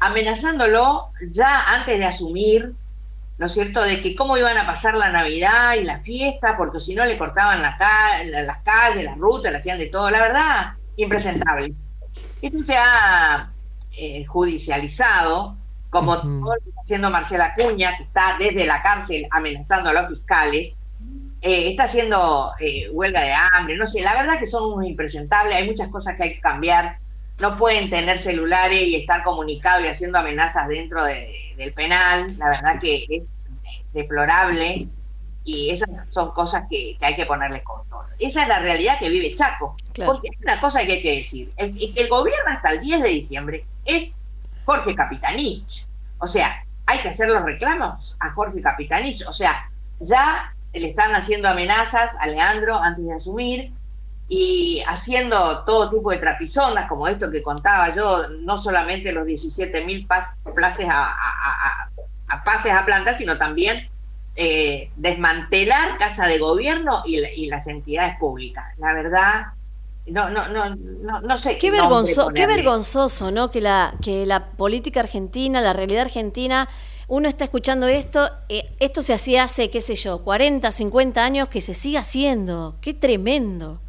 Amenazándolo 0.00 1.10
ya 1.30 1.62
antes 1.74 1.98
de 1.98 2.04
asumir, 2.06 2.74
¿no 3.38 3.46
es 3.46 3.52
cierto?, 3.54 3.82
de 3.82 4.02
que 4.02 4.16
cómo 4.16 4.36
iban 4.36 4.58
a 4.58 4.66
pasar 4.66 4.94
la 4.96 5.10
Navidad 5.12 5.74
y 5.76 5.84
la 5.84 6.00
fiesta, 6.00 6.56
porque 6.56 6.80
si 6.80 6.94
no 6.94 7.04
le 7.04 7.18
cortaban 7.18 7.62
la 7.62 7.76
ca- 7.78 8.24
las 8.24 8.62
calles, 8.64 9.04
las 9.04 9.18
rutas, 9.18 9.52
le 9.52 9.58
hacían 9.58 9.78
de 9.78 9.88
todo. 9.88 10.10
La 10.10 10.20
verdad, 10.20 10.66
impresentables. 10.96 11.72
Esto 12.40 12.58
se 12.64 12.76
ha 12.76 13.54
eh, 13.90 14.24
judicializado, 14.26 15.58
como 15.88 16.16
todo 16.18 16.54
lo 16.54 16.60
que 16.64 16.70
está 16.70 16.80
haciendo 16.82 17.10
Marcela 17.10 17.54
Cuña, 17.56 17.96
que 17.96 18.04
está 18.04 18.36
desde 18.38 18.66
la 18.66 18.82
cárcel 18.82 19.26
amenazando 19.30 19.90
a 19.90 19.94
los 19.94 20.08
fiscales, 20.08 20.76
eh, 21.40 21.70
está 21.70 21.84
haciendo 21.84 22.52
eh, 22.60 22.88
huelga 22.92 23.22
de 23.22 23.32
hambre, 23.32 23.76
no 23.76 23.86
sé, 23.86 24.02
la 24.02 24.14
verdad 24.14 24.38
que 24.40 24.46
son 24.48 24.72
unos 24.72 24.86
impresentables, 24.88 25.56
hay 25.56 25.68
muchas 25.68 25.88
cosas 25.90 26.16
que 26.16 26.24
hay 26.24 26.34
que 26.34 26.40
cambiar, 26.40 26.98
no 27.40 27.56
pueden 27.56 27.88
tener 27.90 28.18
celulares 28.18 28.82
y 28.82 28.96
estar 28.96 29.22
comunicados 29.22 29.84
y 29.84 29.88
haciendo 29.88 30.18
amenazas 30.18 30.68
dentro 30.68 31.04
de- 31.04 31.54
del 31.56 31.72
penal, 31.72 32.36
la 32.38 32.46
verdad 32.48 32.80
que 32.80 33.06
es 33.08 33.38
deplorable 33.92 34.88
y 35.44 35.70
esas 35.70 35.88
son 36.10 36.32
cosas 36.32 36.64
que, 36.68 36.96
que 36.98 37.06
hay 37.06 37.14
que 37.14 37.26
ponerle 37.26 37.62
control. 37.62 38.06
Esa 38.18 38.42
es 38.42 38.48
la 38.48 38.58
realidad 38.58 38.98
que 38.98 39.08
vive 39.08 39.34
Chaco, 39.34 39.76
Claro. 39.92 40.12
porque 40.12 40.28
es 40.32 40.38
una 40.42 40.60
cosa 40.60 40.84
que 40.84 40.92
hay 40.92 41.02
que 41.02 41.16
decir, 41.16 41.52
el, 41.56 41.74
que 41.78 42.00
el 42.02 42.08
gobierno 42.08 42.50
hasta 42.50 42.72
el 42.72 42.80
10 42.80 43.02
de 43.02 43.08
diciembre 43.08 43.64
es 43.84 44.16
Jorge 44.64 44.94
Capitanich, 44.94 45.86
o 46.18 46.26
sea, 46.26 46.64
hay 46.86 46.98
que 46.98 47.08
hacer 47.08 47.28
los 47.28 47.42
reclamos 47.42 48.16
a 48.20 48.30
Jorge 48.30 48.60
Capitanich, 48.60 49.22
o 49.26 49.32
sea, 49.32 49.70
ya 50.00 50.54
le 50.74 50.90
están 50.90 51.14
haciendo 51.14 51.48
amenazas 51.48 52.16
a 52.20 52.26
Leandro 52.26 52.76
antes 52.78 53.06
de 53.06 53.14
asumir 53.14 53.72
y 54.28 54.82
haciendo 54.86 55.64
todo 55.64 55.90
tipo 55.90 56.10
de 56.10 56.18
trapizonas, 56.18 56.86
como 56.88 57.08
esto 57.08 57.30
que 57.30 57.42
contaba 57.42 57.94
yo, 57.94 58.28
no 58.44 58.58
solamente 58.58 59.12
los 59.12 59.24
17 59.26 59.84
mil 59.84 60.06
pases 60.06 60.86
a, 60.88 61.04
a- 61.06 61.12
a- 61.86 61.88
a 62.28 62.44
pases 62.44 62.72
a 62.72 62.84
planta, 62.84 63.14
sino 63.14 63.38
también 63.38 63.88
eh, 64.36 64.90
desmantelar 64.96 65.98
casa 65.98 66.26
de 66.26 66.38
gobierno 66.38 67.02
y, 67.06 67.16
la- 67.18 67.32
y 67.32 67.46
las 67.48 67.66
entidades 67.66 68.16
públicas. 68.18 68.64
La 68.78 68.92
verdad, 68.92 69.46
no, 70.06 70.30
no, 70.30 70.46
no, 70.48 70.76
no, 70.76 71.20
no 71.22 71.38
sé 71.38 71.58
Qué, 71.58 71.70
vergonzo- 71.72 72.32
qué 72.34 72.46
vergonzoso, 72.56 73.30
¿no? 73.30 73.50
Que 73.50 73.60
la, 73.60 73.94
que 74.02 74.26
la 74.26 74.46
política 74.52 75.00
argentina, 75.00 75.60
la 75.60 75.72
realidad 75.72 76.02
argentina, 76.02 76.68
uno 77.08 77.28
está 77.28 77.44
escuchando 77.44 77.88
esto, 77.88 78.30
eh, 78.48 78.70
esto 78.78 79.02
se 79.02 79.14
hacía 79.14 79.44
hace, 79.44 79.70
qué 79.70 79.80
sé 79.80 79.94
yo, 79.96 80.22
40, 80.22 80.70
50 80.70 81.24
años, 81.24 81.48
que 81.48 81.60
se 81.62 81.74
sigue 81.74 81.98
haciendo. 81.98 82.76
Qué 82.82 82.94
tremendo. 82.94 83.80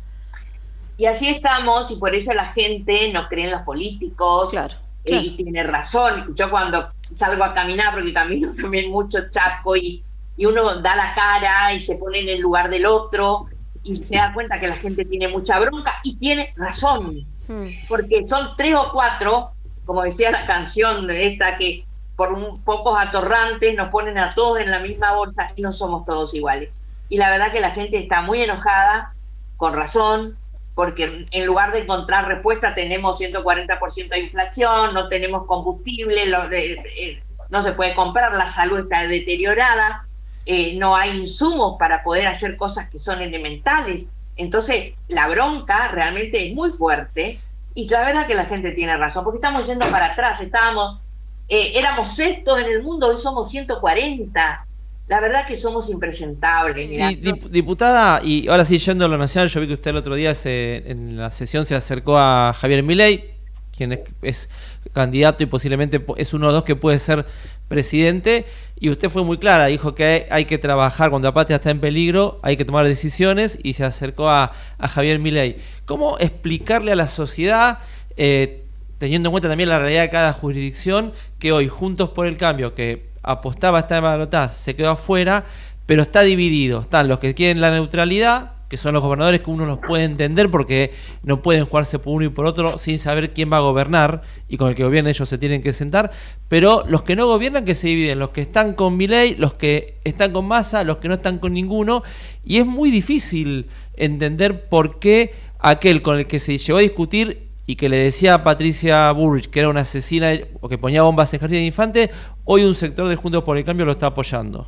Y 1.00 1.06
así 1.06 1.30
estamos, 1.30 1.90
y 1.92 1.96
por 1.96 2.14
eso 2.14 2.34
la 2.34 2.48
gente 2.48 3.10
no 3.14 3.30
cree 3.30 3.46
en 3.46 3.52
los 3.52 3.62
políticos. 3.62 4.50
Claro, 4.52 4.76
eh, 5.06 5.12
claro. 5.12 5.24
Y 5.24 5.30
tiene 5.38 5.64
razón. 5.64 6.36
Yo 6.36 6.50
cuando 6.52 6.92
salgo 7.16 7.46
a 7.46 7.54
caminar, 7.54 7.94
porque 7.94 8.12
camino 8.12 8.50
también 8.62 8.92
mucho 8.92 9.30
chaco, 9.30 9.78
y, 9.78 10.04
y 10.36 10.46
uno 10.46 10.82
da 10.82 10.98
la 10.98 11.16
cara 11.16 11.74
y 11.74 11.82
se 11.82 11.96
pone 11.96 12.20
en 12.20 12.28
el 12.28 12.42
lugar 12.42 12.70
del 12.70 12.86
otro, 12.86 13.46
y 13.82 14.04
se 14.04 14.18
da 14.18 14.34
cuenta 14.34 14.60
que 14.60 14.68
la 14.68 14.76
gente 14.76 15.06
tiene 15.06 15.30
mucha 15.30 15.58
bronca, 15.62 15.94
y 16.04 16.18
tiene 16.18 16.54
razón. 16.58 17.26
Mm. 17.48 17.68
Porque 17.88 18.28
son 18.28 18.58
tres 18.58 18.76
o 18.76 18.92
cuatro, 18.92 19.52
como 19.86 20.04
decía 20.04 20.32
la 20.32 20.46
canción 20.46 21.08
de 21.08 21.28
esta, 21.28 21.58
que 21.58 21.86
por 22.18 22.34
un, 22.34 22.62
pocos 22.64 23.00
atorrantes 23.00 23.74
nos 23.74 23.88
ponen 23.88 24.18
a 24.18 24.36
todos 24.36 24.60
en 24.60 24.70
la 24.70 24.80
misma 24.80 25.14
bolsa 25.14 25.54
y 25.56 25.62
no 25.62 25.72
somos 25.72 26.06
todos 26.06 26.34
iguales. 26.34 26.72
Y 27.08 27.18
la 27.18 27.30
verdad 27.30 27.54
que 27.54 27.62
la 27.62 27.72
gente 27.72 27.98
está 28.00 28.22
muy 28.22 28.42
enojada, 28.42 29.14
con 29.56 29.74
razón, 29.74 30.38
porque 30.80 31.28
en 31.30 31.46
lugar 31.46 31.74
de 31.74 31.80
encontrar 31.80 32.26
respuesta 32.26 32.74
tenemos 32.74 33.20
140% 33.20 34.08
de 34.12 34.20
inflación, 34.22 34.94
no 34.94 35.10
tenemos 35.10 35.46
combustible, 35.46 36.24
eh, 36.24 36.82
eh, 36.98 37.24
no 37.50 37.62
se 37.62 37.74
puede 37.74 37.94
comprar, 37.94 38.34
la 38.34 38.48
salud 38.48 38.80
está 38.80 39.06
deteriorada, 39.06 40.08
eh, 40.46 40.76
no 40.78 40.96
hay 40.96 41.18
insumos 41.18 41.76
para 41.78 42.02
poder 42.02 42.28
hacer 42.28 42.56
cosas 42.56 42.90
que 42.90 42.98
son 42.98 43.22
elementales. 43.22 44.08
Entonces, 44.38 44.94
la 45.10 45.28
bronca 45.28 45.90
realmente 45.90 46.48
es 46.48 46.56
muy 46.56 46.70
fuerte 46.70 47.42
y 47.76 47.90
la 47.90 48.06
verdad 48.06 48.26
que 48.26 48.36
la 48.36 48.46
gente 48.46 48.72
tiene 48.72 48.96
razón, 48.96 49.26
porque 49.26 49.40
estamos 49.40 49.68
yendo 49.68 49.86
para 49.88 50.14
atrás, 50.14 50.40
estábamos, 50.40 51.02
éramos 51.50 52.16
sextos 52.16 52.58
en 52.58 52.68
el 52.68 52.84
mundo, 52.84 53.08
hoy 53.08 53.18
somos 53.18 53.50
140. 53.50 54.66
La 55.10 55.20
verdad 55.20 55.46
que 55.48 55.58
somos 55.58 55.90
impresentables. 55.90 56.88
mirá. 56.90 57.12
Y, 57.12 57.16
dip- 57.18 57.50
diputada, 57.50 58.22
y 58.24 58.48
ahora 58.48 58.64
sí, 58.64 58.78
yendo 58.78 59.06
a 59.06 59.08
lo 59.08 59.18
nacional, 59.18 59.50
yo 59.50 59.60
vi 59.60 59.68
que 59.68 59.74
usted 59.74 59.90
el 59.92 59.98
otro 59.98 60.16
día 60.16 60.34
se- 60.36 60.84
en 60.90 61.18
la 61.18 61.32
sesión 61.32 61.66
se 61.66 61.76
acercó 61.76 62.18
a 62.18 62.54
Javier 62.56 62.84
Milei, 62.84 63.32
quien 63.76 63.92
es, 63.94 64.00
es 64.22 64.50
candidato 64.94 65.42
y 65.44 65.48
posiblemente 65.48 66.00
po- 66.00 66.16
es 66.16 66.34
uno 66.34 66.46
de 66.46 66.54
los 66.54 66.58
dos 66.60 66.64
que 66.64 66.76
puede 66.76 67.00
ser 67.00 67.26
presidente, 67.68 68.46
y 68.80 68.90
usted 68.90 69.10
fue 69.10 69.24
muy 69.24 69.38
clara, 69.38 69.66
dijo 69.66 69.94
que 69.96 70.04
hay, 70.06 70.24
hay 70.30 70.46
que 70.46 70.58
trabajar 70.58 71.10
cuando 71.10 71.28
la 71.28 71.34
patria 71.34 71.56
está 71.58 71.72
en 71.72 71.80
peligro, 71.80 72.40
hay 72.44 72.56
que 72.56 72.66
tomar 72.66 72.86
decisiones, 72.86 73.58
y 73.64 73.74
se 73.74 73.84
acercó 73.86 74.30
a, 74.30 74.52
a 74.78 74.88
Javier 74.88 75.20
Milei. 75.20 75.58
¿Cómo 75.86 76.18
explicarle 76.20 76.92
a 76.92 76.96
la 76.96 77.08
sociedad, 77.08 77.80
eh, 78.16 78.64
teniendo 79.00 79.30
en 79.30 79.32
cuenta 79.32 79.50
también 79.50 79.70
la 79.70 79.80
realidad 79.80 80.04
de 80.04 80.10
cada 80.10 80.34
jurisdicción, 80.34 81.14
que 81.40 81.52
hoy 81.52 81.68
Juntos 81.68 82.10
por 82.10 82.28
el 82.28 82.38
Cambio, 82.38 82.74
que 82.76 83.09
apostaba 83.32 83.78
a 83.78 83.82
esta 83.82 84.00
balotaje, 84.00 84.56
se 84.58 84.76
quedó 84.76 84.92
afuera, 84.92 85.46
pero 85.86 86.02
está 86.02 86.22
dividido. 86.22 86.82
Están 86.82 87.08
los 87.08 87.20
que 87.20 87.34
quieren 87.34 87.62
la 87.62 87.72
neutralidad, 87.72 88.52
que 88.70 88.78
son 88.78 88.94
los 88.94 89.04
gobernadores 89.04 89.42
que 89.42 89.50
uno 89.50 89.66
los 89.66 89.80
puede 89.80 90.04
entender 90.04 90.52
porque 90.52 90.94
no 91.24 91.42
pueden 91.42 91.66
jugarse 91.66 91.98
por 91.98 92.14
uno 92.14 92.26
y 92.26 92.30
por 92.30 92.46
otro 92.46 92.78
sin 92.78 93.00
saber 93.00 93.34
quién 93.34 93.52
va 93.52 93.58
a 93.58 93.62
gobernar 93.62 94.22
y 94.48 94.58
con 94.58 94.70
el 94.70 94.76
que 94.76 94.84
gobierna 94.84 95.10
ellos 95.10 95.28
se 95.28 95.40
tienen 95.40 95.64
que 95.64 95.74
sentar, 95.74 96.12
pero 96.48 96.86
los 96.88 97.02
que 97.02 97.16
no 97.16 97.26
gobiernan 97.26 97.66
que 97.66 97.74
se 97.74 97.88
dividen, 97.88 98.20
los 98.20 98.30
que 98.30 98.42
están 98.42 98.74
con 98.74 98.96
Milei, 98.96 99.36
los 99.36 99.54
que 99.54 99.96
están 100.04 100.32
con 100.32 100.48
Massa, 100.48 100.84
los 100.84 100.98
que 100.98 101.08
no 101.08 101.16
están 101.16 101.40
con 101.40 101.54
ninguno 101.54 102.04
y 102.46 102.58
es 102.58 102.66
muy 102.66 102.92
difícil 102.92 103.68
entender 103.98 104.70
por 104.70 105.00
qué 105.00 105.34
aquel 105.58 106.04
con 106.04 106.20
el 106.20 106.28
que 106.28 106.40
se 106.40 106.58
llegó 106.58 106.78
a 106.78 106.82
discutir 106.82 107.50
y 107.66 107.76
que 107.76 107.90
le 107.90 107.98
decía 107.98 108.34
a 108.34 108.44
Patricia 108.44 109.12
Bullrich 109.12 109.50
que 109.50 109.60
era 109.60 109.70
una 109.70 109.82
asesina 109.82 110.32
o 110.62 110.70
que 110.70 110.78
ponía 110.78 111.04
bombas 111.04 111.34
en 111.34 111.40
jardín 111.40 111.60
de 111.60 111.66
infante, 111.66 112.12
hoy 112.52 112.64
un 112.64 112.74
sector 112.74 113.08
de 113.08 113.16
Juntos 113.16 113.44
por 113.44 113.58
el 113.58 113.64
Cambio 113.64 113.86
lo 113.86 113.92
está 113.92 114.08
apoyando. 114.08 114.68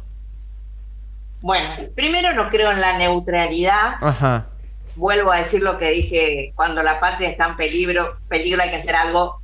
Bueno, 1.41 1.68
primero 1.95 2.32
no 2.36 2.48
creo 2.52 2.72
en 2.72 2.80
la 2.80 2.95
neutralidad. 2.99 3.95
Ajá. 3.99 4.49
Vuelvo 4.95 5.32
a 5.32 5.38
decir 5.38 5.64
lo 5.64 5.80
que 5.80 5.90
dije, 5.90 6.53
cuando 6.56 6.84
la 6.84 6.99
patria 6.99 7.30
está 7.30 7.48
en 7.48 7.56
peligro, 7.56 8.18
peligro 8.28 8.62
hay 8.62 8.70
que 8.70 8.76
hacer 8.76 8.95
algo. 8.95 9.41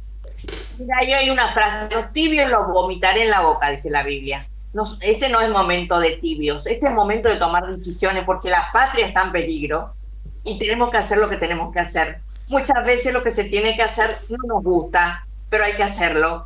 Mira, 0.78 0.98
yo 1.10 1.18
hay 1.18 1.32
una 1.32 1.48
frase, 1.48 1.88
los 1.96 2.14
tibios 2.14 2.52
los 2.52 2.68
vomitaré 2.68 3.24
en 3.24 3.32
la 3.32 3.42
boca, 3.42 3.72
dice 3.72 3.90
la 3.90 4.04
Biblia. 4.04 4.48
No, 4.72 4.84
este 5.02 5.30
no 5.30 5.42
es 5.42 5.50
momento 5.50 6.00
de 6.00 6.18
tibios, 6.18 6.68
este 6.68 6.90
es 6.90 6.94
momento 6.94 7.30
de 7.30 7.38
tomar 7.38 7.66
decisiones 7.66 8.24
porque 8.24 8.52
la 8.52 8.70
patria 8.72 9.08
está 9.08 9.24
en 9.24 9.32
peligro 9.32 9.96
y 10.44 10.60
tenemos 10.60 10.92
que 10.92 10.98
hacer 10.98 11.18
lo 11.18 11.28
que 11.28 11.38
tenemos 11.38 11.74
que 11.74 11.80
hacer. 11.80 12.22
Muchas 12.50 12.86
veces 12.86 13.14
lo 13.14 13.24
que 13.24 13.32
se 13.32 13.46
tiene 13.46 13.76
que 13.76 13.82
hacer 13.82 14.20
no 14.30 14.38
nos 14.48 14.64
gusta, 14.64 15.26
pero 15.50 15.64
hay 15.64 15.74
que 15.74 15.84
hacerlo. 15.84 16.46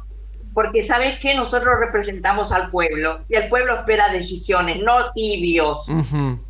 Porque 0.54 0.84
sabes 0.84 1.18
que 1.20 1.36
nosotros 1.36 1.76
representamos 1.80 2.52
al 2.52 2.70
pueblo 2.72 3.22
y 3.30 3.36
el 3.36 3.48
pueblo 3.48 3.76
espera 3.76 4.10
decisiones, 4.10 4.82
no 4.84 5.12
tibios 5.14 5.88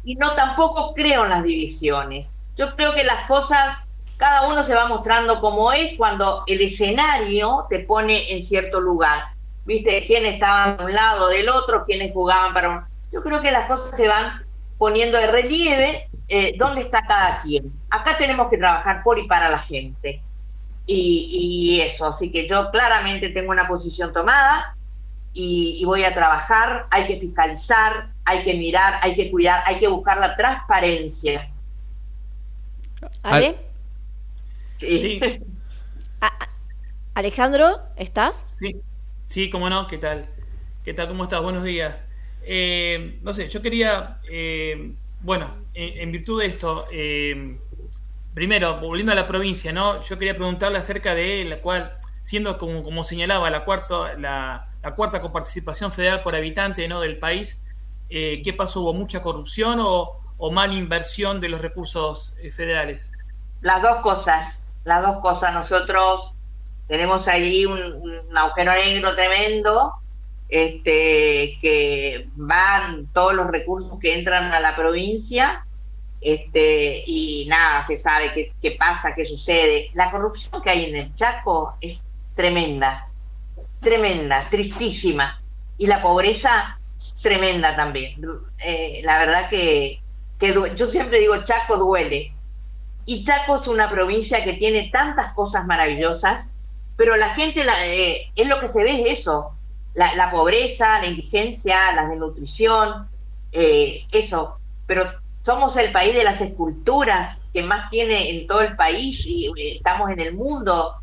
y 0.04 0.16
no 0.16 0.34
tampoco 0.34 0.94
creo 0.94 1.26
en 1.26 1.30
las 1.30 1.44
divisiones. 1.44 2.28
Yo 2.56 2.76
creo 2.76 2.94
que 2.96 3.04
las 3.04 3.28
cosas, 3.28 3.88
cada 4.18 4.50
uno 4.50 4.64
se 4.64 4.76
va 4.76 4.88
mostrando 4.88 5.40
como 5.40 5.72
es 5.72 5.96
cuando 5.98 6.44
el 6.48 6.62
escenario 6.62 7.68
te 7.70 7.80
pone 7.80 8.32
en 8.32 8.44
cierto 8.44 8.80
lugar. 8.80 9.26
¿Viste? 9.66 10.06
¿Quiénes 10.08 10.34
estaban 10.34 10.78
de 10.78 10.86
un 10.86 10.94
lado 10.94 11.30
del 11.30 11.48
otro? 11.50 11.86
¿Quiénes 11.86 12.12
jugaban 12.14 12.54
para 12.54 12.70
un... 12.70 12.82
Yo 13.12 13.22
creo 13.22 13.42
que 13.42 13.52
las 13.52 13.68
cosas 13.68 13.96
se 13.96 14.08
van 14.08 14.44
poniendo 14.80 15.18
de 15.20 15.28
relieve 15.28 16.10
eh, 16.28 16.56
dónde 16.58 16.82
está 16.82 17.02
cada 17.06 17.42
quien. 17.44 17.72
Acá 17.90 18.18
tenemos 18.18 18.50
que 18.50 18.58
trabajar 18.58 19.04
por 19.04 19.20
y 19.20 19.28
para 19.28 19.50
la 19.50 19.60
gente. 19.60 20.24
Y, 20.94 21.78
y 21.78 21.82
eso, 21.82 22.08
así 22.08 22.32
que 22.34 22.50
yo 22.50 22.70
claramente 22.70 23.30
tengo 23.30 23.52
una 23.52 23.66
posición 23.66 24.12
tomada 24.12 24.76
y, 25.32 25.78
y 25.80 25.86
voy 25.86 26.04
a 26.04 26.14
trabajar, 26.14 26.88
hay 26.92 27.08
que 27.08 27.16
fiscalizar, 27.16 28.12
hay 28.26 28.44
que 28.44 28.56
mirar, 28.56 28.96
hay 29.02 29.16
que 29.16 29.32
cuidar, 29.32 29.64
hay 29.66 29.80
que 29.80 29.88
buscar 29.88 30.18
la 30.18 30.36
transparencia. 30.36 31.50
¿Ale? 33.24 33.56
Sí. 34.80 35.22
Alejandro, 37.14 37.80
¿estás? 37.96 38.54
Sí, 38.60 38.76
sí, 39.28 39.50
cómo 39.50 39.70
no, 39.70 39.88
¿qué 39.88 39.98
tal? 39.98 40.28
¿Qué 40.84 40.94
tal? 40.94 41.08
¿Cómo 41.08 41.24
estás? 41.24 41.42
Buenos 41.42 41.64
días. 41.64 42.06
Eh, 42.44 43.18
no 43.22 43.32
sé, 43.32 43.48
yo 43.48 43.62
quería, 43.62 44.20
eh, 44.30 44.92
bueno, 45.22 45.56
en, 45.74 46.00
en 46.00 46.12
virtud 46.12 46.42
de 46.42 46.48
esto, 46.48 46.88
eh, 46.92 47.58
primero, 48.34 48.80
volviendo 48.80 49.12
a 49.12 49.16
la 49.16 49.28
provincia, 49.28 49.72
¿no? 49.72 50.02
Yo 50.02 50.18
quería 50.18 50.36
preguntarle 50.36 50.78
acerca 50.78 51.14
de 51.14 51.46
la 51.46 51.62
cual, 51.62 51.96
siendo 52.22 52.58
como, 52.58 52.84
como 52.84 53.04
señalaba, 53.04 53.50
la 53.50 53.66
cuarta, 53.66 54.14
la, 54.18 54.68
la 54.82 54.94
cuarta 54.94 55.22
coparticipación 55.22 55.92
federal 55.92 56.22
por 56.22 56.36
habitante 56.36 56.88
¿no? 56.88 57.02
del 57.02 57.20
país, 57.20 57.62
eh, 58.10 58.42
¿qué 58.44 58.54
pasó? 58.54 58.82
¿Hubo 58.82 58.94
mucha 58.94 59.22
corrupción 59.22 59.80
o, 59.80 60.20
o 60.38 60.52
mala 60.52 60.74
inversión 60.74 61.40
de 61.40 61.50
los 61.50 61.62
recursos 61.62 62.34
eh, 62.42 62.52
federales? 62.52 63.12
Las 63.62 63.82
dos 63.82 63.98
cosas, 63.98 64.74
las 64.86 65.02
dos 65.02 65.20
cosas. 65.22 65.54
Nosotros 65.54 66.34
tenemos 66.88 67.28
ahí 67.28 67.66
un, 67.66 67.80
un 67.80 68.38
agujero 68.38 68.74
negro 68.74 69.16
tremendo, 69.16 69.94
este, 70.50 71.58
que 71.62 72.30
van 72.36 73.08
todos 73.14 73.34
los 73.34 73.48
recursos 73.48 73.98
que 74.00 74.18
entran 74.18 74.52
a 74.52 74.60
la 74.60 74.76
provincia, 74.76 75.66
este, 76.22 77.04
y 77.08 77.48
nada, 77.50 77.84
se 77.84 77.98
sabe 77.98 78.32
qué, 78.34 78.54
qué 78.62 78.72
pasa, 78.72 79.16
qué 79.16 79.26
sucede. 79.26 79.90
La 79.96 80.12
corrupción 80.12 80.62
que 80.62 80.70
hay 80.70 80.86
en 80.86 80.96
el 80.96 81.16
Chaco 81.16 81.76
es 81.82 82.04
tremenda, 82.36 83.10
tremenda, 83.80 84.48
tristísima. 84.50 85.42
Y 85.78 85.88
la 85.88 86.02
pobreza 86.02 86.80
tremenda 87.22 87.76
también. 87.76 88.22
Eh, 88.60 89.02
la 89.04 89.20
verdad 89.20 89.50
que, 89.50 90.00
que 90.40 90.54
yo 90.76 90.88
siempre 90.88 91.20
digo, 91.20 91.44
Chaco 91.44 91.78
duele. 91.78 92.34
Y 93.06 93.24
Chaco 93.24 93.58
es 93.60 93.68
una 93.68 93.90
provincia 93.90 94.44
que 94.44 94.54
tiene 94.54 94.90
tantas 94.94 95.34
cosas 95.34 95.66
maravillosas, 95.66 96.54
pero 96.98 97.18
la 97.18 97.30
gente, 97.30 97.64
la, 97.64 97.74
eh, 97.88 98.32
es 98.36 98.48
lo 98.48 98.60
que 98.60 98.68
se 98.68 98.84
ve, 98.84 99.02
es 99.02 99.20
eso, 99.20 99.56
la, 99.96 100.14
la 100.16 100.30
pobreza, 100.30 101.00
la 101.00 101.08
indigencia, 101.08 101.92
la 101.94 102.08
desnutrición, 102.08 103.10
eh, 103.52 104.06
eso. 104.12 104.60
Pero 104.86 105.21
somos 105.44 105.76
el 105.78 105.92
país 105.92 106.16
de 106.16 106.24
las 106.24 106.42
esculturas 106.42 107.50
que 107.54 107.64
más 107.64 107.90
tiene 107.90 108.30
en 108.30 108.48
todo 108.48 108.62
el 108.62 108.76
país 108.76 109.26
y 109.26 109.48
eh, 109.48 109.78
estamos 109.78 110.10
en 110.12 110.20
el 110.20 110.34
mundo, 110.34 110.96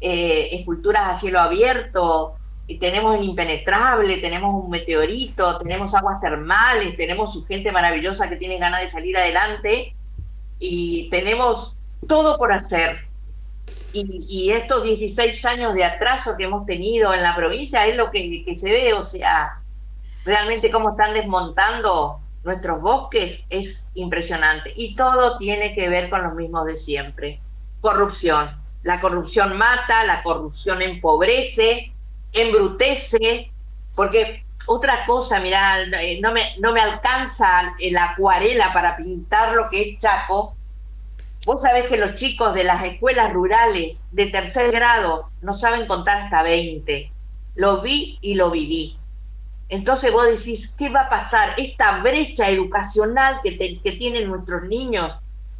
eh, 0.00 0.48
esculturas 0.52 1.08
a 1.08 1.16
cielo 1.16 1.40
abierto, 1.40 2.36
y 2.66 2.78
tenemos 2.78 3.18
el 3.18 3.24
impenetrable, 3.24 4.18
tenemos 4.18 4.64
un 4.64 4.70
meteorito, 4.70 5.58
tenemos 5.58 5.94
aguas 5.94 6.20
termales, 6.20 6.96
tenemos 6.96 7.32
su 7.32 7.44
gente 7.44 7.72
maravillosa 7.72 8.28
que 8.28 8.36
tiene 8.36 8.58
ganas 8.58 8.82
de 8.82 8.90
salir 8.90 9.16
adelante 9.16 9.94
y 10.58 11.10
tenemos 11.10 11.76
todo 12.06 12.38
por 12.38 12.52
hacer. 12.52 13.08
Y, 13.94 14.50
estos 14.52 14.84
16 14.84 15.44
años 15.44 15.74
de 15.74 15.84
atraso 15.84 16.34
que 16.38 16.44
hemos 16.44 16.64
tenido 16.64 17.12
en 17.12 17.22
la 17.22 17.36
provincia 17.36 17.86
es 17.86 17.94
lo 17.94 18.10
que, 18.10 18.42
que 18.42 18.56
se 18.56 18.72
ve, 18.72 18.94
o 18.94 19.04
sea, 19.04 19.60
realmente 20.24 20.70
cómo 20.70 20.90
están 20.92 21.12
desmontando 21.12 22.21
nuestros 22.44 22.80
bosques 22.80 23.46
es 23.50 23.90
impresionante. 23.94 24.72
Y 24.76 24.94
todo 24.96 25.38
tiene 25.38 25.74
que 25.74 25.88
ver 25.88 26.10
con 26.10 26.22
los 26.22 26.34
mismos 26.34 26.66
de 26.66 26.76
siempre. 26.76 27.40
corrupción. 27.80 28.60
La 28.84 29.00
corrupción 29.00 29.56
mata, 29.58 30.04
la 30.04 30.22
corrupción 30.22 30.82
empobrece, 30.82 31.92
embrutece, 32.32 33.50
porque 33.94 34.44
otra 34.66 35.04
cosa, 35.06 35.40
mirá, 35.40 35.82
eh, 36.00 36.20
no 36.20 36.32
me, 36.32 36.42
no 36.58 36.72
me 36.72 36.80
alcanza 36.80 37.74
la 37.78 38.10
acuarela 38.10 38.72
para 38.72 38.96
pintar 38.96 39.54
lo 39.54 39.68
que 39.68 39.82
es 39.82 39.98
Chaco. 39.98 40.56
Vos 41.44 41.62
sabés 41.62 41.86
que 41.86 41.96
los 41.96 42.14
chicos 42.14 42.54
de 42.54 42.64
las 42.64 42.84
escuelas 42.84 43.32
rurales 43.32 44.08
de 44.12 44.26
tercer 44.26 44.70
grado 44.70 45.30
no 45.40 45.54
saben 45.54 45.86
contar 45.86 46.22
hasta 46.22 46.42
20. 46.42 47.12
Lo 47.56 47.82
vi 47.82 48.18
y 48.20 48.34
lo 48.34 48.50
viví. 48.50 48.98
Entonces 49.72 50.12
vos 50.12 50.26
decís, 50.26 50.74
¿qué 50.76 50.90
va 50.90 51.04
a 51.04 51.08
pasar? 51.08 51.54
Esta 51.56 52.02
brecha 52.02 52.50
educacional 52.50 53.40
que, 53.42 53.56
que 53.56 53.92
tienen 53.92 54.28
nuestros 54.28 54.64
niños 54.64 55.10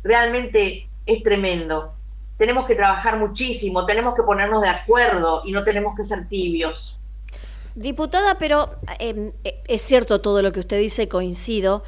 realmente 0.05 0.87
es 1.07 1.23
tremendo. 1.23 1.95
Tenemos 2.37 2.67
que 2.67 2.75
trabajar 2.75 3.19
muchísimo, 3.19 3.87
tenemos 3.87 4.15
que 4.15 4.23
ponernos 4.23 4.61
de 4.61 4.69
acuerdo 4.69 5.41
y 5.47 5.53
no 5.53 5.65
tenemos 5.65 5.97
que 5.97 6.05
ser 6.05 6.29
tibios. 6.29 7.01
Diputada, 7.75 8.37
pero 8.37 8.77
eh, 8.99 9.33
eh, 9.45 9.63
es 9.67 9.81
cierto 9.81 10.21
todo 10.21 10.43
lo 10.43 10.53
que 10.53 10.61
usted 10.61 10.79
dice, 10.79 11.09
coincido. 11.09 11.83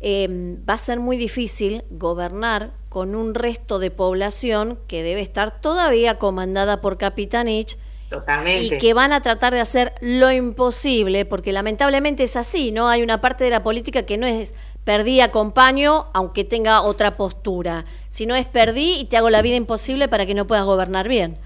Eh, 0.00 0.58
va 0.68 0.74
a 0.74 0.78
ser 0.78 1.00
muy 1.00 1.16
difícil 1.16 1.84
gobernar 1.88 2.74
con 2.90 3.14
un 3.14 3.34
resto 3.34 3.78
de 3.78 3.90
población 3.90 4.78
que 4.86 5.02
debe 5.02 5.22
estar 5.22 5.62
todavía 5.62 6.18
comandada 6.18 6.82
por 6.82 6.98
Capitanich 6.98 7.78
Totalmente. 8.10 8.74
y 8.74 8.78
que 8.78 8.92
van 8.92 9.12
a 9.12 9.22
tratar 9.22 9.54
de 9.54 9.60
hacer 9.60 9.94
lo 10.00 10.30
imposible, 10.32 11.24
porque 11.24 11.52
lamentablemente 11.52 12.24
es 12.24 12.36
así, 12.36 12.72
¿no? 12.72 12.88
Hay 12.88 13.02
una 13.02 13.20
parte 13.20 13.44
de 13.44 13.50
la 13.50 13.62
política 13.62 14.02
que 14.02 14.18
no 14.18 14.26
es 14.26 14.54
perdí, 14.84 15.20
acompaño, 15.20 16.08
aunque 16.12 16.42
tenga 16.44 16.82
otra 16.82 17.16
postura, 17.16 17.84
sino 18.08 18.34
es 18.34 18.46
perdí 18.46 18.98
y 18.98 19.04
te 19.04 19.16
hago 19.16 19.30
la 19.30 19.42
vida 19.42 19.54
imposible 19.56 20.08
para 20.08 20.26
que 20.26 20.34
no 20.34 20.46
puedas 20.46 20.64
gobernar 20.64 21.06
bien. 21.06 21.38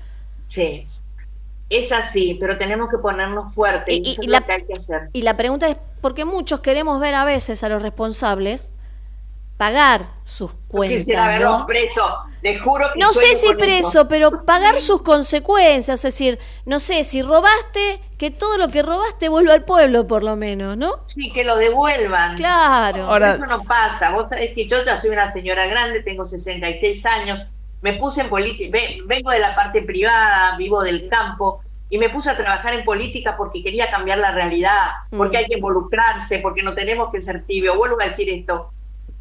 Sí, 0.48 0.84
es 1.68 1.92
así, 1.92 2.36
pero 2.40 2.56
tenemos 2.58 2.88
que 2.90 2.98
ponernos 2.98 3.54
fuertes 3.54 3.92
y, 3.94 3.98
Y- 3.98 4.08
y 4.08 4.12
eso 4.12 4.22
es 4.22 4.28
la- 4.28 4.40
lo 4.40 4.46
que 4.46 4.52
hay 4.52 4.62
que 4.64 4.72
hacer. 4.74 5.08
Y 5.12 5.22
la 5.22 5.36
pregunta 5.36 5.68
es, 5.68 5.76
¿por 6.00 6.14
qué 6.14 6.24
muchos 6.24 6.60
queremos 6.60 7.00
ver 7.00 7.14
a 7.14 7.24
veces 7.24 7.62
a 7.62 7.68
los 7.68 7.82
responsables 7.82 8.70
pagar 9.56 10.08
sus 10.22 10.52
cuentas? 10.68 10.98
Quisiera 10.98 11.26
verlos 11.28 11.60
¿no? 11.60 11.66
presos, 11.66 12.14
les 12.42 12.60
juro 12.60 12.86
que 12.92 12.98
No 12.98 13.12
sé 13.12 13.34
si 13.34 13.54
preso, 13.54 13.88
eso. 13.88 14.08
pero 14.08 14.44
pagar 14.44 14.80
sus 14.80 15.02
consecuencias, 15.02 16.00
es 16.00 16.02
decir, 16.02 16.38
no 16.66 16.80
sé, 16.80 17.04
si 17.04 17.22
robaste, 17.22 18.00
que 18.18 18.30
todo 18.30 18.58
lo 18.58 18.68
que 18.68 18.82
robaste 18.82 19.28
vuelva 19.28 19.54
al 19.54 19.64
pueblo 19.64 20.06
por 20.06 20.22
lo 20.22 20.36
menos, 20.36 20.76
¿no? 20.76 21.04
Sí, 21.08 21.32
que 21.32 21.44
lo 21.44 21.56
devuelvan. 21.56 22.36
Claro. 22.36 23.08
Pero 23.12 23.26
eso 23.26 23.46
no 23.46 23.62
pasa. 23.64 24.12
Vos 24.12 24.28
sabés 24.28 24.52
que 24.54 24.66
yo 24.66 24.84
ya 24.84 25.00
soy 25.00 25.10
una 25.10 25.32
señora 25.32 25.66
grande, 25.66 26.02
tengo 26.02 26.24
66 26.24 27.06
años, 27.06 27.40
me 27.82 27.94
puse 27.94 28.22
en 28.22 28.28
política, 28.30 28.78
vengo 29.06 29.30
de 29.30 29.38
la 29.40 29.54
parte 29.54 29.82
privada, 29.82 30.56
vivo 30.56 30.82
del 30.82 31.08
campo, 31.08 31.60
y 31.90 31.98
me 31.98 32.08
puse 32.08 32.30
a 32.30 32.36
trabajar 32.36 32.74
en 32.74 32.84
política 32.84 33.36
porque 33.36 33.62
quería 33.62 33.90
cambiar 33.90 34.18
la 34.18 34.32
realidad, 34.32 34.86
porque 35.10 35.36
Mm. 35.36 35.40
hay 35.40 35.46
que 35.46 35.54
involucrarse, 35.54 36.38
porque 36.40 36.62
no 36.62 36.74
tenemos 36.74 37.10
que 37.12 37.20
ser 37.20 37.44
tibio. 37.46 37.76
Vuelvo 37.76 38.00
a 38.00 38.04
decir 38.06 38.28
esto. 38.30 38.72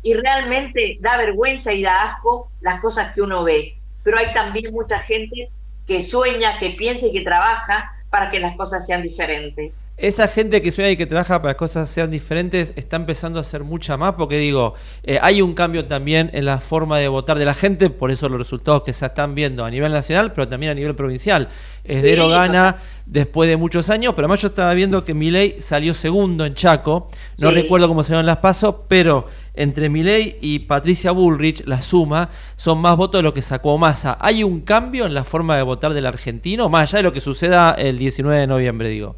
Y 0.04 0.14
realmente 0.14 0.98
da 1.02 1.18
vergüenza 1.18 1.74
y 1.74 1.82
da 1.82 2.04
asco 2.04 2.52
las 2.62 2.80
cosas 2.82 3.14
que 3.14 3.22
uno 3.22 3.44
ve. 3.44 3.78
Pero 4.04 4.18
hay 4.18 4.34
también 4.34 4.74
mucha 4.74 5.00
gente 5.00 5.50
que 5.88 6.04
sueña, 6.04 6.60
que 6.60 6.72
piensa 6.72 7.08
y 7.08 7.14
que 7.14 7.22
trabaja 7.22 7.90
para 8.10 8.30
que 8.30 8.40
las 8.40 8.56
cosas 8.56 8.86
sean 8.86 9.02
diferentes. 9.02 9.92
Esa 9.98 10.28
gente 10.28 10.62
que 10.62 10.72
sueña 10.72 10.92
y 10.92 10.98
que 10.98 11.08
trabaja 11.08 11.42
para 11.42 11.54
que 11.54 11.56
las 11.56 11.72
cosas 11.72 11.90
sean 11.90 12.12
diferentes 12.12 12.72
está 12.76 12.96
empezando 12.96 13.40
a 13.40 13.42
hacer 13.42 13.64
mucha 13.64 13.98
más 13.98 14.14
porque 14.14 14.38
digo, 14.38 14.76
eh, 15.02 15.18
hay 15.20 15.42
un 15.42 15.56
cambio 15.56 15.86
también 15.88 16.30
en 16.34 16.46
la 16.46 16.60
forma 16.60 17.00
de 17.00 17.08
votar 17.08 17.40
de 17.40 17.46
la 17.46 17.56
gente, 17.56 17.90
por 17.90 18.12
eso 18.12 18.30
los 18.30 18.38
resultados 18.38 18.84
que 18.84 18.94
se 18.94 19.08
están 19.08 19.34
viendo 19.34 19.66
a 19.66 19.72
nivel 19.72 19.92
nacional, 19.92 20.32
pero 20.32 20.48
también 20.48 20.74
a 20.74 20.76
nivel 20.76 20.94
provincial. 20.96 21.48
Esdero 21.84 22.26
Sí, 22.26 22.32
gana 22.32 22.78
después 23.08 23.50
de 23.50 23.58
muchos 23.58 23.90
años, 23.90 24.14
pero 24.14 24.26
además 24.28 24.42
yo 24.42 24.50
estaba 24.50 24.74
viendo 24.76 25.04
que 25.04 25.16
Milei 25.16 25.60
salió 25.60 25.96
segundo 25.96 26.46
en 26.46 26.54
Chaco, 26.54 27.10
no 27.40 27.50
Sí. 27.50 27.56
recuerdo 27.56 27.88
cómo 27.88 28.04
salieron 28.04 28.28
las 28.28 28.38
pasos, 28.38 28.76
pero 28.88 29.26
entre 29.54 29.90
Milei 29.90 30.38
y 30.42 30.60
Patricia 30.60 31.12
Bullrich, 31.12 31.64
la 31.66 31.82
suma, 31.82 32.30
son 32.56 32.80
más 32.80 32.98
votos 32.98 33.20
de 33.20 33.24
lo 33.24 33.34
que 33.34 33.42
sacó 33.42 33.78
Massa. 33.78 34.18
¿Hay 34.20 34.44
un 34.44 34.62
cambio 34.62 35.06
en 35.06 35.14
la 35.14 35.24
forma 35.24 35.56
de 35.56 35.64
votar 35.64 35.94
del 35.94 36.06
argentino, 36.06 36.70
más 36.70 36.90
allá 36.90 36.98
de 36.98 37.04
lo 37.04 37.14
que 37.14 37.22
suceda 37.22 37.72
el 37.72 37.98
19 37.98 38.40
de 38.40 38.48
noviembre, 38.48 38.90
digo? 38.90 39.16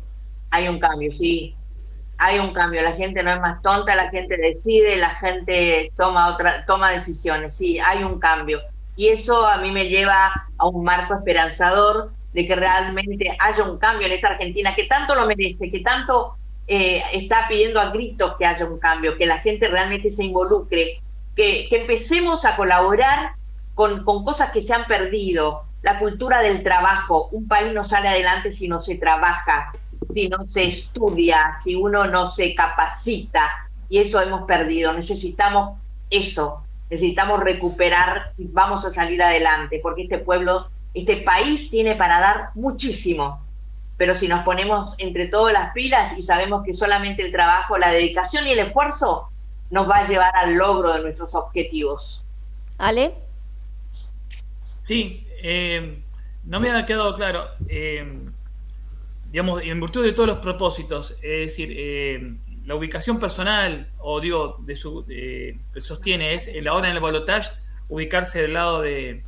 Hay 0.51 0.67
un 0.67 0.79
cambio, 0.79 1.11
sí. 1.11 1.55
Hay 2.17 2.39
un 2.39 2.53
cambio. 2.53 2.81
La 2.81 2.93
gente 2.93 3.23
no 3.23 3.31
es 3.31 3.39
más 3.39 3.61
tonta, 3.61 3.95
la 3.95 4.09
gente 4.09 4.37
decide, 4.37 4.97
la 4.97 5.09
gente 5.09 5.91
toma 5.97 6.33
otra, 6.33 6.65
toma 6.65 6.91
decisiones. 6.91 7.55
Sí, 7.55 7.79
hay 7.79 8.03
un 8.03 8.19
cambio. 8.19 8.59
Y 8.95 9.07
eso 9.07 9.45
a 9.47 9.57
mí 9.57 9.71
me 9.71 9.87
lleva 9.87 10.31
a 10.57 10.67
un 10.67 10.83
marco 10.83 11.15
esperanzador 11.15 12.11
de 12.33 12.47
que 12.47 12.55
realmente 12.55 13.35
haya 13.39 13.63
un 13.63 13.77
cambio 13.77 14.07
en 14.07 14.13
esta 14.13 14.29
Argentina 14.29 14.75
que 14.75 14.85
tanto 14.85 15.15
lo 15.15 15.25
merece, 15.25 15.71
que 15.71 15.79
tanto 15.79 16.35
eh, 16.67 17.01
está 17.13 17.47
pidiendo 17.47 17.79
a 17.79 17.91
gritos 17.91 18.35
que 18.37 18.45
haya 18.45 18.65
un 18.65 18.79
cambio, 18.79 19.17
que 19.17 19.25
la 19.25 19.39
gente 19.39 19.67
realmente 19.67 20.11
se 20.11 20.23
involucre, 20.23 21.01
que, 21.35 21.67
que 21.69 21.81
empecemos 21.81 22.45
a 22.45 22.55
colaborar 22.55 23.33
con, 23.75 24.03
con 24.03 24.23
cosas 24.23 24.51
que 24.51 24.61
se 24.61 24.73
han 24.73 24.85
perdido. 24.85 25.65
La 25.83 25.99
cultura 25.99 26.41
del 26.41 26.63
trabajo. 26.63 27.29
Un 27.31 27.47
país 27.47 27.71
no 27.71 27.83
sale 27.83 28.07
adelante 28.07 28.51
si 28.51 28.67
no 28.67 28.81
se 28.81 28.95
trabaja, 28.95 29.71
si 30.13 30.27
no 30.29 30.37
se 30.47 30.63
estudia, 30.65 31.55
si 31.63 31.75
uno 31.75 32.05
no 32.07 32.25
se 32.25 32.55
capacita. 32.55 33.69
Y 33.87 33.99
eso 33.99 34.19
hemos 34.19 34.47
perdido. 34.47 34.93
Necesitamos 34.93 35.77
eso. 36.09 36.63
Necesitamos 36.89 37.39
recuperar 37.41 38.33
y 38.37 38.47
vamos 38.47 38.85
a 38.85 38.93
salir 38.93 39.21
adelante, 39.21 39.79
porque 39.81 40.03
este 40.03 40.19
pueblo, 40.19 40.69
este 40.93 41.17
país 41.17 41.69
tiene 41.69 41.95
para 41.95 42.19
dar 42.19 42.49
muchísimo. 42.55 43.44
Pero 43.97 44.13
si 44.15 44.27
nos 44.27 44.43
ponemos 44.43 44.95
entre 44.97 45.27
todas 45.27 45.53
las 45.53 45.73
pilas 45.73 46.17
y 46.17 46.23
sabemos 46.23 46.63
que 46.65 46.73
solamente 46.73 47.23
el 47.23 47.31
trabajo, 47.31 47.77
la 47.77 47.91
dedicación 47.91 48.47
y 48.47 48.51
el 48.51 48.59
esfuerzo 48.59 49.29
nos 49.69 49.89
va 49.89 49.97
a 49.99 50.07
llevar 50.07 50.31
al 50.35 50.55
logro 50.55 50.93
de 50.93 51.01
nuestros 51.01 51.33
objetivos. 51.35 52.25
Ale, 52.77 53.15
Sí, 54.83 55.25
eh, 55.41 56.03
no 56.43 56.59
me 56.59 56.69
ha 56.69 56.85
quedado 56.85 57.15
claro. 57.15 57.47
eh, 57.67 58.05
digamos, 59.31 59.61
en 59.63 59.79
virtud 59.81 60.03
de 60.03 60.13
todos 60.13 60.29
los 60.29 60.37
propósitos, 60.37 61.11
es 61.21 61.47
decir, 61.47 61.73
eh, 61.75 62.35
la 62.65 62.75
ubicación 62.75 63.19
personal, 63.19 63.89
o 63.97 64.19
digo, 64.21 64.57
de 64.59 64.75
su, 64.75 65.05
que 65.05 65.57
sostiene, 65.81 66.35
es 66.35 66.47
el 66.47 66.67
ahora 66.67 66.89
en 66.89 66.95
el 66.95 67.01
balotaje, 67.01 67.51
ubicarse 67.89 68.41
del 68.41 68.53
lado 68.53 68.81
de, 68.81 69.23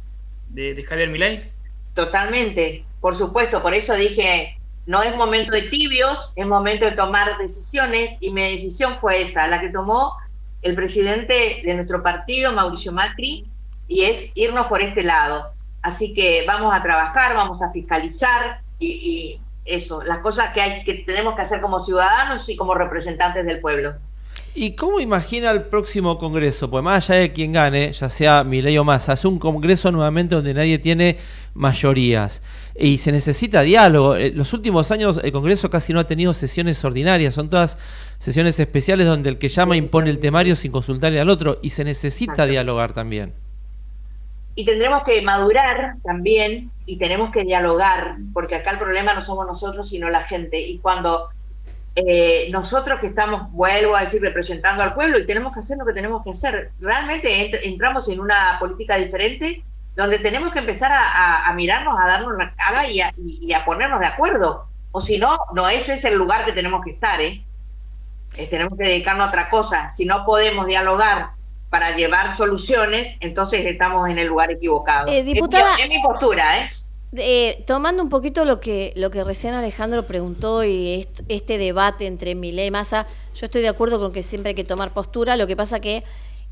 de, 0.49 0.75
de 0.75 0.83
Javier 0.83 1.09
Milei. 1.09 1.51
Totalmente, 1.93 2.85
por 3.01 3.17
supuesto, 3.17 3.61
por 3.61 3.73
eso 3.73 3.95
dije, 3.95 4.56
no 4.87 5.03
es 5.03 5.15
momento 5.17 5.51
de 5.51 5.63
tibios, 5.63 6.31
es 6.35 6.47
momento 6.47 6.85
de 6.85 6.93
tomar 6.93 7.37
decisiones 7.37 8.17
y 8.21 8.31
mi 8.31 8.41
decisión 8.41 8.97
fue 8.99 9.21
esa, 9.21 9.45
la 9.47 9.59
que 9.59 9.69
tomó 9.69 10.13
el 10.61 10.75
presidente 10.75 11.61
de 11.63 11.73
nuestro 11.75 12.01
partido, 12.01 12.53
Mauricio 12.53 12.93
Macri, 12.93 13.45
y 13.87 14.03
es 14.03 14.31
irnos 14.33 14.67
por 14.67 14.81
este 14.81 15.03
lado. 15.03 15.51
Así 15.81 16.13
que 16.13 16.45
vamos 16.47 16.73
a 16.73 16.81
trabajar, 16.81 17.35
vamos 17.35 17.61
a 17.61 17.69
fiscalizar 17.69 18.61
y, 18.79 19.39
eso, 19.65 20.01
las 20.05 20.19
cosas 20.19 20.53
que 20.53 20.61
hay 20.61 20.83
que 20.85 20.93
tenemos 21.05 21.35
que 21.35 21.41
hacer 21.41 21.59
como 21.59 21.79
ciudadanos 21.79 22.47
y 22.47 22.55
como 22.55 22.73
representantes 22.73 23.45
del 23.45 23.59
pueblo. 23.59 23.95
¿Y 24.55 24.75
cómo 24.75 25.01
imagina 25.01 25.51
el 25.51 25.63
próximo 25.65 26.17
Congreso? 26.17 26.69
Pues 26.69 26.81
más 26.81 27.09
allá 27.09 27.19
de 27.19 27.33
quien 27.33 27.51
gane, 27.51 27.91
ya 27.91 28.09
sea 28.09 28.45
Milei 28.45 28.77
o 28.77 28.85
Massa, 28.85 29.13
es 29.13 29.25
un 29.25 29.37
Congreso 29.39 29.91
nuevamente 29.91 30.35
donde 30.35 30.53
nadie 30.53 30.79
tiene 30.79 31.17
mayorías 31.53 32.41
y 32.79 32.97
se 32.99 33.11
necesita 33.11 33.61
diálogo. 33.61 34.15
En 34.15 34.37
los 34.37 34.53
últimos 34.53 34.91
años 34.91 35.19
el 35.23 35.31
Congreso 35.31 35.69
casi 35.69 35.93
no 35.93 35.99
ha 35.99 36.07
tenido 36.07 36.33
sesiones 36.33 36.83
ordinarias, 36.85 37.33
son 37.33 37.49
todas 37.49 37.77
sesiones 38.19 38.59
especiales 38.59 39.07
donde 39.07 39.29
el 39.29 39.37
que 39.37 39.49
llama 39.49 39.75
impone 39.75 40.09
el 40.09 40.19
temario 40.19 40.55
sin 40.55 40.71
consultarle 40.71 41.19
al 41.19 41.29
otro 41.29 41.59
y 41.61 41.71
se 41.71 41.83
necesita 41.83 42.33
Exacto. 42.33 42.51
dialogar 42.51 42.93
también. 42.93 43.33
Y 44.55 44.65
tendremos 44.65 45.03
que 45.03 45.21
madurar 45.21 45.95
también 46.03 46.71
y 46.87 46.97
tenemos 46.97 47.31
que 47.31 47.43
dialogar, 47.43 48.17
porque 48.33 48.55
acá 48.55 48.71
el 48.71 48.79
problema 48.79 49.13
no 49.13 49.21
somos 49.21 49.45
nosotros, 49.45 49.87
sino 49.89 50.09
la 50.09 50.23
gente. 50.23 50.59
Y 50.59 50.79
cuando 50.79 51.29
eh, 51.95 52.47
nosotros 52.51 52.99
que 52.99 53.07
estamos, 53.07 53.51
vuelvo 53.51 53.95
a 53.95 54.01
decir, 54.01 54.19
representando 54.21 54.81
al 54.81 54.95
pueblo 54.95 55.19
y 55.19 55.27
tenemos 55.27 55.53
que 55.53 55.59
hacer 55.59 55.77
lo 55.77 55.85
que 55.85 55.93
tenemos 55.93 56.23
que 56.23 56.31
hacer, 56.31 56.71
realmente 56.79 57.27
ent- 57.29 57.59
entramos 57.65 58.09
en 58.09 58.19
una 58.19 58.57
política 58.59 58.97
diferente 58.97 59.63
donde 59.97 60.19
tenemos 60.19 60.53
que 60.53 60.59
empezar 60.59 60.91
a, 60.91 61.01
a- 61.01 61.49
a 61.49 61.53
mirarnos, 61.53 61.99
a 61.99 62.05
darnos 62.07 62.37
la 62.37 62.53
cara 62.53 62.87
y 62.89 63.01
a, 63.01 63.13
y- 63.17 63.51
a 63.53 63.65
ponernos 63.65 63.99
de 63.99 64.05
acuerdo. 64.05 64.67
O 64.91 65.01
si 65.01 65.17
no, 65.17 65.35
no 65.53 65.67
ese 65.67 65.95
es 65.95 66.05
el 66.05 66.15
lugar 66.15 66.45
que 66.45 66.53
tenemos 66.53 66.83
que 66.83 66.91
estar, 66.91 67.19
¿eh? 67.19 67.43
Eh, 68.35 68.47
tenemos 68.47 68.77
que 68.77 68.87
dedicarnos 68.87 69.25
a 69.25 69.29
otra 69.29 69.49
cosa. 69.49 69.89
Si 69.91 70.05
no 70.05 70.23
podemos 70.25 70.65
dialogar 70.67 71.31
para 71.69 71.95
llevar 71.95 72.33
soluciones, 72.33 73.17
entonces 73.19 73.65
estamos 73.65 74.07
en 74.09 74.19
el 74.19 74.27
lugar 74.27 74.51
equivocado. 74.51 75.11
Eh, 75.11 75.19
Es 75.19 75.25
mi- 75.25 75.33
diputada- 75.33 75.75
es, 75.77 75.89
mi, 75.89 75.99
postura, 76.01 76.59
¿eh? 76.61 76.69
eh, 77.17 77.63
tomando 77.65 78.03
un 78.03 78.09
poquito 78.09 78.45
lo 78.45 78.59
que, 78.59 78.93
lo 78.95 79.09
que 79.11 79.23
recién 79.23 79.53
Alejandro 79.55 80.05
preguntó 80.05 80.63
y 80.63 80.99
est- 81.01 81.21
este 81.27 81.57
debate 81.57 82.05
entre 82.05 82.35
Milei 82.35 82.67
y 82.67 82.71
Massa, 82.71 83.07
yo 83.35 83.45
estoy 83.45 83.61
de 83.61 83.69
acuerdo 83.69 83.97
con 83.99 84.13
que 84.13 84.21
siempre 84.23 84.49
hay 84.49 84.55
que 84.55 84.63
tomar 84.63 84.93
postura, 84.93 85.35
lo 85.37 85.47
que 85.47 85.55
pasa 85.55 85.79
que 85.79 86.03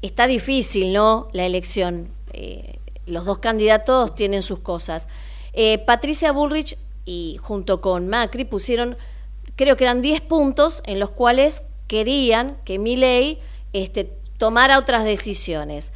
está 0.02 0.28
difícil, 0.28 0.92
¿no? 0.94 1.28
La 1.32 1.46
elección. 1.46 2.10
Eh, 2.34 2.80
los 3.06 3.26
dos 3.26 3.40
candidatos 3.40 4.14
tienen 4.14 4.42
sus 4.42 4.60
cosas. 4.60 5.08
Eh, 5.54 5.80
Patricia 5.80 6.32
Bullrich 6.32 6.78
y 7.06 7.38
junto 7.42 7.82
con 7.82 8.08
Macri 8.08 8.46
pusieron, 8.46 8.98
creo 9.56 9.78
que 9.78 9.84
eran 9.84 10.02
10 10.02 10.22
puntos 10.22 10.82
en 10.86 11.00
los 11.00 11.12
cuales 11.12 11.64
querían 11.88 12.58
que 12.66 12.80
Milei 12.80 13.40
este, 13.74 14.12
tomara 14.38 14.80
otras 14.80 15.06
decisiones. 15.06 15.92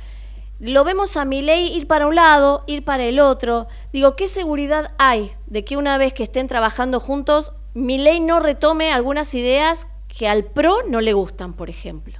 Lo 0.59 0.83
vemos 0.83 1.15
a 1.17 1.25
Milei 1.25 1.73
ir 1.73 1.87
para 1.87 2.05
un 2.07 2.15
lado, 2.15 2.63
ir 2.67 2.83
para 2.83 3.05
el 3.05 3.19
otro. 3.19 3.67
Digo, 3.93 4.15
¿qué 4.15 4.27
seguridad 4.27 4.91
hay 4.97 5.33
de 5.47 5.63
que 5.63 5.77
una 5.77 5.97
vez 5.97 6.13
que 6.13 6.23
estén 6.23 6.47
trabajando 6.47 6.99
juntos, 6.99 7.53
Milei 7.73 8.19
no 8.19 8.39
retome 8.39 8.91
algunas 8.91 9.33
ideas 9.33 9.87
que 10.07 10.27
al 10.27 10.43
PRO 10.43 10.83
no 10.87 11.01
le 11.01 11.13
gustan, 11.13 11.53
por 11.53 11.69
ejemplo? 11.69 12.19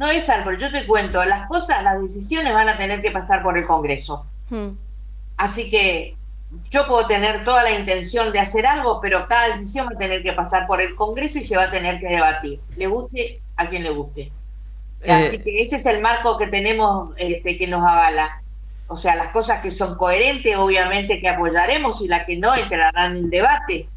No 0.00 0.08
es 0.08 0.30
algo, 0.30 0.52
yo 0.54 0.72
te 0.72 0.86
cuento, 0.86 1.22
las 1.26 1.46
cosas, 1.46 1.84
las 1.84 2.00
decisiones 2.02 2.54
van 2.54 2.70
a 2.70 2.78
tener 2.78 3.02
que 3.02 3.10
pasar 3.10 3.42
por 3.42 3.58
el 3.58 3.66
Congreso. 3.66 4.26
Hmm. 4.48 4.70
Así 5.36 5.70
que 5.70 6.16
yo 6.70 6.86
puedo 6.86 7.06
tener 7.06 7.44
toda 7.44 7.62
la 7.64 7.72
intención 7.78 8.32
de 8.32 8.38
hacer 8.40 8.66
algo, 8.66 9.00
pero 9.02 9.28
cada 9.28 9.48
decisión 9.56 9.88
va 9.88 9.92
a 9.94 9.98
tener 9.98 10.22
que 10.22 10.32
pasar 10.32 10.66
por 10.66 10.80
el 10.80 10.94
Congreso 10.96 11.38
y 11.38 11.44
se 11.44 11.56
va 11.56 11.64
a 11.64 11.70
tener 11.70 12.00
que 12.00 12.06
debatir, 12.08 12.60
le 12.76 12.86
guste 12.86 13.42
a 13.56 13.68
quien 13.68 13.82
le 13.82 13.90
guste. 13.90 14.32
Así 15.06 15.36
Eh, 15.36 15.42
que 15.44 15.62
ese 15.62 15.76
es 15.76 15.84
el 15.86 16.00
marco 16.00 16.38
que 16.38 16.46
tenemos 16.46 17.14
este, 17.18 17.58
que 17.58 17.66
nos 17.66 17.82
avala. 17.82 18.42
O 18.88 18.96
sea, 18.96 19.16
las 19.16 19.28
cosas 19.28 19.60
que 19.60 19.70
son 19.70 19.96
coherentes, 19.96 20.56
obviamente 20.56 21.20
que 21.20 21.28
apoyaremos 21.28 22.00
y 22.00 22.08
las 22.08 22.24
que 22.24 22.38
no 22.38 22.54
entrarán 22.54 23.16
en 23.18 23.30
debate. 23.30 23.88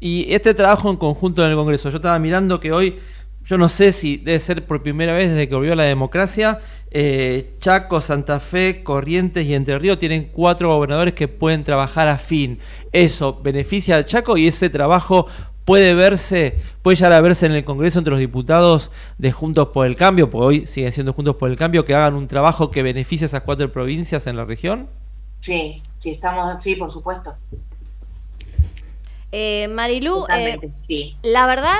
Y 0.00 0.26
este 0.34 0.54
trabajo 0.54 0.90
en 0.90 0.96
conjunto 0.96 1.44
en 1.44 1.50
el 1.52 1.56
Congreso, 1.56 1.88
yo 1.90 1.96
estaba 1.96 2.18
mirando 2.18 2.60
que 2.60 2.72
hoy, 2.72 3.00
yo 3.44 3.58
no 3.58 3.68
sé 3.68 3.92
si 3.92 4.16
debe 4.16 4.38
ser 4.40 4.66
por 4.66 4.82
primera 4.82 5.12
vez 5.12 5.30
desde 5.30 5.48
que 5.48 5.54
volvió 5.54 5.74
la 5.74 5.82
democracia, 5.82 6.60
eh, 6.90 7.54
Chaco, 7.58 8.00
Santa 8.00 8.40
Fe, 8.40 8.82
Corrientes 8.82 9.44
y 9.46 9.54
Entre 9.54 9.78
Ríos 9.78 9.98
tienen 9.98 10.30
cuatro 10.32 10.68
gobernadores 10.68 11.14
que 11.14 11.28
pueden 11.28 11.64
trabajar 11.64 12.08
a 12.08 12.16
fin. 12.16 12.58
Eso 12.92 13.40
beneficia 13.42 13.96
al 13.96 14.06
Chaco 14.06 14.36
y 14.36 14.46
ese 14.46 14.70
trabajo 14.70 15.26
puede 15.64 15.94
verse, 15.94 16.58
puede 16.82 16.96
llegar 16.96 17.12
a 17.12 17.20
verse 17.20 17.46
en 17.46 17.52
el 17.52 17.64
Congreso 17.64 17.98
entre 17.98 18.12
los 18.12 18.20
diputados 18.20 18.90
de 19.18 19.32
Juntos 19.32 19.68
por 19.68 19.86
el 19.86 19.96
Cambio, 19.96 20.30
porque 20.30 20.46
hoy 20.46 20.66
siguen 20.66 20.92
siendo 20.92 21.12
Juntos 21.12 21.36
por 21.36 21.50
el 21.50 21.56
Cambio, 21.56 21.84
que 21.84 21.94
hagan 21.94 22.14
un 22.14 22.28
trabajo 22.28 22.70
que 22.70 22.82
beneficie 22.82 23.24
a 23.24 23.26
esas 23.26 23.42
cuatro 23.42 23.70
provincias 23.72 24.26
en 24.26 24.36
la 24.36 24.44
región. 24.44 24.88
Sí, 25.40 25.82
sí, 25.98 26.10
estamos, 26.10 26.62
sí, 26.62 26.76
por 26.76 26.90
supuesto. 26.92 27.34
Eh, 29.32 29.68
Marilú, 29.68 30.26
eh, 30.34 30.70
sí. 30.86 31.16
la 31.22 31.46
verdad 31.46 31.78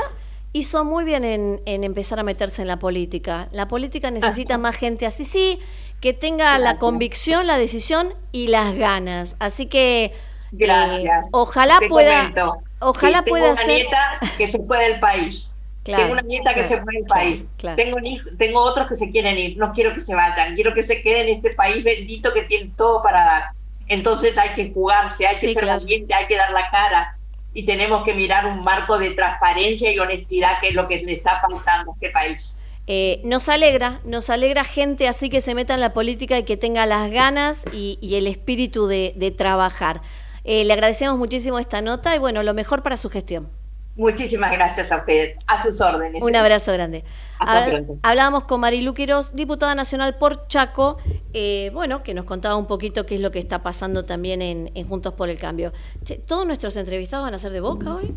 hizo 0.55 0.85
muy 0.87 1.05
bien 1.05 1.25
en, 1.25 1.63
en 1.67 1.85
empezar 1.85 2.21
a 2.21 2.25
meterse 2.25 2.63
en 2.63 2.69
la 2.69 2.79
política. 2.79 3.49
La 3.53 3.69
política 3.69 4.11
necesita 4.11 4.59
más 4.59 4.77
gente 4.77 5.07
así, 5.07 5.27
sí, 5.27 5.61
que 6.01 6.15
tenga 6.15 6.59
la 6.61 6.79
convicción, 6.79 7.47
la 7.47 7.59
decisión 7.59 8.15
y 8.33 8.49
las 8.49 8.75
ganas. 8.77 9.37
Así 9.41 9.67
que 9.67 10.15
eh, 10.63 11.13
Gracias. 11.21 11.27
ojalá 11.33 11.81
Te 11.81 11.89
pueda, 11.89 12.33
comento. 12.33 12.63
ojalá 12.81 13.23
Sí, 13.23 13.25
tengo 13.25 13.39
pueda 13.41 13.51
una 13.51 13.65
nieta 13.67 13.99
que 14.37 14.47
se 14.49 14.59
fue 14.65 14.79
del 14.89 15.01
país. 15.01 15.59
Claro, 15.83 15.95
tengo 15.95 16.13
una 16.13 16.23
nieta 16.23 16.55
que 16.55 16.65
se 16.65 16.81
fue 16.81 16.95
del 16.95 17.07
claro, 17.07 17.07
país. 17.07 17.47
Tengo, 17.75 17.97
un 17.97 18.07
hijo- 18.07 18.31
tengo 18.39 18.61
otros 18.61 18.89
que 18.89 18.97
se 18.97 19.11
quieren 19.11 19.39
ir. 19.39 19.57
No 19.59 19.73
quiero 19.73 19.93
que 19.95 20.01
se 20.01 20.15
vayan. 20.15 20.55
Quiero 20.55 20.75
que 20.75 20.83
se 20.83 21.03
queden 21.03 21.29
en 21.29 21.37
este 21.37 21.55
país 21.55 21.83
bendito 21.85 22.33
que 22.33 22.43
tiene 22.45 22.73
todo 22.77 23.03
para 23.03 23.25
dar. 23.25 23.43
Entonces 23.87 24.39
hay 24.39 24.55
que 24.55 24.73
jugarse, 24.73 25.27
hay 25.27 25.41
que 25.41 25.49
Sí, 25.49 25.53
ser 25.53 25.67
valiente, 25.67 26.15
hay 26.15 26.27
que 26.27 26.37
dar 26.37 26.53
la 26.53 26.71
cara. 26.71 27.14
Y 27.55 27.65
tenemos 27.65 28.05
que 28.05 28.15
mirar 28.15 28.47
un 28.47 28.61
marco 28.63 28.99
de 28.99 29.13
transparencia 29.13 29.91
y 29.93 29.99
honestidad 29.99 30.61
que 30.61 30.69
es 30.69 30.75
lo 30.75 30.87
que 30.87 31.03
le 31.03 31.15
está 31.15 31.41
faltando 31.41 31.93
a 31.93 31.95
este 31.95 32.11
país. 32.11 32.61
Eh, 32.87 33.23
nos 33.25 33.49
alegra, 33.49 34.01
nos 34.05 34.29
alegra 34.29 34.65
gente 34.65 35.09
así 35.09 35.31
que 35.31 35.41
se 35.41 35.55
meta 35.55 35.73
en 35.73 35.81
la 35.81 35.95
política 35.95 36.39
y 36.39 36.43
que 36.43 36.59
tenga 36.59 36.85
las 36.85 37.11
ganas 37.11 37.65
y, 37.73 37.99
el 38.15 38.27
espíritu 38.27 38.87
de, 38.87 39.15
de 39.17 39.31
trabajar. 39.31 40.03
Eh, 40.45 40.65
le 40.65 40.73
agradecemos 40.75 41.17
muchísimo 41.17 41.59
esta 41.59 41.81
nota 41.81 42.15
y 42.15 42.19
bueno, 42.19 42.43
lo 42.43 42.53
mejor 42.53 42.83
para 42.83 42.99
su 42.99 43.09
gestión. 43.09 43.49
Muchísimas 43.97 44.51
gracias 44.53 44.91
a 44.91 44.99
ustedes, 44.99 45.37
a 45.47 45.63
sus 45.63 45.81
órdenes. 45.81 46.21
Un 46.23 46.35
abrazo 46.35 46.73
grande. 46.73 47.05
Habl-. 47.39 47.99
Hablábamos 48.03 48.45
con 48.45 48.59
Marilu 48.61 48.93
Quiroz, 48.93 49.35
diputada 49.35 49.75
nacional 49.77 50.17
por 50.19 50.49
Chaco, 50.49 50.99
eh, 51.33 51.71
bueno, 51.73 52.03
que 52.03 52.13
nos 52.15 52.25
contaba 52.25 52.57
un 52.57 52.67
poquito 52.67 53.07
qué 53.07 53.15
es 53.15 53.21
lo 53.21 53.31
que 53.31 53.39
está 53.39 53.63
pasando 53.63 54.05
también 54.05 54.43
en, 54.43 54.71
en 54.75 54.89
Juntos 54.89 55.13
por 55.15 55.29
el 55.29 55.39
Cambio. 55.39 55.73
Che, 56.05 56.17
¿Todos 56.17 56.45
nuestros 56.47 56.77
entrevistados 56.77 57.25
van 57.25 57.35
a 57.35 57.39
ser 57.39 57.53
de 57.53 57.61
Boca 57.61 57.95
hoy? 57.95 58.15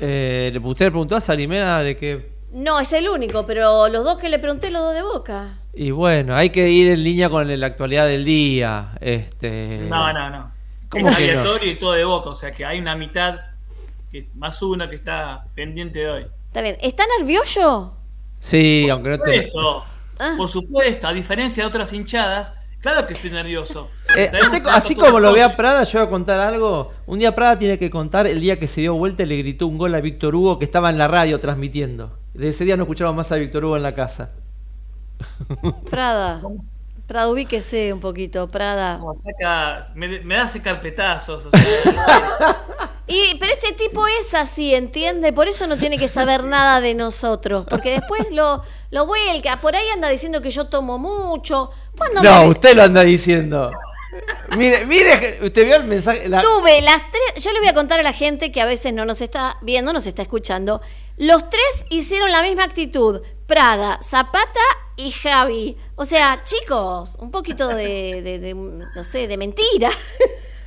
Eh, 0.00 0.50
le- 0.52 0.58
¿Usted 0.58 0.86
le 0.86 0.90
preguntó 0.90 1.16
a 1.16 1.20
Salimena 1.20 1.80
de 1.80 1.96
que 1.96 2.32
No, 2.52 2.80
es 2.80 2.92
el 2.94 3.08
único, 3.08 3.44
pero 3.46 3.88
los 3.88 4.04
dos 4.04 4.18
que 4.18 4.28
le 4.30 4.38
pregunté, 4.38 4.70
los 4.70 4.82
dos 4.82 4.94
de 4.94 5.02
Boca. 5.02 5.58
Y 5.74 5.90
bueno, 5.90 6.34
hay 6.34 6.50
que 6.50 6.70
ir 6.70 6.90
en 6.92 7.02
línea 7.04 7.28
con 7.28 7.60
la 7.60 7.66
actualidad 7.66 8.06
del 8.06 8.24
día. 8.24 8.92
Este, 9.00 9.86
No, 9.90 10.12
no, 10.12 10.30
no. 10.30 10.52
¿Cómo 10.88 11.08
es 11.10 11.16
que 11.16 11.26
no? 11.34 11.40
aleatorio 11.40 11.72
y 11.72 11.76
todo 11.76 11.92
de 11.92 12.04
boca, 12.04 12.30
o 12.30 12.34
sea 12.34 12.52
que 12.52 12.64
hay 12.64 12.78
una 12.78 12.94
mitad, 12.94 13.40
que, 14.14 14.28
más 14.36 14.62
uno 14.62 14.88
que 14.88 14.94
está 14.94 15.44
pendiente 15.56 15.98
de 15.98 16.08
hoy. 16.10 16.26
Está 16.46 16.62
bien. 16.62 16.76
¿Está 16.80 17.02
nervioso? 17.18 17.96
Sí, 18.38 18.88
aunque 18.88 19.10
no 19.10 19.18
Por 19.18 19.26
te... 19.26 19.34
supuesto, 19.42 19.84
Ah. 20.20 20.34
por 20.36 20.48
supuesto, 20.48 21.08
a 21.08 21.12
diferencia 21.12 21.64
de 21.64 21.68
otras 21.68 21.92
hinchadas, 21.92 22.52
claro 22.80 23.04
que 23.08 23.14
estoy 23.14 23.30
nervioso. 23.30 23.90
Eh, 24.16 24.30
usted- 24.32 24.62
así 24.68 24.94
como 24.94 25.18
lo 25.18 25.28
todo- 25.28 25.34
vea 25.34 25.56
Prada, 25.56 25.82
yo 25.82 25.98
voy 25.98 26.06
a 26.06 26.10
contar 26.10 26.38
algo. 26.40 26.92
Un 27.06 27.18
día 27.18 27.34
Prada 27.34 27.58
tiene 27.58 27.76
que 27.80 27.90
contar 27.90 28.26
el 28.28 28.40
día 28.40 28.56
que 28.58 28.68
se 28.68 28.82
dio 28.82 28.94
vuelta 28.94 29.24
y 29.24 29.26
le 29.26 29.36
gritó 29.38 29.66
un 29.66 29.76
gol 29.78 29.92
a 29.96 30.00
Víctor 30.00 30.36
Hugo 30.36 30.58
que 30.60 30.64
estaba 30.64 30.90
en 30.90 30.98
la 30.98 31.08
radio 31.08 31.40
transmitiendo. 31.40 32.16
Desde 32.34 32.50
ese 32.50 32.64
día 32.64 32.76
no 32.76 32.84
escuchamos 32.84 33.14
más 33.16 33.32
a 33.32 33.36
Víctor 33.36 33.64
Hugo 33.64 33.76
en 33.76 33.82
la 33.82 33.94
casa. 33.94 34.30
Prada. 35.90 36.40
Prada, 37.06 37.28
ubíquese 37.28 37.92
un 37.92 38.00
poquito, 38.00 38.48
Prada. 38.48 38.98
Como 38.98 39.14
saca- 39.14 39.92
me, 39.94 40.20
me 40.20 40.36
hace 40.36 40.62
carpetazos. 40.62 41.46
O 41.46 41.50
sea, 41.50 41.60
Y, 43.06 43.36
pero 43.38 43.52
este 43.52 43.72
tipo 43.72 44.06
es 44.06 44.32
así, 44.34 44.74
¿entiende? 44.74 45.32
Por 45.32 45.46
eso 45.46 45.66
no 45.66 45.76
tiene 45.76 45.98
que 45.98 46.08
saber 46.08 46.42
nada 46.44 46.80
de 46.80 46.94
nosotros. 46.94 47.66
Porque 47.68 47.90
después 47.90 48.30
lo, 48.30 48.62
lo 48.90 49.06
vuelca. 49.06 49.60
Por 49.60 49.76
ahí 49.76 49.86
anda 49.92 50.08
diciendo 50.08 50.40
que 50.40 50.50
yo 50.50 50.66
tomo 50.68 50.98
mucho. 50.98 51.70
¿Cuándo 51.96 52.22
No, 52.22 52.44
me- 52.44 52.48
usted 52.50 52.74
lo 52.74 52.82
anda 52.82 53.02
diciendo. 53.02 53.70
Mire, 54.56 54.86
mire, 54.86 55.38
usted 55.42 55.64
vio 55.64 55.76
el 55.76 55.84
mensaje. 55.84 56.28
la- 56.28 56.40
Tuve 56.40 56.80
las 56.82 57.02
tres. 57.10 57.44
Yo 57.44 57.52
le 57.52 57.58
voy 57.58 57.68
a 57.68 57.74
contar 57.74 58.00
a 58.00 58.02
la 58.02 58.12
gente 58.12 58.52
que 58.52 58.60
a 58.62 58.66
veces 58.66 58.92
no 58.94 59.04
nos 59.04 59.20
está 59.20 59.58
viendo, 59.60 59.92
nos 59.92 60.06
está 60.06 60.22
escuchando. 60.22 60.80
Los 61.18 61.50
tres 61.50 61.84
hicieron 61.90 62.30
la 62.32 62.40
misma 62.42 62.64
actitud: 62.64 63.22
Prada, 63.46 63.98
Zapata 64.02 64.60
y 64.96 65.10
Javi. 65.10 65.76
O 65.96 66.04
sea, 66.04 66.42
chicos, 66.44 67.16
un 67.20 67.30
poquito 67.32 67.66
de, 67.68 68.22
de- 68.22 68.38
de, 68.38 68.54
no 68.54 69.02
sé, 69.02 69.26
de 69.28 69.36
mentira. 69.36 69.90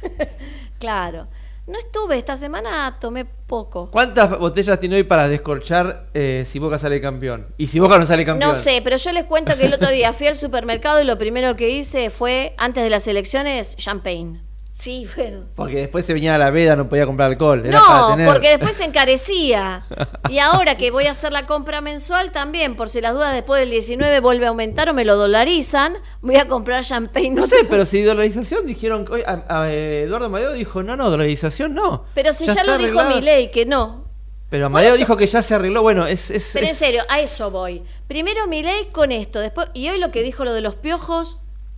claro. 0.80 1.28
No 1.68 1.78
estuve 1.78 2.18
esta 2.18 2.38
semana, 2.38 2.98
tomé 3.00 3.26
poco. 3.26 3.92
¿Cuántas 3.92 4.40
botellas 4.40 4.80
tiene 4.80 4.96
hoy 4.96 5.04
para 5.04 5.28
descorchar 5.28 6.08
eh, 6.14 6.46
si 6.48 6.60
Boca 6.60 6.80
sale 6.80 7.02
campeón? 7.02 7.48
Y 7.58 7.68
si 7.68 7.80
Boca 7.80 8.00
no 8.00 8.06
sale 8.06 8.26
campeón. 8.26 8.52
No 8.52 8.56
sé, 8.56 8.80
pero 8.82 8.96
yo 8.96 9.12
les 9.12 9.26
cuento 9.26 9.58
que 9.58 9.66
el 9.66 9.74
otro 9.74 9.90
día 9.90 10.14
fui 10.14 10.28
al 10.28 10.36
supermercado 10.36 11.02
y 11.02 11.04
lo 11.04 11.18
primero 11.18 11.58
que 11.58 11.70
hice 11.70 12.10
fue, 12.10 12.56
antes 12.58 12.86
de 12.86 12.90
las 12.90 13.06
elecciones, 13.08 13.76
champagne. 13.76 14.47
Sí, 14.80 15.08
bueno. 15.16 15.46
Porque 15.56 15.78
después 15.78 16.06
se 16.06 16.14
venía 16.14 16.36
a 16.36 16.38
la 16.38 16.52
veda, 16.52 16.76
no 16.76 16.88
podía 16.88 17.08
comprar 17.08 17.32
alcohol. 17.32 17.66
Era 17.66 17.82
para 17.82 18.00
No, 18.00 18.08
tener. 18.12 18.28
porque 18.32 18.50
después 18.50 18.76
se 18.76 18.84
encarecía. 18.84 19.86
Y 20.30 20.38
ahora 20.40 20.78
que 20.78 20.92
voy 20.92 21.06
a 21.08 21.12
hacer 21.12 21.32
la 21.34 21.48
compra 21.48 21.82
mensual 21.82 22.32
también, 22.32 22.76
por 22.76 22.90
si 22.90 23.02
las 23.02 23.14
dudas 23.14 23.34
después 23.34 23.60
del 23.62 23.72
19 23.72 24.20
vuelve 24.20 24.46
a 24.46 24.50
aumentar 24.50 24.88
o 24.90 24.94
me 24.94 25.04
lo 25.06 25.16
dolarizan, 25.16 25.96
voy 26.22 26.36
a 26.36 26.48
comprar 26.48 26.84
champagne. 26.84 27.30
No 27.32 27.48
sé, 27.48 27.64
pero 27.68 27.86
si 27.88 28.02
dolarización 28.04 28.66
dijeron 28.68 29.06
a- 29.26 29.62
a 29.62 29.72
Eduardo 29.74 30.30
Madeo 30.30 30.52
dijo, 30.52 30.84
no, 30.84 30.96
no, 30.96 31.10
dolarización 31.10 31.74
no. 31.74 32.06
Pero 32.14 32.34
si 32.34 32.46
ya, 32.46 32.64
lo 32.64 32.78
dijo 32.78 33.02
mi 33.06 33.22
ley, 33.22 33.50
que 33.50 33.66
no. 33.66 34.06
Pero 34.50 34.70
Madeo 34.70 34.96
dijo 34.96 35.18
que 35.18 35.26
ya 35.28 35.42
se 35.42 35.56
arregló, 35.56 35.82
bueno, 35.82 36.06
es... 36.06 36.30
es, 36.30 36.52
Pero 36.54 36.66
en 36.66 36.72
es- 36.74 36.78
serio, 36.78 37.04
a 37.10 37.20
eso 37.20 37.50
voy. 37.50 37.84
Primero 38.08 38.46
mi 38.48 38.62
ley 38.62 38.90
con 38.92 39.12
esto, 39.12 39.40
después 39.40 39.70
y 39.74 39.90
hoy 39.90 39.98
lo 39.98 40.12
que 40.12 40.22
dijo 40.22 40.44
lo 40.46 40.54
de 40.54 40.62
los 40.62 40.76
piojos, 40.76 41.38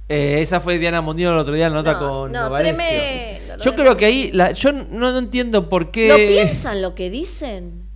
eh, 0.10 0.42
esa 0.42 0.60
fue 0.60 0.80
Diana 0.80 1.02
Mondino 1.02 1.32
el 1.32 1.38
otro 1.38 1.54
día 1.54 1.68
en 1.68 1.74
la 1.74 1.80
nota 1.80 1.94
No, 1.94 2.00
con 2.00 2.32
no, 2.32 2.52
tremendo, 2.56 3.58
Yo 3.64 3.76
creo 3.76 3.96
que 3.96 4.06
ahí, 4.06 4.32
la, 4.32 4.52
yo 4.52 4.72
no, 4.72 5.12
no 5.12 5.18
entiendo 5.18 5.70
por 5.70 5.92
qué... 5.92 6.08
¿lo 6.08 6.16
piensan 6.18 6.82
lo 6.82 6.96
que 6.96 7.10
dicen? 7.10 7.88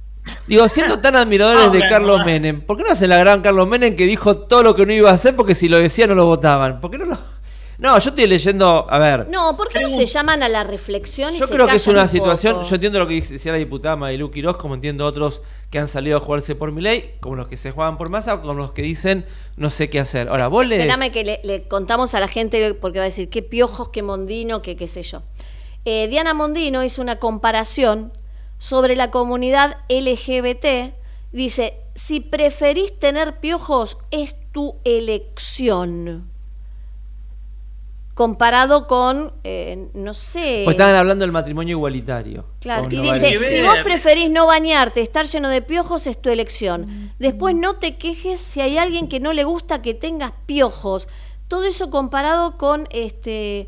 Digo, 0.47 0.69
siendo 0.69 0.99
tan 0.99 1.15
admiradores 1.15 1.71
de 1.71 1.79
Ahora 1.79 1.89
Carlos. 1.89 2.25
Menem, 2.25 2.61
¿por 2.61 2.77
qué 2.77 2.83
no 2.83 2.91
hacen 2.91 3.09
la 3.09 3.17
gran 3.17 3.41
Carlos 3.41 3.67
Menem 3.67 3.95
que 3.95 4.05
dijo 4.05 4.37
todo 4.37 4.63
lo 4.63 4.75
que 4.75 4.85
no 4.85 4.93
iba 4.93 5.09
a 5.09 5.13
hacer 5.13 5.35
porque 5.35 5.55
si 5.55 5.67
lo 5.67 5.77
decía 5.77 6.07
no 6.07 6.15
lo 6.15 6.25
votaban? 6.25 6.79
¿Por 6.79 6.91
qué 6.91 6.97
no 6.97 7.05
lo.? 7.05 7.32
No, 7.79 7.97
yo 7.99 8.09
estoy 8.09 8.27
leyendo. 8.27 8.85
A 8.89 8.99
ver. 8.99 9.27
No, 9.29 9.57
¿por 9.57 9.69
qué 9.69 9.79
no 9.79 9.89
se 9.89 10.05
llaman 10.05 10.43
a 10.43 10.49
la 10.49 10.63
reflexión 10.63 11.35
y 11.35 11.39
Yo 11.39 11.47
se 11.47 11.53
creo 11.53 11.67
que 11.67 11.75
es 11.75 11.87
una 11.87 12.03
un 12.03 12.09
situación, 12.09 12.53
poco? 12.55 12.67
yo 12.67 12.75
entiendo 12.75 12.99
lo 12.99 13.07
que 13.07 13.21
decía 13.21 13.51
la 13.51 13.57
diputada 13.57 13.95
Marilu 13.95 14.31
Quiroz, 14.31 14.57
como 14.57 14.75
entiendo 14.75 15.05
otros 15.05 15.41
que 15.69 15.79
han 15.79 15.87
salido 15.87 16.17
a 16.17 16.19
jugarse 16.19 16.55
por 16.55 16.71
mi 16.71 16.81
ley, 16.81 17.15
como 17.19 17.35
los 17.35 17.47
que 17.47 17.57
se 17.57 17.71
juegan 17.71 17.97
por 17.97 18.09
masa, 18.09 18.39
como 18.41 18.53
los 18.53 18.71
que 18.73 18.83
dicen 18.83 19.25
no 19.57 19.69
sé 19.69 19.89
qué 19.89 19.99
hacer. 19.99 20.29
Ahora, 20.29 20.47
vos 20.47 20.65
le... 20.65 20.75
Espérame 20.75 21.11
que 21.11 21.23
le, 21.23 21.39
le 21.43 21.67
contamos 21.67 22.13
a 22.13 22.19
la 22.19 22.27
gente 22.27 22.73
porque 22.75 22.99
va 22.99 23.05
a 23.05 23.09
decir 23.09 23.29
qué 23.29 23.41
piojos, 23.41 23.89
qué 23.89 24.03
mondino, 24.03 24.61
qué 24.61 24.75
qué 24.75 24.87
sé 24.87 25.01
yo. 25.03 25.23
Eh, 25.85 26.07
Diana 26.07 26.33
Mondino 26.33 26.83
hizo 26.83 27.01
una 27.01 27.19
comparación 27.19 28.13
sobre 28.57 28.95
la 28.95 29.11
comunidad 29.11 29.77
LGBT. 29.89 30.93
Dice, 31.31 31.75
si 31.95 32.21
preferís 32.21 32.97
tener 32.99 33.39
piojos, 33.39 33.97
es 34.11 34.35
tu 34.51 34.75
elección. 34.85 36.31
Comparado 38.13 38.87
con, 38.87 39.33
eh, 39.43 39.87
no 39.93 40.13
sé... 40.13 40.61
Pues 40.65 40.75
estaban 40.75 40.95
hablando 40.95 41.23
del 41.23 41.31
matrimonio 41.31 41.77
igualitario. 41.77 42.45
Claro, 42.59 42.87
y 42.91 42.97
no 42.97 43.01
dice, 43.01 43.39
si 43.39 43.61
vos 43.63 43.77
preferís 43.83 44.29
no 44.29 44.45
bañarte, 44.45 45.01
estar 45.01 45.25
lleno 45.25 45.49
de 45.49 45.61
piojos, 45.61 46.05
es 46.05 46.21
tu 46.21 46.29
elección. 46.29 47.11
Después 47.17 47.55
no 47.55 47.77
te 47.77 47.97
quejes 47.97 48.39
si 48.39 48.61
hay 48.61 48.77
alguien 48.77 49.07
que 49.07 49.19
no 49.19 49.33
le 49.33 49.43
gusta 49.43 49.81
que 49.81 49.93
tengas 49.93 50.31
piojos. 50.45 51.07
Todo 51.47 51.63
eso 51.63 51.89
comparado 51.89 52.57
con 52.57 52.87
este 52.91 53.67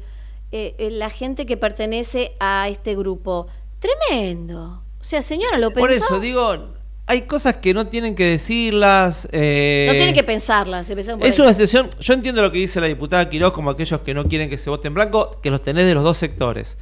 eh, 0.51 0.75
eh, 0.77 0.89
la 0.91 1.09
gente 1.09 1.45
que 1.45 1.57
pertenece 1.57 2.33
a 2.39 2.69
este 2.69 2.95
grupo. 2.95 3.47
Tremendo. 3.79 4.83
O 5.01 5.03
sea, 5.03 5.21
señora, 5.21 5.57
¿lo 5.57 5.71
pensó? 5.71 5.81
Por 5.81 5.91
eso 5.91 6.19
digo, 6.19 6.74
hay 7.07 7.23
cosas 7.23 7.57
que 7.57 7.73
no 7.73 7.87
tienen 7.87 8.15
que 8.15 8.25
decirlas. 8.25 9.27
eh, 9.31 9.85
no 9.87 9.93
tiene 9.93 10.13
que 10.13 10.23
pensarlas. 10.23 10.87
por 10.87 10.99
Es 10.99 11.09
ahí. 11.09 11.41
una 11.41 11.51
situación, 11.53 11.89
yo 11.99 12.13
entiendo 12.13 12.41
lo 12.41 12.51
que 12.51 12.57
dice 12.57 12.81
la 12.81 12.87
diputada 12.87 13.29
Quiroz, 13.29 13.53
como 13.53 13.69
aquellos 13.69 14.01
que 14.01 14.13
no 14.13 14.25
quieren 14.27 14.49
que 14.49 14.57
se 14.57 14.69
vote 14.69 14.87
en 14.87 14.95
blanco, 14.95 15.39
que 15.41 15.51
los 15.51 15.61
tenés 15.61 15.85
de 15.85 15.93
los 15.93 16.03
dos 16.03 16.17
sectores. 16.17 16.77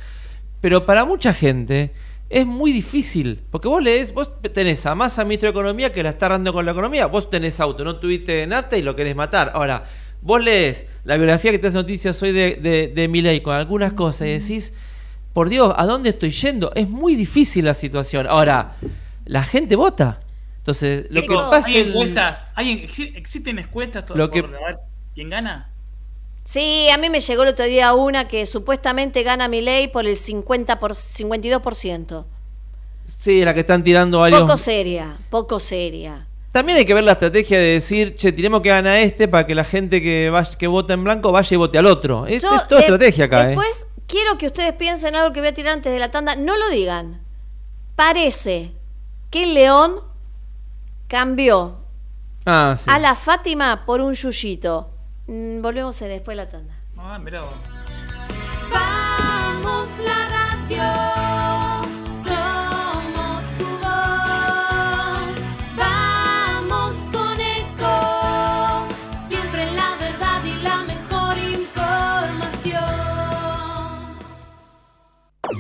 Pero 0.62 0.86
para 0.86 1.04
mucha 1.04 1.34
gente 1.34 1.92
es 2.30 2.46
muy 2.46 2.72
difícil, 2.72 3.42
porque 3.52 3.68
vos 3.68 3.84
lees, 3.84 4.14
vos 4.14 4.30
tenés 4.54 4.86
a 4.86 4.96
Massa, 4.96 5.24
ministro 5.26 5.48
de 5.48 5.52
Economía, 5.52 5.92
que 5.92 6.02
la 6.02 6.10
está 6.10 6.28
arrando 6.28 6.54
con 6.54 6.66
la 6.66 6.72
economía, 6.72 7.06
vos 7.08 7.30
tenés 7.30 7.60
auto, 7.60 7.84
no 7.84 7.98
tuviste 7.98 8.48
nafta 8.48 8.78
y 8.78 8.82
lo 8.82 8.96
querés 8.96 9.16
matar. 9.16 9.52
Ahora, 9.54 9.84
vos 10.22 10.42
lees 10.42 10.86
la 11.04 11.18
biografía 11.18 11.52
que 11.52 11.60
te 11.60 11.68
hace 11.68 11.78
noticias 11.78 12.20
hoy 12.24 12.32
de, 12.32 12.56
de, 12.56 12.88
de 12.88 13.08
Milei 13.10 13.42
con 13.42 13.54
algunas 13.56 13.92
cosas 13.92 14.28
y 14.30 14.32
decís, 14.32 14.74
por 15.34 15.50
Dios, 15.50 15.74
¿a 15.76 15.86
dónde 15.86 16.10
estoy 16.12 16.32
yendo? 16.32 16.72
Es 16.76 16.88
muy 16.90 17.16
difícil 17.16 17.66
la 17.66 17.74
situación. 17.74 18.26
Ahora, 18.28 18.78
la 19.26 19.44
gente 19.44 19.76
vota. 19.76 20.20
Entonces, 20.58 21.08
lo 21.10 21.22
que 21.22 21.28
pasa 21.36 21.68
¿Hay 21.68 21.78
encuestas? 21.78 22.48
¿Hay, 22.56 22.88
exi- 22.88 23.12
¿Existen 23.16 23.60
encuestas 23.60 24.06
Lo 24.16 24.30
que- 24.32 24.44
por 24.44 24.56
a 24.56 24.66
ver 24.68 24.78
quién 25.14 25.30
gana? 25.30 25.70
Sí, 26.46 26.88
a 26.94 26.98
mí 26.98 27.10
me 27.10 27.20
llegó 27.22 27.44
el 27.44 27.50
otro 27.50 27.66
día 27.66 27.94
una 27.94 28.28
que 28.28 28.46
supuestamente 28.46 29.24
gana 29.24 29.48
mi 29.48 29.62
ley 29.62 29.88
por 29.88 30.06
el 30.06 30.18
50 30.18 30.80
por 30.80 30.94
52%. 30.94 32.26
Sí, 33.18 33.44
la 33.46 33.54
que 33.54 33.62
están 33.62 33.84
tirando 33.84 34.20
varios. 34.20 34.42
Poco 34.42 34.58
seria, 34.58 35.18
poco 35.30 35.60
seria. 35.60 36.28
También 36.52 36.78
hay 36.78 36.86
que 36.86 36.94
ver 36.94 37.04
la 37.06 37.14
estrategia 37.14 37.58
de 37.58 37.64
decir, 37.74 38.16
che, 38.16 38.32
tenemos 38.32 38.62
que 38.62 38.70
ganar 38.70 38.98
este 38.98 39.28
para 39.28 39.48
que 39.48 39.56
la 39.56 39.64
gente 39.64 40.02
que 40.02 40.30
vaya, 40.30 40.58
que 40.58 40.68
vota 40.68 40.94
en 40.94 41.04
blanco 41.04 41.32
vaya 41.32 41.56
y 41.56 41.58
vote 41.58 41.78
al 41.78 41.86
otro. 41.88 42.28
Es, 42.28 42.42
Yo, 42.44 42.54
es 42.56 42.68
toda 42.68 42.80
de- 42.82 42.86
estrategia 42.88 43.26
acá, 43.26 43.44
¿eh? 43.44 43.48
Después 43.48 43.88
quiero 44.08 44.38
que 44.38 44.48
ustedes 44.48 44.74
piensen 44.74 45.16
algo 45.16 45.34
que 45.34 45.40
voy 45.40 45.50
a 45.50 45.54
tirar 45.54 45.74
antes 45.74 45.92
de 45.92 46.00
la 46.00 46.12
tanda. 46.12 46.36
No 46.36 46.56
lo 46.58 46.70
digan. 46.70 47.22
Parece 47.96 48.72
que 49.34 49.46
el 49.46 49.56
León 49.56 49.96
cambió 51.08 51.78
Ah, 52.46 52.76
sí. 52.78 52.88
a 52.88 53.00
la 53.00 53.16
Fátima 53.16 53.84
por 53.84 54.00
un 54.00 54.14
yuyito. 54.14 54.92
Mm, 55.26 55.60
volvemos 55.64 56.00
a 56.04 56.06
después 56.06 56.38
de 56.38 56.44
la 56.44 56.50
tanda. 56.52 56.76
Ah, 56.96 57.18
mirá. 57.18 57.42
Vamos 58.72 59.88
la 60.06 60.23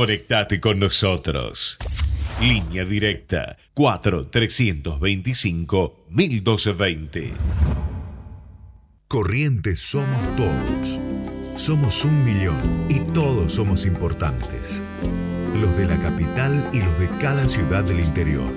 Conectate 0.00 0.60
con 0.60 0.78
nosotros. 0.78 1.76
Línea 2.40 2.86
directa 2.86 3.58
4 3.74 4.28
325 4.28 6.06
1220. 6.08 7.32
Corrientes 9.06 9.80
somos 9.80 10.36
todos. 10.38 10.98
Somos 11.60 12.02
un 12.06 12.24
millón 12.24 12.56
y 12.88 13.00
todos 13.12 13.52
somos 13.52 13.84
importantes. 13.84 14.80
Los 15.60 15.76
de 15.76 15.84
la 15.84 15.98
capital 15.98 16.66
y 16.72 16.78
los 16.78 16.98
de 16.98 17.08
cada 17.20 17.46
ciudad 17.46 17.84
del 17.84 18.00
interior. 18.00 18.50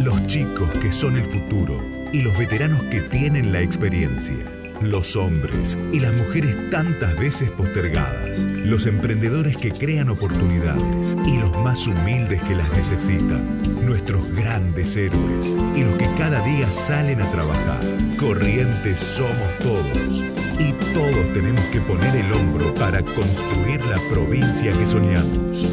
Los 0.00 0.26
chicos 0.26 0.68
que 0.82 0.90
son 0.90 1.16
el 1.16 1.24
futuro 1.26 1.80
y 2.12 2.22
los 2.22 2.36
veteranos 2.36 2.82
que 2.86 3.00
tienen 3.02 3.52
la 3.52 3.60
experiencia. 3.60 4.59
Los 4.80 5.14
hombres 5.14 5.76
y 5.92 6.00
las 6.00 6.14
mujeres 6.14 6.70
tantas 6.70 7.18
veces 7.18 7.50
postergadas. 7.50 8.40
Los 8.64 8.86
emprendedores 8.86 9.56
que 9.58 9.70
crean 9.70 10.08
oportunidades 10.08 11.16
y 11.26 11.36
los 11.38 11.54
más 11.58 11.86
humildes 11.86 12.42
que 12.44 12.54
las 12.54 12.70
necesitan. 12.72 13.84
Nuestros 13.84 14.26
grandes 14.34 14.96
héroes 14.96 15.54
y 15.76 15.82
los 15.82 15.98
que 15.98 16.08
cada 16.16 16.42
día 16.44 16.66
salen 16.70 17.20
a 17.20 17.30
trabajar. 17.30 17.80
Corrientes 18.18 19.00
somos 19.00 19.58
todos. 19.58 20.24
Y 20.58 20.72
todos 20.94 21.32
tenemos 21.34 21.64
que 21.66 21.80
poner 21.80 22.16
el 22.16 22.32
hombro 22.32 22.72
para 22.74 23.02
construir 23.02 23.84
la 23.84 23.98
provincia 24.10 24.72
que 24.72 24.86
soñamos. 24.86 25.68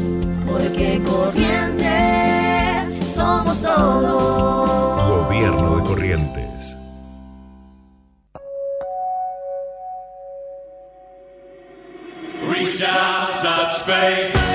Porque 0.46 1.00
corrientes 1.02 1.88
somos 3.14 3.62
todos. 3.62 4.57
shout 12.78 13.36
such 13.36 13.82
faith. 13.82 14.47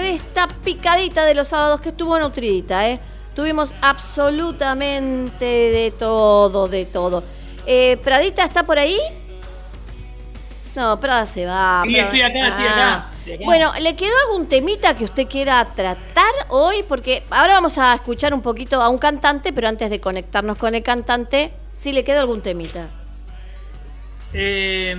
De 0.00 0.14
esta 0.14 0.48
picadita 0.48 1.24
de 1.24 1.34
los 1.34 1.48
sábados 1.48 1.80
que 1.80 1.90
estuvo 1.90 2.18
nutridita, 2.18 2.88
¿eh? 2.88 3.00
Tuvimos 3.34 3.74
absolutamente 3.80 5.44
de 5.44 5.92
todo, 5.96 6.68
de 6.68 6.84
todo. 6.86 7.22
Eh, 7.66 7.96
¿Pradita 8.02 8.44
está 8.44 8.64
por 8.64 8.78
ahí? 8.78 8.98
No, 10.74 10.98
Prada 11.00 11.26
se 11.26 11.44
va. 11.46 11.82
Sí, 11.84 11.92
Prada- 11.92 12.04
estoy 12.06 12.22
acá, 12.22 13.10
estoy. 13.26 13.44
Bueno, 13.44 13.72
¿le 13.80 13.94
quedó 13.96 14.12
algún 14.26 14.48
temita 14.48 14.96
que 14.96 15.04
usted 15.04 15.26
quiera 15.26 15.64
tratar 15.74 16.32
hoy? 16.48 16.82
Porque 16.88 17.24
ahora 17.30 17.54
vamos 17.54 17.76
a 17.78 17.94
escuchar 17.94 18.32
un 18.32 18.42
poquito 18.42 18.80
a 18.80 18.88
un 18.88 18.98
cantante, 18.98 19.52
pero 19.52 19.68
antes 19.68 19.90
de 19.90 20.00
conectarnos 20.00 20.56
con 20.56 20.74
el 20.74 20.82
cantante, 20.82 21.52
si 21.72 21.92
le 21.92 22.04
queda 22.04 22.20
algún 22.20 22.42
temita. 22.42 22.88
Eh, 24.32 24.96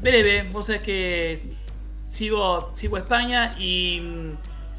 breve, 0.00 0.42
vos 0.52 0.66
sabés 0.66 0.82
que 0.82 1.42
sigo, 2.16 2.72
sigo 2.74 2.98
España 2.98 3.52
y 3.58 4.00
mm, 4.00 4.36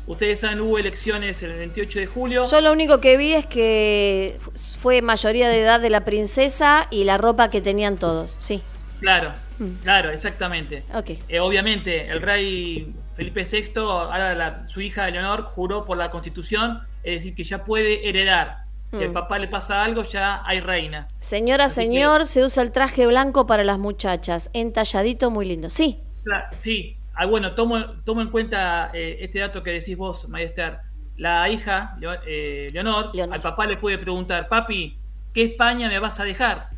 ustedes 0.07 0.39
saben, 0.41 0.61
hubo 0.61 0.77
elecciones 0.77 1.41
el 1.43 1.53
28 1.57 1.99
de 1.99 2.05
julio. 2.05 2.43
Yo 2.49 2.61
lo 2.61 2.71
único 2.71 2.99
que 3.01 3.17
vi 3.17 3.33
es 3.33 3.45
que 3.47 4.37
fue 4.79 5.01
mayoría 5.01 5.49
de 5.49 5.61
edad 5.61 5.79
de 5.79 5.89
la 5.89 6.05
princesa 6.05 6.87
y 6.91 7.05
la 7.05 7.17
ropa 7.17 7.49
que 7.49 7.59
tenían 7.61 7.97
todos, 7.97 8.35
sí. 8.39 8.61
Claro, 8.99 9.33
Mm. 9.59 9.81
claro, 9.83 10.11
exactamente. 10.11 10.83
Ok. 10.93 11.09
Eh, 11.27 11.39
obviamente, 11.39 12.07
el 12.07 12.21
rey 12.21 12.93
Felipe 13.15 13.43
VI, 13.45 13.71
ahora 13.81 14.33
la- 14.33 14.67
su 14.67 14.81
hija 14.81 15.09
Leonor, 15.09 15.43
juró 15.43 15.85
por 15.85 15.97
la 15.97 16.09
constitución, 16.09 16.81
es 17.03 17.15
decir, 17.15 17.35
que 17.35 17.43
ya 17.43 17.63
puede 17.65 18.07
heredar. 18.07 18.63
Si 18.87 18.97
al 18.97 19.09
Mm. 19.09 19.13
papá 19.13 19.39
le 19.39 19.47
pasa 19.47 19.83
algo, 19.83 20.03
ya 20.03 20.41
hay 20.45 20.59
reina. 20.59 21.07
Señora, 21.17 21.65
Así 21.65 21.81
que- 21.81 21.85
señor, 21.87 22.25
se 22.27 22.43
usa 22.43 22.61
el 22.63 22.71
traje 22.71 23.07
blanco 23.07 23.47
para 23.47 23.63
las 23.63 23.79
muchachas, 23.79 24.49
entalladito, 24.53 25.31
muy 25.31 25.45
lindo. 25.47 25.69
Sí, 25.71 25.99
Cla- 26.25 26.47
Sí, 26.55 26.95
ah, 27.13 27.25
bueno, 27.25 27.53
tomo, 27.55 27.79
tomo 28.03 28.21
en 28.21 28.29
cuenta 28.29 28.91
eh, 28.93 29.17
este 29.21 29.39
dato 29.39 29.63
que 29.63 29.71
decís 29.71 29.97
vos, 29.97 30.27
Maester. 30.29 30.79
La 31.15 31.47
hija, 31.47 31.95
eh, 32.25 32.69
Leonor, 32.71 33.11
al 33.31 33.41
papá 33.41 33.67
le 33.67 33.77
puede 33.77 33.99
preguntar, 33.99 34.47
papi, 34.47 34.97
¿qué 35.31 35.43
España 35.43 35.87
me 35.87 35.99
vas 35.99 36.19
a 36.19 36.23
dejar? 36.23 36.69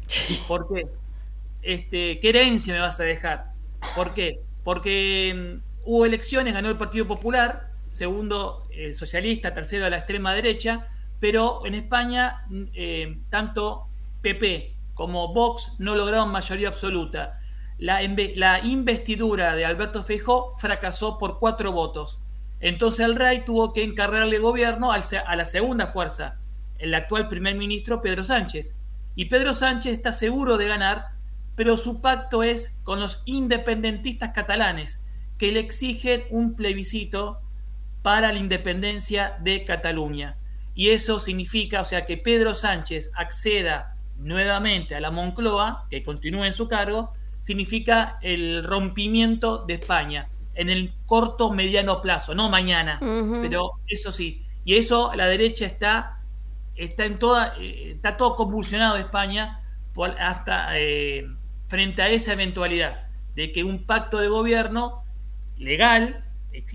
¿Por 0.48 0.68
qué? 0.68 0.88
Este, 1.62 2.20
¿Qué 2.20 2.30
herencia 2.30 2.74
me 2.74 2.80
vas 2.82 3.00
a 3.00 3.04
dejar? 3.04 3.54
¿Por 3.96 4.14
qué? 4.14 4.40
Porque 4.64 5.34
mm, 5.34 5.90
hubo 5.90 6.06
elecciones, 6.06 6.54
ganó 6.54 6.70
el 6.70 6.78
Partido 6.78 7.08
Popular, 7.08 7.70
segundo 7.90 8.68
el 8.72 8.94
socialista, 8.94 9.54
tercero 9.54 9.86
a 9.86 9.90
la 9.90 9.98
extrema 9.98 10.34
derecha, 10.34 10.88
pero 11.20 11.66
en 11.66 11.76
España 11.76 12.44
mm, 12.50 12.64
eh, 12.74 13.18
tanto 13.30 13.88
PP 14.22 14.76
como 14.94 15.34
Vox 15.34 15.74
no 15.80 15.96
lograron 15.96 16.30
mayoría 16.30 16.68
absoluta. 16.70 17.40
La, 17.78 18.00
la 18.36 18.60
investidura 18.64 19.56
de 19.56 19.66
Alberto 19.66 20.04
Feijó 20.04 20.56
fracasó 20.58 21.18
por 21.18 21.40
cuatro 21.40 21.72
votos. 21.72 22.22
Entonces 22.60 23.06
el 23.06 23.16
rey 23.16 23.44
tuvo 23.46 23.74
que 23.74 23.84
encargarle 23.84 24.40
gobierno 24.40 24.92
a 24.92 25.36
la 25.36 25.46
segunda 25.46 25.88
fuerza, 25.88 26.40
el 26.80 26.94
actual 26.94 27.28
primer 27.28 27.56
ministro 27.56 28.02
Pedro 28.02 28.24
Sánchez. 28.24 28.76
Y 29.16 29.26
Pedro 29.26 29.54
Sánchez 29.54 29.94
está 29.94 30.14
seguro 30.14 30.58
de 30.58 30.68
ganar, 30.68 31.10
pero 31.56 31.78
su 31.78 32.02
pacto 32.02 32.44
es 32.44 32.78
con 32.84 33.00
los 33.00 33.22
independentistas 33.26 34.32
catalanes, 34.32 35.06
que 35.38 35.52
le 35.52 35.60
exigen 35.60 36.24
un 36.30 36.56
plebiscito 36.56 37.42
para 38.02 38.32
la 38.32 38.40
independencia 38.40 39.38
de 39.42 39.64
Cataluña. 39.64 40.38
Y 40.76 40.90
eso 40.90 41.20
significa, 41.20 41.82
o 41.82 41.86
sea, 41.86 42.06
que 42.06 42.18
Pedro 42.18 42.54
Sánchez 42.54 43.10
acceda 43.16 43.98
nuevamente 44.18 44.96
a 44.96 45.00
la 45.00 45.12
Moncloa, 45.12 45.88
que 45.90 46.04
continúe 46.04 46.46
en 46.46 46.52
su 46.52 46.68
cargo, 46.68 47.14
significa 47.46 48.18
el 48.24 48.64
rompimiento 48.64 49.66
de 49.68 49.76
España 49.76 50.30
en 50.56 50.70
el 50.70 50.94
corto 51.06 51.52
mediano 51.52 52.02
plazo, 52.02 52.34
no 52.34 52.50
mañana, 52.50 52.98
pero 53.44 53.72
eso 53.88 54.12
sí. 54.12 54.42
Y 54.64 54.78
eso 54.78 55.12
la 55.16 55.28
derecha 55.28 55.66
está 55.66 56.18
está 56.76 57.06
en 57.06 57.20
toda 57.20 57.54
eh, 57.60 57.92
está 57.96 58.18
todo 58.18 58.36
convulsionado 58.36 58.98
España 58.98 59.62
por- 59.94 60.20
hasta 60.20 60.78
eh, 60.80 61.28
frente 61.68 62.02
a 62.02 62.10
esa 62.10 62.34
eventualidad 62.34 63.04
de 63.36 63.52
que 63.52 63.64
un 63.64 63.84
pacto 63.86 64.18
de 64.18 64.28
gobierno 64.28 65.04
legal, 65.58 66.24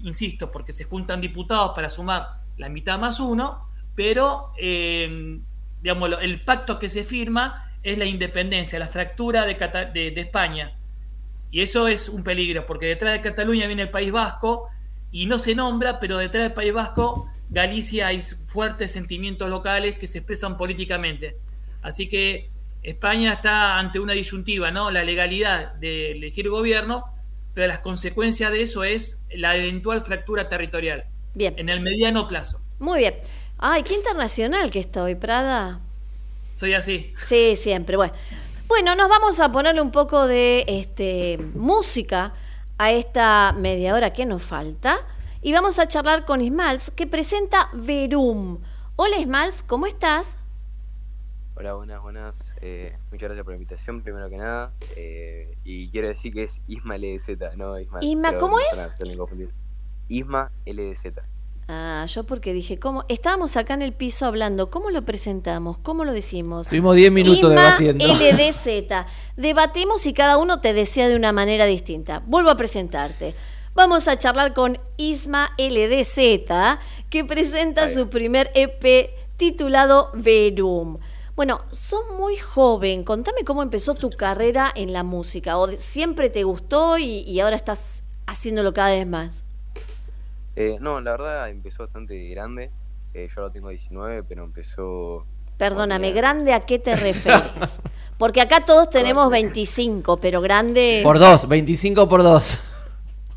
insisto, 0.04 0.52
porque 0.52 0.72
se 0.72 0.84
juntan 0.84 1.20
diputados 1.20 1.72
para 1.74 1.88
sumar 1.90 2.42
la 2.58 2.68
mitad 2.68 2.96
más 2.98 3.18
uno, 3.18 3.66
pero 3.96 4.52
eh, 4.58 5.40
digamos, 5.82 6.10
el 6.20 6.42
pacto 6.44 6.78
que 6.78 6.88
se 6.88 7.02
firma 7.02 7.69
es 7.82 7.98
la 7.98 8.04
independencia, 8.04 8.78
la 8.78 8.88
fractura 8.88 9.46
de, 9.46 9.56
Cata- 9.56 9.86
de- 9.86 10.10
de 10.10 10.20
España. 10.20 10.76
Y 11.50 11.62
eso 11.62 11.88
es 11.88 12.08
un 12.08 12.22
peligro, 12.22 12.66
porque 12.66 12.86
detrás 12.86 13.12
de 13.14 13.20
Cataluña 13.20 13.66
viene 13.66 13.82
el 13.82 13.90
País 13.90 14.12
Vasco 14.12 14.68
y 15.10 15.26
no 15.26 15.38
se 15.38 15.54
nombra, 15.54 15.98
pero 15.98 16.18
detrás 16.18 16.44
del 16.44 16.52
País 16.52 16.72
Vasco, 16.72 17.28
Galicia 17.48 18.06
hay 18.08 18.20
fuertes 18.20 18.92
sentimientos 18.92 19.48
locales 19.50 19.98
que 19.98 20.06
se 20.06 20.18
expresan 20.18 20.56
políticamente. 20.56 21.36
Así 21.82 22.08
que 22.08 22.50
España 22.82 23.32
está 23.32 23.78
ante 23.78 23.98
una 23.98 24.12
disyuntiva, 24.12 24.70
¿no? 24.70 24.90
La 24.90 25.02
legalidad 25.02 25.74
de 25.74 26.12
elegir 26.12 26.48
gobierno, 26.48 27.06
pero 27.54 27.66
las 27.66 27.80
consecuencias 27.80 28.52
de 28.52 28.62
eso 28.62 28.84
es 28.84 29.26
la 29.34 29.56
eventual 29.56 30.02
fractura 30.02 30.48
territorial. 30.48 31.06
Bien. 31.34 31.54
En 31.58 31.68
el 31.68 31.80
mediano 31.80 32.28
plazo. 32.28 32.60
muy 32.78 33.00
bien. 33.00 33.14
Ay, 33.58 33.82
qué 33.82 33.94
internacional 33.94 34.70
que 34.70 34.78
está 34.80 35.02
hoy, 35.02 35.14
Prada. 35.16 35.80
Soy 36.60 36.74
así. 36.74 37.14
Sí, 37.22 37.56
siempre. 37.56 37.96
Bueno, 37.96 38.12
bueno, 38.68 38.94
nos 38.94 39.08
vamos 39.08 39.40
a 39.40 39.50
ponerle 39.50 39.80
un 39.80 39.90
poco 39.90 40.26
de 40.26 40.66
este, 40.68 41.38
música 41.54 42.34
a 42.76 42.92
esta 42.92 43.54
media 43.56 43.94
hora 43.94 44.12
que 44.12 44.26
nos 44.26 44.42
falta 44.42 44.98
y 45.40 45.54
vamos 45.54 45.78
a 45.78 45.88
charlar 45.88 46.26
con 46.26 46.42
Ismals 46.42 46.90
que 46.90 47.06
presenta 47.06 47.70
Verum. 47.72 48.58
Hola 48.96 49.16
Ismals, 49.16 49.62
¿cómo 49.62 49.86
estás? 49.86 50.36
Hola, 51.54 51.72
buenas, 51.72 52.02
buenas. 52.02 52.52
Eh, 52.60 52.94
muchas 53.10 53.28
gracias 53.30 53.42
por 53.42 53.54
la 53.54 53.56
invitación, 53.56 54.02
primero 54.02 54.28
que 54.28 54.36
nada. 54.36 54.74
Eh, 54.96 55.56
y 55.64 55.88
quiero 55.88 56.08
decir 56.08 56.34
que 56.34 56.42
es 56.42 56.60
Isma 56.66 56.98
LDZ, 56.98 57.56
no 57.56 57.80
Isma. 57.80 58.00
Isma, 58.02 58.36
¿cómo 58.36 58.60
es? 58.60 58.66
Isma 60.08 60.52
LDZ. 60.66 61.06
Ah, 61.72 62.04
yo 62.06 62.24
porque 62.24 62.52
dije, 62.52 62.80
¿cómo? 62.80 63.04
Estábamos 63.06 63.56
acá 63.56 63.74
en 63.74 63.82
el 63.82 63.92
piso 63.92 64.26
hablando, 64.26 64.70
¿cómo 64.72 64.90
lo 64.90 65.04
presentamos? 65.04 65.78
¿Cómo 65.78 66.04
lo 66.04 66.12
decimos? 66.12 66.66
Estuvimos 66.66 66.96
10 66.96 67.12
minutos 67.12 67.48
debatiendo. 67.48 68.04
LDZ. 68.04 69.06
Debatimos 69.36 70.04
y 70.06 70.12
cada 70.12 70.36
uno 70.38 70.60
te 70.60 70.72
desea 70.72 71.08
de 71.08 71.14
una 71.14 71.30
manera 71.30 71.66
distinta. 71.66 72.24
Vuelvo 72.26 72.50
a 72.50 72.56
presentarte. 72.56 73.36
Vamos 73.72 74.08
a 74.08 74.18
charlar 74.18 74.52
con 74.52 74.80
Isma 74.96 75.52
LDZ, 75.58 76.48
que 77.08 77.24
presenta 77.24 77.84
Ahí. 77.84 77.94
su 77.94 78.08
primer 78.08 78.50
EP 78.56 79.10
titulado 79.36 80.10
Verum. 80.12 80.98
Bueno, 81.36 81.60
sos 81.70 82.02
muy 82.18 82.36
joven. 82.36 83.04
Contame 83.04 83.44
cómo 83.44 83.62
empezó 83.62 83.94
tu 83.94 84.10
carrera 84.10 84.72
en 84.74 84.92
la 84.92 85.04
música. 85.04 85.56
¿O 85.56 85.70
siempre 85.76 86.30
te 86.30 86.42
gustó 86.42 86.98
y, 86.98 87.20
y 87.20 87.38
ahora 87.38 87.54
estás 87.54 88.02
haciéndolo 88.26 88.74
cada 88.74 88.90
vez 88.90 89.06
más? 89.06 89.44
Eh, 90.56 90.78
no, 90.80 91.00
la 91.00 91.12
verdad 91.12 91.50
empezó 91.50 91.84
bastante 91.84 92.28
grande. 92.28 92.70
Eh, 93.14 93.28
yo 93.28 93.42
ahora 93.42 93.52
tengo 93.52 93.68
19, 93.68 94.22
pero 94.24 94.44
empezó. 94.44 95.26
Perdóname. 95.56 96.12
¿grande 96.12 96.52
a 96.52 96.60
qué 96.60 96.78
te 96.78 96.96
refieres? 96.96 97.80
Porque 98.18 98.40
acá 98.40 98.64
todos 98.64 98.90
tenemos 98.90 99.30
25, 99.30 100.18
pero 100.18 100.40
grande... 100.40 101.00
Por 101.02 101.18
dos, 101.18 101.48
25 101.48 102.08
por 102.08 102.22
dos. 102.22 102.62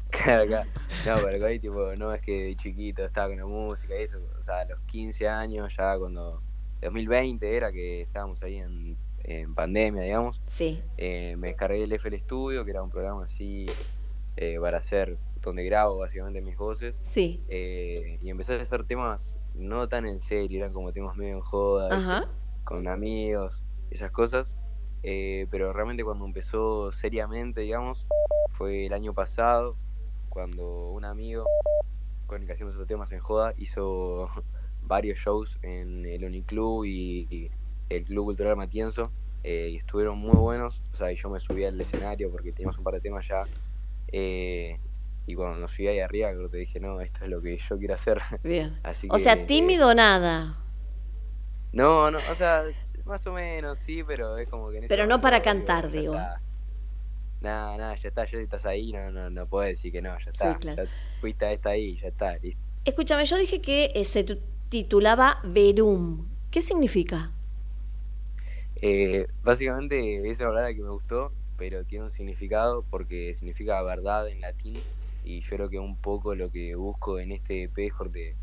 Claro, 0.09 0.43
acá. 0.43 0.67
No, 1.05 1.15
pero 1.23 1.37
acá, 1.37 1.59
tipo, 1.59 1.95
no 1.95 2.13
es 2.13 2.21
que 2.21 2.43
de 2.43 2.55
chiquito 2.55 3.03
estaba 3.03 3.29
con 3.29 3.37
la 3.37 3.45
música 3.45 3.97
y 3.97 4.03
eso. 4.03 4.19
O 4.39 4.43
sea, 4.43 4.59
a 4.59 4.65
los 4.65 4.79
15 4.81 5.27
años, 5.27 5.75
ya 5.75 5.97
cuando. 5.97 6.41
2020 6.81 7.55
era 7.55 7.71
que 7.71 8.01
estábamos 8.01 8.43
ahí 8.43 8.57
en, 8.57 8.97
en 9.23 9.55
pandemia, 9.55 10.03
digamos. 10.03 10.41
Sí. 10.47 10.81
Eh, 10.97 11.35
me 11.37 11.47
descargué 11.49 11.83
el 11.83 11.93
FL 11.93 12.17
Studio, 12.19 12.65
que 12.65 12.71
era 12.71 12.83
un 12.83 12.89
programa 12.89 13.23
así 13.23 13.67
eh, 14.35 14.57
para 14.59 14.79
hacer, 14.79 15.17
donde 15.43 15.63
grabo 15.65 15.97
básicamente 15.99 16.41
mis 16.41 16.57
voces. 16.57 16.97
Sí. 17.01 17.43
Eh, 17.49 18.17
y 18.21 18.29
empecé 18.29 18.55
a 18.55 18.61
hacer 18.61 18.85
temas 18.85 19.37
no 19.53 19.87
tan 19.87 20.05
en 20.07 20.19
serio, 20.21 20.59
eran 20.59 20.73
como 20.73 20.91
temas 20.93 21.15
medio 21.15 21.35
en 21.35 21.41
joda, 21.41 21.89
con 22.63 22.87
amigos, 22.87 23.61
esas 23.91 24.11
cosas. 24.11 24.57
Eh, 25.03 25.47
pero 25.51 25.73
realmente 25.73 26.03
cuando 26.03 26.25
empezó 26.25 26.91
seriamente, 26.91 27.61
digamos, 27.61 28.07
fue 28.53 28.85
el 28.85 28.93
año 28.93 29.13
pasado, 29.13 29.75
cuando 30.29 30.89
un 30.91 31.03
amigo 31.05 31.45
con 32.25 32.41
el 32.41 32.47
que 32.47 32.53
hacíamos 32.53 32.73
esos 32.75 32.87
temas 32.87 33.11
en 33.11 33.19
joda 33.19 33.53
hizo 33.57 34.29
varios 34.81 35.19
shows 35.19 35.59
en 35.61 36.05
el 36.05 36.23
Uniclub 36.23 36.85
y, 36.85 37.27
y 37.29 37.51
el 37.89 38.05
Club 38.05 38.25
Cultural 38.25 38.55
Matienzo. 38.55 39.11
eh, 39.43 39.69
y 39.71 39.75
estuvieron 39.75 40.17
muy 40.17 40.35
buenos. 40.37 40.81
O 40.93 40.95
sea, 40.95 41.11
y 41.11 41.15
yo 41.15 41.29
me 41.29 41.39
subí 41.39 41.65
al 41.65 41.79
escenario 41.79 42.31
porque 42.31 42.51
teníamos 42.53 42.77
un 42.77 42.83
par 42.85 42.93
de 42.95 43.01
temas 43.01 43.27
ya. 43.27 43.43
eh, 44.07 44.79
y 45.25 45.35
cuando 45.35 45.59
nos 45.59 45.71
subí 45.71 45.87
ahí 45.87 45.99
arriba, 45.99 46.31
creo 46.31 46.43
que 46.43 46.49
te 46.51 46.57
dije, 46.57 46.79
no, 46.79 47.01
esto 47.01 47.23
es 47.25 47.29
lo 47.31 47.41
que 47.41 47.57
yo 47.57 47.77
quiero 47.77 47.95
hacer. 47.95 48.21
Bien. 48.43 48.79
Así 48.83 49.07
O 49.09 49.19
sea, 49.19 49.35
que, 49.35 49.43
eh, 49.43 49.47
tímido 49.47 49.89
o 49.89 49.93
nada. 49.95 50.57
no, 51.71 52.11
no, 52.11 52.17
o 52.19 52.35
sea, 52.35 52.63
más 53.05 53.25
o 53.27 53.33
menos, 53.33 53.79
sí, 53.79 54.03
pero 54.03 54.37
es 54.37 54.47
como 54.49 54.69
que 54.71 54.77
en 54.77 54.87
Pero 54.87 55.05
no 55.07 55.21
para 55.21 55.41
cantar, 55.41 55.91
digo. 55.91 56.13
nada, 57.41 57.77
nada, 57.77 57.95
ya 57.95 58.09
está, 58.09 58.25
ya 58.25 58.39
estás 58.39 58.65
ahí, 58.65 58.91
no, 58.91 59.11
no, 59.11 59.29
no 59.29 59.47
puedes 59.47 59.71
decir 59.77 59.91
que 59.91 60.01
no, 60.01 60.17
ya 60.19 60.31
está, 60.31 60.57
claro. 60.59 60.83
ya 60.83 60.91
fuiste 61.19 61.45
a 61.45 61.51
esta 61.53 61.69
ahí, 61.71 61.97
ya 61.97 62.07
está, 62.09 62.37
listo. 62.37 62.61
Escúchame, 62.85 63.25
yo 63.25 63.37
dije 63.37 63.61
que 63.61 63.91
eh, 63.95 64.03
se 64.05 64.23
tu- 64.23 64.39
titulaba 64.69 65.39
Verum. 65.43 66.27
¿Qué 66.51 66.61
significa? 66.61 67.31
Eh, 68.75 69.27
básicamente 69.41 70.29
es 70.29 70.39
una 70.39 70.49
palabra 70.49 70.73
que 70.73 70.81
me 70.81 70.89
gustó, 70.89 71.33
pero 71.55 71.85
tiene 71.85 72.05
un 72.05 72.11
significado 72.11 72.83
porque 72.89 73.33
significa 73.33 73.81
verdad 73.83 74.27
en 74.29 74.41
latín 74.41 74.85
y 75.23 75.41
yo 75.41 75.55
creo 75.57 75.69
que 75.69 75.79
un 75.79 75.97
poco 75.97 76.35
lo 76.35 76.51
que 76.51 76.75
busco 76.75 77.19
en 77.19 77.31
este 77.31 77.63
EP 77.63 77.85
es 77.87 77.93
de 78.11 78.37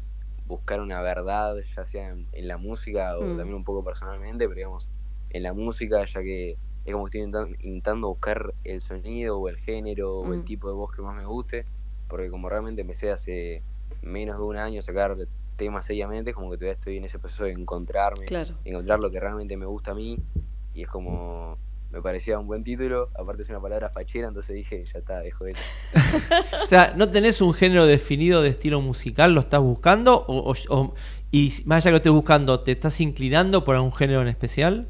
buscar 0.45 0.81
una 0.81 1.01
verdad, 1.03 1.57
ya 1.77 1.85
sea 1.85 2.09
en, 2.11 2.29
en 2.33 2.49
la 2.49 2.59
música 2.59 3.19
o 3.19 3.35
Mm. 3.35 3.37
también 3.37 3.55
un 3.57 3.65
poco 3.65 3.85
personalmente, 3.85 4.47
pero 4.49 4.57
digamos 4.57 4.91
en 5.31 5.43
la 5.45 5.53
música, 5.55 6.05
ya 6.05 6.23
que 6.23 6.59
es 6.85 6.93
como 6.95 7.05
que 7.07 7.19
estoy 7.19 7.21
intentando, 7.23 7.57
intentando 7.61 8.09
buscar 8.09 8.55
el 8.65 8.81
sonido 8.81 9.39
o 9.39 9.49
el 9.49 9.59
género 9.59 10.21
o 10.21 10.33
el 10.35 10.41
Mm. 10.41 10.45
tipo 10.45 10.69
de 10.69 10.75
voz 10.75 10.91
que 10.95 11.03
más 11.03 11.15
me 11.17 11.27
guste, 11.27 11.69
porque 12.09 12.31
como 12.31 12.49
realmente 12.49 12.81
empecé 12.83 13.11
hace 13.11 13.65
menos 14.03 14.39
de 14.39 14.45
un 14.45 14.57
año 14.57 14.81
a 14.81 14.83
sacar 14.83 15.17
temas 15.57 15.85
seriamente, 15.87 16.33
como 16.35 16.51
que 16.51 16.57
todavía 16.57 16.73
estoy 16.75 16.97
en 16.97 17.05
ese 17.05 17.19
proceso 17.19 17.45
de 17.45 17.53
encontrarme, 17.53 18.27
Claro. 18.27 18.55
encontrar 18.65 18.99
lo 19.01 19.11
que 19.11 19.21
realmente 19.21 19.57
me 19.57 19.67
gusta 19.67 19.93
a 19.93 19.95
mí, 19.95 20.23
y 20.73 20.83
es 20.83 20.89
como, 20.89 21.61
me 21.91 22.03
parecía 22.03 22.39
un 22.39 22.47
buen 22.47 22.65
título, 22.65 23.11
aparte 23.15 23.43
es 23.43 23.51
una 23.51 23.61
palabra 23.61 23.91
fachera, 23.91 24.29
entonces 24.29 24.57
dije, 24.57 24.85
ya 24.87 24.99
está, 25.01 25.21
dejo 25.21 25.47
eso. 25.47 25.71
O 26.65 26.67
sea, 26.67 26.93
¿no 26.97 27.09
tenés 27.09 27.41
un 27.41 27.53
género 27.55 27.87
definido 27.87 28.43
de 28.43 28.51
estilo 28.51 28.81
musical? 28.81 29.35
¿Lo 29.35 29.41
estás 29.41 29.61
buscando? 29.61 30.25
O, 30.27 30.51
o- 30.53 30.55
o- 30.69 30.95
y 31.33 31.53
más 31.67 31.79
allá 31.79 31.91
que 31.91 31.93
lo 31.93 31.97
estés 31.99 32.13
buscando, 32.13 32.61
¿te 32.61 32.73
estás 32.73 33.01
inclinando 33.01 33.65
por 33.65 33.77
algún 33.77 33.93
género 33.93 34.23
en 34.23 34.29
especial? 34.29 34.89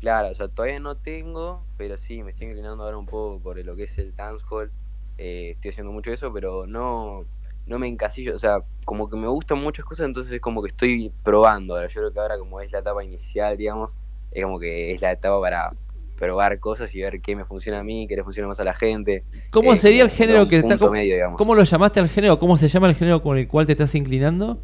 Claro, 0.00 0.28
o 0.30 0.34
sea, 0.34 0.48
todavía 0.48 0.80
no 0.80 0.96
tengo, 0.98 1.66
pero 1.76 1.96
sí, 1.96 2.22
me 2.22 2.30
estoy 2.32 2.48
inclinando 2.48 2.84
ahora 2.84 2.98
un 2.98 3.06
poco 3.06 3.40
por 3.42 3.56
lo 3.64 3.74
que 3.74 3.84
es 3.84 3.96
el 3.98 4.14
dancehall. 4.14 4.70
Eh, 5.16 5.52
estoy 5.52 5.70
haciendo 5.70 5.92
mucho 5.92 6.12
eso, 6.12 6.30
pero 6.32 6.66
no, 6.66 7.26
no 7.64 7.78
me 7.78 7.88
encasillo. 7.88 8.34
O 8.36 8.38
sea, 8.38 8.64
como 8.84 9.08
que 9.08 9.16
me 9.16 9.28
gustan 9.28 9.58
muchas 9.60 9.84
cosas, 9.86 10.06
entonces 10.06 10.32
es 10.34 10.40
como 10.42 10.62
que 10.62 10.68
estoy 10.68 11.10
probando. 11.22 11.74
Ahora, 11.74 11.88
yo 11.88 12.00
creo 12.02 12.12
que 12.12 12.20
ahora 12.20 12.38
como 12.38 12.60
es 12.60 12.70
la 12.70 12.80
etapa 12.80 13.02
inicial, 13.02 13.56
digamos, 13.56 13.92
es 14.34 14.42
como 14.44 14.58
que 14.58 14.92
es 14.92 15.00
la 15.00 15.12
etapa 15.12 15.40
para 15.40 15.72
probar 16.16 16.58
cosas 16.60 16.94
y 16.94 17.00
ver 17.00 17.20
qué 17.20 17.34
me 17.36 17.44
funciona 17.44 17.80
a 17.80 17.82
mí, 17.84 18.06
qué 18.08 18.16
le 18.16 18.22
funciona 18.24 18.48
más 18.48 18.60
a 18.60 18.64
la 18.64 18.74
gente. 18.74 19.24
¿Cómo 19.50 19.72
Eh, 19.72 19.76
sería 19.76 20.02
el 20.04 20.10
género 20.10 20.46
que 20.46 20.56
está... 20.56 20.68
punto 20.70 20.84
¿cómo, 20.86 20.92
medio, 20.92 21.14
digamos. 21.14 21.38
cómo 21.38 21.54
lo 21.54 21.64
llamaste 21.64 22.00
al 22.00 22.08
género? 22.08 22.38
¿Cómo 22.38 22.56
se 22.56 22.68
llama 22.68 22.88
el 22.88 22.94
género 22.94 23.22
con 23.22 23.36
el 23.38 23.48
cual 23.48 23.66
te 23.66 23.72
estás 23.72 23.94
inclinando? 23.94 24.62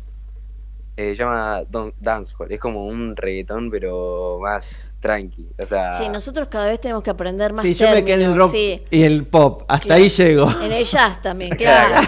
Eh, 0.96 1.08
se 1.10 1.14
llama 1.16 1.62
don- 1.68 1.94
dancehall, 1.98 2.52
es 2.52 2.60
como 2.60 2.86
un 2.86 3.16
reggaetón, 3.16 3.70
pero 3.70 4.38
más 4.42 4.94
tranqui. 5.00 5.48
O 5.58 5.66
sea, 5.66 5.92
Sí, 5.94 6.08
nosotros 6.08 6.48
cada 6.48 6.66
vez 6.66 6.80
tenemos 6.80 7.02
que 7.02 7.10
aprender 7.10 7.52
más 7.54 7.64
Sí, 7.64 7.74
yo 7.74 7.86
me 7.90 8.04
quedé 8.04 8.14
en 8.14 8.20
el 8.20 8.26
términos, 8.28 8.38
rock 8.38 8.52
sí. 8.52 8.82
y 8.90 9.02
el 9.02 9.24
pop. 9.24 9.62
Hasta 9.66 9.86
Claro. 9.86 10.02
ahí 10.02 10.08
llego. 10.10 10.48
En 10.62 10.72
el 10.72 10.84
jazz 10.84 11.22
también, 11.22 11.50
claro. 11.56 12.06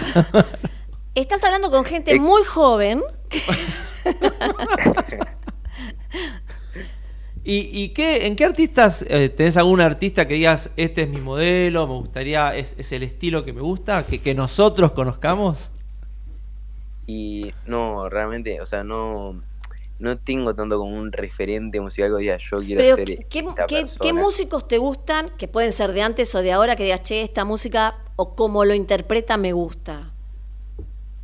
Estás 1.15 1.43
hablando 1.43 1.69
con 1.71 1.83
gente 1.85 2.19
muy 2.19 2.43
joven. 2.43 3.01
¿Y, 7.45 7.69
y 7.73 7.89
qué, 7.89 8.25
en 8.27 8.35
qué 8.37 8.45
artistas 8.45 9.03
eh, 9.07 9.27
tenés 9.29 9.57
algún 9.57 9.81
artista 9.81 10.27
que 10.27 10.35
digas, 10.35 10.69
este 10.77 11.03
es 11.03 11.09
mi 11.09 11.19
modelo, 11.19 11.85
me 11.87 11.93
gustaría, 11.95 12.55
es, 12.55 12.73
es 12.77 12.91
el 12.93 13.03
estilo 13.03 13.43
que 13.43 13.51
me 13.51 13.61
gusta, 13.61 14.05
que, 14.07 14.21
que 14.21 14.33
nosotros 14.33 14.91
conozcamos? 14.93 15.69
Y 17.05 17.53
no, 17.65 18.09
realmente, 18.09 18.61
o 18.61 18.65
sea, 18.65 18.83
no, 18.83 19.43
no 19.99 20.17
tengo 20.19 20.55
tanto 20.55 20.77
como 20.77 20.97
un 20.97 21.11
referente 21.11 21.81
musical 21.81 22.11
que 22.15 22.21
diga 22.23 22.37
yo 22.37 22.59
quiero 22.59 22.81
Pero, 22.81 22.95
ser 22.95 23.09
¿qué, 23.09 23.25
qué- 23.29 23.39
esta 23.49 23.67
qué- 23.67 23.75
persona. 23.81 23.99
qué 24.01 24.13
músicos 24.13 24.67
te 24.67 24.77
gustan? 24.77 25.31
Que 25.37 25.47
pueden 25.47 25.71
ser 25.73 25.91
de 25.93 26.01
antes 26.01 26.33
o 26.35 26.41
de 26.41 26.51
ahora, 26.51 26.75
que 26.75 26.83
digas, 26.83 27.03
che, 27.03 27.21
esta 27.23 27.45
música 27.45 27.95
o 28.15 28.35
como 28.35 28.65
lo 28.65 28.73
interpreta 28.73 29.37
me 29.37 29.53
gusta. 29.53 30.13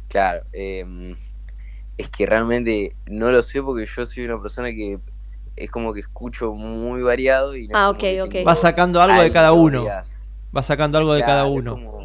Claro, 0.07 0.43
eh, 0.53 1.15
es 1.97 2.09
que 2.09 2.25
realmente 2.25 2.95
no 3.07 3.31
lo 3.31 3.43
sé 3.43 3.61
porque 3.61 3.85
yo 3.85 4.05
soy 4.05 4.25
una 4.25 4.41
persona 4.41 4.69
que 4.71 4.99
es 5.59 5.69
como 5.69 5.93
que 5.93 5.99
escucho 5.99 6.53
muy 6.53 7.01
variado 7.01 7.55
y 7.55 7.67
no 7.67 7.77
Ah, 7.77 7.91
Va 8.45 8.55
sacando 8.55 9.01
algo 9.01 9.21
de 9.21 9.31
cada 9.31 9.51
uno. 9.53 9.85
Va 10.55 10.63
sacando 10.63 10.97
algo 10.97 11.13
de 11.13 11.21
cada 11.21 11.45
uno. 11.45 11.73
como- 11.75 11.99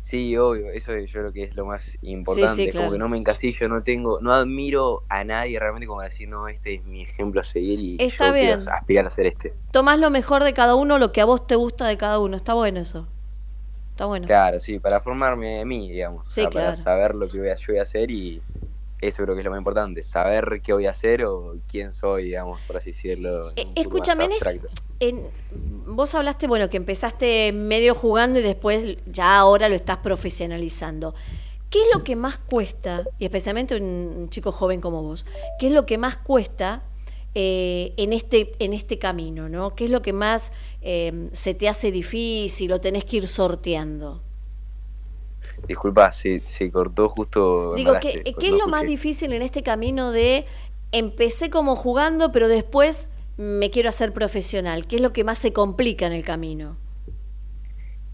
Sí, 0.00 0.36
obvio, 0.36 0.68
eso 0.70 0.92
es- 0.92 1.10
yo 1.10 1.20
creo 1.20 1.32
que 1.32 1.44
es 1.44 1.56
lo 1.56 1.64
más 1.64 1.96
importante. 2.02 2.54
sí, 2.56 2.62
es 2.64 2.70
claro. 2.72 2.86
como 2.88 2.92
que 2.92 2.98
no 2.98 3.08
me 3.08 3.16
encasillo, 3.16 3.68
no 3.70 3.82
tengo, 3.82 4.18
no 4.20 4.34
admiro 4.34 5.02
a 5.08 5.24
nadie 5.24 5.58
realmente 5.58 5.86
como 5.86 6.02
decir, 6.02 6.28
no, 6.28 6.46
este 6.46 6.74
es 6.74 6.84
mi 6.84 7.02
ejemplo 7.02 7.40
a 7.40 7.44
seguir 7.44 7.80
y 7.80 7.96
Está 7.98 8.26
yo 8.28 8.34
quiero 8.34 8.56
bien. 8.58 8.68
aspirar 8.68 9.06
a 9.06 9.10
ser 9.10 9.26
este. 9.28 9.54
Tomás 9.70 9.98
lo 9.98 10.10
mejor 10.10 10.44
de 10.44 10.52
cada 10.52 10.74
uno, 10.74 10.98
lo 10.98 11.10
que 11.10 11.22
a 11.22 11.24
vos 11.24 11.46
te 11.46 11.56
gusta 11.56 11.88
de 11.88 11.96
cada 11.96 12.18
uno. 12.18 12.36
Está 12.36 12.52
bueno 12.52 12.80
eso. 12.80 13.08
Está 13.92 14.04
bueno. 14.04 14.26
Claro, 14.26 14.60
sí, 14.60 14.78
para 14.78 15.00
formarme 15.00 15.58
de 15.58 15.64
mí, 15.64 15.90
digamos. 15.90 16.26
o 16.38 16.50
Para 16.50 16.76
saber 16.76 17.14
lo 17.14 17.26
que 17.28 17.38
voy 17.38 17.48
a, 17.48 17.54
yo 17.54 17.64
voy 17.68 17.78
a 17.78 17.82
hacer 17.82 18.10
y 18.10 18.42
eso 19.08 19.22
creo 19.22 19.34
que 19.34 19.40
es 19.40 19.44
lo 19.44 19.50
más 19.50 19.58
importante. 19.58 20.02
Saber 20.02 20.60
qué 20.62 20.72
voy 20.72 20.86
a 20.86 20.90
hacer 20.90 21.24
o 21.24 21.56
quién 21.68 21.92
soy, 21.92 22.24
digamos, 22.24 22.60
por 22.66 22.76
así 22.76 22.90
decirlo. 22.90 23.46
más 23.46 23.66
escúchame, 23.74 24.28
en 25.00 25.26
vos 25.86 26.14
hablaste, 26.14 26.46
bueno, 26.46 26.68
que 26.68 26.76
empezaste 26.76 27.52
medio 27.52 27.94
jugando 27.94 28.38
y 28.38 28.42
después 28.42 28.96
ya 29.06 29.38
ahora 29.38 29.68
lo 29.68 29.74
estás 29.74 29.98
profesionalizando. 29.98 31.14
¿Qué 31.70 31.80
es 31.82 31.88
lo 31.94 32.04
que 32.04 32.16
más 32.16 32.36
cuesta, 32.36 33.04
y 33.18 33.24
especialmente 33.24 33.76
un, 33.76 33.82
un 34.16 34.30
chico 34.30 34.52
joven 34.52 34.80
como 34.80 35.02
vos, 35.02 35.26
qué 35.58 35.68
es 35.68 35.72
lo 35.72 35.86
que 35.86 35.98
más 35.98 36.16
cuesta 36.16 36.84
eh, 37.36 37.94
en, 37.96 38.12
este, 38.12 38.52
en 38.60 38.72
este 38.72 39.00
camino, 39.00 39.48
¿no? 39.48 39.74
¿Qué 39.74 39.86
es 39.86 39.90
lo 39.90 40.02
que 40.02 40.12
más 40.12 40.52
eh, 40.82 41.30
se 41.32 41.52
te 41.52 41.68
hace 41.68 41.90
difícil 41.90 42.72
o 42.72 42.80
tenés 42.80 43.04
que 43.04 43.16
ir 43.16 43.26
sorteando? 43.26 44.22
Disculpa, 45.66 46.12
se, 46.12 46.40
se 46.40 46.70
cortó 46.70 47.08
justo. 47.08 47.74
Digo, 47.74 47.94
¿qué, 48.00 48.20
pues 48.24 48.36
qué 48.38 48.46
es 48.48 48.52
lo 48.54 48.68
más 48.68 48.84
difícil 48.86 49.32
en 49.32 49.42
este 49.42 49.62
camino 49.62 50.12
de 50.12 50.46
empecé 50.92 51.50
como 51.50 51.74
jugando, 51.76 52.32
pero 52.32 52.48
después 52.48 53.08
me 53.36 53.70
quiero 53.70 53.88
hacer 53.88 54.12
profesional? 54.12 54.86
¿Qué 54.86 54.96
es 54.96 55.02
lo 55.02 55.12
que 55.12 55.24
más 55.24 55.38
se 55.38 55.52
complica 55.52 56.06
en 56.06 56.12
el 56.12 56.24
camino? 56.24 56.76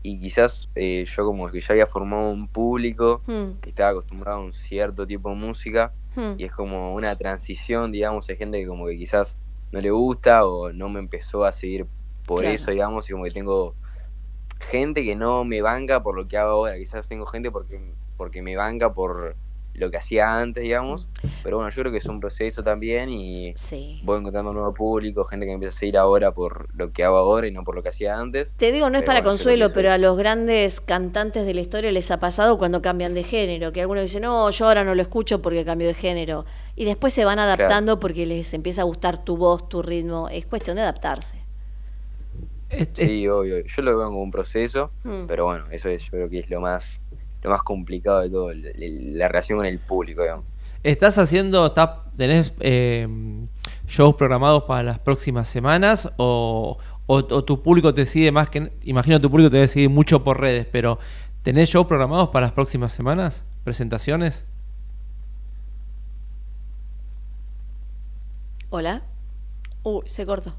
Y 0.03 0.19
quizás 0.19 0.69
eh, 0.77 1.05
yo 1.05 1.25
como 1.27 1.51
que 1.51 1.61
ya 1.61 1.73
había 1.75 1.87
formado 1.87 2.31
un 2.31 2.49
público 2.49 3.21
Hmm. 3.27 3.61
que 3.61 3.69
estaba 3.71 3.91
acostumbrado 3.91 4.39
a 4.39 4.41
un 4.43 4.53
cierto 4.55 5.07
tipo 5.07 5.29
de 5.29 5.35
música 5.37 5.93
Hmm. 6.17 6.35
y 6.39 6.45
es 6.45 6.53
como 6.53 6.95
una 6.95 7.15
transición, 7.17 7.93
digamos, 7.93 8.29
hay 8.31 8.37
gente 8.37 8.59
que 8.61 8.67
como 8.67 8.87
que 8.87 8.97
quizás 8.97 9.37
no 9.73 9.81
le 9.81 9.91
gusta 9.91 10.47
o 10.47 10.73
no 10.73 10.89
me 10.89 10.99
empezó 11.01 11.45
a 11.45 11.53
seguir 11.53 11.87
por 12.27 12.41
Claro. 12.41 12.55
eso, 12.55 12.71
digamos, 12.71 13.09
y 13.09 13.13
como 13.13 13.25
que 13.25 13.31
tengo 13.31 13.75
gente 14.61 15.05
que 15.05 15.17
no 15.17 15.45
me 15.45 15.63
banca 15.63 16.03
por 16.03 16.15
lo 16.15 16.29
que 16.29 16.37
hago 16.37 16.51
ahora, 16.51 16.77
quizás 16.77 17.09
tengo 17.09 17.27
gente 17.27 17.51
porque, 17.51 17.81
porque 18.17 18.43
me 18.43 18.57
banca 18.57 18.93
por 18.93 19.37
lo 19.75 19.91
que 19.91 19.97
hacía 19.97 20.39
antes, 20.39 20.63
digamos, 20.63 21.09
pero 21.43 21.57
bueno, 21.57 21.71
yo 21.71 21.83
creo 21.83 21.93
que 21.93 21.99
es 21.99 22.07
un 22.07 22.21
proceso 22.21 22.63
también 22.63 23.09
y 23.09 23.55
voy 24.03 24.19
encontrando 24.19 24.51
un 24.51 24.57
nuevo 24.57 24.75
público, 24.75 25.25
gente 25.25 25.47
que 25.47 25.51
me 25.51 25.55
empieza 25.55 25.77
a 25.77 25.79
seguir 25.79 25.97
ahora 25.97 26.33
por 26.33 26.69
lo 26.75 26.93
que 26.93 27.05
hago 27.05 27.17
ahora 27.17 27.47
y 27.47 27.51
no 27.51 27.65
por 27.65 27.75
lo 27.75 27.83
que 27.83 27.89
hacía 27.89 28.19
antes. 28.19 28.55
Te 28.57 28.73
digo, 28.73 28.91
no 28.91 28.99
es 28.99 29.03
Pero 29.03 29.07
para 29.07 29.21
bueno, 29.21 29.31
consuelo, 29.31 29.71
pero 29.73 29.91
a 29.93 29.99
los 29.99 30.17
grandes 30.17 30.81
cantantes 30.81 31.47
de 31.47 31.55
la 31.55 31.61
historia 31.61 31.91
les 31.93 32.11
ha 32.11 32.19
pasado 32.19 32.59
cuando 32.59 32.83
cambian 32.83 33.15
de 33.15 33.25
género, 33.25 33.73
que 33.73 33.81
algunos 33.81 34.03
dicen, 34.03 34.23
no, 34.23 34.51
yo 34.51 34.67
ahora 34.67 34.85
no 34.85 34.95
lo 34.95 35.03
escucho 35.03 35.41
porque 35.41 35.65
cambió 35.65 35.89
de 35.89 35.95
género, 35.95 36.45
y 36.77 36.85
después 36.85 37.13
se 37.13 37.25
van 37.25 37.39
adaptando 37.39 37.99
porque 37.99 38.27
les 38.27 38.53
empieza 38.55 38.83
a 38.83 38.85
gustar 38.85 39.25
tu 39.25 39.37
voz, 39.37 39.69
tu 39.69 39.83
ritmo, 39.83 40.29
es 40.29 40.47
cuestión 40.47 40.77
de 40.77 40.83
adaptarse. 40.83 41.40
Sí, 42.95 43.27
obvio. 43.29 43.65
Yo 43.65 43.83
lo 43.83 43.97
veo 43.99 44.07
como 44.09 44.23
un 44.23 44.31
proceso, 44.31 44.91
Mm. 45.05 45.27
pero 45.27 45.45
bueno, 45.47 45.65
eso 45.71 45.89
es, 45.89 46.05
yo 46.05 46.11
creo 46.13 46.29
que 46.31 46.39
es 46.41 46.51
lo 46.51 46.61
más, 46.61 47.01
lo 47.43 47.51
más 47.51 47.63
complicado 47.63 48.21
de 48.21 48.31
todo, 48.31 48.51
el- 48.51 48.67
el- 48.67 49.19
la 49.19 49.29
relación 49.29 49.59
con 49.59 49.67
el 49.67 49.79
público, 49.79 50.23
digamos. 50.23 50.45
¿Estás 50.83 51.19
haciendo, 51.19 51.67
estás, 51.67 51.91
tenés 52.17 52.55
eh, 52.61 53.07
shows 53.87 54.15
programados 54.15 54.63
para 54.65 54.83
las 54.83 54.99
próximas 54.99 55.49
semanas 55.49 56.11
o, 56.17 56.79
o- 57.07 57.15
o 57.17 57.45
tu 57.45 57.63
público 57.63 57.93
te 57.93 58.07
sigue 58.07 58.31
más 58.33 58.49
que, 58.49 58.73
imagino 58.85 59.21
tu 59.21 59.31
público 59.31 59.51
te 59.51 59.57
debe 59.57 59.69
seguir 59.69 59.91
mucho 59.91 60.23
por 60.25 60.41
redes, 60.41 60.67
pero 60.71 60.99
¿tenés 61.43 61.69
shows 61.71 61.87
programados 61.87 62.29
para 62.31 62.47
las 62.47 62.53
próximas 62.53 62.93
semanas? 62.93 63.45
¿Presentaciones? 63.65 64.45
Hola. 68.71 69.03
Uy, 69.83 70.03
se 70.07 70.25
cortó. 70.25 70.55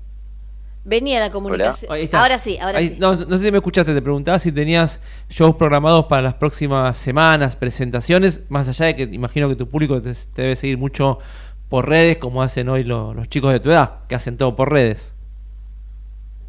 Venía 0.83 1.19
la 1.19 1.29
comunicación. 1.29 1.91
Ahora 2.13 2.37
sí, 2.39 2.57
ahora 2.59 2.79
Ahí- 2.79 2.89
sí. 2.89 2.97
No, 2.99 3.15
no 3.15 3.37
sé 3.37 3.45
si 3.45 3.51
me 3.51 3.59
escuchaste, 3.59 3.93
te 3.93 4.01
preguntaba 4.01 4.39
si 4.39 4.51
tenías 4.51 4.99
shows 5.29 5.55
programados 5.55 6.05
para 6.05 6.23
las 6.23 6.33
próximas 6.35 6.97
semanas, 6.97 7.55
presentaciones, 7.55 8.41
más 8.49 8.67
allá 8.67 8.87
de 8.87 8.95
que 8.95 9.03
imagino 9.03 9.47
que 9.47 9.55
tu 9.55 9.67
público 9.69 10.01
te, 10.01 10.11
te 10.13 10.41
debe 10.41 10.55
seguir 10.55 10.77
mucho 10.79 11.19
por 11.69 11.87
redes, 11.87 12.17
como 12.17 12.41
hacen 12.41 12.67
hoy 12.67 12.83
lo- 12.83 13.13
los 13.13 13.29
chicos 13.29 13.53
de 13.53 13.59
tu 13.59 13.69
edad, 13.69 13.99
que 14.07 14.15
hacen 14.15 14.37
todo 14.37 14.55
por 14.55 14.71
redes. 14.71 15.13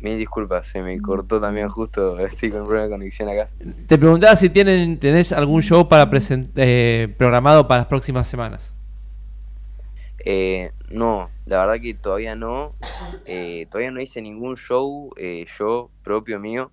Mil 0.00 0.18
disculpas, 0.18 0.66
se 0.66 0.82
me 0.82 0.98
cortó 0.98 1.38
también 1.40 1.68
justo, 1.68 2.18
estoy 2.26 2.50
con 2.50 2.62
un 2.62 2.66
problema 2.66 2.84
de 2.88 2.90
conexión 2.90 3.28
acá. 3.28 3.48
Te 3.86 3.98
preguntaba 3.98 4.34
si 4.34 4.48
tienen, 4.48 4.98
tenés 4.98 5.30
algún 5.32 5.62
show 5.62 5.88
para 5.88 6.10
eh, 6.56 7.14
programado 7.18 7.68
para 7.68 7.82
las 7.82 7.86
próximas 7.86 8.26
semanas. 8.26 8.72
Eh, 10.24 10.72
no, 10.90 11.30
la 11.46 11.58
verdad 11.58 11.80
que 11.80 11.94
todavía 11.94 12.34
no. 12.36 12.74
Eh, 13.26 13.66
todavía 13.70 13.90
no 13.90 14.00
hice 14.00 14.20
ningún 14.20 14.56
show 14.56 15.10
eh, 15.16 15.46
yo 15.58 15.90
propio 16.02 16.38
mío. 16.38 16.72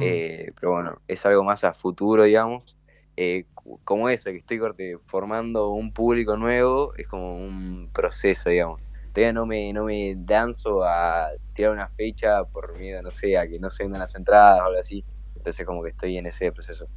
Eh, 0.00 0.52
pero 0.60 0.72
bueno, 0.72 1.00
es 1.08 1.24
algo 1.26 1.42
más 1.42 1.64
a 1.64 1.74
futuro, 1.74 2.24
digamos. 2.24 2.76
Eh, 3.16 3.44
como 3.84 4.08
eso, 4.08 4.30
que 4.30 4.38
estoy 4.38 4.58
corte, 4.58 4.96
formando 5.06 5.70
un 5.70 5.92
público 5.92 6.36
nuevo, 6.36 6.94
es 6.96 7.08
como 7.08 7.36
un 7.36 7.90
proceso, 7.92 8.50
digamos. 8.50 8.80
Todavía 9.12 9.32
no 9.32 9.46
me, 9.46 9.72
no 9.72 9.84
me 9.84 10.16
lanzo 10.28 10.84
a 10.84 11.28
tirar 11.54 11.72
una 11.72 11.88
fecha 11.88 12.44
por 12.44 12.76
miedo, 12.78 13.00
no 13.02 13.10
sé, 13.10 13.38
a 13.38 13.46
que 13.46 13.58
no 13.58 13.70
se 13.70 13.84
vendan 13.84 14.00
las 14.00 14.14
entradas 14.14 14.60
o 14.60 14.64
algo 14.64 14.78
así. 14.78 15.04
Entonces 15.36 15.64
como 15.66 15.82
que 15.82 15.90
estoy 15.90 16.18
en 16.18 16.26
ese 16.26 16.50
proceso. 16.52 16.88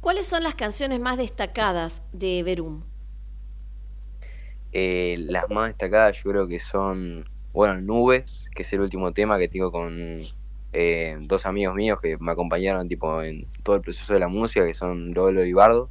¿Cuáles 0.00 0.26
son 0.26 0.42
las 0.42 0.54
canciones 0.54 0.98
más 1.00 1.16
destacadas 1.16 2.02
de 2.12 2.42
Verum? 2.42 2.82
Eh, 4.72 5.16
las 5.28 5.48
más 5.50 5.68
destacadas 5.68 6.22
yo 6.22 6.30
creo 6.30 6.46
que 6.46 6.58
son, 6.58 7.28
bueno, 7.52 7.80
Nubes, 7.80 8.48
que 8.54 8.62
es 8.62 8.72
el 8.72 8.80
último 8.80 9.12
tema 9.12 9.38
que 9.38 9.48
tengo 9.48 9.72
con 9.72 10.22
eh, 10.72 11.16
dos 11.22 11.46
amigos 11.46 11.74
míos 11.74 11.98
que 12.00 12.16
me 12.18 12.32
acompañaron 12.32 12.88
tipo 12.88 13.22
en 13.22 13.48
todo 13.64 13.76
el 13.76 13.82
proceso 13.82 14.14
de 14.14 14.20
la 14.20 14.28
música, 14.28 14.64
que 14.64 14.74
son 14.74 15.12
Lolo 15.12 15.44
y 15.44 15.52
Bardo. 15.52 15.90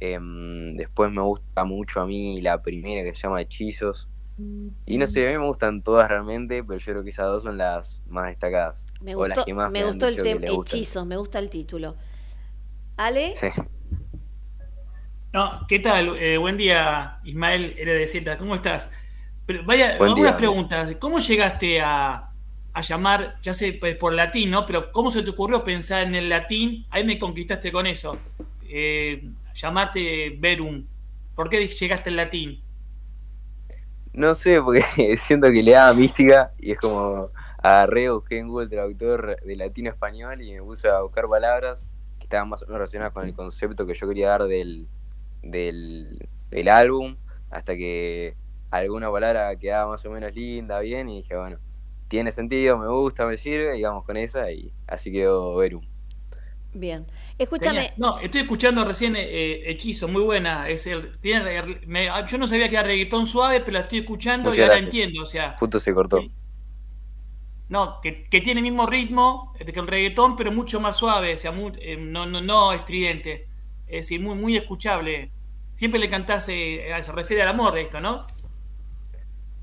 Em, 0.00 0.76
después 0.76 1.12
me 1.12 1.22
gusta 1.22 1.64
mucho 1.64 2.00
a 2.00 2.06
mí 2.06 2.40
la 2.40 2.62
primera 2.62 3.04
que 3.04 3.12
se 3.12 3.20
llama 3.20 3.42
Hechizos. 3.42 4.08
Y 4.86 4.96
no 4.96 5.06
sé, 5.06 5.28
a 5.28 5.32
mí 5.32 5.38
me 5.38 5.46
gustan 5.46 5.82
todas 5.82 6.08
realmente, 6.08 6.64
pero 6.64 6.78
yo 6.78 6.92
creo 6.92 7.04
que 7.04 7.10
esas 7.10 7.26
dos 7.26 7.42
son 7.42 7.58
las 7.58 8.02
más 8.08 8.28
destacadas. 8.28 8.86
Me 9.02 9.14
o 9.14 9.26
las 9.26 9.36
gustó, 9.36 9.44
que 9.44 9.52
más 9.52 9.70
me 9.70 9.80
han 9.80 9.88
gustó 9.88 10.06
el 10.06 10.16
tema. 10.16 10.46
Hechizos, 10.46 11.06
me 11.06 11.18
gusta 11.18 11.38
el 11.38 11.50
título. 11.50 11.96
Ale, 12.96 13.34
Sí. 13.36 13.48
No, 15.32 15.64
¿qué 15.68 15.78
tal? 15.78 16.16
Eh, 16.18 16.38
buen 16.38 16.56
día, 16.56 17.20
Ismael 17.24 17.76
LDZ, 17.78 18.36
¿cómo 18.38 18.54
estás? 18.56 18.90
Pero 19.46 19.64
vaya, 19.64 19.96
Buen 19.96 20.10
algunas 20.10 20.32
día. 20.32 20.36
preguntas. 20.36 20.96
¿Cómo 20.98 21.20
llegaste 21.20 21.80
a, 21.80 22.32
a 22.72 22.80
llamar, 22.82 23.36
ya 23.42 23.54
sé 23.54 23.74
pues, 23.74 23.96
por 23.96 24.12
latín, 24.12 24.50
¿no? 24.50 24.66
Pero 24.66 24.90
¿cómo 24.92 25.10
se 25.12 25.22
te 25.22 25.30
ocurrió 25.30 25.62
pensar 25.64 26.02
en 26.02 26.14
el 26.16 26.28
latín? 26.28 26.86
Ahí 26.90 27.04
me 27.04 27.18
conquistaste 27.18 27.70
con 27.72 27.86
eso. 27.86 28.26
Eh, 28.62 29.30
llamarte 29.54 30.36
Verum. 30.38 30.88
¿Por 31.34 31.48
qué 31.48 31.66
llegaste 31.68 32.10
al 32.10 32.16
latín? 32.16 32.64
No 34.12 34.34
sé, 34.34 34.60
porque 34.60 34.82
siento 35.16 35.50
que 35.50 35.62
le 35.62 35.72
da 35.72 35.92
mística 35.94 36.52
y 36.58 36.72
es 36.72 36.78
como 36.78 37.30
agarré, 37.58 38.10
busqué 38.10 38.38
en 38.38 38.48
Google 38.48 38.68
Traductor 38.68 39.36
de 39.42 39.56
latino 39.56 39.90
a 39.90 39.92
español 39.92 40.40
y 40.42 40.52
me 40.52 40.62
puse 40.62 40.88
a 40.88 41.00
buscar 41.02 41.28
palabras 41.28 41.88
que 42.18 42.24
estaban 42.24 42.48
más 42.48 42.62
o 42.62 42.66
menos 42.66 42.78
relacionadas 42.78 43.12
con 43.12 43.26
el 43.26 43.34
concepto 43.34 43.86
que 43.86 43.94
yo 43.94 44.08
quería 44.08 44.30
dar 44.30 44.44
del, 44.44 44.88
del, 45.42 46.28
del 46.50 46.68
álbum, 46.68 47.16
hasta 47.50 47.76
que 47.76 48.36
alguna 48.70 49.10
palabra 49.10 49.56
quedaba 49.58 49.90
más 49.92 50.04
o 50.04 50.10
menos 50.10 50.34
linda, 50.34 50.80
bien, 50.80 51.08
y 51.08 51.18
dije, 51.18 51.36
bueno, 51.36 51.58
tiene 52.08 52.32
sentido, 52.32 52.78
me 52.78 52.88
gusta, 52.88 53.26
me 53.26 53.36
sirve, 53.36 53.78
y 53.78 53.82
vamos 53.82 54.04
con 54.04 54.16
esa, 54.16 54.50
y 54.52 54.72
así 54.86 55.12
quedó 55.12 55.56
Verum. 55.56 55.84
bien. 56.72 57.06
Escúchame, 57.38 57.80
Tenía- 57.80 57.94
no, 57.96 58.18
estoy 58.20 58.42
escuchando 58.42 58.84
recién 58.84 59.14
eh, 59.16 59.70
Hechizo, 59.70 60.08
muy 60.08 60.22
buena. 60.22 60.68
Es 60.68 60.86
el, 60.86 61.18
tiene, 61.20 61.62
me- 61.86 62.08
yo 62.28 62.38
no 62.38 62.46
sabía 62.46 62.68
que 62.68 62.76
era 62.76 62.84
reggaetón 62.84 63.26
suave, 63.26 63.60
pero 63.60 63.72
la 63.72 63.80
estoy 63.80 64.00
escuchando 64.00 64.54
y 64.54 64.62
ahora 64.62 64.78
gracias. 64.78 64.84
entiendo. 64.84 65.22
O 65.22 65.26
sea, 65.26 65.58
Justo 65.58 65.80
se 65.80 65.94
cortó. 65.94 66.30
No, 67.68 68.00
que, 68.02 68.24
que 68.28 68.40
tiene 68.40 68.60
el 68.60 68.64
mismo 68.64 68.86
ritmo 68.86 69.54
eh, 69.58 69.64
que 69.72 69.78
el 69.80 69.86
reggaetón, 69.86 70.36
pero 70.36 70.50
mucho 70.52 70.80
más 70.80 70.96
suave, 70.96 71.34
o 71.34 71.36
sea, 71.36 71.52
muy- 71.52 71.72
eh, 71.80 71.96
no, 71.96 72.26
no, 72.26 72.40
no 72.40 72.72
estridente. 72.72 73.49
Es 73.90 74.06
decir, 74.06 74.20
muy, 74.20 74.36
muy 74.36 74.56
escuchable. 74.56 75.30
Siempre 75.72 76.00
le 76.00 76.08
cantás, 76.08 76.48
eh, 76.48 76.90
se 77.00 77.12
refiere 77.12 77.42
al 77.42 77.48
amor 77.48 77.74
de 77.74 77.82
esto, 77.82 78.00
¿no? 78.00 78.26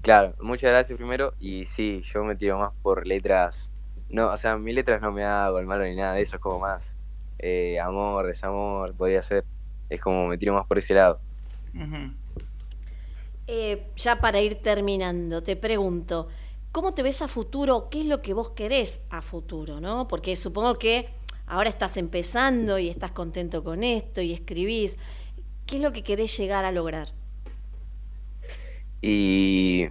Claro, 0.01 0.33
muchas 0.41 0.71
gracias 0.71 0.97
primero. 0.97 1.33
Y 1.39 1.65
sí, 1.65 2.01
yo 2.01 2.23
me 2.23 2.35
tiro 2.35 2.57
más 2.57 2.71
por 2.81 3.05
letras. 3.05 3.69
No, 4.09 4.27
o 4.31 4.37
sea, 4.37 4.57
mis 4.57 4.73
letras 4.73 5.01
no 5.01 5.11
me 5.11 5.23
hago 5.23 5.59
el 5.59 5.65
malo 5.65 5.83
ni 5.83 5.95
nada 5.95 6.13
de 6.13 6.21
eso, 6.21 6.37
es 6.37 6.41
como 6.41 6.59
más 6.59 6.95
eh, 7.39 7.79
amor, 7.79 8.27
desamor, 8.27 8.93
podría 8.95 9.21
ser. 9.21 9.45
Es 9.89 10.01
como 10.01 10.27
me 10.27 10.37
tiro 10.37 10.53
más 10.53 10.65
por 10.65 10.77
ese 10.77 10.93
lado. 10.93 11.19
Eh, 13.47 13.87
ya 13.95 14.19
para 14.19 14.41
ir 14.41 14.55
terminando, 14.55 15.43
te 15.43 15.55
pregunto, 15.55 16.27
¿cómo 16.71 16.93
te 16.93 17.03
ves 17.03 17.21
a 17.21 17.27
futuro? 17.27 17.89
¿Qué 17.89 18.01
es 18.01 18.05
lo 18.07 18.21
que 18.21 18.33
vos 18.33 18.49
querés 18.51 19.01
a 19.09 19.21
futuro? 19.21 19.79
¿no? 19.79 20.07
Porque 20.07 20.35
supongo 20.35 20.77
que 20.77 21.09
ahora 21.47 21.69
estás 21.69 21.97
empezando 21.97 22.77
y 22.77 22.89
estás 22.89 23.11
contento 23.11 23.63
con 23.63 23.83
esto 23.83 24.21
y 24.21 24.33
escribís. 24.33 24.97
¿Qué 25.65 25.77
es 25.77 25.81
lo 25.81 25.91
que 25.91 26.03
querés 26.03 26.37
llegar 26.37 26.65
a 26.65 26.71
lograr? 26.71 27.09
Y 29.01 29.87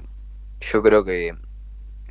yo 0.60 0.82
creo 0.82 1.04
que, 1.04 1.34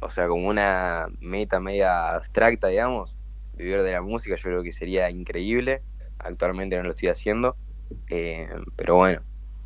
o 0.02 0.10
sea, 0.10 0.28
como 0.28 0.48
una 0.48 1.08
meta 1.20 1.60
media 1.60 2.10
abstracta, 2.10 2.68
digamos, 2.68 3.16
vivir 3.54 3.82
de 3.82 3.92
la 3.92 4.02
música, 4.02 4.36
yo 4.36 4.44
creo 4.44 4.64
que 4.64 4.72
sería 4.72 5.10
increíble. 5.10 5.82
Actualmente 6.20 6.78
no 6.78 6.84
lo 6.84 6.92
estoy 6.92 7.10
haciendo, 7.10 7.56
eh, 8.10 8.50
pero 8.76 8.96
bueno, 8.96 9.22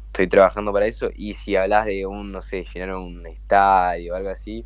estoy 0.07 0.27
trabajando 0.27 0.73
para 0.73 0.87
eso. 0.87 1.09
Y 1.15 1.33
si 1.33 1.55
hablas 1.55 1.85
de 1.85 2.05
un, 2.05 2.31
no 2.31 2.41
sé, 2.41 2.65
llenar 2.73 2.95
un 2.95 3.25
estadio 3.27 4.13
o 4.13 4.15
algo 4.15 4.29
así, 4.29 4.65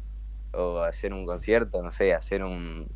o 0.53 0.81
hacer 0.81 1.13
un 1.13 1.25
concierto, 1.25 1.81
no 1.81 1.91
sé, 1.91 2.13
hacer 2.13 2.43
un, 2.43 2.87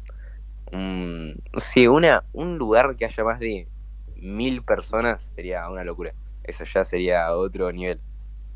un 0.71 1.41
no 1.53 1.59
sé, 1.59 1.89
una, 1.89 2.23
un 2.33 2.57
lugar 2.57 2.95
que 2.95 3.05
haya 3.05 3.23
más 3.23 3.39
de 3.39 3.67
mil 4.15 4.63
personas 4.63 5.31
sería 5.35 5.69
una 5.69 5.83
locura. 5.83 6.13
Eso 6.43 6.63
ya 6.63 6.83
sería 6.83 7.33
otro 7.35 7.71
nivel. 7.71 7.99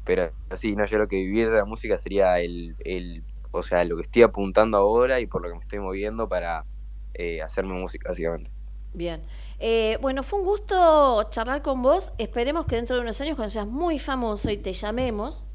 Pero 0.03 0.31
sí, 0.55 0.75
no, 0.75 0.85
yo 0.85 0.97
creo 0.97 1.07
que 1.07 1.17
vivir 1.17 1.49
de 1.49 1.57
la 1.57 1.65
música 1.65 1.97
sería 1.97 2.39
el, 2.39 2.75
el, 2.79 3.23
o 3.51 3.61
sea, 3.61 3.83
lo 3.83 3.97
que 3.97 4.03
estoy 4.03 4.23
apuntando 4.23 4.77
ahora 4.77 5.19
y 5.19 5.27
por 5.27 5.41
lo 5.41 5.49
que 5.49 5.55
me 5.55 5.61
estoy 5.61 5.79
moviendo 5.79 6.27
para 6.27 6.65
eh, 7.13 7.41
hacerme 7.41 7.73
música, 7.73 8.09
básicamente. 8.09 8.49
Bien. 8.93 9.21
Eh, 9.59 9.97
bueno, 10.01 10.23
fue 10.23 10.39
un 10.39 10.45
gusto 10.45 11.23
charlar 11.29 11.61
con 11.61 11.81
vos. 11.81 12.13
Esperemos 12.17 12.65
que 12.65 12.75
dentro 12.75 12.95
de 12.95 13.03
unos 13.03 13.19
años, 13.21 13.35
cuando 13.35 13.49
seas 13.49 13.67
muy 13.67 13.99
famoso 13.99 14.49
y 14.49 14.57
te 14.57 14.73
llamemos, 14.73 15.45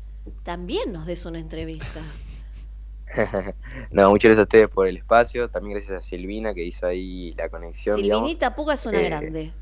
también 0.42 0.92
nos 0.92 1.06
des 1.06 1.26
una 1.26 1.38
entrevista. 1.38 2.00
no, 3.90 4.10
muchas 4.10 4.30
gracias 4.30 4.38
a 4.40 4.42
ustedes 4.44 4.68
por 4.68 4.86
el 4.86 4.96
espacio, 4.96 5.48
también 5.50 5.78
gracias 5.78 5.96
a 5.96 6.00
Silvina 6.00 6.54
que 6.54 6.64
hizo 6.64 6.86
ahí 6.86 7.32
la 7.34 7.48
conexión. 7.48 7.96
Silvinita 7.96 8.54
Puga 8.54 8.74
es 8.74 8.86
una 8.86 9.00
Eh, 9.00 9.04
grande. 9.04 9.52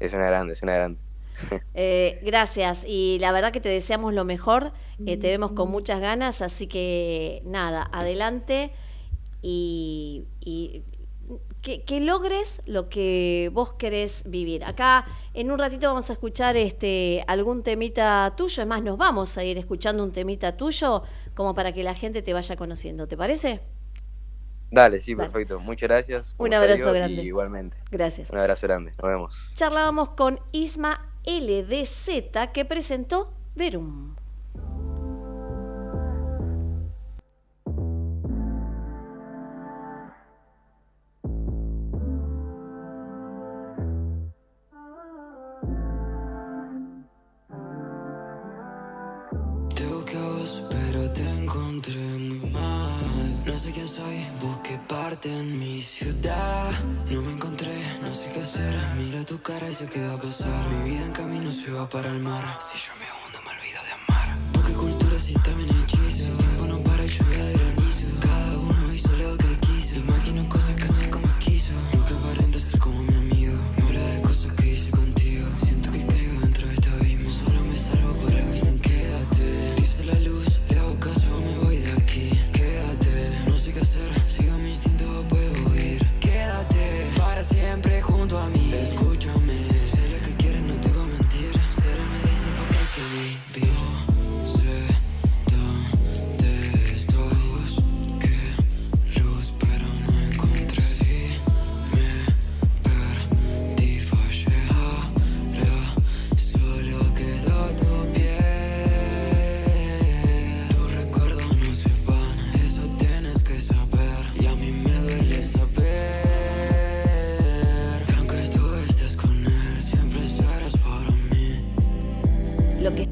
Es 0.00 0.12
una 0.12 0.26
grande, 0.26 0.52
es 0.52 0.62
una 0.62 0.74
grande. 0.74 1.00
Eh, 1.74 2.20
gracias 2.22 2.84
y 2.86 3.18
la 3.20 3.32
verdad 3.32 3.52
que 3.52 3.60
te 3.60 3.68
deseamos 3.70 4.12
lo 4.12 4.24
mejor, 4.24 4.72
eh, 5.06 5.16
te 5.16 5.28
vemos 5.30 5.52
con 5.52 5.70
muchas 5.70 6.00
ganas, 6.00 6.42
así 6.42 6.66
que 6.66 7.42
nada, 7.46 7.88
adelante 7.92 8.72
y, 9.42 10.28
y 10.40 10.84
que, 11.62 11.82
que 11.84 12.00
logres 12.00 12.60
lo 12.66 12.88
que 12.88 13.50
vos 13.52 13.72
querés 13.74 14.24
vivir. 14.26 14.64
Acá 14.64 15.06
en 15.32 15.50
un 15.50 15.58
ratito 15.58 15.86
vamos 15.86 16.10
a 16.10 16.12
escuchar 16.12 16.56
este 16.56 17.24
algún 17.26 17.62
temita 17.62 18.34
tuyo, 18.36 18.62
es 18.62 18.68
más, 18.68 18.82
nos 18.82 18.98
vamos 18.98 19.38
a 19.38 19.44
ir 19.44 19.56
escuchando 19.56 20.02
un 20.02 20.12
temita 20.12 20.56
tuyo 20.56 21.02
como 21.34 21.54
para 21.54 21.72
que 21.72 21.82
la 21.82 21.94
gente 21.94 22.20
te 22.20 22.34
vaya 22.34 22.56
conociendo, 22.56 23.06
¿te 23.06 23.16
parece? 23.16 23.60
Dale, 24.70 24.98
sí, 24.98 25.14
Dale. 25.14 25.28
perfecto. 25.28 25.60
Muchas 25.60 25.88
gracias. 25.88 26.34
Un 26.38 26.52
abrazo 26.52 26.92
grande. 26.92 27.22
igualmente. 27.22 27.76
Gracias. 27.90 28.30
Un 28.30 28.38
abrazo 28.38 28.66
grande. 28.66 28.92
Nos 28.92 29.10
vemos. 29.10 29.50
Charlábamos 29.54 30.10
con 30.10 30.40
Isma 30.50 31.08
LDZ 31.24 32.50
que 32.52 32.64
presentó 32.64 33.32
Verum. 33.54 34.16
Pero 50.72 51.10
te 51.12 51.28
encontré 51.28 52.00
muy 52.00 52.50
mal. 52.50 53.42
No 53.44 53.58
sé 53.58 53.72
quién 53.72 53.88
soy, 53.88 54.26
busqué 54.40 54.78
parte 54.88 55.28
en 55.28 55.58
mi 55.58 55.82
ciudad. 55.82 56.70
No 57.10 57.22
me 57.22 57.32
encontré, 57.32 57.76
no 58.00 58.12
sé 58.14 58.30
qué 58.32 58.40
hacer. 58.40 58.74
Mira 58.96 59.24
tu 59.24 59.40
cara 59.40 59.68
y 59.68 59.74
sé 59.74 59.86
qué 59.86 60.06
va 60.06 60.14
a 60.14 60.20
pasar. 60.20 60.68
Mi 60.70 60.90
vida 60.90 61.04
en 61.04 61.12
camino 61.12 61.50
se 61.52 61.70
va 61.70 61.88
para 61.88 62.08
el 62.10 62.20
mar. 62.20 62.58
Si 62.60 62.78
yo 62.78 62.92
me 63.00 63.06
hundo, 63.18 63.38
me 63.44 63.50
olvido 63.56 63.80
de 63.88 63.92
amar. 64.00 64.38
Busqué 64.52 64.72
cultura 64.72 65.18
si 65.18 65.34
también 65.34 65.71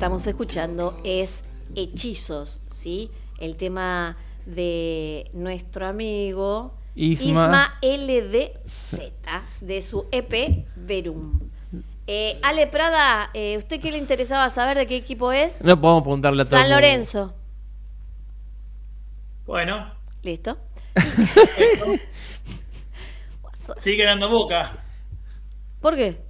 estamos 0.01 0.27
escuchando 0.27 0.99
es 1.05 1.45
Hechizos, 1.75 2.63
¿sí? 2.71 3.11
El 3.39 3.57
tema 3.57 4.17
de 4.47 5.29
nuestro 5.35 5.87
amigo 5.87 6.73
Isma. 6.95 7.79
LDZ, 7.83 8.99
de 9.61 9.83
su 9.83 10.07
EP 10.11 10.67
Verum. 10.75 11.51
Eh, 12.07 12.41
Ale 12.43 12.67
Prada, 12.69 13.29
eh, 13.35 13.59
¿usted 13.59 13.79
qué 13.79 13.93
le 13.93 13.99
interesaba 13.99 14.49
saber 14.49 14.79
de 14.79 14.87
qué 14.87 14.97
equipo 14.97 15.33
es? 15.33 15.61
No 15.61 15.79
podemos 15.79 16.03
preguntarle 16.05 16.45
a 16.45 16.47
todo 16.47 16.57
el 16.57 16.63
San. 16.63 16.71
Lorenzo. 16.71 17.35
Bueno, 19.45 19.93
Listo. 20.23 20.57
sigue 23.77 24.07
dando 24.07 24.31
boca. 24.31 24.83
¿Por 25.83 25.95
qué? 25.95 26.30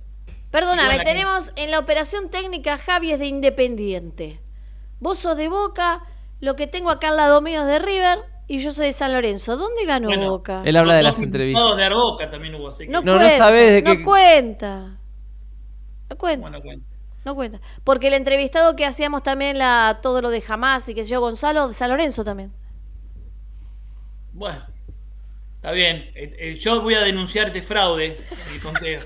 Perdóname, 0.50 0.98
tenemos 1.04 1.52
en 1.56 1.70
la 1.70 1.78
operación 1.78 2.28
técnica 2.30 2.76
Javi 2.78 3.12
es 3.12 3.18
de 3.18 3.26
Independiente. 3.26 4.40
Vos 4.98 5.18
sos 5.18 5.36
de 5.36 5.48
Boca, 5.48 6.02
lo 6.40 6.56
que 6.56 6.66
tengo 6.66 6.90
acá 6.90 7.08
al 7.10 7.16
lado 7.16 7.40
mío 7.40 7.60
es 7.62 7.66
de 7.68 7.78
River 7.78 8.18
y 8.48 8.58
yo 8.58 8.72
soy 8.72 8.86
de 8.86 8.92
San 8.92 9.12
Lorenzo. 9.12 9.56
¿Dónde 9.56 9.84
ganó 9.86 10.08
Bueno, 10.08 10.30
Boca? 10.30 10.62
Él 10.64 10.76
habla 10.76 10.94
de 10.94 11.02
las 11.04 11.20
entrevistas. 11.20 11.76
de 11.76 11.84
Arboca 11.84 12.30
también 12.30 12.54
hubo, 12.56 12.68
así 12.68 12.86
que. 12.86 12.90
No, 12.92 13.00
No, 13.02 13.12
no 13.12 13.18
cuenta, 13.18 13.36
sabés 13.38 13.72
de 13.74 13.82
no 13.82 13.96
qué- 13.96 14.04
cuenta. 14.04 14.98
No 16.10 16.16
cuenta, 16.18 16.42
Bueno, 16.48 16.60
bueno. 16.64 16.82
no 17.24 17.34
cuenta. 17.36 17.60
Porque 17.84 18.08
el 18.08 18.14
entrevistado 18.14 18.74
que 18.74 18.84
hacíamos 18.84 19.22
también 19.22 19.56
la 19.56 20.00
todo 20.02 20.20
lo 20.20 20.30
de 20.30 20.40
Jamás 20.40 20.88
y 20.88 20.94
que 20.94 21.04
se 21.04 21.10
yo 21.10 21.20
Gonzalo 21.20 21.68
de 21.68 21.74
San 21.74 21.90
Lorenzo 21.90 22.24
también. 22.24 22.52
Bueno, 24.32 24.64
está 25.56 25.70
bien. 25.70 26.10
Eh, 26.16 26.34
eh, 26.38 26.54
yo 26.58 26.82
voy 26.82 26.94
a 26.94 27.00
denunciarte 27.02 27.62
fraude 27.62 28.16
en 28.48 28.54
el 28.54 28.60
conteo. 28.60 29.00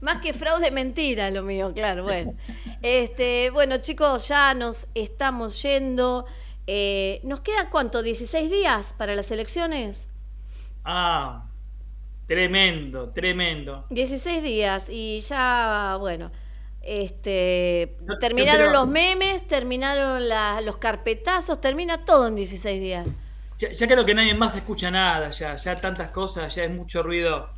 Más 0.00 0.20
que 0.20 0.32
fraude, 0.32 0.70
mentira 0.70 1.30
lo 1.30 1.42
mío, 1.42 1.72
claro, 1.74 2.04
bueno. 2.04 2.34
Este, 2.82 3.50
bueno, 3.50 3.78
chicos, 3.78 4.28
ya 4.28 4.54
nos 4.54 4.88
estamos 4.94 5.60
yendo. 5.62 6.24
Eh, 6.66 7.20
¿Nos 7.24 7.40
queda 7.40 7.68
cuánto? 7.70 8.02
¿16 8.02 8.48
días 8.50 8.94
para 8.96 9.14
las 9.16 9.30
elecciones? 9.30 10.08
Ah, 10.84 11.46
tremendo, 12.26 13.10
tremendo. 13.10 13.86
16 13.90 14.42
días 14.42 14.88
y 14.90 15.20
ya, 15.20 15.96
bueno, 15.98 16.30
este, 16.82 17.96
terminaron 18.20 18.68
creo- 18.68 18.72
los 18.80 18.86
memes, 18.88 19.46
terminaron 19.46 20.28
la- 20.28 20.60
los 20.60 20.76
carpetazos, 20.76 21.60
termina 21.60 22.04
todo 22.04 22.28
en 22.28 22.36
16 22.36 22.80
días. 22.80 23.06
Ya, 23.58 23.72
ya 23.72 23.86
creo 23.88 24.04
que 24.06 24.14
nadie 24.14 24.34
más 24.34 24.54
escucha 24.54 24.90
nada, 24.90 25.30
ya, 25.30 25.56
ya 25.56 25.76
tantas 25.76 26.10
cosas, 26.10 26.54
ya 26.54 26.64
es 26.64 26.70
mucho 26.70 27.02
ruido. 27.02 27.50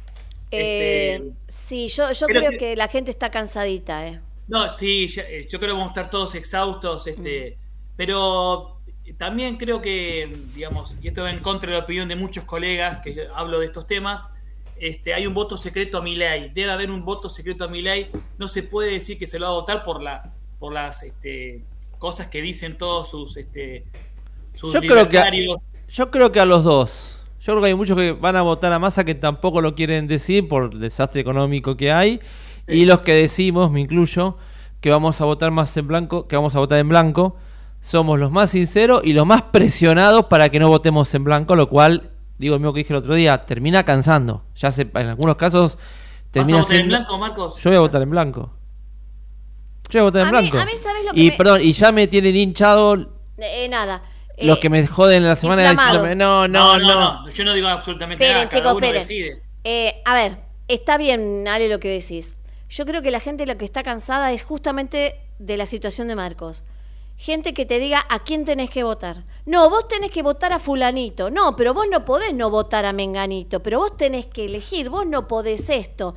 Eh, 0.51 1.14
Este, 1.16 1.32
sí, 1.48 1.89
yo, 1.89 2.10
yo 2.12 2.27
creo 2.27 2.40
creo 2.40 2.51
que- 2.52 2.59
que 2.59 2.77
la 2.77 2.89
gente 2.89 3.10
está 3.10 3.31
cansadita, 3.31 4.06
¿eh? 4.09 4.20
No, 4.48 4.68
sí, 4.77 5.06
eh, 5.16 5.47
yo 5.51 5.59
creo 5.60 5.70
que 5.70 5.78
vamos 5.78 5.86
a 5.86 6.01
estar 6.01 6.10
todos 6.10 6.35
exhaustos, 6.35 7.06
este, 7.06 7.56
pero 7.97 8.81
también 9.16 9.56
creo 9.56 9.81
que, 9.81 10.32
digamos, 10.55 10.97
y 11.02 11.09
esto 11.09 11.22
va 11.22 11.31
en 11.31 11.40
contra 11.40 11.70
de 11.70 11.78
la 11.78 11.85
opinión 11.85 12.09
de 12.09 12.16
muchos 12.16 12.44
colegas 12.44 12.98
que 13.02 13.14
yo 13.14 13.35
hablo 13.36 13.60
de 13.60 13.66
estos 13.66 13.86
temas, 13.86 14.35
este, 14.77 15.14
hay 15.14 15.27
un 15.27 15.35
voto 15.35 15.56
secreto 15.56 15.98
a 15.98 16.02
mi 16.02 16.16
ley, 16.16 16.51
debe 16.55 16.70
haber 16.72 16.90
un 16.90 17.05
voto 17.05 17.28
secreto 17.28 17.64
a 17.64 17.68
mi 17.68 17.82
ley, 17.82 18.10
no 18.39 18.48
se 18.48 18.62
puede 18.64 18.90
decir 18.93 19.18
que 19.18 19.27
se 19.27 19.39
lo 19.39 19.47
va 19.47 19.52
a 19.52 19.55
votar 19.55 19.85
por 19.85 20.02
la, 20.02 20.32
por 20.59 20.72
las 20.72 21.02
este, 21.05 21.64
cosas 21.98 22.28
que 22.28 22.40
dicen 22.43 22.77
todos 22.78 23.10
sus, 23.10 23.36
este, 23.36 23.85
sus 24.55 24.72
Yo 24.72 24.81
creo 24.81 25.09
que 25.09 25.18
a, 25.18 25.31
libertarios. 25.31 25.60
yo 25.89 26.10
creo 26.10 26.32
que 26.32 26.40
a 26.40 26.44
los 26.47 26.64
dos. 26.64 27.20
Yo 27.51 27.55
creo 27.56 27.62
que 27.64 27.68
hay 27.70 27.74
muchos 27.74 27.97
que 27.97 28.12
van 28.12 28.36
a 28.36 28.43
votar 28.43 28.72
a 28.72 28.78
Massa 28.78 29.02
que 29.02 29.16
tampoco 29.16 29.60
lo 29.60 29.74
quieren 29.74 30.06
decir 30.06 30.47
por 30.47 30.72
el 30.72 30.78
desastre 30.78 31.20
económico 31.20 31.77
que 31.77 31.90
hay. 31.90 32.20
Y 32.68 32.85
los 32.85 33.01
que 33.01 33.12
decimos, 33.12 33.72
me 33.72 33.81
incluyo, 33.81 34.36
que 34.81 34.89
vamos 34.89 35.20
a 35.20 35.24
votar 35.24 35.51
más 35.51 35.77
en 35.77 35.89
blanco, 35.89 36.28
que 36.28 36.36
vamos 36.36 36.55
a 36.55 36.60
votar 36.60 36.78
en 36.78 36.89
blanco, 36.89 37.35
somos 37.81 38.20
los 38.20 38.31
más 38.31 38.51
sinceros 38.51 39.01
y 39.02 39.14
los 39.14 39.27
más 39.27 39.43
presionados 39.43 40.27
para 40.27 40.48
que 40.51 40.60
no 40.60 40.68
votemos 40.68 41.12
en 41.12 41.24
blanco, 41.24 41.56
lo 41.56 41.68
cual, 41.68 42.10
digo 42.39 42.55
lo 42.55 42.60
mismo 42.60 42.72
que 42.72 42.78
dije 42.82 42.93
el 42.93 42.98
otro 43.01 43.14
día, 43.16 43.44
termina 43.47 43.82
cansando. 43.85 44.44
Ya 44.55 44.70
se, 44.70 44.82
en 44.82 45.06
algunos 45.09 45.35
casos 45.35 45.74
¿Vas 45.77 45.82
a 45.82 46.31
termina 46.31 46.59
votar 46.62 46.77
en 46.77 46.86
blanco, 46.86 47.18
Marcos? 47.18 47.56
Yo 47.56 47.70
voy 47.70 47.77
a 47.78 47.81
votar 47.81 48.02
en 48.02 48.10
blanco. 48.10 48.51
Yo 49.89 49.98
voy 49.98 50.01
a 50.01 50.05
votar 50.05 50.22
en 50.22 50.28
A 50.36 50.40
mí- 50.40 50.51
blanco. 50.51 50.62
a 50.62 50.66
mí, 50.66 50.72
¿sabes 50.77 51.05
lo 51.05 51.12
que 51.14 51.20
y 51.20 51.31
me- 51.31 51.36
perdón, 51.36 51.60
y 51.64 51.72
ya 51.72 51.90
me 51.90 52.06
tienen 52.06 52.36
hinchado 52.36 52.94
Eh, 53.39 53.66
nada. 53.68 54.02
Los 54.43 54.59
Eh, 54.59 54.61
que 54.61 54.71
me 54.71 54.87
joden 54.87 55.19
en 55.23 55.29
la 55.29 55.37
semana 55.37 55.71
diciéndome, 55.71 56.15
no, 56.15 56.49
no, 56.49 56.79
no. 56.79 57.29
Yo 57.29 57.45
no 57.45 57.53
digo 57.55 57.69
absolutamente 57.69 58.25
Esperen, 58.25 58.35
nada, 58.45 58.49
cada 58.49 58.61
chicos, 58.61 58.75
uno 58.77 58.87
esperen. 58.87 59.03
decide. 59.03 59.43
Eh, 59.65 60.03
a 60.05 60.15
ver, 60.15 60.39
está 60.69 60.97
bien, 60.99 61.47
Ale, 61.49 61.69
lo 61.69 61.81
que 61.81 61.89
decís. 61.89 62.37
Yo 62.69 62.87
creo 62.87 63.03
que 63.03 63.11
la 63.11 63.21
gente 63.21 63.47
lo 63.47 63.57
que 63.59 63.65
está 63.65 63.83
cansada 63.83 64.33
es 64.33 64.43
justamente 64.45 65.17
de 65.39 65.57
la 65.57 65.67
situación 65.67 66.09
de 66.09 66.15
Marcos. 66.15 66.62
Gente 67.17 67.53
que 67.53 67.67
te 67.67 67.79
diga 67.79 68.07
a 68.09 68.21
quién 68.21 68.45
tenés 68.47 68.71
que 68.71 68.83
votar. 68.83 69.25
No, 69.45 69.69
vos 69.69 69.87
tenés 69.89 70.11
que 70.11 70.23
votar 70.23 70.53
a 70.55 70.59
fulanito. 70.59 71.31
No, 71.31 71.55
pero 71.57 71.75
vos 71.75 71.87
no 71.91 72.05
podés 72.07 72.33
no 72.33 72.49
votar 72.49 72.87
a 72.87 72.93
menganito. 72.95 73.61
Pero 73.62 73.79
vos 73.79 73.97
tenés 73.97 74.27
que 74.27 74.47
elegir. 74.47 74.89
Vos 74.89 75.07
no 75.07 75.29
podés 75.29 75.69
esto. 75.69 76.15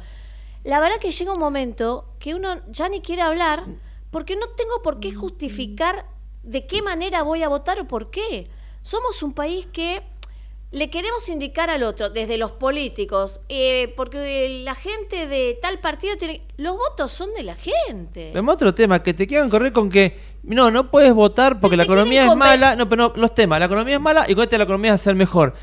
La 0.64 0.80
verdad 0.80 1.00
que 1.00 1.12
llega 1.12 1.34
un 1.34 1.40
momento 1.40 2.06
que 2.20 2.36
uno 2.36 2.56
ya 2.70 2.88
ni 2.88 3.02
quiere 3.02 3.22
hablar 3.22 3.66
porque 4.12 4.38
no 4.38 4.48
tengo 4.56 4.82
por 4.82 5.02
qué 5.02 5.14
justificar 5.14 6.06
de 6.44 6.68
qué 6.68 6.82
manera 6.82 7.24
voy 7.24 7.44
a 7.44 7.48
votar 7.48 7.80
o 7.80 7.88
por 7.88 8.11
qué. 8.11 8.49
Somos 8.82 9.24
un 9.24 9.34
país 9.34 9.65
que 9.72 10.03
le 10.72 10.90
queremos 10.90 11.30
indicar 11.30 11.70
al 11.70 11.84
otro, 11.84 12.10
desde 12.10 12.38
los 12.38 12.52
políticos, 12.52 13.41
eh, 13.48 13.94
porque 13.95 14.61
la 14.64 14.74
gente 14.74 15.28
de 15.28 15.57
tal 15.61 15.80
partido 15.80 16.18
tiene... 16.18 16.41
Los 16.57 16.76
votos 16.76 17.11
son 17.11 17.32
de 17.36 17.44
la 17.44 17.56
gente. 17.56 18.32
Vemos 18.34 18.56
otro 18.56 18.74
tema, 18.74 19.03
que 19.03 19.14
te 19.14 19.28
quieran 19.28 19.52
correr 19.52 19.72
con 19.72 19.90
que 19.90 20.20
no, 20.41 20.72
no 20.72 20.90
puedes 20.90 21.14
votar 21.14 21.60
porque 21.60 21.78
la 21.78 21.84
economía 21.84 22.26
es 22.26 22.36
mala. 22.36 22.76
No, 22.76 22.90
pero 22.90 23.10
no, 23.10 23.14
los 23.15 23.36
temas, 23.36 23.60
la 23.60 23.68
economía 23.68 23.95
es 23.95 24.02
mala 24.02 24.26
y 24.28 24.34
con 24.34 24.44
este 24.44 24.57
la 24.57 24.64
economía 24.64 24.91
va 24.91 24.95
a 24.95 24.98
ser 24.98 25.15
mejor. 25.15 25.53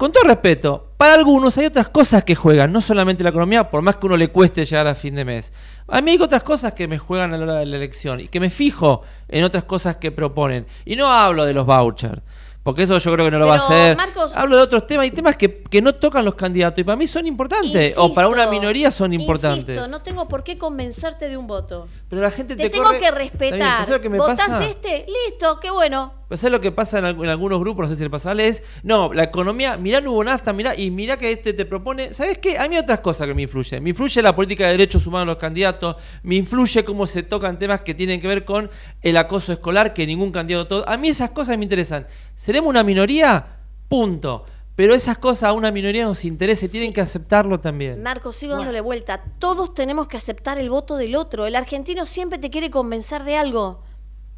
Con 0.00 0.12
todo 0.12 0.24
respeto, 0.24 0.92
para 0.96 1.12
algunos 1.12 1.58
hay 1.58 1.66
otras 1.66 1.90
cosas 1.90 2.24
que 2.24 2.34
juegan, 2.34 2.72
no 2.72 2.80
solamente 2.80 3.22
la 3.22 3.28
economía, 3.28 3.70
por 3.70 3.82
más 3.82 3.96
que 3.96 4.06
uno 4.06 4.16
le 4.16 4.28
cueste 4.28 4.64
llegar 4.64 4.86
a 4.86 4.94
fin 4.94 5.14
de 5.14 5.26
mes. 5.26 5.52
A 5.88 6.00
mí 6.00 6.12
hay 6.12 6.18
otras 6.18 6.42
cosas 6.42 6.72
que 6.72 6.88
me 6.88 6.96
juegan 6.96 7.34
a 7.34 7.36
la 7.36 7.44
hora 7.44 7.56
de 7.56 7.66
la 7.66 7.76
elección 7.76 8.18
y 8.18 8.28
que 8.28 8.40
me 8.40 8.48
fijo 8.48 9.04
en 9.28 9.44
otras 9.44 9.64
cosas 9.64 9.96
que 9.96 10.10
proponen. 10.10 10.66
Y 10.86 10.96
no 10.96 11.12
hablo 11.12 11.44
de 11.44 11.52
los 11.52 11.66
vouchers. 11.66 12.22
Porque 12.62 12.82
eso 12.82 12.98
yo 12.98 13.12
creo 13.14 13.24
que 13.24 13.30
no 13.30 13.38
lo 13.38 13.46
va 13.46 13.54
a 13.54 13.58
hacer. 13.58 13.96
Marcos- 13.96 14.32
Hablo 14.34 14.56
de 14.58 14.62
otros 14.62 14.86
temas 14.86 15.06
y 15.06 15.10
temas 15.10 15.34
que, 15.36 15.62
que 15.62 15.80
no 15.80 15.94
tocan 15.94 16.24
los 16.26 16.34
candidatos 16.34 16.78
y 16.78 16.84
para 16.84 16.96
mí 16.96 17.06
son 17.06 17.26
importantes. 17.26 17.94
o 17.96 18.12
para 18.12 18.28
una 18.28 18.46
minoría 18.48 18.90
son 18.90 19.14
importantes. 19.14 19.62
Insisto, 19.70 19.88
no 19.88 20.02
tengo 20.02 20.28
por 20.28 20.44
qué 20.44 20.58
convencerte 20.58 21.28
de 21.30 21.38
un 21.38 21.46
voto. 21.46 21.88
Pero 22.10 22.20
la 22.20 22.30
gente 22.30 22.56
Te, 22.56 22.64
te, 22.64 22.70
tengo 22.70 22.84
corre- 22.84 22.96
que 22.98 23.10
bien, 23.10 23.14
respetar. 23.14 23.58
¿sabes 23.78 23.88
lo 23.88 24.00
que 24.02 24.10
me 24.10 24.18
¿Votás 24.18 24.38
pasa? 24.40 24.66
este? 24.66 25.06
Listo, 25.26 25.58
qué 25.58 25.70
bueno. 25.70 26.12
Pues 26.28 26.38
¿sabes 26.40 26.52
lo 26.52 26.60
que 26.60 26.70
pasa 26.70 26.98
en, 27.00 27.06
alg- 27.06 27.24
en 27.24 27.30
algunos 27.30 27.58
grupos? 27.58 27.84
No 27.84 27.88
sé 27.88 27.96
si 27.96 28.04
le 28.04 28.10
pasa 28.10 28.32
es, 28.34 28.62
no, 28.84 29.12
la 29.12 29.24
economía, 29.24 29.76
mirá, 29.76 30.00
no 30.00 30.12
hubo 30.12 30.22
nafta, 30.22 30.52
mirá, 30.52 30.76
y 30.76 30.90
mirá 30.92 31.16
que 31.16 31.32
este 31.32 31.54
te 31.54 31.64
propone, 31.64 32.12
¿sabes 32.14 32.38
qué? 32.38 32.56
A 32.56 32.68
mí 32.68 32.76
hay 32.76 32.82
otras 32.82 33.00
cosas 33.00 33.26
que 33.26 33.34
me 33.34 33.42
influyen. 33.42 33.82
Me 33.82 33.90
influye 33.90 34.22
la 34.22 34.36
política 34.36 34.66
de 34.66 34.72
derechos 34.72 35.06
humanos 35.08 35.26
de 35.26 35.32
los 35.32 35.38
candidatos, 35.38 35.96
me 36.22 36.36
influye 36.36 36.84
cómo 36.84 37.06
se 37.08 37.24
tocan 37.24 37.58
temas 37.58 37.80
que 37.80 37.94
tienen 37.94 38.20
que 38.20 38.28
ver 38.28 38.44
con 38.44 38.70
el 39.02 39.16
acoso 39.16 39.50
escolar, 39.52 39.92
que 39.92 40.06
ningún 40.06 40.30
candidato... 40.30 40.84
A 40.86 40.96
mí 40.98 41.08
esas 41.08 41.30
cosas 41.30 41.56
me 41.58 41.64
interesan. 41.64 42.06
¿Seremos 42.40 42.70
una 42.70 42.82
minoría? 42.82 43.58
Punto. 43.86 44.46
Pero 44.74 44.94
esas 44.94 45.18
cosas 45.18 45.50
a 45.50 45.52
una 45.52 45.70
minoría 45.70 46.04
nos 46.04 46.24
interesa 46.24 46.64
y 46.64 46.68
tienen 46.70 46.94
que 46.94 47.02
aceptarlo 47.02 47.60
también. 47.60 48.02
Marco, 48.02 48.32
sigo 48.32 48.54
dándole 48.54 48.80
vuelta. 48.80 49.22
Todos 49.38 49.74
tenemos 49.74 50.08
que 50.08 50.16
aceptar 50.16 50.58
el 50.58 50.70
voto 50.70 50.96
del 50.96 51.16
otro. 51.16 51.44
El 51.44 51.54
argentino 51.54 52.06
siempre 52.06 52.38
te 52.38 52.48
quiere 52.48 52.70
convencer 52.70 53.24
de 53.24 53.36
algo. 53.36 53.82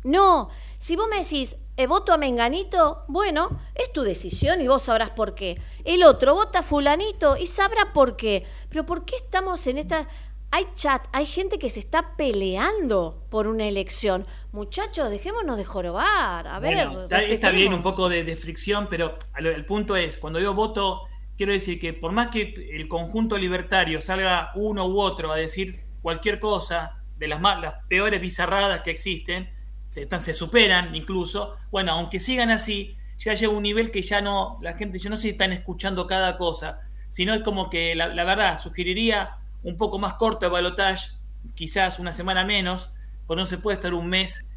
No, 0.02 0.48
si 0.78 0.96
vos 0.96 1.06
me 1.08 1.20
decís, 1.20 1.54
eh, 1.76 1.86
voto 1.86 2.12
a 2.12 2.16
Menganito, 2.16 3.04
bueno, 3.06 3.60
es 3.76 3.92
tu 3.92 4.02
decisión 4.02 4.60
y 4.60 4.66
vos 4.66 4.82
sabrás 4.82 5.12
por 5.12 5.36
qué. 5.36 5.62
El 5.84 6.02
otro 6.02 6.34
vota 6.34 6.58
a 6.58 6.62
Fulanito 6.64 7.36
y 7.36 7.46
sabrá 7.46 7.92
por 7.92 8.16
qué. 8.16 8.44
Pero 8.68 8.84
¿por 8.84 9.04
qué 9.04 9.14
estamos 9.14 9.64
en 9.68 9.78
esta... 9.78 10.08
Hay 10.54 10.66
chat, 10.74 11.08
hay 11.12 11.24
gente 11.24 11.58
que 11.58 11.70
se 11.70 11.80
está 11.80 12.14
peleando 12.14 13.24
por 13.30 13.46
una 13.46 13.66
elección. 13.66 14.26
Muchachos, 14.52 15.08
dejémonos 15.08 15.56
de 15.56 15.64
jorobar. 15.64 16.46
A 16.46 16.60
ver, 16.60 16.88
Bueno, 16.88 17.06
está, 17.10 17.48
bien 17.48 17.72
un 17.72 17.82
poco 17.82 18.10
de, 18.10 18.22
de 18.22 18.36
fricción, 18.36 18.86
pero 18.90 19.16
el 19.38 19.64
punto 19.64 19.96
es, 19.96 20.18
cuando 20.18 20.38
yo 20.40 20.52
voto, 20.52 21.08
quiero 21.38 21.54
decir 21.54 21.80
que 21.80 21.94
por 21.94 22.12
más 22.12 22.28
que 22.28 22.52
el 22.70 22.86
conjunto 22.86 23.38
libertario 23.38 24.02
salga 24.02 24.52
uno 24.54 24.86
u 24.86 25.00
otro 25.00 25.32
a 25.32 25.36
decir 25.36 25.84
cualquier 26.02 26.38
cosa 26.38 27.02
de 27.16 27.28
las, 27.28 27.40
más, 27.40 27.58
las 27.58 27.74
peores 27.88 28.20
bizarradas 28.20 28.82
que 28.82 28.90
existen, 28.90 29.48
se, 29.88 30.02
están, 30.02 30.20
se 30.20 30.34
superan 30.34 30.94
incluso, 30.94 31.56
bueno, 31.70 31.92
aunque 31.92 32.20
sigan 32.20 32.50
así, 32.50 32.98
ya 33.16 33.32
llega 33.32 33.50
un 33.50 33.62
nivel 33.62 33.90
que 33.90 34.02
ya 34.02 34.20
no, 34.20 34.58
la 34.60 34.74
gente 34.74 34.98
ya 34.98 35.08
no 35.08 35.16
sé 35.16 35.22
si 35.22 35.28
están 35.30 35.52
escuchando 35.54 36.06
cada 36.06 36.36
cosa, 36.36 36.80
sino 37.08 37.32
es 37.32 37.40
como 37.40 37.70
que 37.70 37.94
la, 37.94 38.08
la 38.08 38.24
verdad 38.24 38.60
sugeriría 38.60 39.38
un 39.62 39.76
poco 39.76 39.98
más 39.98 40.14
corto 40.14 40.46
el 40.46 40.52
balotage, 40.52 41.08
quizás 41.54 41.98
una 41.98 42.12
semana 42.12 42.44
menos, 42.44 42.90
porque 43.26 43.40
no 43.40 43.46
se 43.46 43.58
puede 43.58 43.76
estar 43.76 43.94
un 43.94 44.08
mes 44.08 44.48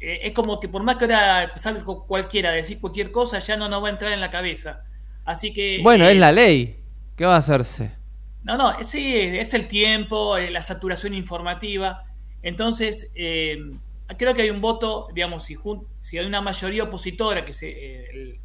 eh, 0.00 0.20
es 0.24 0.32
como 0.32 0.58
que 0.60 0.68
por 0.68 0.82
más 0.82 0.96
que 0.96 1.04
ahora 1.04 1.52
salga 1.56 1.82
cu- 1.84 2.04
cualquiera 2.06 2.50
a 2.50 2.52
decir 2.52 2.80
cualquier 2.80 3.10
cosa, 3.12 3.38
ya 3.38 3.56
no 3.56 3.68
nos 3.68 3.82
va 3.82 3.88
a 3.88 3.90
entrar 3.92 4.12
en 4.12 4.20
la 4.20 4.30
cabeza. 4.30 4.84
Así 5.24 5.52
que. 5.52 5.80
Bueno, 5.82 6.04
eh, 6.06 6.12
es 6.12 6.18
la 6.18 6.32
ley. 6.32 6.82
¿Qué 7.16 7.24
va 7.24 7.36
a 7.36 7.38
hacerse? 7.38 7.92
No, 8.42 8.56
no, 8.58 8.74
sí, 8.82 9.14
es 9.16 9.54
el 9.54 9.68
tiempo, 9.68 10.36
eh, 10.36 10.50
la 10.50 10.60
saturación 10.62 11.14
informativa. 11.14 12.04
Entonces, 12.42 13.12
eh, 13.14 13.56
creo 14.18 14.34
que 14.34 14.42
hay 14.42 14.50
un 14.50 14.60
voto, 14.60 15.08
digamos, 15.14 15.44
si, 15.44 15.56
si 16.00 16.18
hay 16.18 16.26
una 16.26 16.42
mayoría 16.42 16.82
opositora 16.84 17.44
que 17.46 17.52
se, 17.54 17.70
eh, 17.70 18.10
el, 18.12 18.40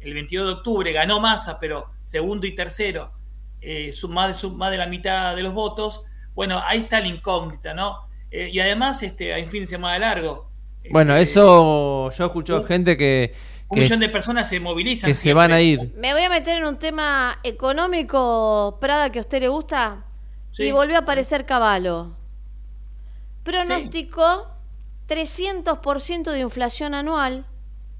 el 0.00 0.14
22 0.14 0.46
de 0.46 0.52
octubre 0.54 0.92
ganó 0.92 1.20
Massa, 1.20 1.58
pero 1.60 1.90
segundo 2.00 2.46
y 2.46 2.54
tercero, 2.56 3.12
eh, 3.60 3.92
su- 3.92 4.08
más, 4.08 4.28
de, 4.28 4.34
su- 4.34 4.52
más 4.52 4.70
de 4.70 4.76
la 4.78 4.86
mitad 4.86 5.34
de 5.36 5.42
los 5.42 5.52
votos, 5.52 6.02
bueno, 6.34 6.60
ahí 6.64 6.78
está 6.78 7.00
la 7.00 7.08
incógnita, 7.08 7.74
¿no? 7.74 8.08
Eh, 8.30 8.50
y 8.52 8.60
además, 8.60 9.02
este, 9.02 9.32
hay 9.32 9.44
un 9.44 9.50
fin 9.50 9.62
de 9.62 9.66
semana 9.66 9.98
largo. 9.98 10.50
Bueno, 10.90 11.16
eso 11.16 12.10
yo 12.10 12.24
escucho 12.26 12.62
gente 12.64 12.96
que, 12.96 13.34
Un 13.68 13.76
que, 13.76 13.80
millón 13.82 13.98
de 14.00 14.08
personas 14.08 14.48
se 14.48 14.60
movilizan. 14.60 15.08
que 15.08 15.14
se 15.14 15.32
van 15.32 15.52
a 15.52 15.60
ir. 15.60 15.92
Me 15.96 16.12
voy 16.12 16.22
a 16.22 16.28
meter 16.28 16.58
en 16.58 16.64
un 16.64 16.78
tema 16.78 17.38
económico, 17.42 18.78
Prada, 18.80 19.10
que 19.10 19.18
a 19.18 19.22
usted 19.22 19.40
le 19.40 19.48
gusta. 19.48 20.04
Sí. 20.52 20.64
Y 20.64 20.72
volvió 20.72 20.96
a 20.96 21.00
aparecer 21.00 21.44
Caballo. 21.46 22.12
Pronosticó 23.42 24.48
300% 25.08 26.30
de 26.32 26.40
inflación 26.40 26.94
anual. 26.94 27.46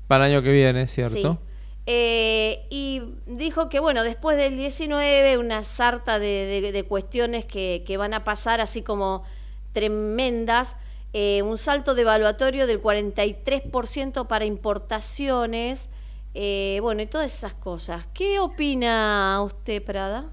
Para 0.09 0.27
el 0.27 0.33
año 0.33 0.43
que 0.43 0.53
viene, 0.53 0.87
¿cierto? 0.87 1.39
Sí. 1.43 1.46
Eh, 1.87 2.67
y 2.69 3.01
dijo 3.27 3.69
que, 3.69 3.79
bueno, 3.79 4.03
después 4.03 4.37
del 4.37 4.57
19, 4.57 5.39
una 5.39 5.63
sarta 5.63 6.19
de, 6.19 6.85
cuestiones 6.89 7.45
que, 7.45 7.97
van 7.97 8.13
a 8.13 8.25
pasar, 8.25 8.61
así 8.61 8.83
como 8.83 9.25
tremendas. 9.73 10.77
eh, 11.13 11.43
un 11.43 11.57
salto 11.57 11.95
devaluatorio 11.95 12.67
del 12.67 12.83
43% 12.83 14.27
para 14.27 14.45
importaciones. 14.45 15.89
eh, 16.35 16.81
bueno, 16.83 17.03
y 17.03 17.07
todas 17.07 17.33
esas 17.33 17.55
cosas. 17.55 18.07
¿Qué 18.13 18.39
opina 18.41 19.41
usted, 19.43 19.83
Prada? 19.83 20.31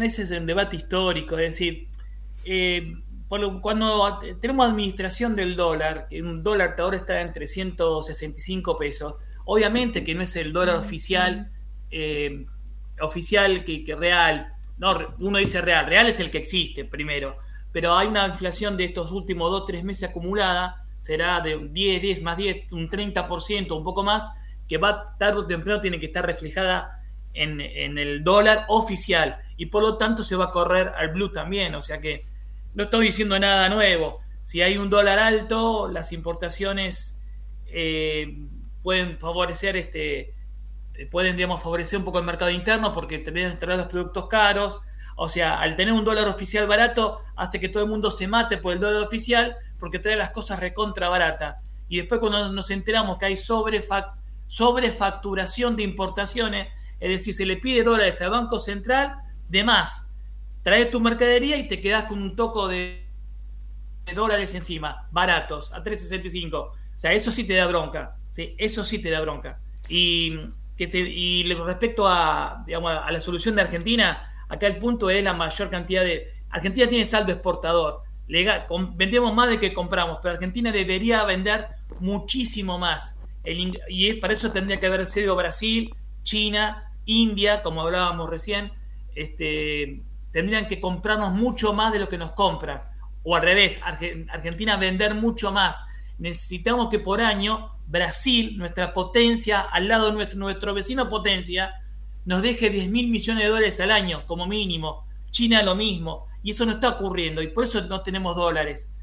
Ese 0.00 0.22
es 0.22 0.30
un 0.32 0.46
debate 0.46 0.76
histórico, 0.76 1.38
es 1.38 1.50
decir, 1.50 1.88
cuando 3.28 4.20
tenemos 4.40 4.66
administración 4.66 5.34
del 5.36 5.54
dólar, 5.54 6.08
un 6.10 6.42
dólar 6.42 6.74
que 6.74 6.82
ahora 6.82 6.96
está 6.96 7.20
en 7.20 7.32
365 7.32 8.78
pesos, 8.78 9.16
obviamente 9.44 10.04
que 10.04 10.14
no 10.14 10.22
es 10.22 10.36
el 10.36 10.52
dólar 10.52 10.76
oficial, 10.76 11.50
eh, 11.90 12.46
oficial 13.00 13.64
que, 13.64 13.84
que 13.84 13.94
real, 13.94 14.52
no, 14.78 15.14
uno 15.20 15.38
dice 15.38 15.60
real, 15.60 15.86
real 15.86 16.08
es 16.08 16.20
el 16.20 16.30
que 16.30 16.38
existe 16.38 16.84
primero, 16.84 17.38
pero 17.72 17.96
hay 17.96 18.06
una 18.06 18.26
inflación 18.26 18.76
de 18.76 18.84
estos 18.84 19.10
últimos 19.10 19.50
2, 19.50 19.66
3 19.66 19.84
meses 19.84 20.10
acumulada, 20.10 20.86
será 20.98 21.40
de 21.40 21.56
un 21.56 21.72
10, 21.72 22.02
10 22.02 22.22
más 22.22 22.36
10, 22.36 22.72
un 22.72 22.88
30%, 22.88 23.76
un 23.76 23.84
poco 23.84 24.02
más, 24.02 24.26
que 24.68 24.78
va 24.78 25.16
tarde 25.18 25.40
o 25.40 25.46
temprano 25.46 25.80
tiene 25.80 26.00
que 26.00 26.06
estar 26.06 26.24
reflejada 26.24 27.02
en, 27.34 27.60
en 27.60 27.98
el 27.98 28.24
dólar 28.24 28.64
oficial 28.68 29.38
y 29.56 29.66
por 29.66 29.82
lo 29.82 29.98
tanto 29.98 30.22
se 30.22 30.36
va 30.36 30.46
a 30.46 30.50
correr 30.50 30.92
al 30.96 31.08
blue 31.08 31.30
también, 31.30 31.74
o 31.74 31.82
sea 31.82 32.00
que 32.00 32.26
no 32.74 32.84
estoy 32.84 33.06
diciendo 33.06 33.38
nada 33.38 33.68
nuevo. 33.68 34.20
Si 34.40 34.60
hay 34.60 34.76
un 34.76 34.90
dólar 34.90 35.18
alto, 35.18 35.88
las 35.88 36.12
importaciones 36.12 37.22
eh, 37.66 38.36
pueden 38.84 39.18
favorecer 39.18 39.76
este 39.76 40.34
eh, 40.94 41.06
pueden 41.10 41.36
digamos 41.36 41.60
favorecer 41.62 41.98
un 41.98 42.04
poco 42.04 42.20
el 42.20 42.24
mercado 42.24 42.52
interno 42.52 42.92
porque 42.94 43.18
deben 43.18 43.58
traer 43.58 43.78
los 43.80 43.88
productos 43.88 44.28
caros. 44.28 44.80
O 45.16 45.28
sea, 45.28 45.60
al 45.60 45.76
tener 45.76 45.94
un 45.94 46.04
dólar 46.04 46.28
oficial 46.28 46.66
barato, 46.68 47.20
hace 47.36 47.58
que 47.60 47.68
todo 47.68 47.82
el 47.84 47.88
mundo 47.88 48.10
se 48.12 48.28
mate 48.28 48.58
por 48.58 48.72
el 48.74 48.80
dólar 48.80 49.02
oficial 49.02 49.56
porque 49.80 49.98
trae 49.98 50.16
las 50.16 50.30
cosas 50.30 50.60
recontra 50.60 51.08
barata. 51.08 51.60
Y 51.88 51.98
después 51.98 52.20
cuando 52.20 52.52
nos 52.52 52.70
enteramos 52.70 53.18
que 53.18 53.26
hay 53.26 53.34
sobrefac- 53.34 54.14
sobrefacturación 54.46 55.76
de 55.76 55.82
importaciones, 55.84 56.68
es 57.00 57.08
decir, 57.10 57.34
se 57.34 57.46
le 57.46 57.56
pide 57.58 57.82
dólares 57.84 58.20
al 58.22 58.30
Banco 58.30 58.60
Central 58.60 59.16
de 59.48 59.64
más. 59.64 60.12
Traes 60.62 60.90
tu 60.90 61.00
mercadería 61.00 61.56
y 61.56 61.68
te 61.68 61.80
quedas 61.80 62.04
con 62.04 62.20
un 62.22 62.36
toco 62.36 62.68
de 62.68 63.06
dólares 64.14 64.54
encima, 64.54 65.08
baratos, 65.10 65.72
a 65.72 65.82
3.65. 65.82 66.54
O 66.58 66.72
sea, 66.94 67.12
eso 67.12 67.30
sí 67.30 67.46
te 67.46 67.54
da 67.54 67.66
bronca. 67.66 68.16
¿Sí? 68.34 68.56
Eso 68.58 68.82
sí 68.82 68.98
te 69.00 69.10
da 69.10 69.20
bronca. 69.20 69.60
Y, 69.88 70.36
que 70.76 70.88
te- 70.88 70.98
y 70.98 71.44
respecto 71.54 72.08
a, 72.08 72.64
digamos, 72.66 72.90
a 72.90 73.12
la 73.12 73.20
solución 73.20 73.54
de 73.54 73.62
Argentina, 73.62 74.28
acá 74.48 74.66
el 74.66 74.78
punto 74.78 75.08
es 75.08 75.22
la 75.22 75.34
mayor 75.34 75.70
cantidad 75.70 76.02
de... 76.02 76.26
Argentina 76.50 76.88
tiene 76.88 77.04
saldo 77.04 77.30
exportador. 77.32 78.02
Lega- 78.26 78.66
com- 78.66 78.96
vendemos 78.96 79.32
más 79.32 79.48
de 79.50 79.60
que 79.60 79.72
compramos, 79.72 80.18
pero 80.20 80.34
Argentina 80.34 80.72
debería 80.72 81.22
vender 81.24 81.68
muchísimo 82.00 82.76
más. 82.76 83.20
El 83.44 83.78
y 83.88 84.08
es, 84.08 84.16
para 84.16 84.32
eso 84.32 84.50
tendría 84.50 84.80
que 84.80 84.86
haber 84.86 85.06
sido 85.06 85.36
Brasil, 85.36 85.94
China, 86.24 86.90
India, 87.04 87.62
como 87.62 87.82
hablábamos 87.82 88.28
recién, 88.28 88.72
este, 89.14 90.02
tendrían 90.32 90.66
que 90.66 90.80
comprarnos 90.80 91.32
mucho 91.32 91.72
más 91.72 91.92
de 91.92 92.00
lo 92.00 92.08
que 92.08 92.18
nos 92.18 92.32
compran. 92.32 92.82
O 93.22 93.36
al 93.36 93.42
revés, 93.42 93.80
Arge- 93.82 94.26
Argentina 94.28 94.76
vender 94.76 95.14
mucho 95.14 95.52
más. 95.52 95.84
Necesitamos 96.18 96.88
que 96.88 96.98
por 96.98 97.20
año 97.20 97.72
Brasil, 97.86 98.56
nuestra 98.56 98.94
potencia, 98.94 99.60
al 99.60 99.88
lado 99.88 100.06
de 100.06 100.12
nuestro, 100.12 100.38
nuestro 100.38 100.74
vecino 100.74 101.08
potencia, 101.08 101.74
nos 102.24 102.40
deje 102.42 102.70
10 102.70 102.88
mil 102.90 103.08
millones 103.08 103.44
de 103.44 103.48
dólares 103.50 103.80
al 103.80 103.90
año, 103.90 104.24
como 104.26 104.46
mínimo. 104.46 105.06
China 105.30 105.62
lo 105.62 105.74
mismo. 105.74 106.26
Y 106.42 106.50
eso 106.50 106.64
no 106.64 106.72
está 106.72 106.90
ocurriendo. 106.90 107.42
Y 107.42 107.48
por 107.48 107.64
eso 107.64 107.82
no 107.82 108.02
tenemos 108.02 108.36
dólares. 108.36 108.94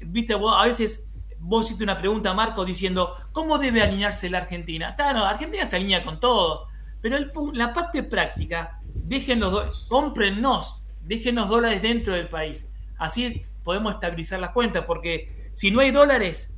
Viste, 0.00 0.34
vos, 0.34 0.54
a 0.58 0.64
veces 0.64 1.10
vos 1.38 1.66
hiciste 1.66 1.84
una 1.84 1.98
pregunta, 1.98 2.34
Marco, 2.34 2.64
diciendo, 2.64 3.14
¿cómo 3.32 3.58
debe 3.58 3.82
alinearse 3.82 4.28
la 4.28 4.38
Argentina? 4.38 4.94
Claro, 4.96 5.24
Argentina 5.24 5.64
se 5.66 5.76
alinea 5.76 6.02
con 6.02 6.20
todo. 6.20 6.66
Pero 7.00 7.16
el 7.16 7.30
la 7.52 7.72
parte 7.72 8.02
práctica, 8.02 8.80
do- 8.84 9.64
cómprennos, 9.88 10.82
déjenos 11.02 11.48
dólares 11.48 11.80
dentro 11.82 12.14
del 12.14 12.28
país. 12.28 12.70
Así 12.98 13.44
podemos 13.62 13.94
estabilizar 13.94 14.40
las 14.40 14.50
cuentas, 14.50 14.84
porque 14.86 15.48
si 15.52 15.70
no 15.70 15.80
hay 15.80 15.90
dólares, 15.90 16.55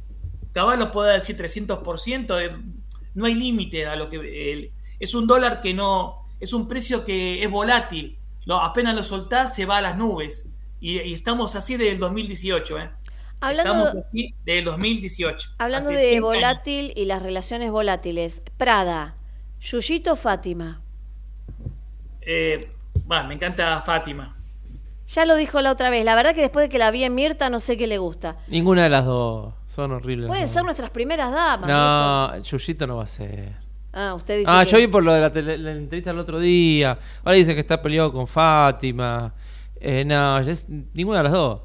Caballo 0.59 0.91
puede 0.91 1.15
decir 1.15 1.37
300%, 1.37 2.39
eh, 2.41 2.57
no 3.15 3.27
hay 3.27 3.35
límite 3.35 3.87
a 3.87 3.97
lo 3.97 4.11
que... 4.11 4.17
el- 4.53 4.73
es 5.01 5.15
un 5.15 5.27
dólar 5.27 5.61
que 5.61 5.73
no... 5.75 6.27
Es 6.41 6.53
un 6.53 6.67
precio 6.69 7.05
que 7.05 7.43
es 7.43 7.51
volátil. 7.51 8.19
Lo, 8.45 8.61
apenas 8.61 8.95
lo 8.95 9.03
soltás, 9.05 9.55
se 9.55 9.67
va 9.67 9.79
a 9.79 9.81
las 9.83 9.97
nubes. 9.97 10.51
Y, 10.81 11.01
y 11.01 11.13
estamos 11.13 11.55
así 11.57 11.77
desde 11.77 11.93
el 11.93 11.99
2018, 11.99 12.79
¿eh? 12.79 12.91
Hablando, 13.41 13.71
Estamos 13.87 14.07
así 14.07 14.35
desde 14.45 14.59
el 14.61 14.65
2018. 14.65 15.51
hablando 15.59 15.91
de 15.91 16.11
años. 16.17 16.23
volátil 16.23 16.93
y 16.97 17.05
las 17.05 17.23
relaciones 17.23 17.71
volátiles, 17.71 18.43
Prada, 18.57 19.17
Yuyito 19.61 20.17
Fátima. 20.17 20.83
Eh, 22.21 22.71
bueno, 23.05 23.29
me 23.29 23.35
encanta 23.35 23.81
Fátima. 23.83 24.37
Ya 25.07 25.25
lo 25.25 25.37
dijo 25.37 25.61
la 25.61 25.73
otra 25.73 25.89
vez. 25.91 26.05
La 26.05 26.15
verdad 26.15 26.35
que 26.35 26.43
después 26.43 26.65
de 26.65 26.69
que 26.69 26.79
la 26.79 26.91
vi 26.91 27.05
en 27.05 27.15
Mirta, 27.15 27.49
no 27.51 27.61
sé 27.61 27.77
qué 27.77 27.87
le 27.87 27.99
gusta. 27.99 28.37
Ninguna 28.49 28.83
de 28.85 28.91
las 28.91 29.05
dos. 29.07 29.55
Son 29.79 29.93
horribles. 29.93 30.27
Pueden 30.27 30.49
ser 30.49 30.65
nuestras 30.65 30.91
primeras 30.91 31.31
damas. 31.31 31.69
No, 31.69 32.43
Yuyito 32.43 32.85
no 32.85 32.97
va 32.97 33.05
a 33.05 33.07
ser. 33.07 33.55
Ah, 33.93 34.13
usted 34.17 34.39
dice 34.41 34.51
Ah, 34.53 34.65
que- 34.65 34.73
yo 34.73 34.79
vi 34.79 34.89
por 34.89 35.05
lo 35.05 35.13
de 35.13 35.21
la, 35.21 35.33
tele- 35.33 35.57
la 35.57 35.71
entrevista 35.71 36.11
el 36.11 36.19
otro 36.19 36.41
día. 36.41 36.99
Ahora 37.23 37.37
dice 37.37 37.55
que 37.55 37.61
está 37.61 37.81
peleado 37.81 38.13
con 38.13 38.27
Fátima. 38.27 39.33
Eh, 39.81 40.05
no, 40.05 40.39
es- 40.41 40.67
ninguna 40.69 41.19
de 41.19 41.23
las 41.23 41.33
dos. 41.33 41.61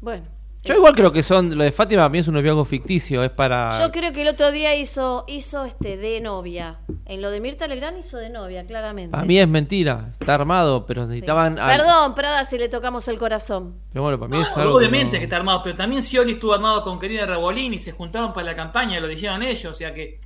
Bueno. 0.00 0.24
Yo 0.64 0.74
igual 0.76 0.94
creo 0.94 1.12
que 1.12 1.22
son. 1.24 1.56
Lo 1.58 1.64
de 1.64 1.72
Fátima 1.72 2.04
a 2.04 2.08
mí 2.08 2.18
es 2.18 2.28
un 2.28 2.34
noviazgo 2.34 2.64
ficticio. 2.64 3.24
Es 3.24 3.30
para. 3.30 3.76
Yo 3.80 3.90
creo 3.90 4.12
que 4.12 4.22
el 4.22 4.28
otro 4.28 4.52
día 4.52 4.76
hizo, 4.76 5.24
hizo 5.26 5.64
este 5.64 5.96
de 5.96 6.20
novia. 6.20 6.78
En 7.04 7.20
lo 7.20 7.30
de 7.32 7.40
Mirta 7.40 7.66
Legrand 7.66 7.98
hizo 7.98 8.16
de 8.16 8.30
novia, 8.30 8.64
claramente. 8.64 9.10
Para 9.10 9.24
mí 9.24 9.38
es 9.40 9.48
mentira. 9.48 10.12
Está 10.20 10.34
armado, 10.34 10.86
pero 10.86 11.04
necesitaban. 11.06 11.58
al- 11.58 11.76
Perdón, 11.78 12.14
Prada, 12.14 12.44
si 12.44 12.58
le 12.58 12.68
tocamos 12.68 13.08
el 13.08 13.18
corazón. 13.18 13.74
Pero 13.92 14.02
bueno, 14.04 14.20
para 14.20 14.28
mí 14.36 14.40
es 14.40 14.56
No, 14.56 14.62
algo. 14.62 14.76
obviamente 14.76 15.16
no- 15.16 15.18
que 15.18 15.24
está 15.24 15.36
armado, 15.36 15.62
pero 15.64 15.76
también 15.76 16.00
Scioli 16.02 16.34
estuvo 16.34 16.52
armado 16.54 16.82
con 16.84 16.98
Karina 16.98 17.26
Rebolini 17.26 17.74
y 17.76 17.78
se 17.80 17.90
juntaron 17.90 18.32
para 18.32 18.46
la 18.46 18.54
campaña, 18.54 19.00
lo 19.00 19.08
dijeron 19.08 19.42
ellos, 19.42 19.64
o 19.72 19.74
sea 19.74 19.92
que 19.92 20.20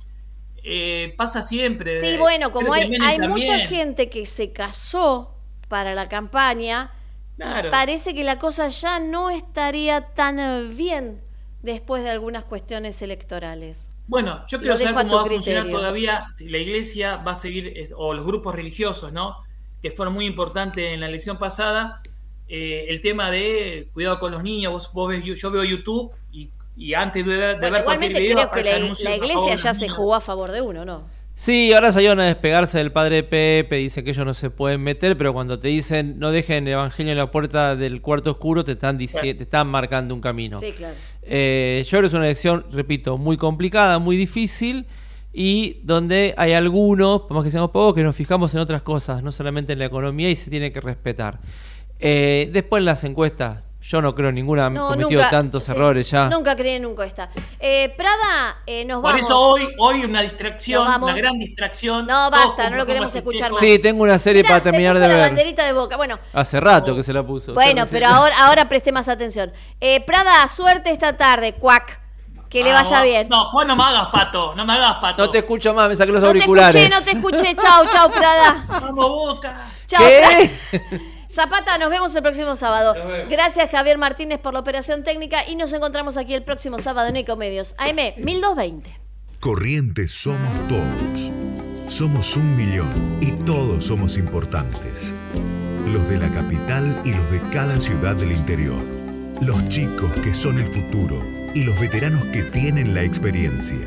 eh, 0.63 1.13
pasa 1.17 1.41
siempre. 1.41 1.99
Sí, 2.01 2.17
bueno, 2.17 2.51
como 2.51 2.73
hay, 2.73 2.83
hay 3.01 3.17
también. 3.17 3.31
mucha 3.31 3.57
gente 3.59 4.09
que 4.09 4.25
se 4.25 4.51
casó 4.51 5.33
para 5.69 5.95
la 5.95 6.07
campaña, 6.09 6.91
Claro. 7.37 7.71
parece 7.71 8.15
que 8.15 8.23
la 8.23 8.39
cosa 8.39 8.67
ya 8.69 8.99
no 8.99 9.29
estaría 9.29 10.13
tan 10.13 10.75
bien 10.75 11.23
después 11.61 12.03
de 12.03 12.09
algunas 12.09 12.43
cuestiones 12.45 13.01
electorales. 13.01 13.91
Bueno, 14.07 14.45
yo 14.47 14.61
quiero 14.61 14.77
saber 14.77 14.95
cómo 14.97 15.15
va 15.15 15.23
a 15.23 15.25
funcionar 15.25 15.65
criterio. 15.65 15.69
todavía, 15.69 16.27
si 16.33 16.49
la 16.49 16.57
iglesia 16.59 17.17
va 17.17 17.33
a 17.33 17.35
seguir, 17.35 17.91
o 17.95 18.13
los 18.13 18.25
grupos 18.25 18.55
religiosos, 18.55 19.11
¿no? 19.11 19.35
Que 19.81 19.91
fueron 19.91 20.13
muy 20.13 20.25
importantes 20.25 20.93
en 20.93 21.01
la 21.01 21.07
elección 21.07 21.37
pasada. 21.37 22.01
eh, 22.47 22.85
el 22.89 23.01
tema 23.01 23.29
de 23.31 23.89
cuidado 23.93 24.19
con 24.19 24.31
los 24.31 24.43
niños, 24.43 24.71
vos, 24.73 24.91
vos 24.93 25.09
ves, 25.09 25.23
yo, 25.25 25.51
veo 25.51 25.63
YouTube 25.65 26.13
y, 26.31 26.53
y 26.75 26.93
antes 26.93 27.25
de, 27.25 27.57
de 27.57 27.69
Bueno, 27.69 27.71
ver 27.71 27.83
cualquier 27.83 28.13
video 28.13 28.49
creo 28.49 28.51
que 28.51 28.63
la, 28.63 28.79
la 28.99 29.15
iglesia 29.15 29.55
ya 29.55 29.73
se 29.73 29.89
jugó 29.89 30.15
a 30.15 30.21
favor 30.21 30.51
de 30.51 30.61
uno, 30.61 30.85
¿no? 30.85 31.11
Sí, 31.39 31.71
ahora 31.71 31.91
salieron 31.91 32.19
a 32.19 32.25
despegarse 32.25 32.79
del 32.79 32.91
padre 32.91 33.21
Pepe, 33.21 33.75
dicen 33.75 34.03
que 34.03 34.09
ellos 34.09 34.25
no 34.25 34.33
se 34.33 34.49
pueden 34.49 34.81
meter, 34.81 35.15
pero 35.15 35.33
cuando 35.33 35.59
te 35.59 35.67
dicen 35.67 36.17
no 36.17 36.31
dejen 36.31 36.67
el 36.67 36.73
evangelio 36.73 37.11
en 37.11 37.17
la 37.19 37.29
puerta 37.29 37.75
del 37.75 38.01
cuarto 38.01 38.31
oscuro, 38.31 38.63
te 38.63 38.71
están, 38.71 38.97
te 38.97 39.05
están 39.29 39.67
marcando 39.67 40.15
un 40.15 40.19
camino. 40.19 40.57
Sí, 40.57 40.71
claro. 40.71 40.95
Eh, 41.21 41.83
yo 41.85 41.89
creo 41.91 42.01
que 42.01 42.07
es 42.07 42.13
una 42.15 42.25
elección, 42.25 42.65
repito, 42.71 43.19
muy 43.19 43.37
complicada, 43.37 43.99
muy 43.99 44.17
difícil 44.17 44.87
y 45.31 45.79
donde 45.83 46.33
hay 46.37 46.53
algunos, 46.53 47.21
por 47.21 47.33
más 47.35 47.43
que 47.43 47.51
seamos 47.51 47.69
pocos, 47.69 47.93
que 47.93 48.03
nos 48.03 48.15
fijamos 48.15 48.55
en 48.55 48.59
otras 48.59 48.81
cosas, 48.81 49.21
no 49.21 49.31
solamente 49.31 49.73
en 49.73 49.79
la 49.79 49.85
economía 49.85 50.31
y 50.31 50.35
se 50.35 50.49
tiene 50.49 50.71
que 50.71 50.81
respetar. 50.81 51.39
Eh, 51.99 52.49
después 52.51 52.81
en 52.81 52.85
las 52.85 53.03
encuestas, 53.03 53.59
Yo 53.87 54.01
no 54.01 54.13
creo 54.13 54.29
en 54.29 54.35
ninguna, 54.35 54.69
No, 54.69 54.87
cometido 54.89 55.11
nunca- 55.21 55.29
tantos 55.29 55.63
sí, 55.63 55.71
errores 55.71 56.11
ya. 56.11 56.27
Nunca 56.27 56.57
creí 56.57 56.75
en 56.75 56.81
nunca 56.83 57.05
esta. 57.05 57.29
Eh, 57.57 57.93
Prada, 57.97 58.57
eh, 58.65 58.83
nos 58.83 59.01
Por 59.01 59.11
vamos. 59.13 59.25
eso 59.25 59.39
hoy, 59.39 59.65
hoy 59.79 60.03
una 60.03 60.21
distracción, 60.23 61.01
una 61.01 61.13
gran 61.15 61.39
distracción. 61.39 62.05
No, 62.05 62.29
basta, 62.29 62.69
no 62.69 62.75
lo 62.75 62.85
queremos 62.85 63.15
escuchar 63.15 63.49
más. 63.51 63.61
Sí, 63.61 63.79
tengo 63.79 64.03
una 64.03 64.19
serie 64.19 64.43
Mirá, 64.43 64.55
para 64.55 64.63
se 64.65 64.71
terminar 64.71 64.93
puso 64.95 65.01
de 65.03 65.07
la 65.07 65.13
ver. 65.15 65.23
banderita 65.29 65.65
de 65.65 65.71
boca. 65.71 65.95
Bueno, 65.95 66.19
Hace 66.33 66.59
rato 66.59 66.93
que 66.97 67.03
se 67.03 67.13
la 67.13 67.25
puso. 67.25 67.53
bueno, 67.53 67.85
pero 67.89 68.07
ahora, 68.07 68.35
ahora 68.45 68.67
preste 68.67 68.91
más 68.91 69.07
atención. 69.07 69.53
Eh, 69.79 70.01
Prada, 70.05 70.45
suerte 70.49 70.91
esta 70.91 71.15
tarde, 71.15 71.53
cuac. 71.53 72.01
Que 72.49 72.63
le 72.63 72.71
Ah, 72.71 72.81
vaya 72.81 73.01
bien. 73.03 73.27
No, 73.29 73.51
Juan, 73.51 73.67
no 73.67 73.75
me 73.77 73.83
hagas 73.83 74.07
pato, 74.07 74.53
no 74.55 74.65
me 74.65 74.73
hagas 74.73 74.95
pato. 74.95 75.23
No 75.25 75.29
te 75.29 75.37
escucho 75.39 75.73
más, 75.73 75.87
me 75.87 75.95
saqué 75.95 76.11
los 76.11 76.21
No 76.21 76.27
te 76.31 76.37
auriculares. 76.39 76.75
escuché, 76.75 76.93
no 76.93 77.01
te 77.03 77.11
escuché. 77.11 77.55
Chau, 77.55 77.85
chau, 77.89 78.09
Prada. 78.11 78.65
Vamos, 78.67 78.95
boca. 79.09 79.65
Chau. 79.85 80.01
¿Qué? 80.03 80.51
Prada. 80.71 81.01
Zapata, 81.37 81.77
nos 81.77 81.91
vemos 81.91 82.15
el 82.15 82.23
próximo 82.23 82.55
sábado. 82.55 82.95
Gracias, 83.29 83.69
Javier 83.69 83.99
Martínez, 83.99 84.39
por 84.39 84.55
la 84.55 84.59
operación 84.59 85.03
técnica 85.03 85.47
y 85.47 85.55
nos 85.55 85.71
encontramos 85.71 86.17
aquí 86.17 86.33
el 86.33 86.41
próximo 86.41 86.79
sábado 86.79 87.09
en 87.09 87.15
Ecomedios. 87.17 87.75
AM 87.77 88.15
1220. 88.17 88.99
Corrientes 89.39 90.13
somos 90.13 90.67
todos. 90.67 91.93
Somos 91.93 92.35
un 92.37 92.57
millón 92.57 92.89
y 93.21 93.33
todos 93.45 93.85
somos 93.85 94.17
importantes. 94.17 95.13
Los 95.85 96.09
de 96.09 96.17
la 96.17 96.29
capital 96.29 96.99
y 97.05 97.11
los 97.11 97.31
de 97.31 97.39
cada 97.53 97.79
ciudad 97.79 98.15
del 98.15 98.31
interior. 98.31 98.83
Los 99.39 99.69
chicos 99.69 100.11
que 100.23 100.33
son 100.33 100.57
el 100.57 100.65
futuro 100.65 101.23
y 101.53 101.65
los 101.65 101.79
veteranos 101.79 102.25
que 102.33 102.41
tienen 102.41 102.95
la 102.95 103.03
experiencia. 103.03 103.77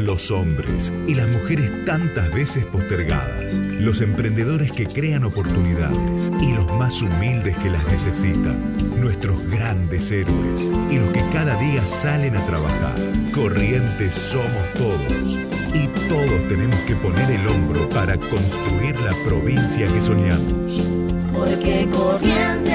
Los 0.00 0.30
hombres 0.30 0.90
y 1.06 1.14
las 1.14 1.28
mujeres 1.28 1.70
tantas 1.84 2.32
veces 2.32 2.64
postergadas. 2.64 3.52
Los 3.80 4.00
emprendedores 4.00 4.72
que 4.72 4.86
crean 4.86 5.24
oportunidades 5.24 6.32
y 6.40 6.54
los 6.54 6.72
más 6.78 7.02
humildes 7.02 7.54
que 7.58 7.68
las 7.68 7.86
necesitan. 7.86 8.56
Nuestros 8.98 9.46
grandes 9.50 10.10
héroes 10.10 10.72
y 10.90 10.96
los 10.96 11.10
que 11.10 11.22
cada 11.34 11.54
día 11.56 11.84
salen 11.84 12.34
a 12.34 12.46
trabajar. 12.46 12.94
Corrientes 13.34 14.14
somos 14.14 14.72
todos. 14.74 15.36
Y 15.74 15.86
todos 16.08 16.48
tenemos 16.48 16.78
que 16.80 16.96
poner 16.96 17.30
el 17.30 17.46
hombro 17.46 17.86
para 17.90 18.16
construir 18.16 18.98
la 19.00 19.12
provincia 19.26 19.86
que 19.86 20.00
soñamos. 20.00 20.82
Porque 21.30 21.86
corrientes 21.92 22.72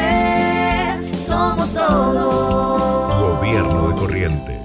somos 1.26 1.74
todos. 1.74 3.40
Gobierno 3.40 3.90
de 3.90 3.96
Corrientes. 3.96 4.65